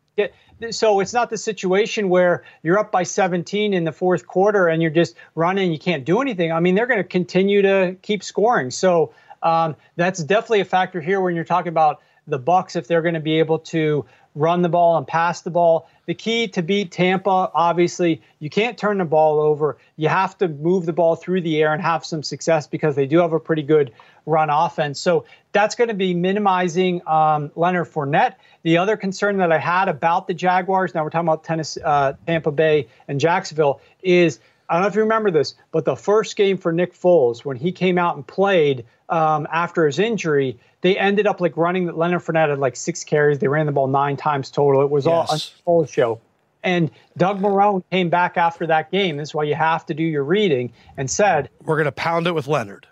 So 0.70 1.00
it's 1.00 1.12
not 1.12 1.28
the 1.28 1.36
situation 1.36 2.08
where 2.08 2.44
you're 2.62 2.78
up 2.78 2.90
by 2.90 3.02
17 3.02 3.74
in 3.74 3.84
the 3.84 3.92
fourth 3.92 4.26
quarter 4.26 4.68
and 4.68 4.80
you're 4.80 4.90
just 4.90 5.14
running, 5.34 5.72
you 5.72 5.78
can't 5.78 6.04
do 6.04 6.20
anything. 6.22 6.52
I 6.52 6.60
mean, 6.60 6.74
they're 6.74 6.86
going 6.86 7.02
to 7.02 7.04
continue 7.04 7.62
to 7.62 7.96
keep 8.00 8.22
scoring. 8.22 8.70
So 8.70 9.12
um, 9.42 9.76
that's 9.96 10.22
definitely 10.22 10.60
a 10.60 10.64
factor 10.64 11.00
here 11.00 11.20
when 11.20 11.34
you're 11.34 11.44
talking 11.44 11.68
about 11.68 12.00
the 12.26 12.38
Bucs 12.38 12.76
if 12.76 12.88
they're 12.88 13.02
going 13.02 13.14
to 13.14 13.20
be 13.20 13.38
able 13.38 13.58
to 13.58 14.06
run 14.34 14.62
the 14.62 14.68
ball 14.68 14.96
and 14.96 15.06
pass 15.06 15.42
the 15.42 15.50
ball. 15.50 15.88
The 16.06 16.14
key 16.14 16.48
to 16.48 16.62
beat 16.62 16.92
Tampa, 16.92 17.50
obviously, 17.52 18.22
you 18.38 18.48
can't 18.48 18.78
turn 18.78 18.98
the 18.98 19.04
ball 19.04 19.40
over. 19.40 19.76
You 19.96 20.08
have 20.08 20.38
to 20.38 20.48
move 20.48 20.86
the 20.86 20.92
ball 20.92 21.16
through 21.16 21.40
the 21.40 21.60
air 21.60 21.72
and 21.72 21.82
have 21.82 22.04
some 22.04 22.22
success 22.22 22.66
because 22.66 22.94
they 22.94 23.06
do 23.06 23.18
have 23.18 23.32
a 23.32 23.40
pretty 23.40 23.62
good 23.62 23.92
run 24.24 24.48
offense. 24.48 25.00
So 25.00 25.24
that's 25.52 25.74
going 25.74 25.88
to 25.88 25.94
be 25.94 26.14
minimizing 26.14 27.06
um, 27.08 27.50
Leonard 27.56 27.88
Fournette. 27.88 28.34
The 28.62 28.78
other 28.78 28.96
concern 28.96 29.38
that 29.38 29.50
I 29.50 29.58
had 29.58 29.88
about 29.88 30.26
the 30.28 30.34
Jaguars, 30.34 30.94
now 30.94 31.02
we're 31.02 31.10
talking 31.10 31.28
about 31.28 31.44
tennis, 31.44 31.76
uh, 31.84 32.14
Tampa 32.26 32.52
Bay 32.52 32.88
and 33.08 33.18
Jacksonville, 33.18 33.80
is 34.02 34.38
I 34.68 34.74
don't 34.74 34.82
know 34.82 34.88
if 34.88 34.94
you 34.94 35.02
remember 35.02 35.30
this, 35.30 35.54
but 35.70 35.84
the 35.84 35.96
first 35.96 36.36
game 36.36 36.58
for 36.58 36.72
Nick 36.72 36.94
Foles, 36.94 37.44
when 37.44 37.56
he 37.56 37.72
came 37.72 37.98
out 37.98 38.16
and 38.16 38.26
played 38.26 38.84
um, 39.08 39.46
after 39.52 39.86
his 39.86 39.98
injury, 39.98 40.58
they 40.80 40.98
ended 40.98 41.26
up 41.26 41.40
like 41.40 41.56
running. 41.56 41.86
Leonard 41.86 42.22
Fournette 42.22 42.48
had 42.48 42.58
like 42.58 42.76
six 42.76 43.04
carries. 43.04 43.38
They 43.38 43.48
ran 43.48 43.66
the 43.66 43.72
ball 43.72 43.86
nine 43.86 44.16
times 44.16 44.50
total. 44.50 44.82
It 44.82 44.90
was 44.90 45.06
yes. 45.06 45.12
all 45.12 45.34
a 45.34 45.38
full 45.64 45.86
show. 45.86 46.20
And 46.62 46.90
Doug 47.16 47.40
Marrone 47.40 47.84
came 47.92 48.10
back 48.10 48.36
after 48.36 48.66
that 48.66 48.90
game. 48.90 49.18
This 49.18 49.28
is 49.28 49.34
why 49.34 49.44
you 49.44 49.54
have 49.54 49.86
to 49.86 49.94
do 49.94 50.02
your 50.02 50.24
reading 50.24 50.72
and 50.96 51.08
said, 51.08 51.48
"We're 51.62 51.76
going 51.76 51.86
to 51.86 51.92
pound 51.92 52.26
it 52.26 52.34
with 52.34 52.48
Leonard." 52.48 52.88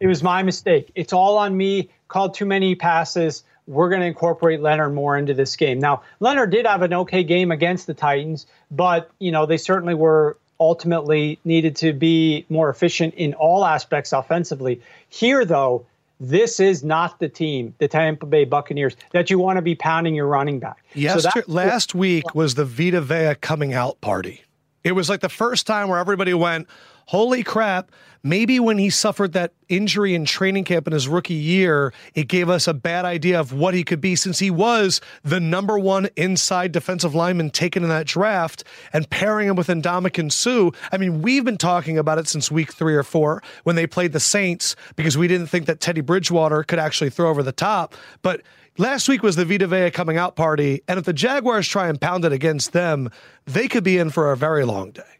It 0.00 0.06
was 0.06 0.22
my 0.22 0.42
mistake. 0.42 0.90
It's 0.94 1.12
all 1.12 1.36
on 1.38 1.56
me. 1.56 1.90
Called 2.08 2.34
too 2.34 2.46
many 2.46 2.74
passes. 2.74 3.42
We're 3.66 3.88
going 3.88 4.00
to 4.00 4.06
incorporate 4.06 4.60
Leonard 4.60 4.94
more 4.94 5.16
into 5.16 5.34
this 5.34 5.56
game. 5.56 5.78
Now, 5.78 6.02
Leonard 6.20 6.50
did 6.50 6.66
have 6.66 6.82
an 6.82 6.94
okay 6.94 7.22
game 7.22 7.50
against 7.50 7.86
the 7.86 7.94
Titans, 7.94 8.46
but 8.70 9.10
you 9.18 9.32
know 9.32 9.46
they 9.46 9.56
certainly 9.58 9.94
were 9.94 10.38
ultimately 10.60 11.38
needed 11.44 11.74
to 11.76 11.92
be 11.92 12.44
more 12.48 12.70
efficient 12.70 13.14
in 13.14 13.34
all 13.34 13.64
aspects 13.64 14.12
offensively. 14.12 14.80
Here, 15.08 15.44
though, 15.44 15.86
this 16.20 16.60
is 16.60 16.84
not 16.84 17.18
the 17.18 17.28
team, 17.28 17.74
the 17.78 17.88
Tampa 17.88 18.26
Bay 18.26 18.44
Buccaneers, 18.44 18.94
that 19.12 19.30
you 19.30 19.38
want 19.38 19.56
to 19.56 19.62
be 19.62 19.74
pounding 19.74 20.14
your 20.14 20.26
running 20.26 20.58
back. 20.58 20.84
Yes, 20.94 21.22
so 21.22 21.42
last 21.46 21.94
week 21.94 22.34
was 22.34 22.54
the 22.54 22.66
Vita 22.66 23.00
Vea 23.00 23.34
coming 23.40 23.72
out 23.72 24.00
party. 24.02 24.42
It 24.84 24.92
was 24.92 25.08
like 25.08 25.20
the 25.20 25.30
first 25.30 25.66
time 25.66 25.88
where 25.88 25.98
everybody 25.98 26.34
went, 26.34 26.68
holy 27.10 27.42
crap, 27.42 27.90
maybe 28.22 28.60
when 28.60 28.78
he 28.78 28.88
suffered 28.88 29.32
that 29.32 29.52
injury 29.68 30.14
in 30.14 30.24
training 30.24 30.62
camp 30.62 30.86
in 30.86 30.92
his 30.92 31.08
rookie 31.08 31.34
year, 31.34 31.92
it 32.14 32.28
gave 32.28 32.48
us 32.48 32.68
a 32.68 32.72
bad 32.72 33.04
idea 33.04 33.40
of 33.40 33.52
what 33.52 33.74
he 33.74 33.82
could 33.82 34.00
be 34.00 34.14
since 34.14 34.38
he 34.38 34.48
was 34.48 35.00
the 35.24 35.40
number 35.40 35.76
one 35.76 36.08
inside 36.14 36.70
defensive 36.70 37.12
lineman 37.12 37.50
taken 37.50 37.82
in 37.82 37.88
that 37.88 38.06
draft 38.06 38.62
and 38.92 39.10
pairing 39.10 39.48
him 39.48 39.56
with 39.56 39.66
Ndamukong 39.66 40.30
Suh. 40.30 40.70
I 40.92 40.98
mean, 40.98 41.20
we've 41.20 41.44
been 41.44 41.58
talking 41.58 41.98
about 41.98 42.18
it 42.18 42.28
since 42.28 42.48
week 42.48 42.72
three 42.72 42.94
or 42.94 43.02
four 43.02 43.42
when 43.64 43.74
they 43.74 43.88
played 43.88 44.12
the 44.12 44.20
Saints 44.20 44.76
because 44.94 45.18
we 45.18 45.26
didn't 45.26 45.48
think 45.48 45.66
that 45.66 45.80
Teddy 45.80 46.02
Bridgewater 46.02 46.62
could 46.62 46.78
actually 46.78 47.10
throw 47.10 47.28
over 47.28 47.42
the 47.42 47.50
top. 47.50 47.96
But 48.22 48.42
last 48.78 49.08
week 49.08 49.24
was 49.24 49.34
the 49.34 49.44
Vita 49.44 49.66
Vea 49.66 49.90
coming 49.90 50.16
out 50.16 50.36
party. 50.36 50.80
And 50.86 50.96
if 50.96 51.06
the 51.06 51.12
Jaguars 51.12 51.66
try 51.66 51.88
and 51.88 52.00
pound 52.00 52.24
it 52.24 52.30
against 52.30 52.72
them, 52.72 53.10
they 53.46 53.66
could 53.66 53.82
be 53.82 53.98
in 53.98 54.10
for 54.10 54.30
a 54.30 54.36
very 54.36 54.64
long 54.64 54.92
day. 54.92 55.19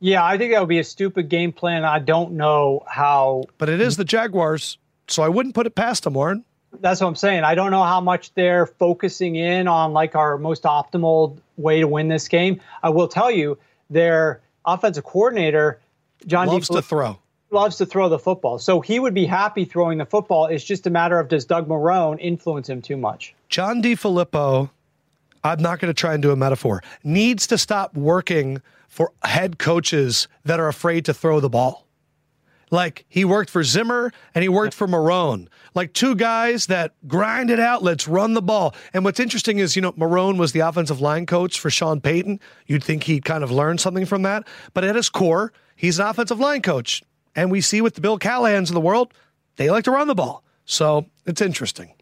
Yeah, 0.00 0.24
I 0.24 0.38
think 0.38 0.52
that 0.52 0.60
would 0.60 0.68
be 0.68 0.78
a 0.78 0.84
stupid 0.84 1.28
game 1.28 1.52
plan. 1.52 1.84
I 1.84 1.98
don't 1.98 2.32
know 2.32 2.82
how. 2.88 3.44
But 3.58 3.68
it 3.68 3.82
is 3.82 3.98
the 3.98 4.04
Jaguars, 4.04 4.78
so 5.08 5.22
I 5.22 5.28
wouldn't 5.28 5.54
put 5.54 5.66
it 5.66 5.74
past 5.74 6.04
them, 6.04 6.14
Warren. 6.14 6.44
That's 6.80 7.00
what 7.00 7.08
I'm 7.08 7.16
saying. 7.16 7.44
I 7.44 7.54
don't 7.54 7.70
know 7.70 7.82
how 7.82 8.00
much 8.00 8.32
they're 8.34 8.64
focusing 8.64 9.36
in 9.36 9.68
on 9.68 9.92
like 9.92 10.14
our 10.14 10.38
most 10.38 10.62
optimal 10.62 11.36
way 11.58 11.80
to 11.80 11.86
win 11.86 12.08
this 12.08 12.28
game. 12.28 12.60
I 12.82 12.88
will 12.88 13.08
tell 13.08 13.30
you, 13.30 13.58
their 13.90 14.40
offensive 14.64 15.04
coordinator, 15.04 15.80
John 16.26 16.46
loves 16.46 16.68
to 16.68 16.80
throw. 16.80 17.18
Loves 17.50 17.76
to 17.78 17.86
throw 17.86 18.08
the 18.08 18.18
football. 18.18 18.58
So 18.58 18.80
he 18.80 19.00
would 19.00 19.12
be 19.12 19.26
happy 19.26 19.64
throwing 19.64 19.98
the 19.98 20.06
football. 20.06 20.46
It's 20.46 20.64
just 20.64 20.86
a 20.86 20.90
matter 20.90 21.18
of 21.18 21.28
does 21.28 21.44
Doug 21.44 21.68
Marrone 21.68 22.18
influence 22.20 22.68
him 22.70 22.80
too 22.80 22.96
much? 22.96 23.34
John 23.48 23.82
DeFilippo, 23.82 24.70
I'm 25.42 25.60
not 25.60 25.80
going 25.80 25.92
to 25.92 26.00
try 26.00 26.14
and 26.14 26.22
do 26.22 26.30
a 26.30 26.36
metaphor, 26.36 26.82
needs 27.04 27.46
to 27.48 27.58
stop 27.58 27.94
working– 27.94 28.62
for 28.90 29.12
head 29.22 29.58
coaches 29.58 30.28
that 30.44 30.60
are 30.60 30.68
afraid 30.68 31.06
to 31.06 31.14
throw 31.14 31.40
the 31.40 31.48
ball. 31.48 31.86
Like 32.72 33.04
he 33.08 33.24
worked 33.24 33.50
for 33.50 33.64
Zimmer 33.64 34.12
and 34.34 34.42
he 34.42 34.48
worked 34.48 34.74
for 34.74 34.86
Marrone, 34.86 35.48
like 35.74 35.92
two 35.92 36.14
guys 36.14 36.66
that 36.66 36.92
grind 37.08 37.50
it 37.50 37.58
out. 37.58 37.82
Let's 37.82 38.06
run 38.06 38.34
the 38.34 38.42
ball. 38.42 38.74
And 38.92 39.04
what's 39.04 39.18
interesting 39.18 39.58
is, 39.58 39.74
you 39.74 39.82
know, 39.82 39.92
Marrone 39.92 40.38
was 40.38 40.52
the 40.52 40.60
offensive 40.60 41.00
line 41.00 41.26
coach 41.26 41.58
for 41.58 41.70
Sean 41.70 42.00
Payton. 42.00 42.38
You'd 42.66 42.84
think 42.84 43.04
he'd 43.04 43.24
kind 43.24 43.42
of 43.42 43.50
learned 43.50 43.80
something 43.80 44.06
from 44.06 44.22
that. 44.22 44.46
But 44.72 44.84
at 44.84 44.94
his 44.94 45.08
core, 45.08 45.52
he's 45.74 45.98
an 45.98 46.06
offensive 46.06 46.38
line 46.38 46.62
coach. 46.62 47.02
And 47.34 47.50
we 47.50 47.60
see 47.60 47.80
with 47.80 47.94
the 47.94 48.00
Bill 48.00 48.18
Callahans 48.18 48.68
of 48.68 48.74
the 48.74 48.80
world, 48.80 49.14
they 49.56 49.70
like 49.70 49.84
to 49.84 49.90
run 49.90 50.08
the 50.08 50.14
ball. 50.14 50.44
So 50.64 51.06
it's 51.26 51.40
interesting. 51.40 51.92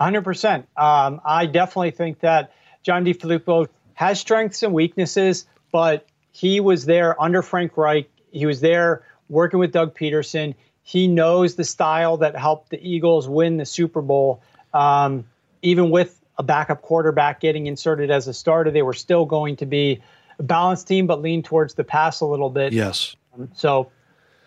100%. 0.00 0.66
Um, 0.76 1.20
I 1.24 1.46
definitely 1.46 1.92
think 1.92 2.20
that 2.20 2.52
John 2.82 3.04
DeFilippo 3.04 3.68
has 3.94 4.20
strengths 4.20 4.62
and 4.62 4.72
weaknesses, 4.72 5.46
but 5.72 6.06
he 6.32 6.60
was 6.60 6.84
there 6.84 7.20
under 7.20 7.42
Frank 7.42 7.76
Reich. 7.76 8.08
He 8.32 8.46
was 8.46 8.60
there 8.60 9.04
working 9.28 9.60
with 9.60 9.72
Doug 9.72 9.96
Pederson. 9.96 10.54
He 10.82 11.08
knows 11.08 11.54
the 11.54 11.64
style 11.64 12.16
that 12.18 12.36
helped 12.36 12.70
the 12.70 12.88
Eagles 12.88 13.28
win 13.28 13.56
the 13.56 13.64
Super 13.64 14.02
Bowl. 14.02 14.42
Um, 14.74 15.24
even 15.62 15.90
with 15.90 16.20
a 16.36 16.42
backup 16.42 16.82
quarterback 16.82 17.40
getting 17.40 17.66
inserted 17.66 18.10
as 18.10 18.28
a 18.28 18.34
starter, 18.34 18.70
they 18.70 18.82
were 18.82 18.92
still 18.92 19.24
going 19.24 19.56
to 19.56 19.66
be 19.66 20.02
a 20.38 20.42
balanced 20.42 20.88
team, 20.88 21.06
but 21.06 21.22
lean 21.22 21.42
towards 21.42 21.74
the 21.74 21.84
pass 21.84 22.20
a 22.20 22.26
little 22.26 22.50
bit. 22.50 22.72
Yes. 22.72 23.14
Um, 23.34 23.48
so 23.54 23.90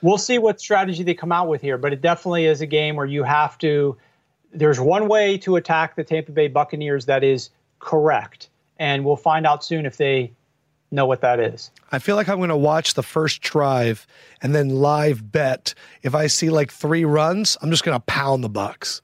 we'll 0.01 0.17
see 0.17 0.37
what 0.37 0.59
strategy 0.59 1.03
they 1.03 1.13
come 1.13 1.31
out 1.31 1.47
with 1.47 1.61
here, 1.61 1.77
but 1.77 1.93
it 1.93 2.01
definitely 2.01 2.45
is 2.45 2.61
a 2.61 2.65
game 2.65 2.97
where 2.97 3.05
you 3.05 3.23
have 3.23 3.57
to. 3.59 3.97
There's 4.53 4.79
one 4.79 5.07
way 5.07 5.37
to 5.39 5.55
attack 5.55 5.95
the 5.95 6.03
Tampa 6.03 6.33
Bay 6.33 6.49
Buccaneers 6.49 7.05
that 7.05 7.23
is 7.23 7.49
correct 7.79 8.49
and 8.79 9.05
we'll 9.05 9.15
find 9.15 9.45
out 9.45 9.63
soon 9.63 9.85
if 9.85 9.97
they 9.97 10.31
know 10.91 11.05
what 11.05 11.21
that 11.21 11.39
is. 11.39 11.71
I 11.91 11.99
feel 11.99 12.15
like 12.15 12.29
I'm 12.29 12.37
going 12.37 12.49
to 12.49 12.57
watch 12.57 12.93
the 12.93 13.03
first 13.03 13.41
drive 13.41 14.07
and 14.41 14.55
then 14.55 14.69
live 14.69 15.31
bet. 15.31 15.73
If 16.01 16.15
I 16.15 16.27
see 16.27 16.49
like 16.49 16.71
three 16.71 17.05
runs, 17.05 17.57
I'm 17.61 17.71
just 17.71 17.83
going 17.83 17.95
to 17.95 18.03
pound 18.05 18.43
the 18.43 18.49
Bucs. 18.49 19.01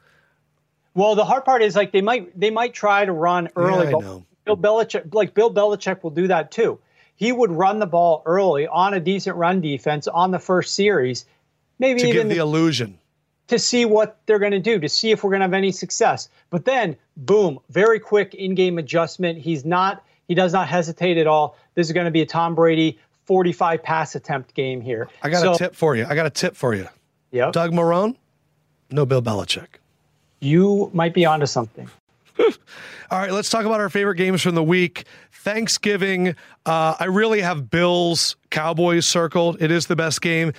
Well, 0.95 1.15
the 1.15 1.26
hard 1.26 1.43
part 1.43 1.63
is 1.63 1.76
like 1.76 1.91
they 1.91 2.01
might 2.01 2.39
they 2.39 2.51
might 2.51 2.74
try 2.74 3.03
to 3.03 3.11
run 3.11 3.49
early. 3.55 3.88
Yeah. 3.88 4.19
Bill 4.45 4.57
Belichick, 4.57 5.13
like 5.13 5.34
Bill 5.34 5.53
Belichick, 5.53 6.03
will 6.03 6.11
do 6.11 6.28
that 6.28 6.51
too. 6.51 6.80
He 7.15 7.32
would 7.32 7.51
run 7.51 7.80
the 7.80 7.86
ball 7.86 8.21
early 8.26 8.67
on 8.67 8.93
a 8.93 8.99
decent 8.99 9.38
run 9.38 9.61
defense 9.61 10.07
on 10.07 10.32
the 10.32 10.39
first 10.39 10.76
series, 10.76 11.26
maybe 11.80 12.01
to 12.01 12.07
even 12.07 12.28
give 12.28 12.30
the 12.30 12.41
illusion 12.41 12.99
to 13.47 13.59
see 13.59 13.85
what 13.85 14.17
they're 14.25 14.39
going 14.39 14.51
to 14.51 14.59
do, 14.59 14.79
to 14.79 14.89
see 14.89 15.11
if 15.11 15.23
we're 15.23 15.31
going 15.31 15.41
to 15.41 15.45
have 15.45 15.53
any 15.53 15.71
success. 15.71 16.29
But 16.49 16.65
then, 16.65 16.95
boom, 17.17 17.59
very 17.69 17.99
quick 17.99 18.33
in-game 18.33 18.77
adjustment. 18.77 19.39
He's 19.39 19.65
not 19.65 20.03
he 20.27 20.35
does 20.35 20.53
not 20.53 20.67
hesitate 20.67 21.17
at 21.17 21.27
all. 21.27 21.57
This 21.75 21.87
is 21.87 21.93
going 21.93 22.05
to 22.05 22.11
be 22.11 22.21
a 22.21 22.25
Tom 22.25 22.55
Brady 22.55 22.99
45 23.25 23.83
pass 23.83 24.15
attempt 24.15 24.53
game 24.53 24.81
here. 24.81 25.09
I 25.21 25.29
got 25.29 25.41
so, 25.41 25.53
a 25.53 25.57
tip 25.57 25.75
for 25.75 25.95
you. 25.95 26.05
I 26.07 26.15
got 26.15 26.25
a 26.25 26.29
tip 26.29 26.55
for 26.55 26.73
you. 26.73 26.87
Yeah. 27.31 27.51
Doug 27.51 27.71
Marrone, 27.71 28.15
no 28.89 29.05
Bill 29.05 29.21
Belichick. 29.21 29.67
You 30.39 30.89
might 30.93 31.13
be 31.13 31.25
onto 31.25 31.45
something. 31.45 31.89
All 32.39 33.19
right, 33.19 33.31
let's 33.31 33.49
talk 33.49 33.65
about 33.65 33.79
our 33.79 33.89
favorite 33.89 34.15
games 34.15 34.41
from 34.41 34.55
the 34.55 34.63
week. 34.63 35.05
Thanksgiving. 35.31 36.35
Uh, 36.65 36.95
I 36.99 37.05
really 37.05 37.41
have 37.41 37.69
Bills 37.69 38.35
Cowboys 38.49 39.05
circled. 39.05 39.61
It 39.61 39.71
is 39.71 39.87
the 39.87 39.95
best 39.95 40.21
game. 40.21 40.53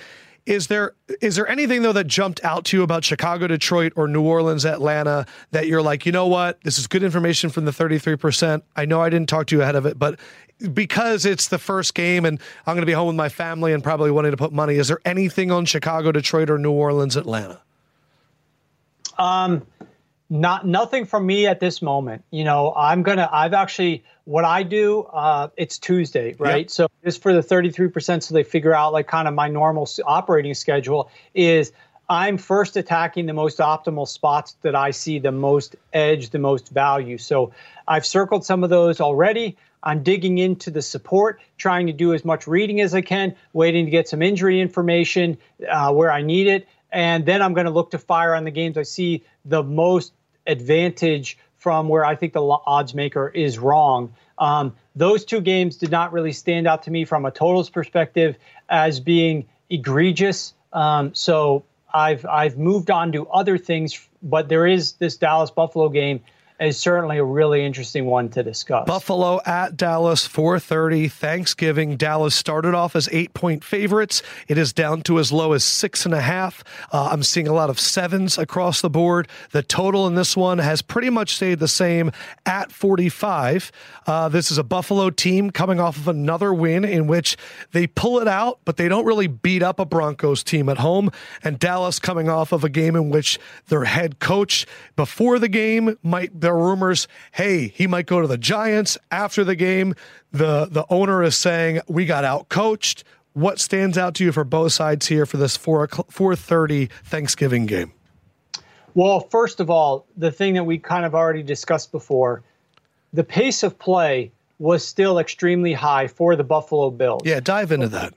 Is 0.45 0.67
there 0.67 0.93
is 1.21 1.35
there 1.35 1.47
anything 1.47 1.81
though 1.81 1.93
that 1.93 2.05
jumped 2.05 2.43
out 2.43 2.65
to 2.65 2.77
you 2.77 2.83
about 2.83 3.03
Chicago, 3.03 3.47
Detroit, 3.47 3.93
or 3.95 4.07
New 4.07 4.21
Orleans, 4.21 4.63
Atlanta 4.63 5.25
that 5.51 5.67
you're 5.67 5.81
like, 5.81 6.05
you 6.05 6.11
know 6.11 6.27
what, 6.27 6.61
this 6.61 6.77
is 6.77 6.85
good 6.85 7.01
information 7.01 7.49
from 7.49 7.65
the 7.65 7.71
33%. 7.71 8.61
I 8.75 8.85
know 8.85 9.01
I 9.01 9.09
didn't 9.09 9.27
talk 9.27 9.47
to 9.47 9.55
you 9.55 9.63
ahead 9.63 9.75
of 9.75 9.87
it, 9.87 9.97
but 9.97 10.19
because 10.73 11.25
it's 11.25 11.47
the 11.47 11.57
first 11.57 11.95
game 11.95 12.25
and 12.25 12.39
I'm 12.67 12.75
going 12.75 12.83
to 12.83 12.85
be 12.85 12.93
home 12.93 13.07
with 13.07 13.15
my 13.15 13.29
family 13.29 13.73
and 13.73 13.83
probably 13.83 14.11
wanting 14.11 14.31
to 14.31 14.37
put 14.37 14.53
money, 14.53 14.75
is 14.75 14.87
there 14.87 15.01
anything 15.03 15.51
on 15.51 15.65
Chicago, 15.65 16.11
Detroit, 16.11 16.49
or 16.49 16.59
New 16.59 16.71
Orleans, 16.71 17.15
Atlanta? 17.15 17.61
Um, 19.17 19.65
not 20.39 20.65
nothing 20.65 21.05
from 21.05 21.25
me 21.25 21.47
at 21.47 21.59
this 21.59 21.81
moment. 21.81 22.23
You 22.31 22.43
know, 22.43 22.73
I'm 22.75 23.03
gonna. 23.03 23.29
I've 23.31 23.53
actually 23.53 24.03
what 24.25 24.45
I 24.45 24.63
do. 24.63 25.03
Uh, 25.03 25.49
it's 25.57 25.77
Tuesday, 25.77 26.35
right? 26.37 26.65
Yep. 26.65 26.69
So 26.69 26.87
just 27.03 27.21
for 27.21 27.33
the 27.33 27.43
33 27.43 27.89
percent, 27.89 28.23
so 28.23 28.33
they 28.33 28.43
figure 28.43 28.73
out 28.73 28.93
like 28.93 29.07
kind 29.07 29.27
of 29.27 29.33
my 29.33 29.47
normal 29.47 29.87
operating 30.05 30.53
schedule 30.53 31.09
is. 31.33 31.71
I'm 32.07 32.37
first 32.37 32.77
attacking 32.77 33.25
the 33.25 33.33
most 33.33 33.57
optimal 33.57 34.07
spots 34.07 34.57
that 34.61 34.75
I 34.75 34.91
see 34.91 35.17
the 35.17 35.31
most 35.31 35.75
edge, 35.91 36.29
the 36.29 36.37
most 36.37 36.69
value. 36.69 37.17
So 37.17 37.51
I've 37.87 38.05
circled 38.05 38.45
some 38.45 38.63
of 38.63 38.69
those 38.69 39.01
already. 39.01 39.57
I'm 39.81 40.03
digging 40.03 40.37
into 40.37 40.69
the 40.69 40.83
support, 40.83 41.39
trying 41.57 41.87
to 41.87 41.93
do 41.93 42.13
as 42.13 42.23
much 42.23 42.45
reading 42.45 42.79
as 42.81 42.93
I 42.93 43.01
can, 43.01 43.35
waiting 43.53 43.85
to 43.85 43.91
get 43.91 44.07
some 44.07 44.21
injury 44.21 44.61
information 44.61 45.39
uh, 45.67 45.91
where 45.93 46.11
I 46.11 46.21
need 46.21 46.45
it. 46.45 46.67
And 46.91 47.25
then 47.25 47.41
I'm 47.41 47.53
going 47.53 47.65
to 47.65 47.71
look 47.71 47.91
to 47.91 47.97
fire 47.97 48.35
on 48.35 48.43
the 48.43 48.51
games 48.51 48.77
I 48.77 48.83
see 48.83 49.23
the 49.43 49.63
most 49.63 50.13
advantage 50.47 51.37
from 51.57 51.89
where 51.89 52.05
I 52.05 52.15
think 52.15 52.33
the 52.33 52.41
odds 52.43 52.93
maker 52.93 53.27
is 53.27 53.57
wrong. 53.57 54.13
Um, 54.37 54.75
those 54.95 55.25
two 55.25 55.41
games 55.41 55.77
did 55.77 55.91
not 55.91 56.13
really 56.13 56.33
stand 56.33 56.67
out 56.67 56.83
to 56.83 56.91
me 56.91 57.05
from 57.05 57.25
a 57.25 57.31
totals 57.31 57.69
perspective 57.69 58.37
as 58.69 58.99
being 58.99 59.47
egregious. 59.69 60.53
Um, 60.73 61.15
so 61.15 61.63
I've 61.93 62.25
I've 62.25 62.57
moved 62.57 62.91
on 62.91 63.13
to 63.13 63.27
other 63.27 63.57
things, 63.57 64.07
but 64.21 64.49
there 64.49 64.67
is 64.67 64.93
this 64.93 65.17
Dallas 65.17 65.51
Buffalo 65.51 65.89
game 65.89 66.21
is 66.59 66.77
certainly 66.77 67.17
a 67.17 67.23
really 67.23 67.65
interesting 67.65 68.05
one 68.05 68.29
to 68.29 68.41
discuss. 68.41 68.87
Buffalo 68.87 69.41
at 69.45 69.75
Dallas, 69.75 70.27
4:30 70.27 71.11
Thanksgiving. 71.11 71.97
Dallas 71.97 72.33
started 72.33 72.73
off 72.73 72.95
as 72.95 73.09
eight 73.11 73.33
point 73.33 73.63
favorites. 73.63 74.21
It 74.47 74.57
is 74.57 74.71
down 74.71 75.01
to 75.03 75.19
as 75.19 75.31
low 75.31 75.51
as 75.51 75.63
six 75.63 76.05
and 76.05 76.13
a 76.13 76.21
half. 76.21 76.63
Uh, 76.91 77.09
I'm 77.11 77.23
seeing 77.23 77.47
a 77.47 77.53
lot 77.53 77.69
of 77.69 77.79
sevens 77.79 78.37
across 78.37 78.81
the 78.81 78.89
board. 78.89 79.27
The 79.51 79.63
total 79.63 80.07
in 80.07 80.15
this 80.15 80.37
one 80.37 80.59
has 80.59 80.81
pretty 80.81 81.09
much 81.09 81.35
stayed 81.35 81.59
the 81.59 81.67
same 81.67 82.11
at 82.45 82.71
45. 82.71 83.71
Uh, 84.07 84.29
this 84.29 84.51
is 84.51 84.57
a 84.57 84.63
Buffalo 84.63 85.09
team 85.09 85.49
coming 85.49 85.79
off 85.79 85.97
of 85.97 86.07
another 86.07 86.53
win 86.53 86.85
in 86.85 87.07
which 87.07 87.35
they 87.73 87.85
pull 87.85 88.19
it 88.19 88.27
out, 88.27 88.59
but 88.63 88.77
they 88.77 88.87
don't 88.87 89.05
really 89.05 89.27
beat 89.27 89.61
up 89.61 89.79
a 89.79 89.85
Broncos 89.85 90.43
team 90.43 90.69
at 90.69 90.77
home. 90.77 91.11
And 91.43 91.59
Dallas 91.59 91.99
coming 91.99 92.29
off 92.29 92.53
of 92.53 92.63
a 92.63 92.69
game 92.69 92.95
in 92.95 93.09
which 93.09 93.39
their 93.67 93.83
head 93.83 94.19
coach 94.19 94.65
before 94.95 95.37
the 95.37 95.49
game 95.49 95.97
might 96.01 96.39
there 96.45 96.53
are 96.53 96.63
rumors, 96.63 97.07
hey, 97.31 97.69
he 97.69 97.87
might 97.87 98.05
go 98.05 98.21
to 98.21 98.27
the 98.27 98.37
Giants 98.37 98.97
after 99.09 99.43
the 99.43 99.55
game. 99.55 99.95
The 100.31 100.67
the 100.69 100.85
owner 100.89 101.23
is 101.23 101.35
saying 101.35 101.81
we 101.87 102.05
got 102.05 102.23
out 102.23 102.49
coached. 102.49 103.03
What 103.33 103.59
stands 103.59 103.97
out 103.97 104.13
to 104.15 104.23
you 104.23 104.31
for 104.31 104.43
both 104.43 104.71
sides 104.71 105.07
here 105.07 105.25
for 105.25 105.37
this 105.37 105.57
four 105.57 105.87
four 106.09 106.35
thirty 106.35 106.89
Thanksgiving 107.03 107.65
game? 107.65 107.93
Well, 108.93 109.21
first 109.21 109.59
of 109.59 109.69
all, 109.69 110.05
the 110.15 110.31
thing 110.31 110.53
that 110.53 110.63
we 110.63 110.77
kind 110.77 111.03
of 111.03 111.15
already 111.15 111.43
discussed 111.43 111.91
before, 111.91 112.43
the 113.11 113.23
pace 113.23 113.63
of 113.63 113.77
play 113.77 114.31
was 114.59 114.87
still 114.87 115.17
extremely 115.19 115.73
high 115.73 116.07
for 116.07 116.35
the 116.35 116.43
Buffalo 116.43 116.91
Bills. 116.91 117.23
Yeah, 117.25 117.39
dive 117.39 117.71
into 117.71 117.89
that. 117.89 118.13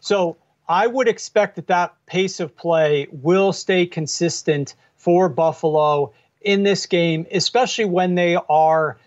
So 0.00 0.36
I 0.68 0.86
would 0.86 1.08
expect 1.08 1.56
that 1.56 1.66
that 1.68 1.94
pace 2.06 2.38
of 2.38 2.54
play 2.54 3.08
will 3.10 3.52
stay 3.52 3.86
consistent 3.86 4.76
for 4.96 5.28
Buffalo 5.28 6.12
in 6.44 6.62
this 6.62 6.86
game, 6.86 7.26
especially 7.32 7.84
when 7.84 8.14
they 8.14 8.36
are 8.48 8.98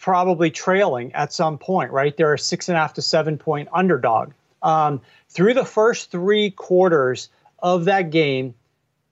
probably 0.00 0.50
trailing 0.50 1.12
at 1.14 1.32
some 1.32 1.58
point, 1.58 1.90
right? 1.90 2.16
They're 2.16 2.34
a 2.34 2.38
six 2.38 2.68
and 2.68 2.76
a 2.76 2.80
half 2.80 2.94
to 2.94 3.02
seven 3.02 3.36
point 3.36 3.68
underdog. 3.72 4.32
Um, 4.62 5.00
through 5.28 5.54
the 5.54 5.64
first 5.64 6.10
three 6.10 6.50
quarters 6.50 7.28
of 7.58 7.84
that 7.86 8.10
game, 8.10 8.54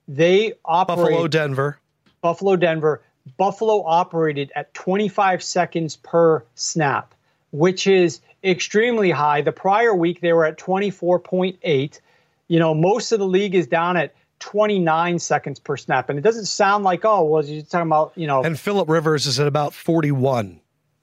they 0.08 0.54
operated 0.64 1.04
Buffalo, 1.04 1.28
Denver. 1.28 1.78
Buffalo, 2.20 2.56
Denver. 2.56 3.02
Buffalo 3.36 3.84
operated 3.84 4.52
at 4.54 4.72
25 4.74 5.42
seconds 5.42 5.96
per 5.96 6.44
snap, 6.54 7.14
which 7.50 7.86
is 7.86 8.20
extremely 8.44 9.10
high. 9.10 9.40
The 9.40 9.52
prior 9.52 9.94
week, 9.94 10.20
they 10.20 10.32
were 10.32 10.44
at 10.44 10.58
24.8. 10.58 12.00
You 12.48 12.58
know, 12.60 12.74
most 12.74 13.10
of 13.10 13.18
the 13.18 13.26
league 13.26 13.54
is 13.54 13.66
down 13.66 13.96
at 13.96 14.14
29 14.40 15.18
seconds 15.18 15.58
per 15.58 15.76
snap. 15.76 16.10
And 16.10 16.18
it 16.18 16.22
doesn't 16.22 16.46
sound 16.46 16.84
like, 16.84 17.04
oh, 17.04 17.24
well, 17.24 17.44
you're 17.44 17.62
talking 17.62 17.86
about, 17.86 18.12
you 18.16 18.26
know. 18.26 18.42
And 18.42 18.58
Philip 18.58 18.88
Rivers 18.88 19.26
is 19.26 19.40
at 19.40 19.46
about 19.46 19.74
41. 19.74 20.60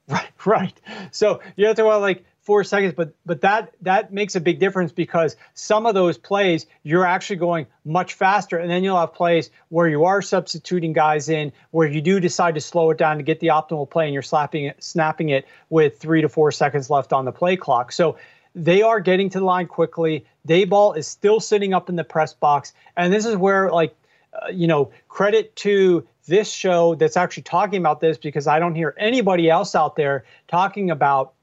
Right, 0.07 0.27
right. 0.45 0.81
So 1.11 1.41
you 1.55 1.67
have 1.67 1.75
to 1.77 1.83
about 1.83 2.01
like 2.01 2.25
four 2.43 2.63
seconds, 2.63 2.93
but 2.95 3.15
but 3.25 3.41
that 3.41 3.73
that 3.81 4.13
makes 4.13 4.35
a 4.35 4.41
big 4.41 4.59
difference 4.59 4.91
because 4.91 5.35
some 5.53 5.85
of 5.85 5.95
those 5.95 6.17
plays 6.17 6.65
you're 6.83 7.05
actually 7.05 7.37
going 7.37 7.67
much 7.85 8.13
faster, 8.13 8.57
and 8.57 8.69
then 8.69 8.83
you'll 8.83 8.99
have 8.99 9.13
plays 9.13 9.49
where 9.69 9.87
you 9.87 10.03
are 10.05 10.21
substituting 10.21 10.93
guys 10.93 11.29
in, 11.29 11.51
where 11.71 11.87
you 11.87 12.01
do 12.01 12.19
decide 12.19 12.55
to 12.55 12.61
slow 12.61 12.91
it 12.91 12.97
down 12.97 13.17
to 13.17 13.23
get 13.23 13.39
the 13.39 13.47
optimal 13.47 13.89
play, 13.89 14.05
and 14.05 14.13
you're 14.13 14.21
slapping 14.21 14.65
it, 14.65 14.83
snapping 14.83 15.29
it 15.29 15.47
with 15.69 15.97
three 15.99 16.21
to 16.21 16.29
four 16.29 16.51
seconds 16.51 16.89
left 16.89 17.13
on 17.13 17.25
the 17.25 17.31
play 17.31 17.55
clock. 17.55 17.91
So 17.91 18.17
they 18.55 18.81
are 18.81 18.99
getting 18.99 19.29
to 19.31 19.39
the 19.39 19.45
line 19.45 19.67
quickly. 19.67 20.25
Daboll 20.47 20.97
is 20.97 21.07
still 21.07 21.39
sitting 21.39 21.73
up 21.73 21.89
in 21.89 21.95
the 21.95 22.03
press 22.03 22.33
box, 22.33 22.73
and 22.95 23.11
this 23.11 23.25
is 23.25 23.35
where, 23.35 23.71
like, 23.71 23.95
uh, 24.33 24.49
you 24.49 24.67
know, 24.67 24.91
credit 25.07 25.55
to 25.57 26.07
this 26.25 26.51
show 26.51 26.95
that's 26.95 27.17
actually 27.17 27.43
talking 27.43 27.79
about 27.79 27.99
this 27.99 28.17
because 28.17 28.47
I 28.47 28.59
don't 28.59 28.75
hear 28.75 28.95
anybody 28.97 29.49
else 29.49 29.75
out 29.75 29.95
there 29.95 30.25
talking 30.47 30.89
about 30.89 31.33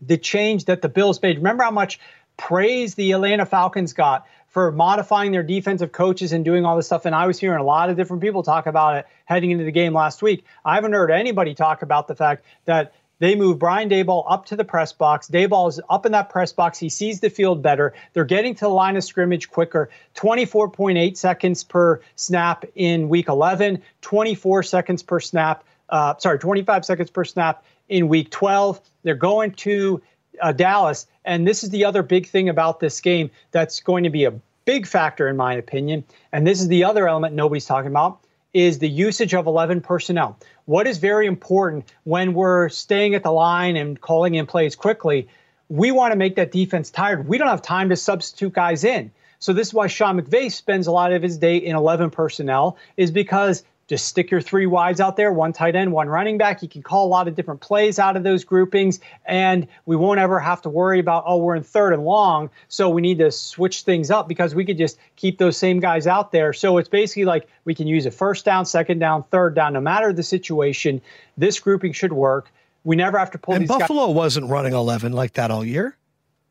the 0.00 0.16
change 0.16 0.66
that 0.66 0.82
the 0.82 0.88
Bills 0.88 1.20
made. 1.20 1.36
Remember 1.36 1.64
how 1.64 1.70
much 1.70 2.00
praise 2.36 2.94
the 2.94 3.12
Atlanta 3.12 3.44
Falcons 3.44 3.92
got 3.92 4.26
for 4.48 4.72
modifying 4.72 5.32
their 5.32 5.42
defensive 5.42 5.92
coaches 5.92 6.32
and 6.32 6.44
doing 6.44 6.64
all 6.64 6.76
this 6.76 6.86
stuff. 6.86 7.04
And 7.04 7.14
I 7.14 7.26
was 7.26 7.38
hearing 7.38 7.60
a 7.60 7.64
lot 7.64 7.90
of 7.90 7.96
different 7.96 8.22
people 8.22 8.42
talk 8.42 8.66
about 8.66 8.96
it 8.96 9.06
heading 9.26 9.50
into 9.50 9.64
the 9.64 9.72
game 9.72 9.92
last 9.92 10.22
week. 10.22 10.44
I 10.64 10.76
haven't 10.76 10.92
heard 10.92 11.10
anybody 11.10 11.54
talk 11.54 11.82
about 11.82 12.08
the 12.08 12.14
fact 12.14 12.44
that 12.64 12.94
they 13.18 13.34
move 13.34 13.58
Brian 13.58 13.88
Daboll 13.88 14.24
up 14.28 14.46
to 14.46 14.56
the 14.56 14.64
press 14.64 14.92
box. 14.92 15.28
Daboll 15.28 15.68
is 15.68 15.80
up 15.90 16.06
in 16.06 16.12
that 16.12 16.28
press 16.28 16.52
box. 16.52 16.78
He 16.78 16.88
sees 16.88 17.20
the 17.20 17.30
field 17.30 17.62
better. 17.62 17.94
They're 18.12 18.24
getting 18.24 18.54
to 18.56 18.60
the 18.60 18.68
line 18.68 18.96
of 18.96 19.04
scrimmage 19.04 19.50
quicker. 19.50 19.90
24.8 20.14 21.16
seconds 21.16 21.64
per 21.64 22.00
snap 22.16 22.64
in 22.74 23.08
week 23.08 23.28
11, 23.28 23.82
24 24.02 24.62
seconds 24.62 25.02
per 25.02 25.20
snap, 25.20 25.64
uh, 25.88 26.14
sorry, 26.18 26.38
25 26.38 26.84
seconds 26.84 27.10
per 27.10 27.24
snap 27.24 27.64
in 27.88 28.08
week 28.08 28.30
12. 28.30 28.80
They're 29.02 29.14
going 29.14 29.52
to 29.52 30.00
uh, 30.40 30.52
Dallas. 30.52 31.06
And 31.24 31.46
this 31.46 31.64
is 31.64 31.70
the 31.70 31.84
other 31.84 32.02
big 32.02 32.28
thing 32.28 32.48
about 32.48 32.80
this 32.80 33.00
game 33.00 33.30
that's 33.50 33.80
going 33.80 34.04
to 34.04 34.10
be 34.10 34.24
a 34.24 34.32
big 34.64 34.86
factor, 34.86 35.28
in 35.28 35.36
my 35.36 35.54
opinion. 35.54 36.04
And 36.32 36.46
this 36.46 36.60
is 36.60 36.68
the 36.68 36.84
other 36.84 37.08
element 37.08 37.34
nobody's 37.34 37.66
talking 37.66 37.90
about 37.90 38.20
is 38.58 38.80
the 38.80 38.88
usage 38.88 39.34
of 39.34 39.46
11 39.46 39.82
personnel. 39.82 40.36
What 40.64 40.88
is 40.88 40.98
very 40.98 41.26
important 41.26 41.84
when 42.02 42.34
we're 42.34 42.68
staying 42.70 43.14
at 43.14 43.22
the 43.22 43.30
line 43.30 43.76
and 43.76 44.00
calling 44.00 44.34
in 44.34 44.46
plays 44.46 44.74
quickly, 44.74 45.28
we 45.68 45.92
want 45.92 46.12
to 46.12 46.16
make 46.16 46.36
that 46.36 46.50
defense 46.50 46.90
tired. 46.90 47.28
We 47.28 47.38
don't 47.38 47.48
have 47.48 47.62
time 47.62 47.90
to 47.90 47.96
substitute 47.96 48.52
guys 48.52 48.82
in. 48.82 49.12
So 49.38 49.52
this 49.52 49.68
is 49.68 49.74
why 49.74 49.86
Sean 49.86 50.20
McVay 50.20 50.50
spends 50.50 50.88
a 50.88 50.92
lot 50.92 51.12
of 51.12 51.22
his 51.22 51.38
day 51.38 51.58
in 51.58 51.76
11 51.76 52.10
personnel 52.10 52.76
is 52.96 53.12
because 53.12 53.62
just 53.88 54.06
stick 54.06 54.30
your 54.30 54.42
three 54.42 54.66
wides 54.66 55.00
out 55.00 55.16
there, 55.16 55.32
one 55.32 55.52
tight 55.52 55.74
end, 55.74 55.92
one 55.92 56.08
running 56.08 56.36
back. 56.36 56.62
You 56.62 56.68
can 56.68 56.82
call 56.82 57.06
a 57.06 57.08
lot 57.08 57.26
of 57.26 57.34
different 57.34 57.62
plays 57.62 57.98
out 57.98 58.16
of 58.16 58.22
those 58.22 58.44
groupings, 58.44 59.00
and 59.24 59.66
we 59.86 59.96
won't 59.96 60.20
ever 60.20 60.38
have 60.38 60.60
to 60.62 60.68
worry 60.68 61.00
about, 61.00 61.24
oh, 61.26 61.38
we're 61.38 61.56
in 61.56 61.62
third 61.62 61.94
and 61.94 62.04
long, 62.04 62.50
so 62.68 62.90
we 62.90 63.00
need 63.00 63.18
to 63.18 63.32
switch 63.32 63.82
things 63.82 64.10
up 64.10 64.28
because 64.28 64.54
we 64.54 64.64
could 64.64 64.76
just 64.76 64.98
keep 65.16 65.38
those 65.38 65.56
same 65.56 65.80
guys 65.80 66.06
out 66.06 66.32
there. 66.32 66.52
So 66.52 66.76
it's 66.76 66.88
basically 66.88 67.24
like 67.24 67.48
we 67.64 67.74
can 67.74 67.86
use 67.86 68.04
a 68.04 68.10
first 68.10 68.44
down, 68.44 68.66
second 68.66 68.98
down, 68.98 69.24
third 69.30 69.54
down, 69.54 69.72
no 69.72 69.80
matter 69.80 70.12
the 70.12 70.22
situation. 70.22 71.00
This 71.38 71.58
grouping 71.58 71.92
should 71.92 72.12
work. 72.12 72.50
We 72.84 72.94
never 72.94 73.18
have 73.18 73.30
to 73.30 73.38
pull 73.38 73.54
and 73.54 73.62
these 73.62 73.68
Buffalo 73.68 74.08
guys. 74.08 74.16
wasn't 74.16 74.50
running 74.50 74.74
11 74.74 75.12
like 75.12 75.32
that 75.34 75.50
all 75.50 75.64
year. 75.64 75.96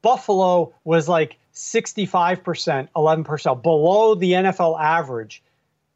Buffalo 0.01 0.73
was 0.83 1.07
like 1.07 1.37
65%, 1.53 2.87
11%, 2.95 3.61
below 3.63 4.15
the 4.15 4.31
NFL 4.31 4.79
average 4.79 5.43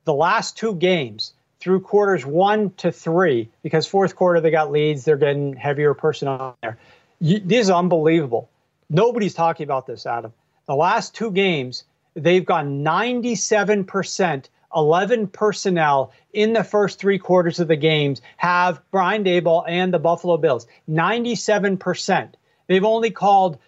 the 0.05 0.13
last 0.13 0.57
two 0.57 0.75
games 0.75 1.33
through 1.59 1.81
quarters 1.81 2.25
one 2.25 2.71
to 2.71 2.91
three, 2.91 3.49
because 3.61 3.85
fourth 3.85 4.15
quarter 4.15 4.41
they 4.41 4.51
got 4.51 4.71
leads, 4.71 5.05
they're 5.05 5.17
getting 5.17 5.55
heavier 5.55 5.93
personnel 5.93 6.57
there. 6.61 6.77
You, 7.19 7.39
this 7.39 7.61
is 7.61 7.69
unbelievable. 7.69 8.49
Nobody's 8.89 9.35
talking 9.35 9.63
about 9.63 9.85
this, 9.85 10.05
Adam. 10.05 10.33
The 10.67 10.75
last 10.75 11.13
two 11.13 11.31
games, 11.31 11.83
they've 12.15 12.45
gone 12.45 12.83
97%, 12.83 14.45
11 14.75 15.27
personnel 15.27 16.11
in 16.33 16.53
the 16.53 16.63
first 16.63 16.99
three 16.99 17.19
quarters 17.19 17.59
of 17.59 17.67
the 17.67 17.75
games 17.75 18.21
have 18.37 18.81
Brian 18.89 19.23
Daboll 19.23 19.63
and 19.67 19.93
the 19.93 19.99
Buffalo 19.99 20.37
Bills. 20.37 20.65
97%. 20.89 22.29
They've 22.67 22.83
only 22.83 23.11
called 23.11 23.59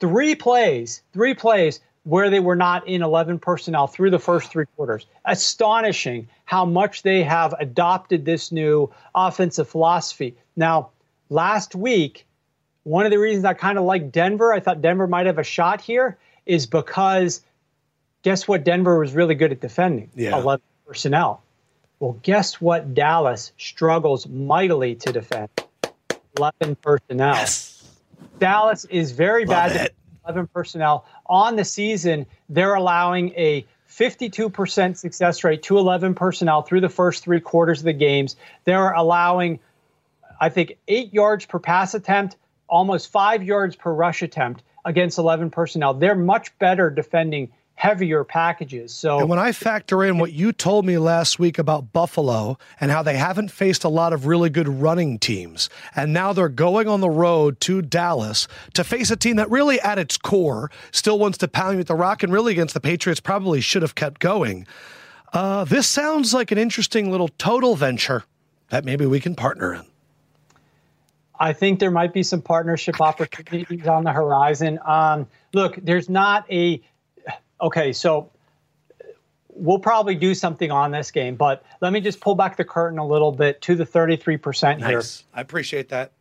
three 0.00 0.34
plays, 0.34 1.02
three 1.12 1.34
plays 1.34 1.80
where 2.04 2.30
they 2.30 2.40
were 2.40 2.56
not 2.56 2.86
in 2.86 3.02
11 3.02 3.38
personnel 3.38 3.86
through 3.86 4.10
the 4.10 4.18
first 4.18 4.50
three 4.50 4.66
quarters. 4.76 5.06
Astonishing 5.24 6.28
how 6.44 6.64
much 6.64 7.02
they 7.02 7.22
have 7.22 7.54
adopted 7.58 8.24
this 8.24 8.52
new 8.52 8.90
offensive 9.14 9.68
philosophy. 9.68 10.36
Now, 10.54 10.90
last 11.30 11.74
week, 11.74 12.26
one 12.84 13.06
of 13.06 13.10
the 13.10 13.18
reasons 13.18 13.46
I 13.46 13.54
kind 13.54 13.78
of 13.78 13.84
like 13.84 14.12
Denver, 14.12 14.52
I 14.52 14.60
thought 14.60 14.82
Denver 14.82 15.06
might 15.06 15.26
have 15.26 15.38
a 15.38 15.44
shot 15.44 15.80
here, 15.80 16.18
is 16.44 16.66
because 16.66 17.40
guess 18.22 18.46
what? 18.46 18.64
Denver 18.64 18.98
was 18.98 19.14
really 19.14 19.34
good 19.34 19.50
at 19.50 19.60
defending 19.60 20.10
yeah. 20.14 20.38
11 20.38 20.62
personnel. 20.86 21.42
Well, 22.00 22.18
guess 22.22 22.60
what? 22.60 22.92
Dallas 22.92 23.52
struggles 23.56 24.26
mightily 24.28 24.94
to 24.96 25.12
defend 25.12 25.48
11 26.36 26.76
personnel. 26.76 27.34
Yes. 27.34 27.88
Dallas 28.38 28.84
is 28.86 29.12
very 29.12 29.46
Love 29.46 29.72
bad. 29.72 29.86
It. 29.86 29.94
11 30.26 30.48
personnel 30.48 31.06
on 31.26 31.56
the 31.56 31.64
season. 31.64 32.26
They're 32.48 32.74
allowing 32.74 33.30
a 33.36 33.66
52% 33.90 34.96
success 34.96 35.44
rate 35.44 35.62
to 35.64 35.78
11 35.78 36.14
personnel 36.14 36.62
through 36.62 36.80
the 36.80 36.88
first 36.88 37.22
three 37.22 37.40
quarters 37.40 37.80
of 37.80 37.84
the 37.84 37.92
games. 37.92 38.36
They're 38.64 38.92
allowing, 38.92 39.60
I 40.40 40.48
think, 40.48 40.78
eight 40.88 41.14
yards 41.14 41.46
per 41.46 41.58
pass 41.58 41.94
attempt, 41.94 42.36
almost 42.68 43.12
five 43.12 43.42
yards 43.42 43.76
per 43.76 43.92
rush 43.92 44.22
attempt 44.22 44.62
against 44.84 45.18
11 45.18 45.50
personnel. 45.50 45.94
They're 45.94 46.14
much 46.14 46.58
better 46.58 46.90
defending 46.90 47.52
heavier 47.74 48.24
packages. 48.24 48.94
So 48.94 49.18
and 49.18 49.28
when 49.28 49.38
I 49.38 49.52
factor 49.52 50.04
in 50.04 50.18
what 50.18 50.32
you 50.32 50.52
told 50.52 50.86
me 50.86 50.96
last 50.96 51.38
week 51.38 51.58
about 51.58 51.92
Buffalo 51.92 52.56
and 52.80 52.90
how 52.90 53.02
they 53.02 53.16
haven't 53.16 53.50
faced 53.50 53.84
a 53.84 53.88
lot 53.88 54.12
of 54.12 54.26
really 54.26 54.48
good 54.48 54.68
running 54.68 55.18
teams, 55.18 55.68
and 55.96 56.12
now 56.12 56.32
they're 56.32 56.48
going 56.48 56.88
on 56.88 57.00
the 57.00 57.10
road 57.10 57.60
to 57.62 57.82
Dallas 57.82 58.46
to 58.74 58.84
face 58.84 59.10
a 59.10 59.16
team 59.16 59.36
that 59.36 59.50
really 59.50 59.80
at 59.80 59.98
its 59.98 60.16
core 60.16 60.70
still 60.92 61.18
wants 61.18 61.38
to 61.38 61.48
pound 61.48 61.72
you 61.72 61.78
with 61.78 61.88
the 61.88 61.94
rock 61.94 62.22
and 62.22 62.32
really 62.32 62.52
against 62.52 62.74
the 62.74 62.80
Patriots 62.80 63.20
probably 63.20 63.60
should 63.60 63.82
have 63.82 63.94
kept 63.94 64.20
going. 64.20 64.66
Uh, 65.32 65.64
this 65.64 65.88
sounds 65.88 66.32
like 66.32 66.52
an 66.52 66.58
interesting 66.58 67.10
little 67.10 67.28
total 67.38 67.74
venture 67.74 68.24
that 68.68 68.84
maybe 68.84 69.04
we 69.04 69.18
can 69.18 69.34
partner 69.34 69.74
in. 69.74 69.82
I 71.40 71.52
think 71.52 71.80
there 71.80 71.90
might 71.90 72.12
be 72.12 72.22
some 72.22 72.40
partnership 72.40 73.00
opportunities 73.00 73.88
on 73.88 74.04
the 74.04 74.12
horizon. 74.12 74.78
Um, 74.84 75.26
look, 75.52 75.76
there's 75.82 76.08
not 76.08 76.50
a 76.50 76.80
okay, 77.64 77.92
so 77.92 78.30
we'll 79.48 79.78
probably 79.78 80.14
do 80.14 80.34
something 80.34 80.70
on 80.70 80.90
this 80.90 81.10
game, 81.10 81.34
but 81.34 81.64
let 81.80 81.92
me 81.92 82.00
just 82.00 82.20
pull 82.20 82.34
back 82.34 82.56
the 82.56 82.64
curtain 82.64 82.98
a 82.98 83.06
little 83.06 83.32
bit 83.32 83.60
to 83.62 83.74
the 83.74 83.86
33% 83.86 84.78
here. 84.78 84.96
Nice. 84.96 85.24
I 85.32 85.40
appreciate 85.40 85.88
that. 85.88 86.12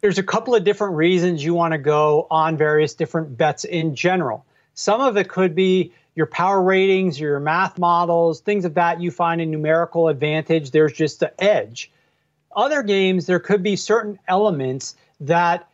There's 0.00 0.18
a 0.18 0.22
couple 0.22 0.54
of 0.54 0.64
different 0.64 0.94
reasons 0.94 1.44
you 1.44 1.54
want 1.54 1.72
to 1.72 1.78
go 1.78 2.26
on 2.30 2.56
various 2.56 2.94
different 2.94 3.36
bets 3.36 3.64
in 3.64 3.94
general. 3.94 4.44
Some 4.74 5.00
of 5.00 5.16
it 5.16 5.28
could 5.28 5.54
be 5.54 5.92
your 6.14 6.26
power 6.26 6.62
ratings, 6.62 7.18
your 7.18 7.40
math 7.40 7.78
models, 7.78 8.40
things 8.40 8.64
of 8.64 8.74
that 8.74 9.00
you 9.00 9.10
find 9.10 9.40
a 9.40 9.46
numerical 9.46 10.08
advantage. 10.08 10.70
There's 10.70 10.92
just 10.92 11.20
the 11.20 11.42
edge. 11.42 11.90
Other 12.54 12.82
games, 12.82 13.26
there 13.26 13.40
could 13.40 13.62
be 13.62 13.76
certain 13.76 14.18
elements 14.28 14.96
that 15.20 15.68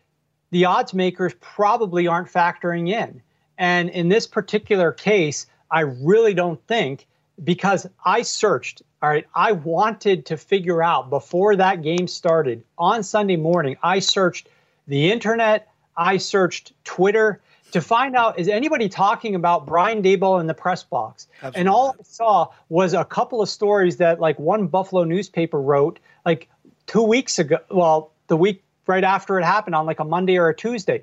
the 0.51 0.65
odds 0.67 0.95
makers 0.95 1.35
probably 1.41 2.07
aren't 2.07 2.29
factoring 2.29 2.89
in. 2.89 3.21
And 3.59 3.91
in 3.91 4.09
this 4.09 4.27
particular 4.27 4.93
case, 4.93 5.47
I 5.71 5.81
really 5.81 6.33
don't 6.33 6.65
think 6.67 7.07
because 7.45 7.87
I 8.05 8.23
searched, 8.23 8.83
all 9.03 9.11
right, 9.11 9.27
I 9.35 9.53
wanted 9.53 10.27
to 10.27 10.37
figure 10.37 10.83
out 10.83 11.11
before 11.11 11.57
that 11.57 11.83
game 11.83 12.09
started 12.09 12.65
on 12.79 13.03
Sunday 13.03 13.37
morning, 13.37 13.77
I 13.83 13.99
searched 13.99 14.49
the 14.87 15.11
internet, 15.11 15.69
I 15.97 16.17
searched 16.17 16.73
Twitter 16.85 17.41
to 17.73 17.81
find 17.81 18.17
out 18.17 18.39
is 18.39 18.49
anybody 18.49 18.89
talking 18.89 19.35
about 19.35 19.67
Brian 19.67 20.03
Daboll 20.03 20.41
in 20.41 20.47
the 20.47 20.55
press 20.55 20.83
box? 20.83 21.27
Absolutely. 21.37 21.61
And 21.61 21.69
all 21.69 21.97
I 21.99 22.03
saw 22.03 22.49
was 22.69 22.95
a 22.95 23.05
couple 23.05 23.43
of 23.43 23.49
stories 23.49 23.99
that 23.99 24.21
like 24.21 24.39
one 24.39 24.69
Buffalo 24.69 25.05
newspaper 25.05 25.61
wrote 25.61 25.99
like 26.25 26.49
2 26.87 27.03
weeks 27.03 27.39
ago, 27.39 27.59
well, 27.71 28.13
the 28.29 28.37
week 28.37 28.63
right 28.87 29.05
after 29.05 29.39
it 29.39 29.45
happened 29.45 29.75
on 29.75 29.85
like 29.85 30.01
a 30.01 30.05
Monday 30.05 30.39
or 30.39 30.49
a 30.49 30.57
Tuesday 30.57 31.03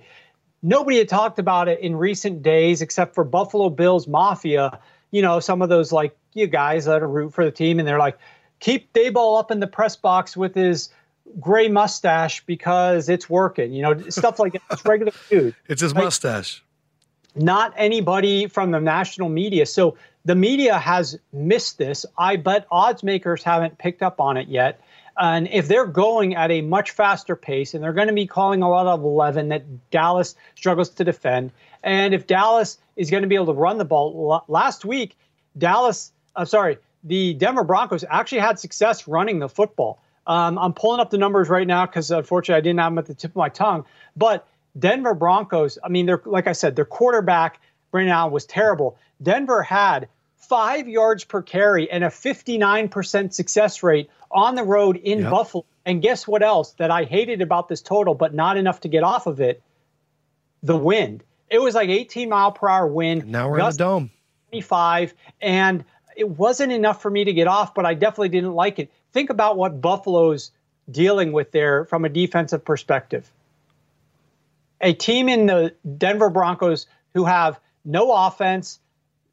nobody 0.66 0.98
had 0.98 1.08
talked 1.08 1.40
about 1.40 1.70
it 1.70 1.80
in 1.80 1.96
recent 1.96 2.42
days 2.42 2.82
except 2.82 3.14
for 3.14 3.24
Buffalo 3.24 3.70
Bills 3.70 4.08
Mafia. 4.08 4.80
You 5.12 5.22
know, 5.22 5.40
some 5.40 5.62
of 5.62 5.70
those 5.70 5.92
like 5.92 6.18
you 6.34 6.48
guys 6.48 6.86
that 6.86 7.02
are 7.02 7.08
root 7.08 7.34
for 7.34 7.46
the 7.46 7.52
team, 7.52 7.80
and 7.80 7.88
they're 7.88 8.00
like, 8.00 8.18
keep 8.60 8.92
Daboll 8.92 9.40
up 9.40 9.52
in 9.52 9.60
the 9.60 9.68
press 9.68 9.96
box 9.96 10.36
with 10.36 10.56
his 10.56 10.90
gray 11.40 11.70
mustache 11.70 12.44
because 12.46 13.08
it's 13.08 13.30
working. 13.30 13.72
You 13.72 13.84
know, 13.84 14.10
stuff 14.10 14.40
like 14.40 14.54
that. 14.54 14.62
It's 14.72 14.86
regular 14.86 15.14
dude. 15.30 15.56
It's 15.68 15.82
his 15.82 15.94
like, 15.94 16.04
mustache. 16.04 16.64
Not 17.36 17.74
anybody 17.78 18.48
from 18.48 18.72
the 18.72 18.80
national 18.80 19.30
media. 19.30 19.66
So 19.66 19.98
the 20.24 20.36
media 20.36 20.80
has 20.80 21.20
missed 21.32 21.78
this. 21.78 22.06
I 22.18 22.38
bet 22.38 22.66
odds 22.72 23.04
makers 23.04 23.44
haven't 23.44 23.78
picked 23.78 24.02
up 24.02 24.20
on 24.20 24.38
it 24.38 24.48
yet. 24.48 24.80
And 25.18 25.48
if 25.48 25.68
they're 25.68 25.86
going 25.86 26.36
at 26.36 26.52
a 26.52 26.62
much 26.62 26.92
faster 26.92 27.36
pace 27.36 27.74
and 27.74 27.84
they're 27.84 27.94
going 27.94 28.08
to 28.08 28.14
be 28.14 28.28
calling 28.28 28.62
a 28.62 28.70
lot 28.70 28.86
of 28.86 29.02
11 29.02 29.50
that 29.50 29.90
Dallas 29.90 30.36
struggles 30.56 30.90
to 30.90 31.04
defend, 31.04 31.52
and 31.84 32.14
if 32.14 32.28
Dallas 32.28 32.78
is 32.96 33.10
going 33.10 33.24
to 33.24 33.30
be 33.30 33.36
able 33.36 33.48
to 33.48 33.54
run 33.54 33.78
the 33.78 33.86
ball, 33.86 34.44
last 34.48 34.84
week, 34.84 35.18
Dallas, 35.58 36.12
I'm 36.36 36.44
uh, 36.44 36.46
sorry, 36.46 36.78
the 37.04 37.34
Denver 37.36 37.64
Broncos 37.64 38.04
actually 38.10 38.40
had 38.40 38.60
success 38.60 39.08
running 39.08 39.40
the 39.40 39.48
football. 39.48 40.02
Um, 40.28 40.58
I'm 40.58 40.74
pulling 40.74 41.00
up 41.00 41.12
the 41.12 41.18
numbers 41.18 41.50
right 41.50 41.68
now 41.68 41.86
because 41.86 42.12
unfortunately 42.12 42.58
I 42.58 42.62
didn't 42.62 42.80
have 42.80 42.92
them 42.92 42.98
at 42.98 43.06
the 43.06 43.14
tip 43.14 43.32
of 43.32 43.36
my 43.36 43.50
tongue. 43.50 43.86
But 44.18 44.48
Denver 44.78 45.14
Broncos, 45.14 45.78
I 45.84 45.90
mean, 45.90 46.08
they're 46.08 46.22
like 46.26 46.48
I 46.48 46.54
said, 46.54 46.76
their 46.76 46.86
quarterback, 46.86 47.62
Brandon 47.92 48.14
Allen, 48.14 48.34
was 48.34 48.46
terrible. 48.46 48.98
Denver 49.22 49.62
had 49.62 50.10
five 50.36 50.88
yards 50.88 51.24
per 51.24 51.42
carry 51.42 51.90
and 51.90 52.04
a 52.04 52.08
59% 52.08 53.34
success 53.34 53.84
rate 53.84 54.10
on 54.36 54.56
the 54.56 54.64
road 54.64 54.98
in 54.98 55.20
yep. 55.20 55.32
Buffalo. 55.32 55.66
And 55.86 56.02
guess 56.02 56.28
what 56.28 56.44
else 56.44 56.74
that 56.74 56.92
I 56.92 57.06
hated 57.06 57.42
about 57.42 57.70
this 57.70 57.82
total, 57.82 58.14
but 58.14 58.34
not 58.34 58.58
enough 58.58 58.82
to 58.82 58.88
get 58.88 59.04
off 59.04 59.26
of 59.26 59.40
it? 59.40 59.64
The 60.62 60.78
wind. 60.78 61.24
It 61.50 61.60
was 61.60 61.76
like 61.76 61.90
18 61.90 62.30
mile 62.30 62.52
per 62.52 62.68
hour 62.68 62.88
wind. 62.88 63.24
And 63.24 63.32
now 63.32 63.50
we're 63.50 63.60
in 63.60 63.66
the 63.66 63.72
dome. 63.72 64.12
25. 64.50 65.14
And 65.42 65.86
it 66.16 66.30
wasn't 66.30 66.72
enough 66.72 67.02
for 67.02 67.10
me 67.10 67.24
to 67.24 67.34
get 67.34 67.48
off, 67.48 67.74
but 67.74 67.86
I 67.86 67.94
definitely 67.94 68.30
didn't 68.30 68.54
like 68.54 68.80
it. 68.80 68.92
Think 69.12 69.30
about 69.30 69.58
what 69.58 69.82
Buffalo's 69.82 70.52
dealing 70.90 71.32
with 71.32 71.52
there 71.52 71.86
from 71.86 72.06
a 72.06 72.10
defensive 72.10 72.64
perspective. 72.64 73.30
A 74.82 74.94
team 74.94 75.30
in 75.30 75.46
the 75.46 75.74
Denver 75.98 76.30
Broncos 76.30 76.88
who 77.14 77.26
have 77.26 77.60
no 77.84 78.12
offense, 78.12 78.80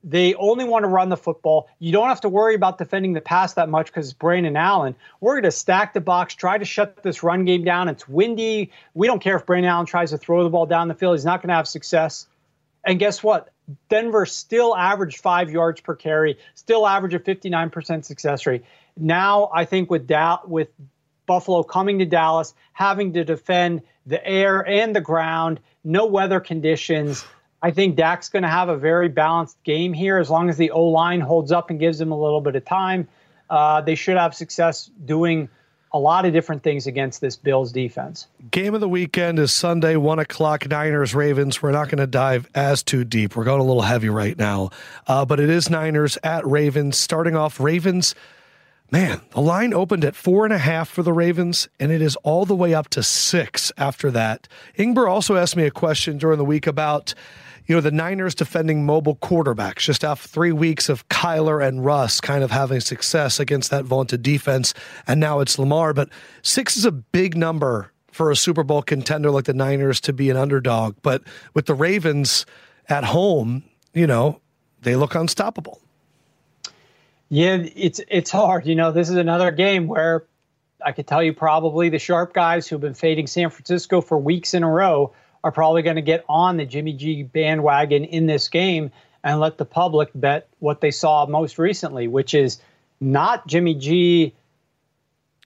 they 0.05 0.35
only 0.35 0.65
want 0.65 0.83
to 0.83 0.89
run 0.89 1.09
the 1.09 1.17
football. 1.17 1.69
You 1.79 1.93
don't 1.93 2.09
have 2.09 2.23
to 2.23 2.29
worry 2.29 2.55
about 2.55 2.79
defending 2.79 3.13
the 3.13 3.21
pass 3.21 3.55
that 3.55 3.69
much 3.69 3.87
because 3.87 4.13
Brandon 4.13 4.57
Allen. 4.57 4.97
We're 5.21 5.35
going 5.35 5.45
to 5.45 5.51
stack 5.51 5.95
the 5.95 6.01
box, 6.01 6.35
try 6.35 6.59
to 6.59 6.65
shut 6.65 7.03
this 7.03 7.23
run 7.23 7.45
game 7.45 7.65
down. 7.65 7.89
It's 7.89 8.09
windy. 8.09 8.73
We 8.95 9.07
don't 9.07 9.23
care 9.23 9.37
if 9.37 9.47
Brandon 9.47 9.71
Allen 9.71 9.87
tries 9.87 10.11
to 10.11 10.19
throw 10.19 10.43
the 10.43 10.51
ball 10.51 10.67
down 10.67 10.89
the 10.89 10.95
field. 10.95 11.17
He's 11.17 11.25
not 11.25 11.41
going 11.41 11.49
to 11.49 11.55
have 11.55 11.69
success. 11.69 12.27
And 12.85 12.99
guess 12.99 13.23
what? 13.23 13.51
Denver 13.89 14.27
still 14.27 14.77
averaged 14.77 15.19
five 15.19 15.51
yards 15.51 15.81
per 15.81 15.95
carry, 15.95 16.39
still 16.55 16.87
average 16.87 17.15
a 17.15 17.21
59% 17.21 18.05
success 18.05 18.45
rate. 18.47 18.65
Now, 18.97 19.51
I 19.55 19.65
think 19.65 19.89
with 19.89 20.09
da- 20.09 20.41
with 20.45 20.69
Buffalo 21.27 21.63
coming 21.63 22.01
to 22.01 22.05
Dallas, 22.05 22.55
having 22.73 23.13
to 23.13 23.25
defend 23.25 23.83
the 24.05 24.25
air 24.27 24.67
and 24.67 24.95
the 24.95 25.01
ground, 25.01 25.61
no 25.85 26.07
weather 26.07 26.41
conditions, 26.41 27.25
I 27.63 27.71
think 27.71 27.97
Dak's 27.97 28.29
going 28.29 28.43
to 28.43 28.49
have 28.49 28.69
a 28.69 28.77
very 28.77 29.09
balanced 29.09 29.57
game 29.63 29.93
here 29.93 30.19
as 30.19 30.29
long 30.29 30.51
as 30.51 30.57
the 30.57 30.71
O 30.73 30.85
line 30.85 31.21
holds 31.21 31.53
up 31.53 31.71
and 31.71 31.79
gives 31.79 32.01
him 32.01 32.11
a 32.11 32.21
little 32.21 32.41
bit 32.41 32.57
of 32.57 32.65
time. 32.65 33.07
uh, 33.53 33.83
they 33.83 33.95
should 33.95 34.17
have 34.17 34.35
success 34.35 34.91
doing 35.05 35.49
a 35.95 35.99
lot 35.99 36.25
of 36.25 36.33
different 36.33 36.63
things 36.63 36.87
against 36.87 37.21
this 37.21 37.37
Bills 37.37 37.71
defense. 37.71 38.27
Game 38.51 38.75
of 38.75 38.81
the 38.81 38.89
weekend 38.89 39.39
is 39.39 39.53
Sunday, 39.53 39.95
one 39.97 40.19
o'clock. 40.19 40.67
Niners 40.67 41.15
Ravens. 41.15 41.63
We're 41.63 41.71
not 41.71 41.91
going 41.91 41.99
to 41.99 42.07
dive 42.07 42.49
as 42.55 42.83
too 42.83 43.05
deep. 43.05 43.37
We're 43.37 43.45
going 43.45 43.61
a 43.61 43.65
little 43.65 43.83
heavy 43.83 44.09
right 44.09 44.37
now, 44.39 44.71
uh, 45.07 45.27
but 45.27 45.39
it 45.39 45.51
is 45.51 45.69
Niners 45.69 46.17
at 46.25 46.47
Ravens. 46.47 46.97
Starting 46.97 47.37
off, 47.37 47.61
Ravens. 47.61 48.15
Man, 48.91 49.21
the 49.31 49.41
line 49.43 49.75
opened 49.75 50.05
at 50.05 50.15
four 50.17 50.45
and 50.45 50.53
a 50.53 50.59
half 50.59 50.89
for 50.89 51.03
the 51.03 51.13
Ravens, 51.13 51.69
and 51.79 51.93
it 51.93 52.01
is 52.01 52.17
all 52.17 52.47
the 52.47 52.55
way 52.55 52.73
up 52.73 52.89
to 52.91 53.03
six 53.03 53.71
after 53.77 54.11
that. 54.13 54.49
Ingber 54.79 55.09
also 55.09 55.37
asked 55.37 55.57
me 55.57 55.65
a 55.65 55.71
question 55.71 56.17
during 56.17 56.39
the 56.39 56.45
week 56.45 56.67
about 56.67 57.15
you 57.67 57.75
know, 57.75 57.81
the 57.81 57.91
Niners 57.91 58.35
defending 58.35 58.85
mobile 58.85 59.17
quarterbacks 59.17 59.81
just 59.81 60.05
after 60.05 60.29
three 60.29 60.53
weeks 60.53 60.89
of 60.89 61.09
Kyler 61.09 61.67
and 61.67 61.85
Russ 61.85 62.21
kind 62.21 62.43
of 62.43 62.51
having 62.51 62.81
success 62.81 63.39
against 63.39 63.71
that 63.71 63.85
vaunted 63.85 64.23
defense. 64.23 64.75
And 65.07 65.21
now 65.21 65.41
it's 65.41 65.59
Lamar. 65.59 65.95
But 65.95 66.09
six 66.43 66.77
is 66.77 66.85
a 66.85 66.93
big 66.93 67.37
number 67.37 67.93
for 68.11 68.31
a 68.31 68.37
Super 68.37 68.63
Bowl 68.63 68.83
contender 68.83 69.31
like 69.31 69.45
the 69.45 69.55
Niners 69.55 70.01
to 70.03 70.13
be 70.13 70.31
an 70.31 70.37
underdog. 70.37 70.97
But 71.03 71.23
with 71.55 71.67
the 71.67 71.75
Ravens 71.75 72.47
at 72.89 73.05
home, 73.05 73.65
you 73.95 74.07
know, 74.07 74.41
they 74.83 74.97
look 74.97 75.15
unstoppable. 75.15 75.81
Yeah, 77.29 77.65
it's 77.75 78.01
it's 78.09 78.31
hard. 78.31 78.67
You 78.67 78.75
know, 78.75 78.93
this 78.93 79.09
is 79.09 79.17
another 79.17 79.51
game 79.51 79.87
where 79.87 80.27
I 80.85 80.93
could 80.93 81.07
tell 81.07 81.23
you 81.23 81.33
probably 81.33 81.89
the 81.89 81.99
sharp 81.99 82.35
guys 82.35 82.69
who've 82.69 82.81
been 82.81 82.93
fading 82.93 83.27
San 83.27 83.49
Francisco 83.49 84.03
for 84.03 84.19
weeks 84.19 84.53
in 84.53 84.63
a 84.63 84.69
row 84.69 85.15
are 85.45 85.53
probably 85.53 85.83
going 85.83 85.97
to 85.97 86.03
get 86.03 86.25
on 86.29 86.57
the 86.57 86.65
Jimmy 86.65 86.93
G 86.93 87.23
bandwagon 87.23 88.05
in 88.05 88.27
this 88.27 88.49
game 88.49 88.91
and 89.25 89.41
let 89.41 89.59
the 89.59 89.65
public 89.65 90.11
bet 90.15 90.49
what 90.59 90.81
they 90.81 90.91
saw 90.91 91.27
most 91.27 91.59
recently, 91.59 92.09
which 92.09 92.35
is 92.35 92.59
not 93.01 93.47
Jimmy 93.47 93.75
G 93.75 94.35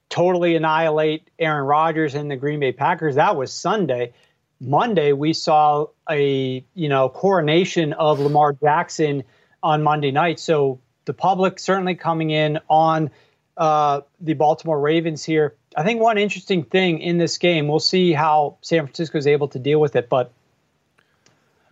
totally 0.08 0.56
annihilate 0.56 1.28
Aaron 1.38 1.66
Rodgers 1.66 2.14
and 2.14 2.30
the 2.30 2.36
Green 2.36 2.60
Bay 2.60 2.72
Packers. 2.72 3.16
That 3.16 3.36
was 3.36 3.52
Sunday. 3.52 4.12
Monday 4.60 5.12
we 5.12 5.32
saw 5.32 5.86
a 6.08 6.64
you 6.74 6.88
know 6.88 7.08
coronation 7.08 7.92
of 7.92 8.20
Lamar 8.20 8.52
Jackson 8.52 9.24
on 9.62 9.82
Monday 9.82 10.10
night. 10.10 10.40
So 10.40 10.80
the 11.04 11.12
public 11.12 11.58
certainly 11.58 11.94
coming 11.94 12.30
in 12.30 12.58
on 12.68 13.10
uh, 13.56 14.02
the 14.20 14.34
Baltimore 14.34 14.80
Ravens 14.80 15.24
here. 15.24 15.54
I 15.76 15.82
think 15.82 16.00
one 16.00 16.16
interesting 16.16 16.64
thing 16.64 17.00
in 17.00 17.18
this 17.18 17.36
game, 17.36 17.68
we'll 17.68 17.80
see 17.80 18.12
how 18.12 18.56
San 18.62 18.86
Francisco 18.86 19.18
is 19.18 19.26
able 19.26 19.48
to 19.48 19.58
deal 19.58 19.78
with 19.78 19.94
it, 19.94 20.08
but 20.08 20.32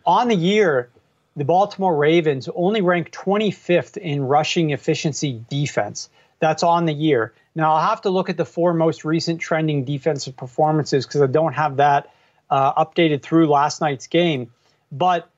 on 0.05 0.29
the 0.29 0.37
year, 0.37 0.91
the 1.37 1.45
Baltimore 1.45 1.97
Ravens 1.97 2.49
only 2.55 2.83
rank 2.83 3.11
25th 3.11 3.97
in 3.97 4.23
rushing 4.23 4.71
efficiency 4.71 5.43
defense. 5.49 6.11
That's 6.39 6.63
on 6.63 6.85
the 6.85 6.93
year. 6.93 7.33
Now, 7.55 7.75
I'll 7.75 7.89
have 7.89 8.03
to 8.03 8.11
look 8.11 8.29
at 8.29 8.37
the 8.37 8.45
four 8.45 8.75
most 8.75 9.05
recent 9.05 9.41
trending 9.41 9.85
defensive 9.85 10.37
performances 10.37 11.07
because 11.07 11.23
I 11.23 11.27
don't 11.27 11.55
have 11.55 11.77
that 11.79 12.13
uh, 12.51 12.85
updated 12.85 13.23
through 13.23 13.49
last 13.49 13.81
night's 13.81 14.07
game. 14.07 14.53
But 14.93 15.29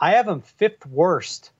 I 0.00 0.12
have 0.12 0.26
them 0.26 0.40
fifth 0.40 0.84
worst 0.86 1.50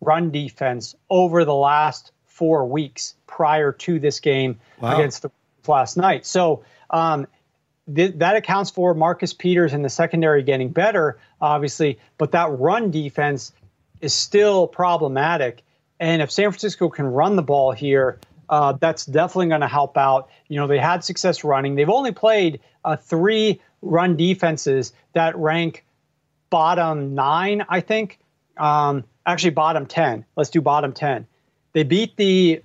run 0.00 0.30
defense 0.30 0.94
over 1.10 1.44
the 1.44 1.54
last 1.54 2.12
four 2.24 2.66
weeks 2.66 3.14
prior 3.26 3.72
to 3.72 3.98
this 3.98 4.20
game 4.20 4.58
wow. 4.80 4.94
against 4.94 5.22
the 5.22 5.30
last 5.68 5.96
night. 5.96 6.26
So 6.26 6.64
um, 6.90 7.26
th- 7.92 8.14
that 8.16 8.36
accounts 8.36 8.70
for 8.70 8.94
Marcus 8.94 9.32
Peters 9.32 9.72
and 9.72 9.84
the 9.84 9.90
secondary 9.90 10.42
getting 10.42 10.70
better, 10.70 11.18
obviously, 11.40 11.98
but 12.18 12.32
that 12.32 12.50
run 12.50 12.90
defense 12.90 13.52
is 14.00 14.14
still 14.14 14.66
problematic. 14.66 15.62
And 15.98 16.22
if 16.22 16.30
San 16.30 16.50
Francisco 16.50 16.88
can 16.88 17.06
run 17.06 17.36
the 17.36 17.42
ball 17.42 17.72
here, 17.72 18.18
uh, 18.48 18.72
that's 18.72 19.06
definitely 19.06 19.48
going 19.48 19.62
to 19.62 19.68
help 19.68 19.96
out. 19.96 20.30
You 20.48 20.60
know, 20.60 20.66
they 20.66 20.78
had 20.78 21.02
success 21.04 21.42
running. 21.42 21.74
They've 21.74 21.88
only 21.88 22.12
played 22.12 22.60
uh, 22.84 22.96
three 22.96 23.60
run 23.82 24.16
defenses 24.16 24.92
that 25.14 25.36
rank 25.36 25.84
bottom 26.50 27.14
nine, 27.14 27.64
I 27.68 27.80
think. 27.80 28.18
Um, 28.56 29.04
actually, 29.24 29.50
bottom 29.50 29.86
10. 29.86 30.24
Let's 30.36 30.50
do 30.50 30.60
bottom 30.60 30.92
10. 30.92 31.26
They 31.72 31.82
beat 31.82 32.16
the 32.16 32.62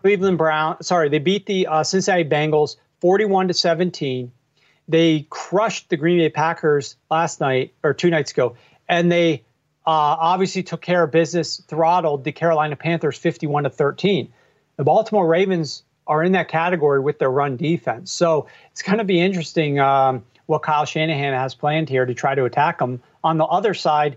Cleveland 0.00 0.38
Brown. 0.38 0.82
Sorry, 0.82 1.08
they 1.08 1.18
beat 1.18 1.46
the 1.46 1.66
uh, 1.66 1.84
Cincinnati 1.84 2.24
Bengals 2.24 2.76
41 3.00 3.48
to 3.48 3.54
17. 3.54 4.32
They 4.88 5.26
crushed 5.30 5.88
the 5.88 5.96
Green 5.96 6.18
Bay 6.18 6.30
Packers 6.30 6.96
last 7.10 7.40
night 7.40 7.74
or 7.82 7.94
two 7.94 8.10
nights 8.10 8.32
ago, 8.32 8.56
and 8.88 9.10
they 9.10 9.44
uh, 9.86 10.16
obviously 10.18 10.62
took 10.62 10.80
care 10.80 11.04
of 11.04 11.12
business, 11.12 11.62
throttled 11.68 12.24
the 12.24 12.32
Carolina 12.32 12.76
Panthers 12.76 13.16
51 13.18 13.64
to 13.64 13.70
13. 13.70 14.32
The 14.76 14.84
Baltimore 14.84 15.26
Ravens 15.26 15.84
are 16.06 16.24
in 16.24 16.32
that 16.32 16.48
category 16.48 16.98
with 16.98 17.18
their 17.18 17.30
run 17.30 17.56
defense, 17.56 18.10
so 18.10 18.48
it's 18.72 18.82
going 18.82 18.98
to 18.98 19.04
be 19.04 19.20
interesting 19.20 19.78
um, 19.78 20.24
what 20.46 20.62
Kyle 20.62 20.86
Shanahan 20.86 21.34
has 21.34 21.54
planned 21.54 21.88
here 21.88 22.04
to 22.04 22.14
try 22.14 22.34
to 22.34 22.44
attack 22.44 22.78
them. 22.78 23.00
On 23.22 23.38
the 23.38 23.44
other 23.44 23.74
side, 23.74 24.16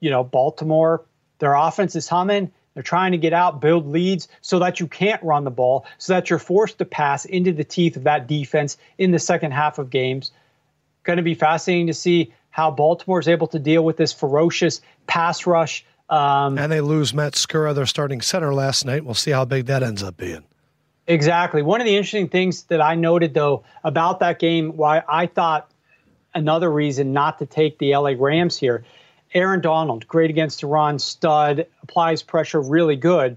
you 0.00 0.10
know, 0.10 0.24
Baltimore, 0.24 1.04
their 1.38 1.54
offense 1.54 1.96
is 1.96 2.08
humming. 2.08 2.52
They're 2.76 2.82
trying 2.82 3.12
to 3.12 3.18
get 3.18 3.32
out, 3.32 3.62
build 3.62 3.86
leads 3.86 4.28
so 4.42 4.58
that 4.58 4.80
you 4.80 4.86
can't 4.86 5.22
run 5.22 5.44
the 5.44 5.50
ball, 5.50 5.86
so 5.96 6.12
that 6.12 6.28
you're 6.28 6.38
forced 6.38 6.76
to 6.76 6.84
pass 6.84 7.24
into 7.24 7.50
the 7.50 7.64
teeth 7.64 7.96
of 7.96 8.02
that 8.02 8.26
defense 8.26 8.76
in 8.98 9.12
the 9.12 9.18
second 9.18 9.52
half 9.52 9.78
of 9.78 9.88
games. 9.88 10.30
Going 11.02 11.16
to 11.16 11.22
be 11.22 11.34
fascinating 11.34 11.86
to 11.86 11.94
see 11.94 12.34
how 12.50 12.70
Baltimore 12.70 13.18
is 13.18 13.28
able 13.28 13.46
to 13.46 13.58
deal 13.58 13.82
with 13.82 13.96
this 13.96 14.12
ferocious 14.12 14.82
pass 15.06 15.46
rush. 15.46 15.86
Um, 16.10 16.58
and 16.58 16.70
they 16.70 16.82
lose 16.82 17.14
Matt 17.14 17.32
Skura, 17.32 17.74
their 17.74 17.86
starting 17.86 18.20
center, 18.20 18.52
last 18.52 18.84
night. 18.84 19.06
We'll 19.06 19.14
see 19.14 19.30
how 19.30 19.46
big 19.46 19.64
that 19.66 19.82
ends 19.82 20.02
up 20.02 20.18
being. 20.18 20.44
Exactly. 21.06 21.62
One 21.62 21.80
of 21.80 21.86
the 21.86 21.96
interesting 21.96 22.28
things 22.28 22.64
that 22.64 22.82
I 22.82 22.94
noted, 22.94 23.32
though, 23.32 23.64
about 23.84 24.20
that 24.20 24.38
game, 24.38 24.76
why 24.76 25.02
I 25.08 25.28
thought 25.28 25.70
another 26.34 26.70
reason 26.70 27.14
not 27.14 27.38
to 27.38 27.46
take 27.46 27.78
the 27.78 27.96
LA 27.96 28.12
Rams 28.18 28.58
here 28.58 28.84
Aaron 29.36 29.60
Donald, 29.60 30.08
great 30.08 30.30
against 30.30 30.62
run, 30.62 30.98
stud, 30.98 31.66
applies 31.82 32.22
pressure 32.22 32.58
really 32.58 32.96
good. 32.96 33.36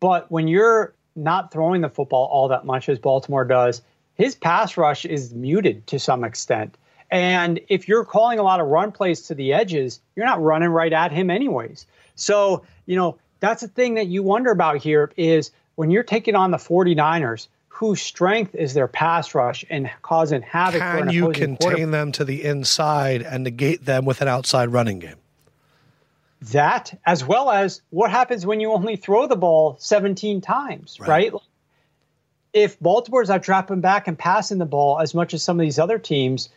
But 0.00 0.30
when 0.30 0.48
you're 0.48 0.92
not 1.16 1.50
throwing 1.50 1.80
the 1.80 1.88
football 1.88 2.26
all 2.26 2.48
that 2.48 2.66
much 2.66 2.90
as 2.90 2.98
Baltimore 2.98 3.46
does, 3.46 3.80
his 4.16 4.34
pass 4.34 4.76
rush 4.76 5.06
is 5.06 5.32
muted 5.32 5.86
to 5.86 5.98
some 5.98 6.24
extent. 6.24 6.76
And 7.10 7.58
if 7.70 7.88
you're 7.88 8.04
calling 8.04 8.38
a 8.38 8.42
lot 8.42 8.60
of 8.60 8.66
run 8.66 8.92
plays 8.92 9.22
to 9.22 9.34
the 9.34 9.54
edges, 9.54 9.98
you're 10.14 10.26
not 10.26 10.42
running 10.42 10.68
right 10.68 10.92
at 10.92 11.10
him 11.10 11.30
anyways. 11.30 11.86
So, 12.14 12.66
you 12.84 12.96
know, 12.96 13.16
that's 13.40 13.62
the 13.62 13.68
thing 13.68 13.94
that 13.94 14.08
you 14.08 14.22
wonder 14.22 14.50
about 14.50 14.76
here 14.76 15.10
is 15.16 15.52
when 15.74 15.90
you're 15.90 16.02
taking 16.02 16.34
on 16.34 16.50
the 16.50 16.58
49ers, 16.58 17.48
whose 17.72 18.02
strength 18.02 18.54
is 18.54 18.74
their 18.74 18.86
pass 18.86 19.34
rush 19.34 19.64
and 19.70 19.90
causing 20.02 20.42
havoc. 20.42 20.80
Can 20.80 21.08
you 21.08 21.32
contain 21.32 21.90
them 21.90 22.12
to 22.12 22.24
the 22.24 22.44
inside 22.44 23.22
and 23.22 23.42
negate 23.42 23.86
them 23.86 24.04
with 24.04 24.20
an 24.20 24.28
outside 24.28 24.68
running 24.68 24.98
game? 24.98 25.16
That, 26.42 26.96
as 27.06 27.24
well 27.24 27.50
as 27.50 27.80
what 27.88 28.10
happens 28.10 28.44
when 28.44 28.60
you 28.60 28.72
only 28.72 28.96
throw 28.96 29.26
the 29.26 29.36
ball 29.36 29.76
17 29.80 30.42
times, 30.42 30.98
right? 31.00 31.32
right? 31.32 31.42
If 32.52 32.78
Baltimore's 32.78 33.30
out 33.30 33.42
dropping 33.42 33.80
back 33.80 34.06
and 34.06 34.18
passing 34.18 34.58
the 34.58 34.66
ball 34.66 35.00
as 35.00 35.14
much 35.14 35.32
as 35.32 35.42
some 35.42 35.58
of 35.58 35.64
these 35.64 35.78
other 35.78 35.98
teams, 35.98 36.50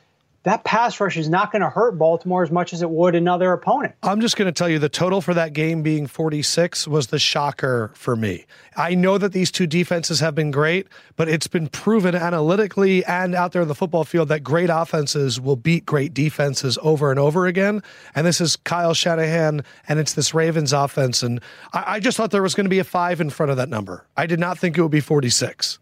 that 0.45 0.63
pass 0.63 0.99
rush 0.99 1.17
is 1.17 1.27
not 1.27 1.51
going 1.51 1.63
to 1.63 1.69
hurt 1.69 1.97
Baltimore 1.97 2.43
as 2.43 2.51
much 2.51 2.71
as 2.71 2.83
it 2.83 2.89
would 2.89 3.15
another 3.15 3.51
opponent. 3.51 3.95
I'm 4.03 4.21
just 4.21 4.37
going 4.37 4.45
to 4.45 4.51
tell 4.51 4.69
you 4.69 4.77
the 4.77 4.89
total 4.89 5.19
for 5.19 5.33
that 5.33 5.53
game 5.53 5.81
being 5.81 6.05
46 6.05 6.87
was 6.87 7.07
the 7.07 7.17
shocker 7.17 7.91
for 7.95 8.15
me. 8.15 8.45
I 8.77 8.93
know 8.93 9.17
that 9.17 9.33
these 9.33 9.51
two 9.51 9.65
defenses 9.65 10.19
have 10.19 10.35
been 10.35 10.51
great, 10.51 10.87
but 11.15 11.27
it's 11.27 11.47
been 11.47 11.67
proven 11.67 12.13
analytically 12.13 13.03
and 13.05 13.33
out 13.33 13.53
there 13.53 13.63
in 13.63 13.67
the 13.67 13.75
football 13.75 14.03
field 14.03 14.27
that 14.27 14.43
great 14.43 14.69
offenses 14.71 15.41
will 15.41 15.55
beat 15.55 15.83
great 15.83 16.13
defenses 16.13 16.77
over 16.83 17.09
and 17.09 17.19
over 17.19 17.47
again. 17.47 17.81
And 18.13 18.27
this 18.27 18.39
is 18.39 18.55
Kyle 18.55 18.93
Shanahan 18.93 19.63
and 19.87 19.99
it's 19.99 20.13
this 20.13 20.35
Ravens 20.35 20.73
offense. 20.73 21.23
And 21.23 21.41
I, 21.73 21.95
I 21.95 21.99
just 21.99 22.17
thought 22.17 22.29
there 22.29 22.43
was 22.43 22.53
going 22.53 22.65
to 22.65 22.69
be 22.69 22.79
a 22.79 22.83
five 22.83 23.19
in 23.19 23.31
front 23.31 23.49
of 23.49 23.57
that 23.57 23.69
number. 23.69 24.05
I 24.15 24.27
did 24.27 24.39
not 24.39 24.59
think 24.59 24.77
it 24.77 24.83
would 24.83 24.91
be 24.91 24.99
46. 24.99 25.79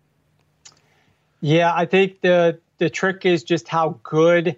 Yeah, 1.41 1.73
I 1.75 1.85
think 1.85 2.21
the 2.21 2.59
the 2.83 2.89
trick 2.89 3.25
is 3.25 3.43
just 3.43 3.69
how 3.69 3.97
good 4.03 4.57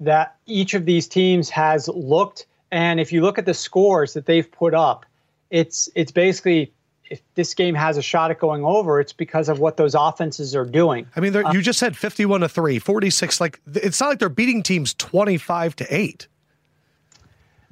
that 0.00 0.36
each 0.46 0.72
of 0.72 0.86
these 0.86 1.06
teams 1.06 1.50
has 1.50 1.86
looked. 1.88 2.46
And 2.70 2.98
if 2.98 3.12
you 3.12 3.20
look 3.20 3.38
at 3.38 3.44
the 3.44 3.54
scores 3.54 4.14
that 4.14 4.24
they've 4.24 4.50
put 4.50 4.72
up, 4.72 5.04
it's 5.50 5.88
it's 5.94 6.10
basically 6.10 6.72
if 7.10 7.20
this 7.34 7.54
game 7.54 7.74
has 7.74 7.96
a 7.96 8.02
shot 8.02 8.30
at 8.30 8.38
going 8.38 8.64
over, 8.64 9.00
it's 9.00 9.12
because 9.12 9.48
of 9.48 9.58
what 9.58 9.76
those 9.76 9.94
offenses 9.94 10.54
are 10.54 10.64
doing. 10.64 11.06
I 11.16 11.20
mean, 11.20 11.34
uh, 11.34 11.52
you 11.52 11.62
just 11.62 11.78
said 11.78 11.96
51 11.96 12.40
to 12.40 12.48
3, 12.48 12.78
46. 12.78 13.40
Like, 13.40 13.60
it's 13.74 14.00
not 14.00 14.08
like 14.08 14.18
they're 14.18 14.28
beating 14.28 14.62
teams 14.62 14.92
25 14.94 15.76
to 15.76 15.94
8. 15.94 16.28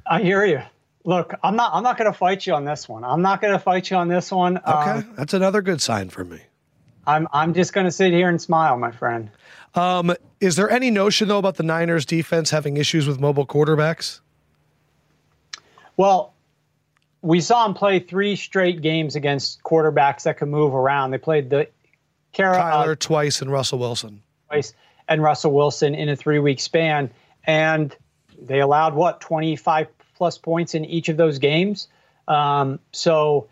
I 0.07 0.23
hear 0.23 0.45
you. 0.45 0.63
Look, 1.05 1.35
I'm 1.43 1.55
not. 1.55 1.73
I'm 1.75 1.83
not 1.83 1.99
going 1.99 2.11
to 2.11 2.17
fight 2.17 2.47
you 2.47 2.55
on 2.55 2.65
this 2.65 2.89
one. 2.89 3.05
I'm 3.05 3.23
not 3.23 3.41
going 3.41 3.53
to 3.53 3.59
fight 3.59 3.91
you 3.91 3.97
on 3.97 4.09
this 4.09 4.33
one. 4.33 4.57
Okay, 4.59 4.91
um, 4.91 5.15
that's 5.17 5.35
another 5.35 5.63
good 5.63 5.81
sign 5.81 6.11
for 6.11 6.25
me. 6.25 6.41
I'm. 7.07 7.29
I'm 7.33 7.55
just 7.55 7.73
going 7.73 7.85
to 7.85 7.93
sit 7.93 8.13
here 8.13 8.29
and 8.29 8.41
smile, 8.41 8.77
my 8.77 8.91
friend. 8.91 9.31
Um, 9.77 10.15
is 10.41 10.57
there 10.57 10.71
any 10.71 10.91
notion 10.91 11.29
though 11.29 11.39
about 11.39 11.57
the 11.57 11.63
Niners 11.63 12.07
defense 12.07 12.51
having 12.51 12.77
issues 12.77 13.07
with 13.07 13.21
mobile 13.21 13.47
quarterbacks? 13.47 14.21
Well, 15.97 16.35
we 17.23 17.41
saw 17.41 17.67
him 17.67 17.75
play 17.75 17.99
three 17.99 18.37
straight 18.37 18.81
games 18.83 19.17
against 19.17 19.63
quarterbacks 19.63 20.23
that 20.25 20.39
could 20.39 20.49
move 20.49 20.75
around. 20.75 21.11
They 21.11 21.19
played 21.19 21.51
the 21.51 21.69
Cara, 22.33 22.57
Kyler 22.57 22.93
uh, 22.93 22.97
twice 22.99 23.41
and 23.41 23.51
Russell 23.51 23.79
Wilson 23.79 24.23
twice 24.49 24.75
and 25.09 25.23
Russell 25.23 25.53
Wilson 25.53 25.95
in 25.95 26.09
a 26.09 26.17
three 26.17 26.39
week 26.39 26.61
span, 26.61 27.11
and 27.45 27.95
they 28.41 28.61
allowed 28.61 28.95
what 28.95 29.21
25 29.21 29.89
plus 30.15 30.39
points 30.39 30.75
in 30.75 30.85
each 30.85 31.09
of 31.09 31.17
those 31.17 31.39
games. 31.39 31.89
Um, 32.29 32.79
so 32.93 33.49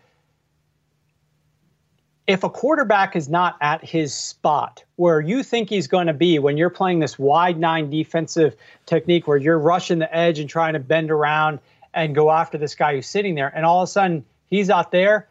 if 2.26 2.42
a 2.42 2.50
quarterback 2.50 3.16
is 3.16 3.28
not 3.28 3.56
at 3.60 3.84
his 3.84 4.14
spot 4.14 4.82
where 4.96 5.20
you 5.20 5.42
think 5.42 5.68
he's 5.68 5.86
going 5.86 6.06
to 6.06 6.14
be 6.14 6.38
when 6.38 6.56
you're 6.56 6.70
playing 6.70 7.00
this 7.00 7.18
wide 7.18 7.58
nine 7.58 7.90
defensive 7.90 8.56
technique 8.86 9.26
where 9.26 9.36
you're 9.36 9.58
rushing 9.58 9.98
the 9.98 10.16
edge 10.16 10.38
and 10.38 10.48
trying 10.48 10.72
to 10.72 10.78
bend 10.78 11.10
around 11.10 11.58
and 11.92 12.14
go 12.14 12.30
after 12.30 12.56
this 12.58 12.74
guy 12.74 12.94
who's 12.94 13.06
sitting 13.06 13.34
there, 13.34 13.52
and 13.54 13.64
all 13.64 13.82
of 13.82 13.88
a 13.88 13.90
sudden 13.92 14.24
he's 14.46 14.70
out 14.70 14.90
there, 14.90 15.28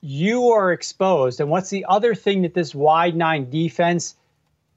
you 0.00 0.50
are 0.50 0.72
exposed. 0.72 1.40
And 1.40 1.50
what's 1.50 1.70
the 1.70 1.84
other 1.88 2.14
thing 2.14 2.42
that 2.42 2.54
this 2.54 2.74
wide 2.74 3.16
nine 3.16 3.50
defense 3.50 4.14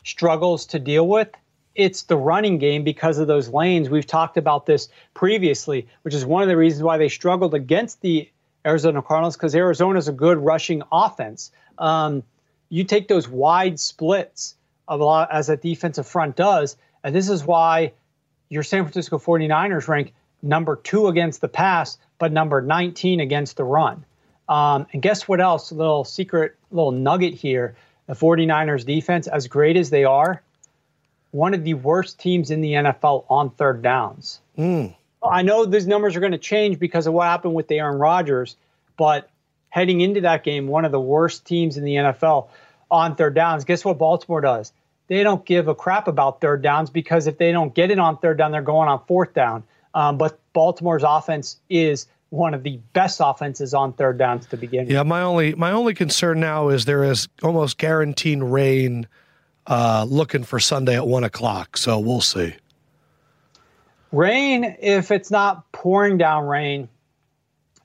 struggles 0.03 0.65
to 0.67 0.79
deal 0.79 1.07
with? 1.07 1.29
It's 1.75 2.03
the 2.03 2.17
running 2.17 2.57
game 2.57 2.83
because 2.83 3.19
of 3.19 3.27
those 3.27 3.47
lanes. 3.49 3.89
We've 3.89 4.05
talked 4.05 4.37
about 4.37 4.65
this 4.65 4.89
previously, 5.13 5.87
which 6.01 6.13
is 6.13 6.25
one 6.25 6.41
of 6.41 6.49
the 6.49 6.57
reasons 6.57 6.83
why 6.83 6.97
they 6.97 7.09
struggled 7.09 7.53
against 7.53 8.01
the 8.01 8.29
Arizona 8.69 9.01
Cardinals 9.01 9.35
because 9.35 9.55
Arizona 9.55 9.97
is 9.97 10.07
a 10.07 10.13
good 10.13 10.37
rushing 10.37 10.83
offense. 10.91 11.51
Um, 11.77 12.23
you 12.69 12.83
take 12.83 13.07
those 13.07 13.27
wide 13.27 13.79
splits 13.79 14.55
a 14.87 14.95
lot, 14.95 15.29
as 15.31 15.49
a 15.49 15.57
defensive 15.57 16.07
front 16.07 16.35
does, 16.35 16.77
and 17.03 17.15
this 17.15 17.29
is 17.29 17.43
why 17.43 17.93
your 18.49 18.63
San 18.63 18.83
Francisco 18.83 19.17
49ers 19.17 19.87
rank 19.87 20.13
number 20.41 20.75
two 20.75 21.07
against 21.07 21.41
the 21.41 21.47
pass, 21.47 21.97
but 22.17 22.31
number 22.31 22.61
19 22.61 23.19
against 23.19 23.57
the 23.57 23.63
run. 23.63 24.05
Um, 24.47 24.87
and 24.93 25.01
guess 25.01 25.27
what 25.27 25.41
else? 25.41 25.71
A 25.71 25.75
little 25.75 26.03
secret, 26.03 26.55
little 26.71 26.91
nugget 26.91 27.33
here. 27.33 27.75
The 28.07 28.13
49ers 28.13 28.85
defense, 28.85 29.27
as 29.27 29.47
great 29.47 29.77
as 29.77 29.91
they 29.91 30.03
are, 30.03 30.41
one 31.31 31.53
of 31.53 31.63
the 31.63 31.75
worst 31.75 32.19
teams 32.19 32.49
in 32.49 32.61
the 32.61 32.73
NFL 32.73 33.25
on 33.29 33.51
third 33.51 33.83
downs. 33.83 34.39
Mm. 34.57 34.95
I 35.21 35.41
know 35.41 35.65
these 35.65 35.87
numbers 35.87 36.15
are 36.15 36.19
going 36.19 36.31
to 36.31 36.37
change 36.37 36.79
because 36.79 37.07
of 37.07 37.13
what 37.13 37.25
happened 37.25 37.53
with 37.53 37.69
Aaron 37.71 37.99
Rodgers, 37.99 38.55
but 38.97 39.29
heading 39.69 40.01
into 40.01 40.21
that 40.21 40.43
game, 40.43 40.67
one 40.67 40.85
of 40.85 40.91
the 40.91 40.99
worst 40.99 41.45
teams 41.45 41.77
in 41.77 41.83
the 41.83 41.95
NFL 41.95 42.47
on 42.89 43.15
third 43.15 43.35
downs. 43.35 43.65
Guess 43.65 43.85
what 43.85 43.97
Baltimore 43.97 44.41
does? 44.41 44.73
They 45.07 45.23
don't 45.23 45.43
give 45.45 45.67
a 45.67 45.75
crap 45.75 46.07
about 46.07 46.39
third 46.39 46.61
downs 46.61 46.89
because 46.89 47.27
if 47.27 47.37
they 47.37 47.51
don't 47.51 47.73
get 47.73 47.91
it 47.91 47.99
on 47.99 48.17
third 48.17 48.37
down, 48.37 48.51
they're 48.51 48.61
going 48.61 48.87
on 48.87 49.03
fourth 49.07 49.33
down. 49.33 49.63
Um, 49.93 50.17
but 50.17 50.39
Baltimore's 50.53 51.03
offense 51.03 51.57
is 51.69 52.07
one 52.29 52.53
of 52.53 52.61
the 52.61 52.77
best 52.93 53.19
offenses 53.23 53.73
on 53.73 53.93
third 53.93 54.19
downs 54.19 54.45
to 54.47 54.57
begin. 54.57 54.85
With. 54.85 54.93
Yeah, 54.93 55.03
my 55.03 55.21
only 55.21 55.55
my 55.55 55.71
only 55.71 55.95
concern 55.95 56.39
now 56.39 56.69
is 56.69 56.85
there 56.85 57.03
is 57.03 57.27
almost 57.41 57.79
guaranteed 57.79 58.43
rain 58.43 59.07
uh, 59.65 60.05
looking 60.07 60.43
for 60.43 60.59
Sunday 60.59 60.95
at 60.95 61.07
one 61.07 61.23
o'clock. 61.23 61.75
So 61.77 61.99
we'll 61.99 62.21
see. 62.21 62.55
Rain, 64.11 64.75
if 64.79 65.11
it's 65.11 65.29
not 65.29 65.71
pouring 65.71 66.17
down 66.17 66.47
rain, 66.47 66.89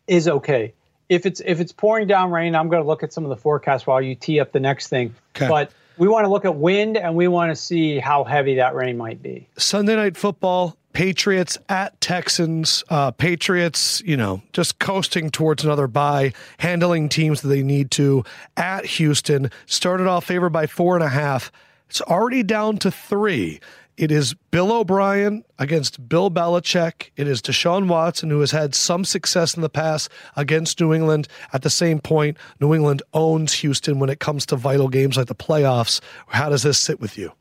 is 0.07 0.29
okay. 0.29 0.75
If 1.09 1.27
it's 1.27 1.41
if 1.45 1.61
it's 1.61 1.73
pouring 1.73 2.07
down 2.07 2.31
rain, 2.31 2.55
I'm 2.55 2.69
going 2.69 2.83
to 2.83 2.87
look 2.87 3.03
at 3.03 3.13
some 3.13 3.25
of 3.25 3.31
the 3.31 3.37
forecast 3.37 3.87
while 3.87 4.01
you 4.01 4.15
tee 4.15 4.41
up 4.41 4.53
the 4.53 4.61
next 4.61 4.89
thing. 4.89 5.15
Okay. 5.37 5.49
But 5.49 5.73
we 5.99 6.09
want 6.09 6.25
to 6.25 6.31
look 6.31 6.45
at 6.45 6.57
wind 6.57 6.97
and 6.97 7.15
we 7.15 7.29
want 7.29 7.51
to 7.51 7.57
see 7.57 7.99
how 7.99 8.25
heavy 8.25 8.57
that 8.57 8.75
rain 8.75 8.97
might 8.97 9.23
be. 9.23 9.47
Sunday 9.57 9.97
night 9.97 10.17
football, 10.17 10.77
Patriots 10.95 11.59
at 11.69 12.01
Texans. 12.01 12.83
Uh, 12.89 13.11
Patriots, 13.11 14.03
you 14.07 14.17
know, 14.17 14.43
just 14.53 14.79
coasting 14.79 15.31
towards 15.31 15.65
another 15.65 15.87
bye, 15.87 16.33
handling 16.59 17.09
teams 17.09 17.43
that 17.43 17.49
they 17.49 17.63
need 17.63 17.91
to 17.93 18.25
at 18.57 18.87
Houston. 18.87 19.51
Started 19.67 20.07
off 20.07 20.25
favored 20.25 20.51
by 20.51 20.67
four 20.67 20.95
and 20.95 21.05
a 21.05 21.09
half. 21.09 21.53
It's 21.91 22.01
already 22.01 22.43
down 22.43 22.79
to 22.79 22.91
three. 22.91 23.61
It 23.97 24.11
is 24.11 24.35
Bill 24.51 24.73
O'Brien 24.73 25.45
against 25.59 26.09
Bill 26.09 26.29
Belichick. 26.31 27.11
It 27.17 27.29
is 27.29 27.41
Deshaun 27.41 27.87
Watson, 27.87 28.29
who 28.29 28.41
has 28.41 28.51
had 28.51 28.75
some 28.75 29.05
success 29.05 29.55
in 29.55 29.63
the 29.63 29.69
past 29.69 30.11
against 30.37 30.81
New 30.81 30.93
England. 30.93 31.29
At 31.53 31.63
the 31.63 31.71
same 31.71 32.01
point, 32.01 32.37
New 32.61 32.75
England 32.75 33.03
owns 33.13 33.53
Houston 33.55 34.01
when 34.01 34.11
it 34.11 34.19
comes 34.19 34.47
to 34.47 34.57
vital 34.57 34.89
games 34.89 35.17
like 35.17 35.29
the 35.29 35.35
playoffs. 35.35 36.01
How 36.27 36.49
does 36.49 36.65
this 36.65 36.79
sit 36.79 37.01
with 37.01 37.17
you? 37.17 37.33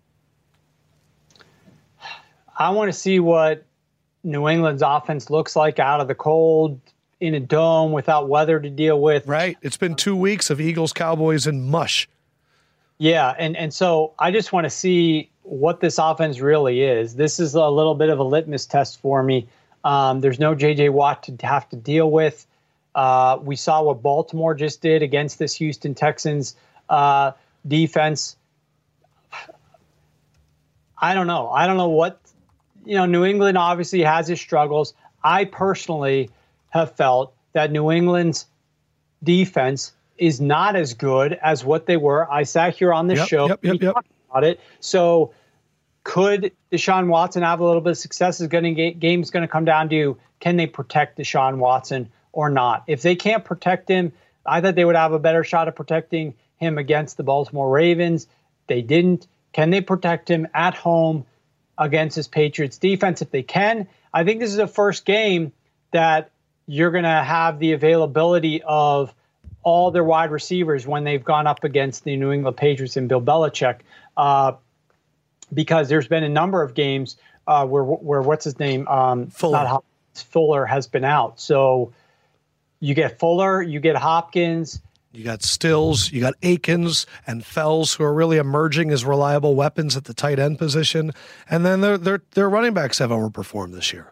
I 2.60 2.70
want 2.70 2.94
to 2.94 2.98
see 2.98 3.20
what 3.20 3.66
New 4.24 4.48
England's 4.48 4.84
offense 4.84 5.32
looks 5.32 5.56
like 5.56 5.80
out 5.80 6.02
of 6.02 6.08
the 6.08 6.16
cold 6.16 6.80
in 7.20 7.34
a 7.34 7.40
dome 7.40 7.94
without 7.94 8.30
weather 8.30 8.60
to 8.60 8.70
deal 8.70 9.02
with. 9.02 9.26
Right. 9.26 9.58
It's 9.64 9.78
been 9.78 9.96
two 9.96 10.16
weeks 10.16 10.52
of 10.52 10.62
Eagles, 10.62 10.94
Cowboys, 10.94 11.48
and 11.48 11.66
mush. 11.66 12.08
Yeah, 13.00 13.34
and 13.40 13.58
and 13.58 13.74
so 13.74 14.14
I 14.20 14.32
just 14.32 14.54
want 14.54 14.66
to 14.66 14.70
see 14.70 15.32
what 15.44 15.80
this 15.80 15.98
offense 15.98 16.40
really 16.40 16.82
is. 16.82 17.16
This 17.16 17.40
is 17.40 17.54
a 17.54 17.70
little 17.70 17.96
bit 17.96 18.10
of 18.10 18.20
a 18.20 18.24
litmus 18.24 18.66
test 18.66 19.00
for 19.02 19.22
me. 19.22 19.48
Um, 19.84 20.22
there's 20.22 20.40
no 20.40 20.56
J.J. 20.56 20.90
Watt 20.90 21.24
to 21.24 21.46
have 21.46 21.70
to 21.70 21.76
deal 21.76 22.10
with. 22.10 22.48
Uh, 22.96 23.38
we 23.42 23.56
saw 23.56 23.84
what 23.84 24.02
Baltimore 24.02 24.56
just 24.56 24.82
did 24.82 25.02
against 25.02 25.40
this 25.40 25.56
Houston 25.56 25.94
Texans 25.94 26.56
uh, 26.90 27.32
defense. 27.68 28.38
I 30.98 31.14
don't 31.14 31.28
know. 31.28 31.50
I 31.50 31.68
don't 31.68 31.78
know 31.78 31.90
what, 31.90 32.20
you 32.86 32.96
know, 32.96 33.06
New 33.06 33.26
England 33.26 33.58
obviously 33.58 34.02
has 34.04 34.30
its 34.30 34.40
struggles. 34.40 34.94
I 35.24 35.46
personally 35.46 36.30
have 36.70 36.96
felt 36.96 37.34
that 37.52 37.72
New 37.72 37.92
England's 37.92 38.46
defense 39.24 39.92
is 40.18 40.40
not 40.40 40.76
as 40.76 40.94
good 40.94 41.34
as 41.34 41.66
what 41.66 41.88
they 41.88 41.98
were. 41.98 42.32
I 42.32 42.44
sat 42.44 42.76
here 42.76 42.94
on 42.94 43.08
this 43.08 43.20
yep, 43.20 43.28
show. 43.28 43.48
Yep, 43.48 43.66
yep, 43.66 43.82
yep 43.82 44.06
about 44.34 44.44
it. 44.44 44.60
So 44.80 45.34
could 46.04 46.52
Deshaun 46.72 47.08
Watson 47.08 47.44
have 47.44 47.60
a 47.60 47.66
little 47.66 47.82
bit 47.82 47.92
of 47.92 47.98
success? 47.98 48.42
Is 48.42 48.48
going 48.48 48.76
to 48.76 48.92
game's 48.92 49.30
going 49.30 49.44
to 49.44 49.48
come 49.48 49.66
down 49.66 49.90
to 49.90 50.18
can 50.40 50.58
they 50.58 50.68
protect 50.68 51.18
Deshaun 51.18 51.58
Watson 51.58 52.12
or 52.32 52.50
not? 52.50 52.84
If 52.88 53.02
they 53.02 53.16
can't 53.16 53.46
protect 53.46 53.88
him, 53.88 54.12
I 54.46 54.60
thought 54.60 54.76
they 54.76 54.86
would 54.86 54.96
have 54.96 55.14
a 55.14 55.20
better 55.20 55.44
shot 55.44 55.68
at 55.68 55.76
protecting 55.76 56.34
him 56.58 56.78
against 56.78 57.18
the 57.18 57.24
Baltimore 57.24 57.70
Ravens. 57.70 58.28
They 58.68 58.82
didn't. 58.82 59.28
Can 59.54 59.70
they 59.70 59.82
protect 59.82 60.30
him 60.30 60.48
at 60.54 60.74
home 60.76 61.26
against 61.78 62.16
his 62.16 62.28
Patriots 62.28 62.78
defense? 62.78 63.22
If 63.22 63.32
they 63.32 63.44
can, 63.44 63.88
I 64.14 64.24
think 64.24 64.40
this 64.40 64.50
is 64.50 64.58
the 64.58 64.68
first 64.68 65.06
game 65.06 65.54
that 65.92 66.32
you're 66.66 66.92
going 66.92 67.04
to 67.04 67.10
have 67.10 67.60
the 67.60 67.74
availability 67.74 68.64
of 68.64 69.14
all 69.64 69.92
their 69.92 70.04
wide 70.04 70.32
receivers 70.32 70.86
when 70.86 71.04
they've 71.04 71.24
gone 71.24 71.48
up 71.48 71.64
against 71.64 72.04
the 72.04 72.16
New 72.16 72.32
England 72.32 72.58
Patriots 72.58 72.98
and 72.98 73.10
Bill 73.10 73.22
Belichick 73.22 73.80
uh, 74.18 74.54
because 75.54 75.90
there's 75.90 76.08
been 76.08 76.24
a 76.24 76.30
number 76.30 76.62
of 76.62 76.74
games 76.74 77.18
uh, 77.48 77.66
where 77.66 77.84
where 77.84 78.22
what's 78.22 78.46
his 78.46 78.60
name 78.60 78.88
um, 78.88 79.28
Fuller. 79.28 79.64
Not 79.64 79.84
Fuller 80.14 80.66
has 80.66 80.88
been 80.88 81.04
out. 81.04 81.40
So 81.40 81.92
you 82.80 82.94
get 82.94 83.20
Fuller, 83.20 83.62
you 83.62 83.80
get 83.80 83.96
Hopkins. 83.96 84.82
You 85.12 85.24
got 85.24 85.44
Stills, 85.44 86.12
you 86.12 86.22
got 86.22 86.34
Akins 86.42 87.06
and 87.28 87.46
Fells, 87.46 87.94
who 87.94 88.04
are 88.04 88.14
really 88.14 88.38
emerging 88.38 88.90
as 88.90 89.06
reliable 89.06 89.54
weapons 89.54 89.96
at 89.96 90.06
the 90.06 90.14
tight 90.14 90.40
end 90.40 90.58
position, 90.58 91.12
and 91.48 91.64
then 91.64 91.82
their 91.82 91.98
their 91.98 92.22
their 92.32 92.50
running 92.50 92.74
backs 92.74 92.98
have 92.98 93.12
overperformed 93.12 93.74
this 93.74 93.94
year. 93.94 94.12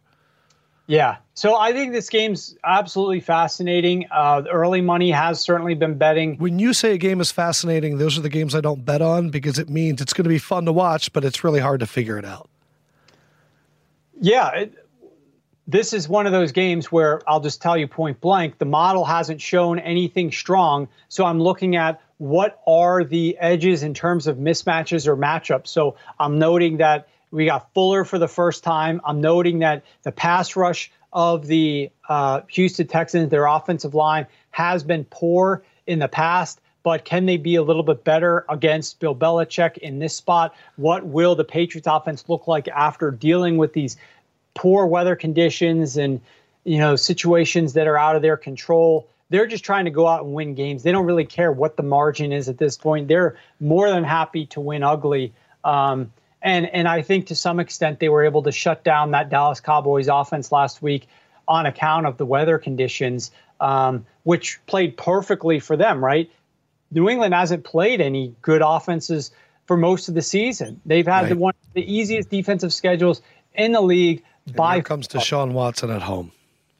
Yeah. 0.91 1.19
So 1.35 1.55
I 1.55 1.71
think 1.71 1.93
this 1.93 2.09
game's 2.09 2.57
absolutely 2.65 3.21
fascinating. 3.21 4.07
Uh, 4.11 4.43
early 4.51 4.81
money 4.81 5.09
has 5.09 5.39
certainly 5.39 5.73
been 5.73 5.97
betting. 5.97 6.35
When 6.35 6.59
you 6.59 6.73
say 6.73 6.95
a 6.95 6.97
game 6.97 7.21
is 7.21 7.31
fascinating, 7.31 7.97
those 7.97 8.17
are 8.17 8.21
the 8.21 8.27
games 8.27 8.53
I 8.53 8.59
don't 8.59 8.83
bet 8.83 9.01
on 9.01 9.29
because 9.29 9.57
it 9.57 9.69
means 9.69 10.01
it's 10.01 10.11
going 10.11 10.25
to 10.25 10.29
be 10.29 10.37
fun 10.37 10.65
to 10.65 10.73
watch, 10.73 11.13
but 11.13 11.23
it's 11.23 11.45
really 11.45 11.61
hard 11.61 11.79
to 11.79 11.87
figure 11.87 12.17
it 12.17 12.25
out. 12.25 12.49
Yeah. 14.19 14.49
It, 14.49 14.85
this 15.65 15.93
is 15.93 16.09
one 16.09 16.25
of 16.25 16.33
those 16.33 16.51
games 16.51 16.91
where 16.91 17.21
I'll 17.25 17.39
just 17.39 17.61
tell 17.61 17.77
you 17.77 17.87
point 17.87 18.19
blank 18.19 18.57
the 18.57 18.65
model 18.65 19.05
hasn't 19.05 19.39
shown 19.39 19.79
anything 19.79 20.29
strong. 20.29 20.89
So 21.07 21.23
I'm 21.23 21.39
looking 21.39 21.77
at 21.77 22.01
what 22.17 22.59
are 22.67 23.05
the 23.05 23.37
edges 23.39 23.81
in 23.81 23.93
terms 23.93 24.27
of 24.27 24.35
mismatches 24.35 25.07
or 25.07 25.15
matchups. 25.15 25.67
So 25.67 25.95
I'm 26.19 26.37
noting 26.37 26.77
that 26.77 27.07
we 27.31 27.45
got 27.45 27.73
Fuller 27.73 28.03
for 28.03 28.19
the 28.19 28.27
first 28.27 28.63
time. 28.63 29.01
I'm 29.05 29.21
noting 29.21 29.59
that 29.59 29.83
the 30.03 30.11
pass 30.11 30.55
rush 30.55 30.91
of 31.13 31.47
the 31.47 31.89
uh, 32.07 32.41
Houston 32.49 32.87
Texans, 32.87 33.29
their 33.29 33.45
offensive 33.45 33.95
line, 33.95 34.27
has 34.51 34.83
been 34.83 35.05
poor 35.05 35.63
in 35.87 35.99
the 35.99 36.07
past. 36.07 36.59
But 36.83 37.05
can 37.05 37.25
they 37.25 37.37
be 37.37 37.55
a 37.55 37.63
little 37.63 37.83
bit 37.83 38.03
better 38.03 38.45
against 38.49 38.99
Bill 38.99 39.15
Belichick 39.15 39.77
in 39.77 39.99
this 39.99 40.15
spot? 40.15 40.55
What 40.77 41.05
will 41.05 41.35
the 41.35 41.43
Patriots 41.43 41.87
offense 41.87 42.27
look 42.27 42.47
like 42.47 42.67
after 42.69 43.11
dealing 43.11 43.57
with 43.57 43.73
these 43.73 43.97
poor 44.55 44.85
weather 44.85 45.15
conditions 45.15 45.95
and 45.95 46.19
you 46.63 46.79
know 46.79 46.95
situations 46.95 47.73
that 47.73 47.87
are 47.87 47.97
out 47.97 48.15
of 48.15 48.21
their 48.21 48.37
control? 48.37 49.07
They're 49.29 49.47
just 49.47 49.63
trying 49.63 49.85
to 49.85 49.91
go 49.91 50.07
out 50.07 50.23
and 50.23 50.33
win 50.33 50.55
games. 50.55 50.83
They 50.83 50.91
don't 50.91 51.05
really 51.05 51.25
care 51.25 51.51
what 51.51 51.77
the 51.77 51.83
margin 51.83 52.33
is 52.33 52.49
at 52.49 52.57
this 52.57 52.77
point. 52.77 53.07
They're 53.07 53.37
more 53.59 53.89
than 53.89 54.03
happy 54.03 54.47
to 54.47 54.59
win 54.59 54.83
ugly. 54.83 55.33
Um, 55.63 56.11
and 56.41 56.65
and 56.67 56.87
I 56.87 57.01
think 57.01 57.27
to 57.27 57.35
some 57.35 57.59
extent 57.59 57.99
they 57.99 58.09
were 58.09 58.25
able 58.25 58.43
to 58.43 58.51
shut 58.51 58.83
down 58.83 59.11
that 59.11 59.29
Dallas 59.29 59.59
Cowboys 59.59 60.07
offense 60.07 60.51
last 60.51 60.81
week 60.81 61.07
on 61.47 61.65
account 61.65 62.05
of 62.05 62.17
the 62.17 62.25
weather 62.25 62.57
conditions. 62.57 63.31
um, 63.61 64.05
which 64.23 64.59
played 64.65 64.97
perfectly 64.97 65.59
for 65.59 65.77
them, 65.77 66.03
right? 66.03 66.29
New 66.91 67.07
England 67.07 67.33
hasn't 67.33 67.63
played 67.63 68.01
any 68.01 68.35
good 68.41 68.61
offenses 68.65 69.31
for 69.65 69.77
most 69.77 70.09
of 70.09 70.15
the 70.15 70.21
season. 70.21 70.81
They've 70.85 71.07
had 71.07 71.21
right. 71.21 71.29
the 71.29 71.35
one 71.37 71.53
the 71.73 71.93
easiest 71.93 72.29
defensive 72.29 72.73
schedules 72.73 73.21
in 73.53 73.71
the 73.71 73.81
league. 73.81 74.23
And 74.47 74.55
by 74.55 74.75
here 74.75 74.83
comes 74.83 75.07
Deshaun 75.07 75.53
Watson 75.53 75.89
at 75.91 76.01
home. 76.01 76.31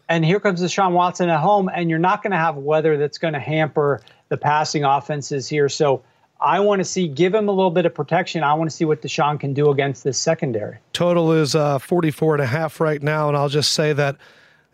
And 0.10 0.26
here 0.26 0.42
comes 0.42 0.62
Deshaun 0.62 0.92
Watson 0.92 1.30
at 1.30 1.40
home, 1.40 1.70
and 1.74 1.90
you're 1.90 2.00
not 2.00 2.22
going 2.22 2.32
to 2.32 2.38
have 2.38 2.58
weather 2.58 2.98
that's 2.98 3.18
going 3.18 3.34
to 3.34 3.40
hamper 3.40 4.02
the 4.28 4.36
passing 4.36 4.84
offenses 4.84 5.48
here. 5.48 5.70
So 5.70 6.04
I 6.42 6.60
want 6.60 6.80
to 6.80 6.86
see, 6.86 7.08
give 7.08 7.34
him 7.34 7.48
a 7.48 7.52
little 7.52 7.72
bit 7.72 7.86
of 7.86 7.94
protection. 7.94 8.44
I 8.44 8.54
want 8.54 8.70
to 8.70 8.76
see 8.76 8.86
what 8.86 9.02
Deshaun 9.02 9.40
can 9.40 9.54
do 9.54 9.70
against 9.70 10.04
this 10.04 10.18
secondary. 10.18 10.78
Total 10.94 11.32
is 11.34 11.56
uh, 11.56 11.78
44 11.80 12.36
and 12.36 12.44
a 12.44 12.48
half 12.48 12.80
right 12.80 13.02
now, 13.02 13.28
and 13.28 13.38
I'll 13.38 13.50
just 13.50 13.74
say 13.74 13.94
that– 13.94 14.18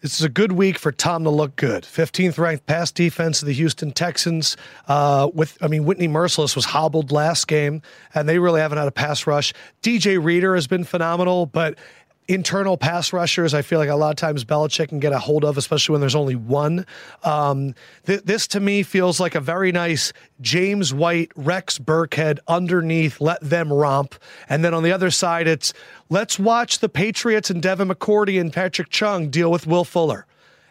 this 0.02 0.20
is 0.20 0.24
a 0.24 0.30
good 0.30 0.52
week 0.52 0.78
for 0.78 0.92
Tom 0.92 1.24
to 1.24 1.32
look 1.32 1.56
good. 1.56 1.84
15th 1.84 2.38
ranked 2.38 2.68
pass 2.68 2.92
defense 2.92 3.42
of 3.42 3.48
the 3.48 3.54
Houston 3.54 3.92
Texans. 3.92 4.56
Uh, 4.88 5.30
with, 5.34 5.58
I 5.62 5.68
mean, 5.68 5.86
Whitney 5.86 6.08
Mercilus 6.08 6.56
was 6.56 6.66
hobbled 6.66 7.12
last 7.12 7.48
game, 7.48 7.82
and 8.14 8.30
they 8.30 8.38
really 8.38 8.62
haven't 8.62 8.78
had 8.78 8.88
a 8.88 8.92
pass 8.92 9.26
rush. 9.26 9.54
DJ 9.82 10.24
Reader 10.24 10.54
has 10.54 10.68
been 10.68 10.84
phenomenal, 10.84 11.48
but 11.48 11.80
internal 12.28 12.78
pass 12.78 13.14
rushers, 13.14 13.54
I 13.54 13.62
feel 13.62 13.80
like 13.80 13.90
a 13.90 13.96
lot 13.96 14.10
of 14.10 14.16
times 14.18 14.44
Belichick 14.44 14.90
can 14.90 15.00
get 15.00 15.14
a 15.14 15.20
hold 15.20 15.46
of, 15.46 15.58
especially 15.58 15.94
when 15.94 16.02
there's 16.02 16.16
only 16.16 16.36
one. 16.36 16.86
Um, 17.24 17.74
th- 18.06 18.24
this 18.24 18.48
to 18.50 18.60
me 18.60 18.84
feels 18.84 19.20
like 19.20 19.36
a 19.36 19.40
very 19.40 19.72
nice 19.72 20.12
James 20.42 20.94
White, 20.94 21.32
Rex 21.36 21.80
Burkhead 21.80 22.40
underneath, 22.48 23.22
let 23.22 23.42
them 23.42 23.72
romp. 23.72 24.16
And 24.50 24.64
then 24.64 24.74
on 24.74 24.84
the 24.84 24.92
other 24.92 25.12
side, 25.12 25.48
it's 25.48 25.74
let's 26.10 26.38
watch 26.38 26.80
the 26.80 26.90
Patriots 26.90 27.50
and 27.50 27.62
Devin 27.62 27.88
McCourty 27.88 28.40
and 28.40 28.52
Patrick 28.52 28.90
Chung 28.90 29.30
deal 29.30 29.52
with 29.52 29.66
Will 29.66 29.86
Fuller 29.86 30.26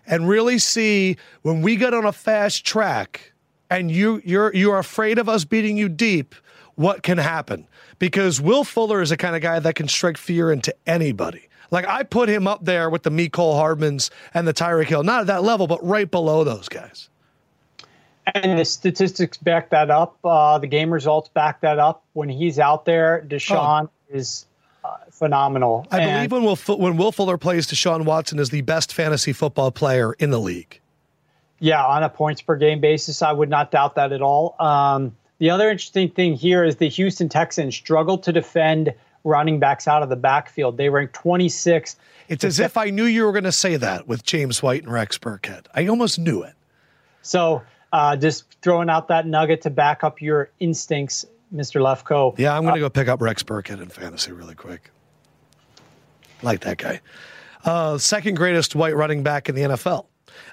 and 0.07 0.29
really 0.29 0.59
see 0.59 1.17
when 1.43 1.63
we 1.63 1.77
get 1.77 1.95
on 1.95 2.05
a 2.05 2.13
fast 2.13 2.65
track 2.65 3.33
and 3.71 3.91
you 3.91 4.23
you're 4.25 4.55
you're 4.55 4.79
afraid 4.79 5.19
of 5.19 5.29
us 5.29 5.45
beating 5.45 5.77
you 5.77 5.89
deep, 5.89 6.35
what 6.75 7.03
can 7.03 7.19
happen? 7.19 7.67
Because 7.99 8.41
Will 8.41 8.65
Fuller 8.65 9.01
is 9.01 9.11
the 9.11 9.17
kind 9.17 9.35
of 9.35 9.43
guy 9.43 9.59
that 9.59 9.75
can 9.75 9.89
strike 9.89 10.17
fear 10.17 10.53
into 10.53 10.75
anybody. 10.87 11.49
Like 11.71 11.87
I 11.87 12.03
put 12.03 12.29
him 12.29 12.47
up 12.47 12.65
there 12.65 12.91
with 12.91 13.03
the 13.03 13.11
Mecole 13.11 13.55
Hardmans 13.55 14.11
and 14.35 14.47
the 14.47 14.55
Tyreek 14.55 14.87
Hill, 14.87 15.03
not 15.03 15.23
at 15.23 15.27
that 15.29 15.43
level, 15.43 15.67
but 15.67 15.85
right 15.85 16.11
below 16.11 16.45
those 16.45 16.69
guys. 16.69 17.09
And 18.35 18.59
the 18.59 18.65
statistics 18.65 19.37
back 19.37 19.71
that 19.71 19.91
up. 19.91 20.19
Uh, 20.25 20.59
the 20.59 20.67
game 20.67 20.93
results 20.93 21.29
back 21.29 21.61
that 21.61 21.79
up. 21.79 22.05
When 22.13 22.29
he's 22.29 22.59
out 22.59 22.85
there, 22.85 23.25
Deshaun 23.27 23.85
oh. 23.85 23.91
is 24.17 24.47
uh, 24.85 24.97
phenomenal. 25.11 25.87
I 25.91 26.01
and 26.01 26.31
believe 26.31 26.33
when 26.33 26.43
Will 26.43 26.77
when 26.77 26.97
Will 26.97 27.13
Fuller 27.13 27.39
plays, 27.39 27.67
Deshaun 27.69 28.05
Watson 28.05 28.39
is 28.39 28.51
the 28.51 28.63
best 28.63 28.93
fantasy 28.93 29.33
football 29.33 29.71
player 29.71 30.13
in 30.15 30.31
the 30.31 30.41
league. 30.41 30.81
Yeah, 31.59 31.85
on 31.85 32.03
a 32.03 32.09
points 32.09 32.43
per 32.43 32.57
game 32.57 32.81
basis, 32.81 33.23
I 33.23 33.33
would 33.33 33.49
not 33.49 33.71
doubt 33.71 33.95
that 33.95 34.13
at 34.13 34.21
all. 34.21 34.57
Um, 34.59 35.17
the 35.39 35.51
other 35.51 35.71
interesting 35.71 36.11
thing 36.11 36.35
here 36.35 36.65
is 36.65 36.77
the 36.77 36.89
Houston 36.89 37.29
Texans 37.29 37.75
struggled 37.75 38.23
to 38.25 38.33
defend 38.33 38.95
running 39.25 39.59
backs 39.59 39.89
out 39.89 40.03
of 40.03 40.09
the 40.09 40.17
backfield. 40.17 40.77
They 40.77 40.89
ranked 40.89 41.15
26th. 41.15 41.97
It's 42.29 42.45
as 42.45 42.59
if 42.59 42.77
I 42.77 42.91
knew 42.91 43.05
you 43.05 43.25
were 43.25 43.33
going 43.33 43.45
to 43.45 43.53
say 43.53 43.77
that 43.77 44.09
with 44.09 44.25
James 44.25 44.63
White 44.63 44.85
and 44.85 44.93
Rex 44.93 45.19
Burkhead. 45.19 45.67
I 45.75 45.87
almost 45.89 46.19
knew 46.19 46.43
it. 46.43 46.55
So 47.23 47.63
uh, 47.93 48.17
just 48.17 48.45
throwing 48.63 48.89
out 48.89 49.09
that 49.09 49.27
nugget 49.27 49.63
to 49.63 49.71
back 49.71 50.05
up 50.05 50.23
your 50.23 50.51
instincts, 50.61 51.27
Mr. 51.55 51.81
Lefkoe. 51.81 52.39
Yeah, 52.39 52.57
I'm 52.57 52.63
going 52.63 52.75
to 52.75 52.81
uh, 52.81 52.89
go 52.89 52.91
pick 52.91 53.09
up 53.09 53.21
Rex 53.21 53.43
Burkhead 53.43 53.81
in 53.81 53.89
fantasy 53.89 54.33
really 54.33 54.55
quick. 54.55 54.91
Like 56.43 56.61
that 56.61 56.79
guy. 56.79 57.01
Uh, 57.65 57.99
second 57.99 58.37
greatest 58.37 58.75
white 58.75 58.95
running 58.95 59.23
back 59.23 59.49
in 59.49 59.55
the 59.55 59.63
NFL. 59.63 60.07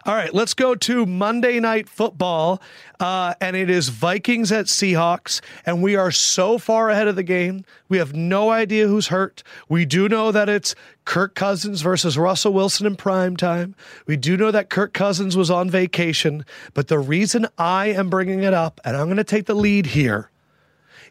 All 0.06 0.16
right, 0.16 0.34
let's 0.34 0.54
go 0.54 0.76
to 0.76 1.06
Monday 1.06 1.60
Night 1.60 1.88
Football, 1.88 2.62
uh, 3.00 3.34
and 3.40 3.56
it 3.56 3.70
is 3.70 3.90
Vikings 3.90 4.52
at 4.52 4.66
Seahawks, 4.66 5.42
and 5.66 5.82
we 5.82 5.96
are 5.96 6.12
so 6.12 6.58
far 6.58 6.90
ahead 6.90 7.08
of 7.08 7.16
the 7.16 7.24
game. 7.24 7.64
We 7.88 7.98
have 8.00 8.14
no 8.14 8.50
idea 8.50 8.88
who's 8.88 9.08
hurt. 9.08 9.44
We 9.70 9.86
do 9.86 10.10
know 10.10 10.32
that 10.32 10.50
it's 10.50 10.76
Kirk 11.06 11.36
Cousins 11.36 11.82
versus 11.82 12.18
Russell 12.18 12.54
Wilson 12.54 12.86
in 12.86 12.96
prime 12.96 13.38
time. 13.38 13.76
We 14.06 14.18
do 14.18 14.36
know 14.36 14.52
that 14.52 14.70
Kirk 14.70 14.94
Cousins 14.94 15.38
was 15.38 15.50
on 15.50 15.70
vacation, 15.70 16.46
but 16.74 16.88
the 16.88 17.00
reason 17.00 17.48
I 17.58 17.88
am 17.88 18.10
bringing 18.10 18.44
it 18.44 18.54
up, 18.54 18.82
and 18.84 18.98
I'm 18.98 19.08
going 19.08 19.18
to 19.18 19.24
take 19.24 19.46
the 19.46 19.54
lead 19.54 19.88
here, 19.88 20.30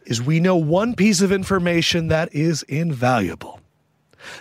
is 0.05 0.21
we 0.21 0.41
know 0.41 0.57
one 0.57 0.95
piece 0.95 1.21
of 1.21 1.33
information 1.33 2.09
that 2.09 2.35
is 2.35 2.63
invaluable. 2.65 3.61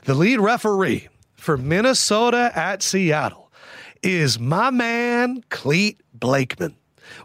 The 0.04 0.14
lead 0.14 0.40
referee 0.40 1.08
for 1.36 1.58
Minnesota 1.58 2.52
at 2.54 2.84
Seattle 2.84 3.41
is 4.04 4.40
my 4.40 4.70
man, 4.70 5.44
Clete 5.50 6.02
Blakeman. 6.14 6.76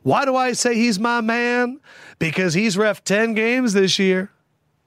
Why 0.02 0.24
do 0.24 0.36
I 0.36 0.52
say 0.52 0.74
he's 0.74 0.98
my 0.98 1.20
man? 1.20 1.80
Because 2.18 2.54
he's 2.54 2.76
ref 2.76 3.04
10 3.04 3.34
games 3.34 3.72
this 3.72 3.98
year. 3.98 4.30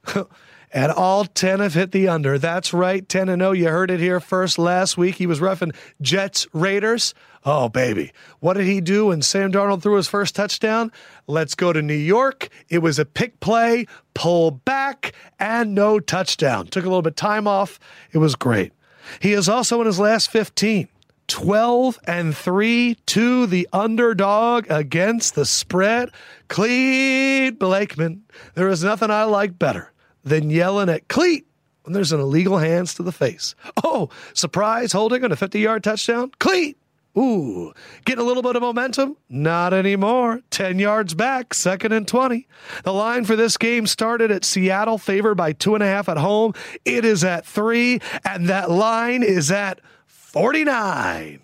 and 0.72 0.92
all 0.92 1.26
10 1.26 1.60
have 1.60 1.74
hit 1.74 1.92
the 1.92 2.08
under. 2.08 2.38
That's 2.38 2.74
right, 2.74 3.08
10 3.08 3.30
and 3.30 3.42
0. 3.42 3.52
You 3.54 3.70
heard 3.70 3.92
it 3.92 4.00
here 4.00 4.20
first 4.20 4.58
last 4.58 4.98
week. 4.98 5.16
He 5.16 5.28
was 5.28 5.40
refing 5.40 5.76
Jets 6.02 6.48
Raiders. 6.54 7.14
Oh, 7.46 7.70
baby. 7.70 8.12
What 8.40 8.56
did 8.56 8.66
he 8.66 8.82
do 8.82 9.08
when 9.08 9.22
Sam 9.22 9.52
Darnold 9.52 9.82
threw 9.82 9.96
his 9.96 10.10
first 10.10 10.36
touchdown? 10.36 10.92
Let's 11.26 11.56
go 11.56 11.72
to 11.72 11.82
New 11.82 11.94
York. 11.94 12.50
It 12.68 12.80
was 12.80 13.00
a 13.00 13.06
pick 13.06 13.40
play, 13.40 13.86
pull 14.14 14.52
back, 14.52 15.14
and 15.40 15.74
no 15.74 16.00
touchdown. 16.00 16.68
Took 16.68 16.84
a 16.84 16.90
little 16.90 17.02
bit 17.02 17.16
time 17.16 17.48
off. 17.48 17.80
It 18.12 18.18
was 18.18 18.36
great. 18.36 18.74
He 19.22 19.34
is 19.34 19.48
also 19.48 19.80
in 19.80 19.88
his 19.88 20.00
last 20.00 20.30
15 20.30 20.90
12 21.30 22.00
and 22.06 22.36
3 22.36 22.98
to 23.06 23.46
the 23.46 23.70
underdog 23.72 24.66
against 24.70 25.36
the 25.36 25.46
spread. 25.46 26.12
Clete 26.50 27.58
Blakeman. 27.58 28.24
There 28.56 28.68
is 28.68 28.84
nothing 28.84 29.12
I 29.12 29.24
like 29.24 29.58
better 29.58 29.94
than 30.24 30.50
yelling 30.50 30.90
at 30.90 31.08
Clete 31.08 31.48
when 31.84 31.94
there's 31.94 32.12
an 32.12 32.20
illegal 32.20 32.58
hands 32.58 32.94
to 32.96 33.04
the 33.04 33.12
face. 33.12 33.56
Oh, 33.84 34.10
surprise 34.34 34.92
holding 34.92 35.24
on 35.24 35.32
a 35.32 35.36
50 35.36 35.60
yard 35.60 35.84
touchdown. 35.84 36.32
Clete. 36.40 36.78
Ooh, 37.18 37.74
getting 38.06 38.24
a 38.24 38.28
little 38.28 38.44
bit 38.44 38.56
of 38.56 38.62
momentum? 38.62 39.18
Not 39.30 39.74
anymore. 39.74 40.42
10 40.52 40.78
yards 40.78 41.16
back, 41.16 41.54
second 41.54 41.92
and 41.92 42.08
20. 42.08 42.48
The 42.84 42.94
line 42.94 43.26
for 43.26 43.36
this 43.36 43.58
game 43.58 43.88
started 43.88 44.32
at 44.32 44.46
Seattle, 44.46 44.98
favored 44.98 45.36
by 45.36 45.54
two 45.54 45.74
and 45.74 45.84
a 45.84 45.88
half 45.88 46.08
at 46.08 46.18
home. 46.18 46.54
It 46.86 47.06
is 47.06 47.24
at 47.24 47.46
three, 47.46 48.00
and 48.24 48.48
that 48.48 48.70
line 48.70 49.24
is 49.24 49.50
at 49.52 49.82
49. 50.30 51.40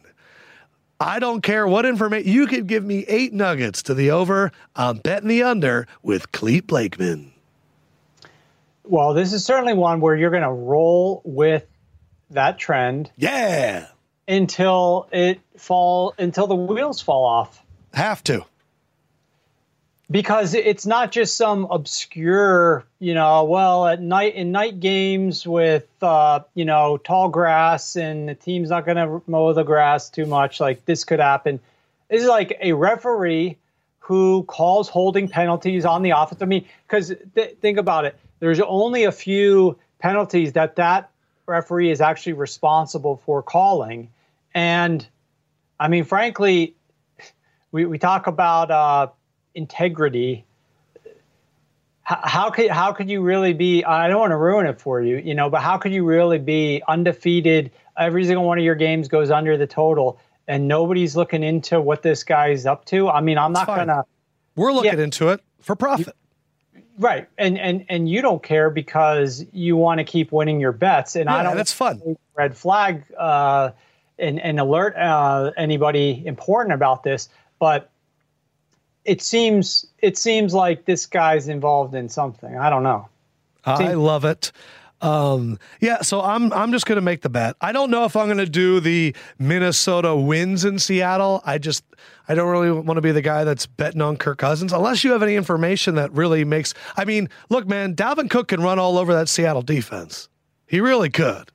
I 1.00 1.20
don't 1.20 1.42
care 1.42 1.68
what 1.68 1.86
information 1.86 2.32
you 2.32 2.46
could 2.46 2.68
give 2.68 2.86
me 2.86 3.04
eight 3.08 3.34
nuggets 3.34 3.82
to 3.84 3.96
the 3.96 4.12
over. 4.12 4.52
I'm 4.76 4.98
betting 4.98 5.28
the 5.28 5.42
under 5.42 5.88
with 6.04 6.32
Clete 6.32 6.68
Blakeman. 6.68 7.34
Well, 8.84 9.16
this 9.16 9.34
is 9.34 9.44
certainly 9.44 9.74
one 9.74 10.02
where 10.02 10.16
you're 10.16 10.30
going 10.30 10.44
to 10.44 10.52
roll 10.52 11.24
with 11.26 11.66
that 12.30 12.60
trend. 12.60 13.10
Yeah. 13.18 13.88
Until 14.28 15.08
it 15.12 15.40
fall 15.58 16.14
until 16.20 16.46
the 16.46 16.56
wheels 16.56 17.02
fall 17.02 17.26
off. 17.26 17.64
Have 17.94 18.24
to 18.26 18.46
because 20.10 20.54
it's 20.54 20.86
not 20.86 21.12
just 21.12 21.36
some 21.36 21.66
obscure, 21.72 22.86
you 23.00 23.14
know, 23.14 23.44
well, 23.44 23.88
at 23.88 24.02
night 24.02 24.36
in 24.36 24.52
night 24.52 24.80
games 24.80 25.48
with, 25.48 25.88
uh, 26.02 26.42
you 26.54 26.66
know, 26.66 26.98
tall 26.98 27.30
grass 27.30 27.96
and 27.96 28.30
the 28.30 28.36
team's 28.36 28.70
not 28.70 28.86
going 28.86 28.98
to 28.98 29.22
mow 29.28 29.52
the 29.54 29.64
grass 29.64 30.10
too 30.10 30.26
much. 30.26 30.60
Like 30.60 30.86
this 30.86 31.04
could 31.04 31.20
happen. 31.20 31.60
This 32.10 32.22
is 32.22 32.28
like 32.28 32.58
a 32.62 32.74
referee 32.74 33.58
who 34.00 34.44
calls 34.44 34.88
holding 34.88 35.28
penalties 35.28 35.86
on 35.86 36.04
the 36.04 36.12
offense. 36.12 36.42
I 36.42 36.46
mean, 36.46 36.66
because 36.88 37.12
th- 37.34 37.58
think 37.60 37.80
about 37.80 38.06
it. 38.06 38.16
There's 38.40 38.60
only 38.60 39.06
a 39.06 39.12
few 39.12 39.78
penalties 39.98 40.54
that 40.54 40.76
that 40.76 41.10
referee 41.48 41.90
is 41.90 42.02
actually 42.02 42.34
responsible 42.34 43.18
for 43.26 43.42
calling, 43.42 44.10
and 44.54 45.08
I 45.80 45.88
mean, 45.88 46.04
frankly, 46.04 46.76
we 47.72 47.86
we 47.86 47.98
talk 47.98 48.28
about. 48.28 48.70
Uh, 48.70 49.08
integrity 49.56 50.46
how, 52.06 52.52
could 52.52 52.70
how 52.70 52.92
could 52.94 53.10
you 53.10 53.22
really 53.22 53.54
be 53.54 53.84
i 53.84 54.08
don't 54.08 54.20
want 54.20 54.32
to 54.32 54.38
ruin 54.38 54.68
it 54.68 54.80
for 54.80 55.02
you 55.02 55.18
you 55.18 55.34
know 55.34 55.50
but 55.50 55.62
how 55.62 55.78
could 55.78 55.92
you 55.92 56.06
really 56.06 56.38
be 56.38 56.84
undefeated? 56.88 57.72
Every 57.98 58.26
single 58.26 58.44
one 58.44 58.58
of 58.58 58.64
your 58.64 58.76
games 58.76 59.08
goes 59.08 59.32
under 59.32 59.58
the 59.58 59.66
total 59.66 60.20
and 60.48 60.68
nobody's 60.68 61.16
looking 61.16 61.44
into 61.44 61.80
what 61.80 62.02
this 62.04 62.24
guy's 62.24 62.66
up 62.66 62.86
to. 62.86 63.10
I 63.10 63.22
mean 63.22 63.38
i'm 63.38 63.54
not 63.54 63.66
gonna 63.66 64.06
we're 64.56 64.72
looking 64.72 64.98
yeah, 64.98 65.04
into 65.04 65.30
it 65.30 65.42
for 65.62 65.76
profit. 65.76 66.16
Right 67.00 67.28
and 67.38 67.58
and 67.58 67.86
and 67.90 68.08
you 68.08 68.22
don't 68.22 68.44
care 68.44 68.70
because 68.70 69.44
you 69.52 69.76
want 69.76 69.98
to 69.98 70.04
keep 70.04 70.32
winning 70.32 70.60
your 70.60 70.72
bets 70.74 71.16
and 71.16 71.26
yeah, 71.26 71.38
i 71.38 71.44
don't 71.44 71.58
that's 71.58 71.74
fun. 71.74 72.18
red 72.36 72.56
flag 72.56 73.04
uh 73.18 73.72
and, 74.18 74.40
and 74.40 74.60
alert 74.62 74.96
uh, 74.96 75.52
anybody 75.58 76.24
important 76.26 76.74
about 76.74 77.04
this 77.04 77.28
but 77.60 77.90
it 79.06 79.22
seems 79.22 79.86
it 80.00 80.18
seems 80.18 80.54
like 80.54 80.86
this 80.86 81.06
guy's 81.06 81.48
involved 81.48 81.96
in 81.96 82.10
something. 82.10 82.58
I 82.58 82.70
don't 82.70 82.84
know. 82.84 83.08
I 83.64 83.94
love 83.94 84.26
it. 84.26 84.52
Um, 85.02 85.60
yeah, 85.82 86.02
so 86.02 86.22
I'm 86.22 86.52
I'm 86.54 86.72
just 86.72 86.86
going 86.86 86.96
to 86.96 87.02
make 87.02 87.22
the 87.22 87.30
bet. 87.30 87.56
I 87.62 87.72
don't 87.72 87.92
know 87.92 88.06
if 88.06 88.16
I'm 88.16 88.26
going 88.26 88.38
to 88.38 88.46
do 88.46 88.80
the 88.80 89.16
Minnesota 89.38 90.16
wins 90.16 90.66
in 90.66 90.80
Seattle. 90.80 91.42
I 91.46 91.58
just 91.58 91.84
I 92.28 92.34
don't 92.34 92.50
really 92.50 92.72
want 92.72 92.98
to 92.98 93.02
be 93.02 93.12
the 93.12 93.22
guy 93.22 93.44
that's 93.44 93.68
betting 93.68 94.02
on 94.02 94.18
Kirk 94.18 94.40
Cousins 94.40 94.74
unless 94.74 95.04
you 95.04 95.12
have 95.12 95.22
any 95.22 95.36
information 95.36 95.96
that 95.96 96.12
really 96.14 96.44
makes. 96.44 96.74
I 96.98 97.06
mean, 97.06 97.30
look, 97.50 97.68
man, 97.68 97.96
Dalvin 97.96 98.30
Cook 98.30 98.48
can 98.48 98.62
run 98.62 98.80
all 98.80 98.98
over 98.98 99.14
that 99.14 99.30
Seattle 99.30 99.62
defense. 99.62 100.30
He 100.66 100.80
really 100.80 101.10
could. 101.10 101.52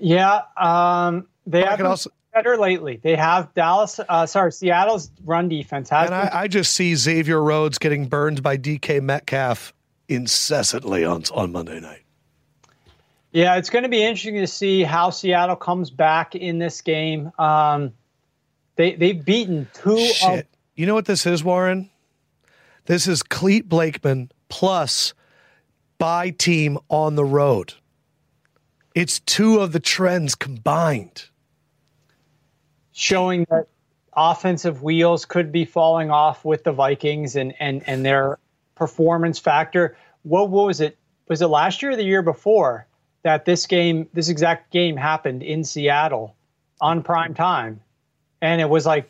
Yeah, 0.00 0.42
um, 0.56 1.26
they 1.46 1.64
have 1.64 1.80
also, 1.80 2.10
better 2.32 2.56
lately. 2.56 3.00
They 3.02 3.16
have 3.16 3.52
Dallas, 3.54 4.00
uh, 4.08 4.26
sorry, 4.26 4.52
Seattle's 4.52 5.10
run 5.24 5.48
defense 5.48 5.90
has. 5.90 6.06
And 6.06 6.14
I, 6.14 6.30
I, 6.32 6.48
just 6.48 6.74
see 6.74 6.94
Xavier 6.94 7.42
Rhodes 7.42 7.78
getting 7.78 8.06
burned 8.06 8.42
by 8.42 8.56
DK 8.56 9.02
Metcalf 9.02 9.74
incessantly 10.08 11.04
on 11.04 11.24
on 11.34 11.52
Monday 11.52 11.80
night. 11.80 12.02
Yeah, 13.32 13.56
it's 13.56 13.70
going 13.70 13.82
to 13.82 13.90
be 13.90 14.02
interesting 14.02 14.36
to 14.36 14.46
see 14.46 14.82
how 14.82 15.10
Seattle 15.10 15.56
comes 15.56 15.90
back 15.90 16.34
in 16.34 16.58
this 16.58 16.80
game. 16.80 17.30
Um, 17.38 17.92
they 18.76 18.94
they've 18.94 19.22
beaten 19.22 19.68
two. 19.74 19.98
Shit. 19.98 20.40
Of- 20.40 20.46
you 20.74 20.86
know 20.86 20.94
what 20.94 21.06
this 21.06 21.26
is, 21.26 21.42
Warren? 21.42 21.90
This 22.86 23.06
is 23.06 23.22
Clete 23.22 23.68
Blakeman 23.68 24.30
plus 24.48 25.12
by 25.98 26.30
team 26.30 26.78
on 26.88 27.16
the 27.16 27.24
road. 27.24 27.74
It's 28.94 29.20
two 29.20 29.60
of 29.60 29.72
the 29.72 29.80
trends 29.80 30.34
combined. 30.34 31.26
Showing 33.00 33.46
that 33.48 33.68
offensive 34.12 34.82
wheels 34.82 35.24
could 35.24 35.52
be 35.52 35.64
falling 35.64 36.10
off 36.10 36.44
with 36.44 36.64
the 36.64 36.72
Vikings 36.72 37.36
and, 37.36 37.54
and, 37.60 37.80
and 37.86 38.04
their 38.04 38.40
performance 38.74 39.38
factor. 39.38 39.96
What, 40.24 40.50
what 40.50 40.66
was 40.66 40.80
it? 40.80 40.98
Was 41.28 41.40
it 41.40 41.46
last 41.46 41.80
year 41.80 41.92
or 41.92 41.96
the 41.96 42.02
year 42.02 42.22
before 42.22 42.88
that 43.22 43.44
this 43.44 43.66
game, 43.66 44.08
this 44.14 44.28
exact 44.28 44.72
game 44.72 44.96
happened 44.96 45.44
in 45.44 45.62
Seattle 45.62 46.34
on 46.80 47.04
prime 47.04 47.34
time? 47.34 47.80
And 48.42 48.60
it 48.60 48.68
was 48.68 48.84
like 48.84 49.08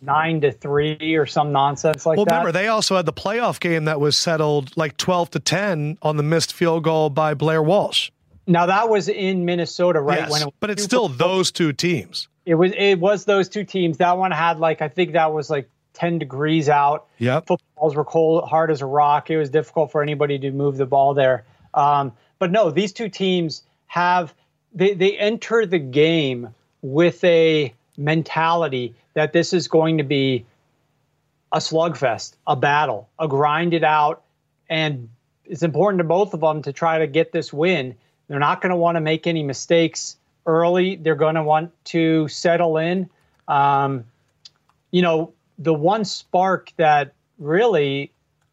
nine 0.00 0.40
to 0.42 0.52
three 0.52 1.16
or 1.16 1.26
some 1.26 1.50
nonsense 1.50 2.06
like 2.06 2.18
well, 2.18 2.24
that. 2.24 2.30
Well, 2.30 2.40
remember 2.42 2.56
they 2.56 2.68
also 2.68 2.94
had 2.94 3.06
the 3.06 3.12
playoff 3.12 3.58
game 3.58 3.86
that 3.86 3.98
was 3.98 4.16
settled 4.16 4.76
like 4.76 4.96
twelve 4.96 5.30
to 5.30 5.40
ten 5.40 5.98
on 6.02 6.16
the 6.16 6.22
missed 6.22 6.52
field 6.52 6.84
goal 6.84 7.10
by 7.10 7.34
Blair 7.34 7.64
Walsh. 7.64 8.12
Now 8.46 8.66
that 8.66 8.88
was 8.88 9.08
in 9.08 9.44
Minnesota, 9.44 10.00
right? 10.00 10.20
Yes, 10.20 10.42
it 10.42 10.54
but 10.60 10.70
it's 10.70 10.84
still 10.84 11.08
those 11.08 11.50
two 11.50 11.72
teams. 11.72 12.28
It 12.48 12.54
was 12.54 12.72
it 12.78 12.98
was 12.98 13.26
those 13.26 13.46
two 13.46 13.62
teams. 13.62 13.98
That 13.98 14.16
one 14.16 14.30
had 14.30 14.58
like 14.58 14.80
I 14.80 14.88
think 14.88 15.12
that 15.12 15.34
was 15.34 15.50
like 15.50 15.68
ten 15.92 16.18
degrees 16.18 16.70
out. 16.70 17.06
Yeah, 17.18 17.40
Footballs 17.40 17.94
were 17.94 18.06
cold, 18.06 18.48
hard 18.48 18.70
as 18.70 18.80
a 18.80 18.86
rock. 18.86 19.28
It 19.28 19.36
was 19.36 19.50
difficult 19.50 19.92
for 19.92 20.02
anybody 20.02 20.38
to 20.38 20.50
move 20.50 20.78
the 20.78 20.86
ball 20.86 21.12
there. 21.12 21.44
Um, 21.74 22.10
but 22.38 22.50
no, 22.50 22.70
these 22.70 22.94
two 22.94 23.10
teams 23.10 23.64
have 23.88 24.34
they 24.72 24.94
they 24.94 25.18
enter 25.18 25.66
the 25.66 25.78
game 25.78 26.54
with 26.80 27.22
a 27.22 27.74
mentality 27.98 28.94
that 29.12 29.34
this 29.34 29.52
is 29.52 29.68
going 29.68 29.98
to 29.98 30.04
be 30.04 30.46
a 31.52 31.58
slugfest, 31.58 32.32
a 32.46 32.56
battle, 32.56 33.10
a 33.18 33.28
grind 33.28 33.74
it 33.74 33.84
out. 33.84 34.22
And 34.70 35.10
it's 35.44 35.62
important 35.62 35.98
to 35.98 36.04
both 36.04 36.32
of 36.32 36.40
them 36.40 36.62
to 36.62 36.72
try 36.72 36.98
to 36.98 37.06
get 37.06 37.30
this 37.30 37.52
win. 37.52 37.94
They're 38.26 38.38
not 38.38 38.62
going 38.62 38.70
to 38.70 38.76
want 38.76 38.96
to 38.96 39.02
make 39.02 39.26
any 39.26 39.42
mistakes 39.42 40.16
early. 40.48 40.96
They're 40.96 41.14
going 41.14 41.36
to 41.36 41.44
want 41.44 41.72
to 41.84 42.26
settle 42.26 42.78
in. 42.78 43.08
Um, 43.46 44.04
you 44.90 45.02
know, 45.02 45.32
the 45.58 45.74
one 45.74 46.04
spark 46.04 46.72
that 46.76 47.12
really 47.38 48.10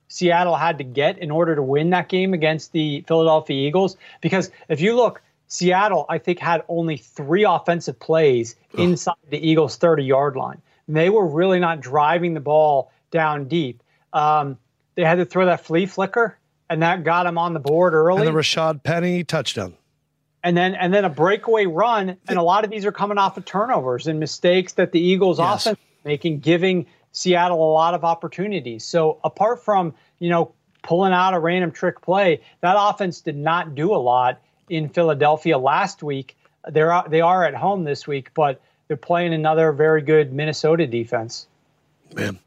Seattle 0.10 0.56
had 0.56 0.78
to 0.78 0.84
get 0.84 1.18
in 1.18 1.32
order 1.32 1.56
to 1.56 1.64
win 1.64 1.90
that 1.92 2.10
game 2.10 2.34
against 2.34 2.72
the 2.74 3.04
Philadelphia 3.08 3.68
Eagles, 3.68 3.98
because 4.22 4.52
if 4.70 4.82
you 4.82 4.96
look, 4.96 5.22
Seattle, 5.48 6.06
I 6.10 6.18
think, 6.18 6.40
had 6.40 6.64
only 6.68 6.98
three 6.98 7.44
offensive 7.44 8.00
plays 8.00 8.56
inside 8.78 9.16
the 9.30 9.38
Eagles' 9.38 9.78
30 9.78 10.04
yard 10.04 10.36
line. 10.36 10.62
They 10.88 11.10
were 11.10 11.26
really 11.26 11.60
not 11.60 11.82
driving 11.82 12.34
the 12.34 12.40
ball 12.40 12.92
down 13.12 13.48
deep. 13.48 13.82
Um, 14.14 14.58
they 14.96 15.04
had 15.04 15.16
to 15.16 15.26
throw 15.26 15.46
that 15.46 15.66
flea 15.66 15.86
flicker, 15.86 16.38
and 16.70 16.82
that 16.82 17.04
got 17.04 17.24
them 17.24 17.38
on 17.38 17.54
the 17.54 17.60
board 17.60 17.94
early. 17.94 18.28
And 18.28 18.36
the 18.36 18.40
Rashad 18.40 18.84
Penny 18.84 19.24
touchdown. 19.24 19.76
And 20.46 20.56
then 20.56 20.76
and 20.76 20.94
then 20.94 21.06
a 21.06 21.10
breakaway 21.10 21.66
run, 21.66 22.18
and 22.28 22.38
a 22.38 22.44
lot 22.44 22.64
of 22.66 22.70
these 22.70 22.86
are 22.86 22.92
coming 22.92 23.18
off 23.18 23.36
of 23.36 23.46
turnovers 23.46 24.06
and 24.06 24.20
mistakes 24.20 24.74
that 24.74 24.92
the 24.92 25.00
Eagles 25.00 25.40
yes. 25.40 25.66
offense 25.66 25.80
making, 26.04 26.40
giving 26.42 26.86
Seattle 27.14 27.58
a 27.58 27.72
lot 27.74 27.96
of 27.96 28.04
opportunities. 28.04 28.86
So 28.86 29.20
apart 29.24 29.66
from 29.66 29.96
you 30.20 30.30
know 30.30 30.54
pulling 30.84 31.14
out 31.14 31.34
a 31.34 31.40
random 31.40 31.72
trick 31.72 32.00
play, 32.00 32.42
that 32.62 32.76
offense 32.78 33.22
did 33.22 33.36
not 33.36 33.74
do 33.74 33.92
a 33.92 33.98
lot 33.98 34.40
in 34.70 34.88
Philadelphia 34.88 35.58
last 35.58 36.04
week. 36.04 36.38
They're 36.72 37.04
they 37.10 37.22
are 37.22 37.44
at 37.44 37.56
home 37.56 37.84
this 37.84 38.06
week, 38.06 38.32
but 38.36 38.62
they're 38.88 38.98
playing 38.98 39.34
another 39.34 39.72
very 39.72 40.04
good 40.04 40.32
Minnesota 40.32 40.86
defense. 40.86 41.48
Man. 42.14 42.38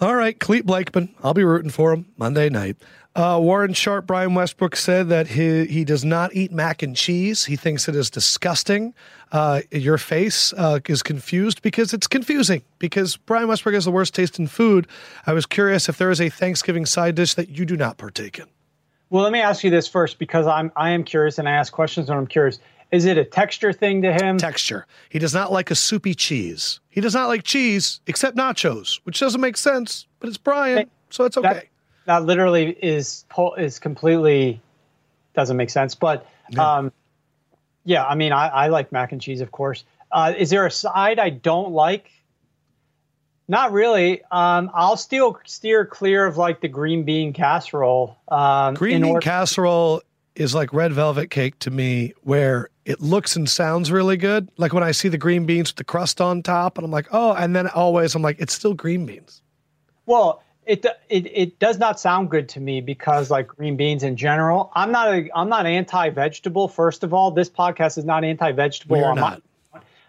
All 0.00 0.16
right, 0.16 0.36
Clete 0.36 0.66
Blakeman. 0.66 1.14
I'll 1.22 1.32
be 1.32 1.44
rooting 1.44 1.70
for 1.70 1.92
him 1.92 2.06
Monday 2.18 2.48
night. 2.48 2.76
Uh, 3.16 3.38
Warren 3.40 3.72
Sharp, 3.72 4.06
Brian 4.06 4.34
Westbrook 4.34 4.76
said 4.76 5.08
that 5.08 5.26
he, 5.26 5.64
he 5.64 5.84
does 5.86 6.04
not 6.04 6.34
eat 6.34 6.52
mac 6.52 6.82
and 6.82 6.94
cheese. 6.94 7.46
He 7.46 7.56
thinks 7.56 7.88
it 7.88 7.96
is 7.96 8.10
disgusting. 8.10 8.92
Uh, 9.32 9.62
your 9.72 9.96
face 9.96 10.52
uh, 10.52 10.80
is 10.86 11.02
confused 11.02 11.62
because 11.62 11.94
it's 11.94 12.06
confusing 12.06 12.62
because 12.78 13.16
Brian 13.16 13.48
Westbrook 13.48 13.74
has 13.74 13.86
the 13.86 13.90
worst 13.90 14.14
taste 14.14 14.38
in 14.38 14.46
food. 14.46 14.86
I 15.26 15.32
was 15.32 15.46
curious 15.46 15.88
if 15.88 15.96
there 15.96 16.10
is 16.10 16.20
a 16.20 16.28
Thanksgiving 16.28 16.84
side 16.84 17.14
dish 17.14 17.32
that 17.34 17.48
you 17.48 17.64
do 17.64 17.74
not 17.74 17.96
partake 17.96 18.38
in. 18.38 18.44
Well, 19.08 19.22
let 19.22 19.32
me 19.32 19.40
ask 19.40 19.64
you 19.64 19.70
this 19.70 19.88
first 19.88 20.18
because 20.18 20.46
I'm 20.46 20.70
I 20.76 20.90
am 20.90 21.02
curious 21.02 21.38
and 21.38 21.48
I 21.48 21.52
ask 21.52 21.72
questions 21.72 22.10
when 22.10 22.18
I'm 22.18 22.26
curious. 22.26 22.58
Is 22.92 23.06
it 23.06 23.16
a 23.16 23.24
texture 23.24 23.72
thing 23.72 24.02
to 24.02 24.12
him? 24.12 24.36
Texture. 24.36 24.86
He 25.08 25.18
does 25.18 25.32
not 25.32 25.50
like 25.50 25.70
a 25.70 25.74
soupy 25.74 26.14
cheese. 26.14 26.80
He 26.90 27.00
does 27.00 27.14
not 27.14 27.28
like 27.28 27.44
cheese 27.44 28.00
except 28.06 28.36
nachos, 28.36 29.00
which 29.04 29.18
doesn't 29.20 29.40
make 29.40 29.56
sense, 29.56 30.06
but 30.20 30.28
it's 30.28 30.38
Brian, 30.38 30.90
so 31.10 31.24
it's 31.24 31.36
okay. 31.36 31.48
That, 31.48 31.66
that 32.06 32.24
literally 32.24 32.70
is 32.70 33.24
is 33.58 33.78
completely 33.78 34.60
doesn't 35.34 35.56
make 35.56 35.70
sense. 35.70 35.94
But 35.94 36.26
yeah, 36.50 36.76
um, 36.76 36.92
yeah 37.84 38.04
I 38.04 38.14
mean, 38.14 38.32
I, 38.32 38.48
I, 38.48 38.68
like 38.68 38.90
mac 38.90 39.12
and 39.12 39.20
cheese, 39.20 39.40
of 39.40 39.52
course. 39.52 39.84
Uh, 40.10 40.32
is 40.36 40.50
there 40.50 40.64
a 40.66 40.70
side 40.70 41.18
I 41.18 41.30
don't 41.30 41.72
like? 41.72 42.10
Not 43.48 43.72
really. 43.72 44.22
Um, 44.30 44.70
I'll 44.74 44.96
still 44.96 45.38
steer 45.44 45.84
clear 45.84 46.26
of 46.26 46.36
like 46.36 46.60
the 46.60 46.68
green 46.68 47.04
bean 47.04 47.32
casserole. 47.32 48.16
Um, 48.28 48.74
green 48.74 49.02
bean 49.02 49.20
casserole 49.20 50.02
is 50.34 50.54
like 50.54 50.72
red 50.72 50.92
velvet 50.92 51.30
cake 51.30 51.58
to 51.60 51.70
me, 51.70 52.12
where 52.22 52.70
it 52.84 53.00
looks 53.00 53.36
and 53.36 53.48
sounds 53.48 53.92
really 53.92 54.16
good. 54.16 54.48
Like 54.56 54.72
when 54.72 54.82
I 54.82 54.90
see 54.90 55.08
the 55.08 55.18
green 55.18 55.46
beans 55.46 55.70
with 55.70 55.76
the 55.76 55.84
crust 55.84 56.20
on 56.20 56.42
top, 56.42 56.78
and 56.78 56.84
I'm 56.84 56.90
like, 56.90 57.08
oh, 57.12 57.34
and 57.34 57.54
then 57.54 57.68
always 57.68 58.14
I'm 58.14 58.22
like, 58.22 58.40
it's 58.40 58.52
still 58.52 58.74
green 58.74 59.06
beans. 59.06 59.42
Well, 60.06 60.42
it 60.66 60.84
it 61.08 61.26
it 61.32 61.58
does 61.58 61.78
not 61.78 61.98
sound 62.00 62.30
good 62.30 62.48
to 62.50 62.60
me 62.60 62.80
because 62.80 63.30
like 63.30 63.46
green 63.46 63.76
beans 63.76 64.02
in 64.02 64.16
general, 64.16 64.70
I'm 64.74 64.92
not 64.92 65.14
a 65.14 65.30
I'm 65.34 65.48
not 65.48 65.66
anti-vegetable. 65.66 66.68
First 66.68 67.04
of 67.04 67.14
all, 67.14 67.30
this 67.30 67.48
podcast 67.48 67.98
is 67.98 68.04
not 68.04 68.24
anti-vegetable. 68.24 68.96
We're 68.96 69.14
not. 69.14 69.42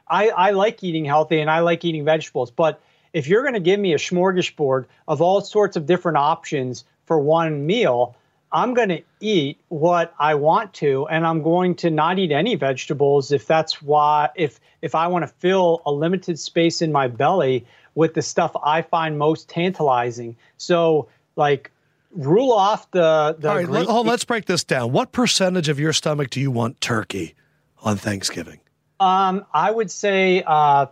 I, 0.09 0.29
I 0.29 0.51
like 0.51 0.83
eating 0.83 1.05
healthy 1.05 1.41
and 1.41 1.49
I 1.49 1.59
like 1.59 1.83
eating 1.83 2.05
vegetables, 2.05 2.49
but 2.49 2.81
if 3.13 3.27
you're 3.27 3.41
going 3.41 3.55
to 3.55 3.59
give 3.59 3.79
me 3.79 3.93
a 3.93 3.97
smorgasbord 3.97 4.85
of 5.07 5.21
all 5.21 5.41
sorts 5.41 5.75
of 5.75 5.85
different 5.85 6.17
options 6.17 6.85
for 7.05 7.19
one 7.19 7.65
meal, 7.65 8.15
I'm 8.51 8.73
going 8.73 8.89
to 8.89 9.01
eat 9.19 9.59
what 9.67 10.13
I 10.19 10.35
want 10.35 10.73
to, 10.75 11.07
and 11.07 11.25
I'm 11.25 11.41
going 11.41 11.75
to 11.77 11.89
not 11.89 12.17
eat 12.17 12.31
any 12.31 12.55
vegetables 12.55 13.31
if 13.31 13.45
that's 13.45 13.81
why 13.81 14.29
if 14.35 14.59
if 14.81 14.95
I 14.95 15.07
want 15.07 15.23
to 15.23 15.33
fill 15.39 15.81
a 15.85 15.91
limited 15.91 16.39
space 16.39 16.81
in 16.81 16.91
my 16.91 17.07
belly 17.07 17.65
with 17.95 18.13
the 18.13 18.21
stuff 18.21 18.55
I 18.63 18.83
find 18.83 19.17
most 19.17 19.49
tantalizing. 19.49 20.37
So 20.57 21.09
like 21.35 21.71
rule 22.11 22.51
off 22.51 22.89
the 22.91 23.35
the. 23.37 23.49
All 23.49 23.55
right, 23.55 23.67
let, 23.67 23.87
hold, 23.87 24.07
let's 24.07 24.23
break 24.23 24.45
this 24.45 24.63
down. 24.63 24.91
What 24.91 25.11
percentage 25.11 25.67
of 25.67 25.79
your 25.79 25.93
stomach 25.93 26.29
do 26.29 26.39
you 26.39 26.51
want 26.51 26.79
turkey 26.79 27.35
on 27.83 27.97
Thanksgiving? 27.97 28.59
Um, 28.99 29.45
I 29.53 29.69
would 29.69 29.91
say 29.91 30.43
uh, 30.45 30.87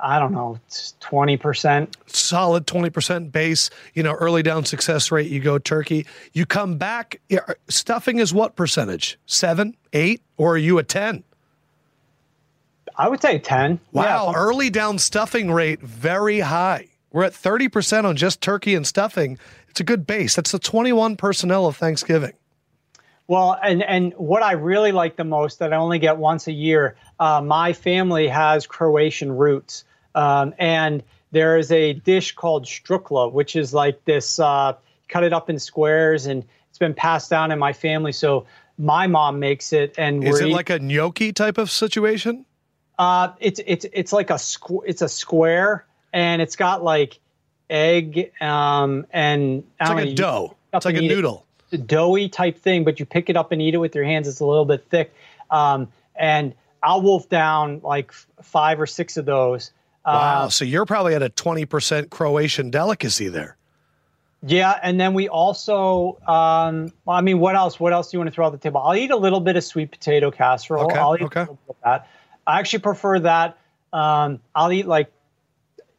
I 0.00 0.18
don't 0.18 0.32
know, 0.32 0.58
20%. 0.68 1.94
Solid 2.06 2.66
20% 2.66 3.32
base, 3.32 3.70
you 3.94 4.02
know, 4.02 4.12
early 4.12 4.42
down 4.42 4.64
success 4.64 5.10
rate, 5.10 5.30
you 5.30 5.40
go 5.40 5.58
turkey. 5.58 6.06
You 6.32 6.46
come 6.46 6.76
back, 6.76 7.20
stuffing 7.68 8.18
is 8.18 8.34
what 8.34 8.56
percentage? 8.56 9.18
Seven, 9.26 9.76
eight, 9.92 10.22
or 10.36 10.54
are 10.54 10.58
you 10.58 10.78
a 10.78 10.82
10? 10.82 11.24
I 12.96 13.08
would 13.08 13.20
say 13.22 13.38
10. 13.38 13.80
Wow, 13.92 14.30
yeah. 14.30 14.32
early 14.36 14.70
down 14.70 14.98
stuffing 14.98 15.50
rate, 15.50 15.80
very 15.80 16.40
high. 16.40 16.88
We're 17.12 17.24
at 17.24 17.32
30% 17.32 18.04
on 18.04 18.16
just 18.16 18.40
turkey 18.40 18.74
and 18.74 18.86
stuffing. 18.86 19.38
It's 19.68 19.80
a 19.80 19.84
good 19.84 20.06
base. 20.06 20.36
That's 20.36 20.52
the 20.52 20.58
21 20.58 21.16
personnel 21.16 21.66
of 21.66 21.76
Thanksgiving. 21.76 22.32
Well, 23.26 23.58
and 23.62 23.82
and 23.82 24.12
what 24.14 24.42
I 24.42 24.52
really 24.52 24.92
like 24.92 25.16
the 25.16 25.24
most 25.24 25.58
that 25.60 25.72
I 25.72 25.76
only 25.76 25.98
get 25.98 26.18
once 26.18 26.46
a 26.46 26.52
year. 26.52 26.96
Uh, 27.18 27.40
my 27.40 27.72
family 27.72 28.28
has 28.28 28.66
Croatian 28.66 29.32
roots, 29.36 29.84
um, 30.14 30.54
and 30.58 31.02
there 31.32 31.56
is 31.56 31.72
a 31.72 31.94
dish 31.94 32.32
called 32.32 32.64
strukla, 32.66 33.32
which 33.32 33.56
is 33.56 33.72
like 33.72 34.04
this. 34.04 34.38
Uh, 34.38 34.74
cut 35.08 35.24
it 35.24 35.32
up 35.32 35.48
in 35.48 35.58
squares, 35.58 36.26
and 36.26 36.44
it's 36.68 36.78
been 36.78 36.92
passed 36.94 37.30
down 37.30 37.50
in 37.50 37.58
my 37.58 37.72
family. 37.72 38.12
So 38.12 38.46
my 38.78 39.06
mom 39.06 39.38
makes 39.38 39.72
it, 39.72 39.94
and 39.96 40.22
Is 40.24 40.30
we're 40.32 40.42
it 40.42 40.48
eat- 40.48 40.52
like 40.52 40.70
a 40.70 40.78
gnocchi 40.78 41.32
type 41.32 41.56
of 41.56 41.70
situation? 41.70 42.44
uh, 42.98 43.28
it's 43.40 43.60
it's 43.66 43.86
it's 43.92 44.12
like 44.12 44.28
a 44.30 44.34
squ- 44.34 44.82
it's 44.86 45.00
a 45.02 45.08
square, 45.08 45.86
and 46.12 46.42
it's 46.42 46.56
got 46.56 46.84
like 46.84 47.18
egg 47.70 48.32
um, 48.42 49.06
and 49.12 49.64
It's 49.80 49.90
like 49.90 50.04
a 50.08 50.14
dough. 50.14 50.56
It's 50.74 50.84
like 50.84 50.96
a 50.96 51.00
noodle. 51.00 51.38
it. 51.38 51.43
Noodle. 51.78 51.84
It's 51.84 51.92
a 51.92 51.96
doughy 51.96 52.28
type 52.28 52.58
thing, 52.58 52.84
but 52.84 53.00
you 53.00 53.06
pick 53.06 53.28
it 53.30 53.36
up 53.36 53.52
and 53.52 53.60
eat 53.60 53.74
it 53.74 53.78
with 53.78 53.94
your 53.94 54.04
hands. 54.04 54.28
It's 54.28 54.40
a 54.40 54.46
little 54.46 54.64
bit 54.64 54.86
thick, 54.88 55.12
um, 55.50 55.88
and 56.14 56.54
I'll 56.82 57.02
wolf 57.02 57.28
down 57.28 57.80
like 57.82 58.10
f- 58.10 58.26
five 58.42 58.80
or 58.80 58.86
six 58.86 59.16
of 59.16 59.24
those. 59.24 59.72
Wow. 60.06 60.12
Uh, 60.12 60.48
so 60.50 60.64
you're 60.64 60.84
probably 60.84 61.14
at 61.14 61.22
a 61.22 61.30
20% 61.30 62.10
Croatian 62.10 62.70
delicacy 62.70 63.28
there. 63.28 63.56
Yeah, 64.46 64.78
and 64.82 65.00
then 65.00 65.14
we 65.14 65.26
also, 65.28 66.18
um, 66.26 66.92
I 67.08 67.22
mean, 67.22 67.38
what 67.38 67.54
else? 67.54 67.80
What 67.80 67.94
else 67.94 68.10
do 68.10 68.16
you 68.16 68.18
want 68.20 68.28
to 68.28 68.34
throw 68.34 68.44
on 68.44 68.52
the 68.52 68.58
table? 68.58 68.82
I'll 68.82 68.94
eat 68.94 69.10
a 69.10 69.16
little 69.16 69.40
bit 69.40 69.56
of 69.56 69.64
sweet 69.64 69.90
potato 69.90 70.30
casserole. 70.30 70.84
Okay, 70.84 70.98
I'll 70.98 71.16
eat 71.16 71.22
okay. 71.22 71.40
a 71.40 71.42
little 71.44 71.58
bit 71.66 71.76
of 71.76 71.76
that. 71.82 72.08
I 72.46 72.58
actually 72.58 72.80
prefer 72.80 73.20
that. 73.20 73.56
Um, 73.94 74.40
I'll 74.54 74.70
eat 74.70 74.86
like 74.86 75.10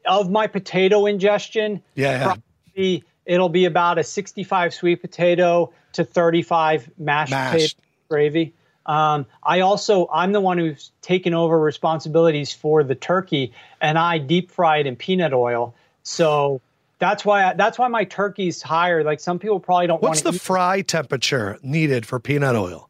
of 0.06 0.30
my 0.30 0.46
potato 0.46 1.08
ingestion. 1.08 1.82
Yeah, 1.96 2.12
yeah. 2.12 2.24
Probably 2.24 3.04
it'll 3.26 3.50
be 3.50 3.66
about 3.66 3.98
a 3.98 4.04
65 4.04 4.74
sweet 4.74 5.02
potato 5.02 5.72
to 5.94 6.04
35 6.04 6.90
mashed, 6.98 7.32
Mashed. 7.32 7.52
potato 7.52 7.76
gravy. 8.10 8.54
Um, 8.86 9.26
I 9.44 9.62
also 9.62 10.08
I'm 10.14 10.32
the 10.32 10.42
one 10.42 10.58
who's 10.58 10.92
taken 11.02 11.34
over 11.34 11.60
responsibilities 11.60 12.54
for 12.54 12.84
the 12.84 12.94
turkey, 12.96 13.52
and 13.82 13.98
I 13.98 14.20
deep 14.20 14.52
fried 14.52 14.86
in 14.86 14.96
peanut 14.96 15.34
oil. 15.34 15.74
So 16.04 16.62
that's 17.00 17.26
why 17.26 17.46
I, 17.46 17.54
that's 17.56 17.80
why 17.80 17.88
my 17.88 18.04
turkey's 18.04 18.62
higher. 18.62 19.04
Like 19.04 19.20
some 19.20 19.40
people 19.40 19.60
probably 19.60 19.88
don't. 19.88 20.02
What's 20.02 20.22
the 20.22 20.34
fry 20.34 20.82
temperature 20.82 21.58
needed 21.64 22.06
for 22.06 22.20
peanut 22.20 22.56
oil? 22.56 22.88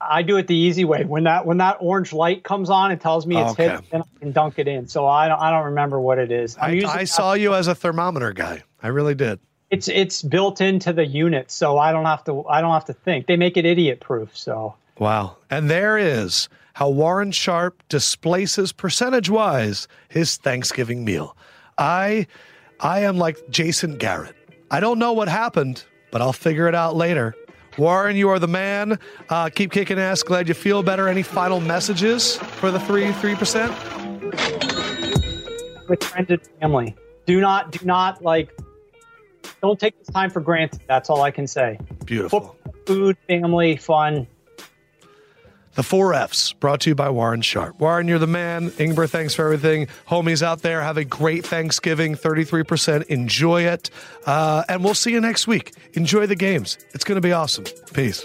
I 0.00 0.22
do 0.22 0.36
it 0.36 0.46
the 0.46 0.56
easy 0.56 0.84
way. 0.84 1.04
When 1.04 1.24
that 1.24 1.46
when 1.46 1.58
that 1.58 1.78
orange 1.80 2.12
light 2.12 2.42
comes 2.42 2.70
on, 2.70 2.90
it 2.90 3.00
tells 3.00 3.26
me 3.26 3.36
it's 3.36 3.52
Okay. 3.52 3.68
hit, 3.68 3.84
and 3.92 4.02
I 4.02 4.18
can 4.18 4.32
dunk 4.32 4.58
it 4.58 4.68
in. 4.68 4.86
So 4.86 5.06
I 5.06 5.28
don't 5.28 5.40
I 5.40 5.50
don't 5.50 5.66
remember 5.66 6.00
what 6.00 6.18
it 6.18 6.30
is. 6.30 6.56
I, 6.58 6.82
I 6.86 7.04
saw 7.04 7.34
you 7.34 7.54
as 7.54 7.68
a 7.68 7.74
thermometer 7.74 8.32
guy. 8.32 8.62
I 8.84 8.88
really 8.88 9.14
did. 9.14 9.40
it's 9.70 9.88
it's 9.88 10.22
built 10.22 10.60
into 10.60 10.92
the 10.92 11.06
unit, 11.06 11.50
so 11.50 11.78
I 11.78 11.90
don't 11.90 12.04
have 12.04 12.22
to 12.24 12.46
I 12.46 12.60
don't 12.60 12.72
have 12.72 12.84
to 12.84 12.92
think. 12.92 13.26
They 13.26 13.36
make 13.36 13.56
it 13.56 13.64
idiot 13.64 14.00
proof. 14.00 14.36
So 14.36 14.74
Wow. 14.98 15.38
And 15.50 15.70
there 15.70 15.98
is 15.98 16.48
how 16.74 16.90
Warren 16.90 17.32
Sharp 17.32 17.82
displaces 17.88 18.72
percentage 18.72 19.30
wise 19.30 19.88
his 20.08 20.36
Thanksgiving 20.36 21.04
meal. 21.04 21.36
I 21.78 22.26
I 22.78 23.00
am 23.00 23.16
like 23.18 23.38
Jason 23.48 23.96
Garrett. 23.96 24.36
I 24.70 24.80
don't 24.80 24.98
know 24.98 25.12
what 25.14 25.28
happened, 25.28 25.82
but 26.12 26.20
I'll 26.20 26.32
figure 26.32 26.68
it 26.68 26.74
out 26.74 26.94
later. 26.94 27.34
Warren, 27.78 28.16
you 28.16 28.28
are 28.28 28.38
the 28.38 28.48
man. 28.48 28.98
Uh, 29.30 29.48
keep 29.48 29.72
kicking 29.72 29.98
ass. 29.98 30.22
Glad 30.22 30.46
you 30.46 30.54
feel 30.54 30.82
better. 30.82 31.08
Any 31.08 31.22
final 31.22 31.58
messages 31.58 32.36
for 32.36 32.70
the 32.70 32.78
three 32.80 33.10
three 33.14 33.34
percent? 33.34 33.72
with 35.88 36.02
friends 36.02 36.30
and 36.30 36.40
family, 36.60 36.96
do 37.26 37.40
not 37.40 37.72
do 37.72 37.84
not 37.84 38.22
like 38.22 38.50
don't 39.60 39.78
take 39.78 39.98
this 39.98 40.08
time 40.08 40.30
for 40.30 40.40
granted. 40.40 40.80
That's 40.86 41.10
all 41.10 41.22
I 41.22 41.30
can 41.30 41.46
say. 41.46 41.78
Beautiful. 42.04 42.56
Food, 42.86 43.16
family, 43.28 43.76
fun. 43.76 44.26
The 45.74 45.82
four 45.82 46.14
F's 46.14 46.52
brought 46.52 46.80
to 46.82 46.90
you 46.90 46.94
by 46.94 47.10
Warren 47.10 47.42
Sharp. 47.42 47.80
Warren, 47.80 48.06
you're 48.06 48.20
the 48.20 48.28
man. 48.28 48.70
Ingber, 48.72 49.10
thanks 49.10 49.34
for 49.34 49.44
everything. 49.44 49.88
Homies 50.08 50.40
out 50.40 50.62
there, 50.62 50.80
have 50.82 50.96
a 50.96 51.04
great 51.04 51.44
Thanksgiving. 51.44 52.14
33%. 52.14 53.02
Enjoy 53.06 53.62
it. 53.62 53.90
Uh, 54.24 54.62
and 54.68 54.84
we'll 54.84 54.94
see 54.94 55.10
you 55.10 55.20
next 55.20 55.48
week. 55.48 55.72
Enjoy 55.94 56.26
the 56.26 56.36
games. 56.36 56.78
It's 56.92 57.02
going 57.02 57.16
to 57.16 57.20
be 57.20 57.32
awesome. 57.32 57.64
Peace. 57.92 58.24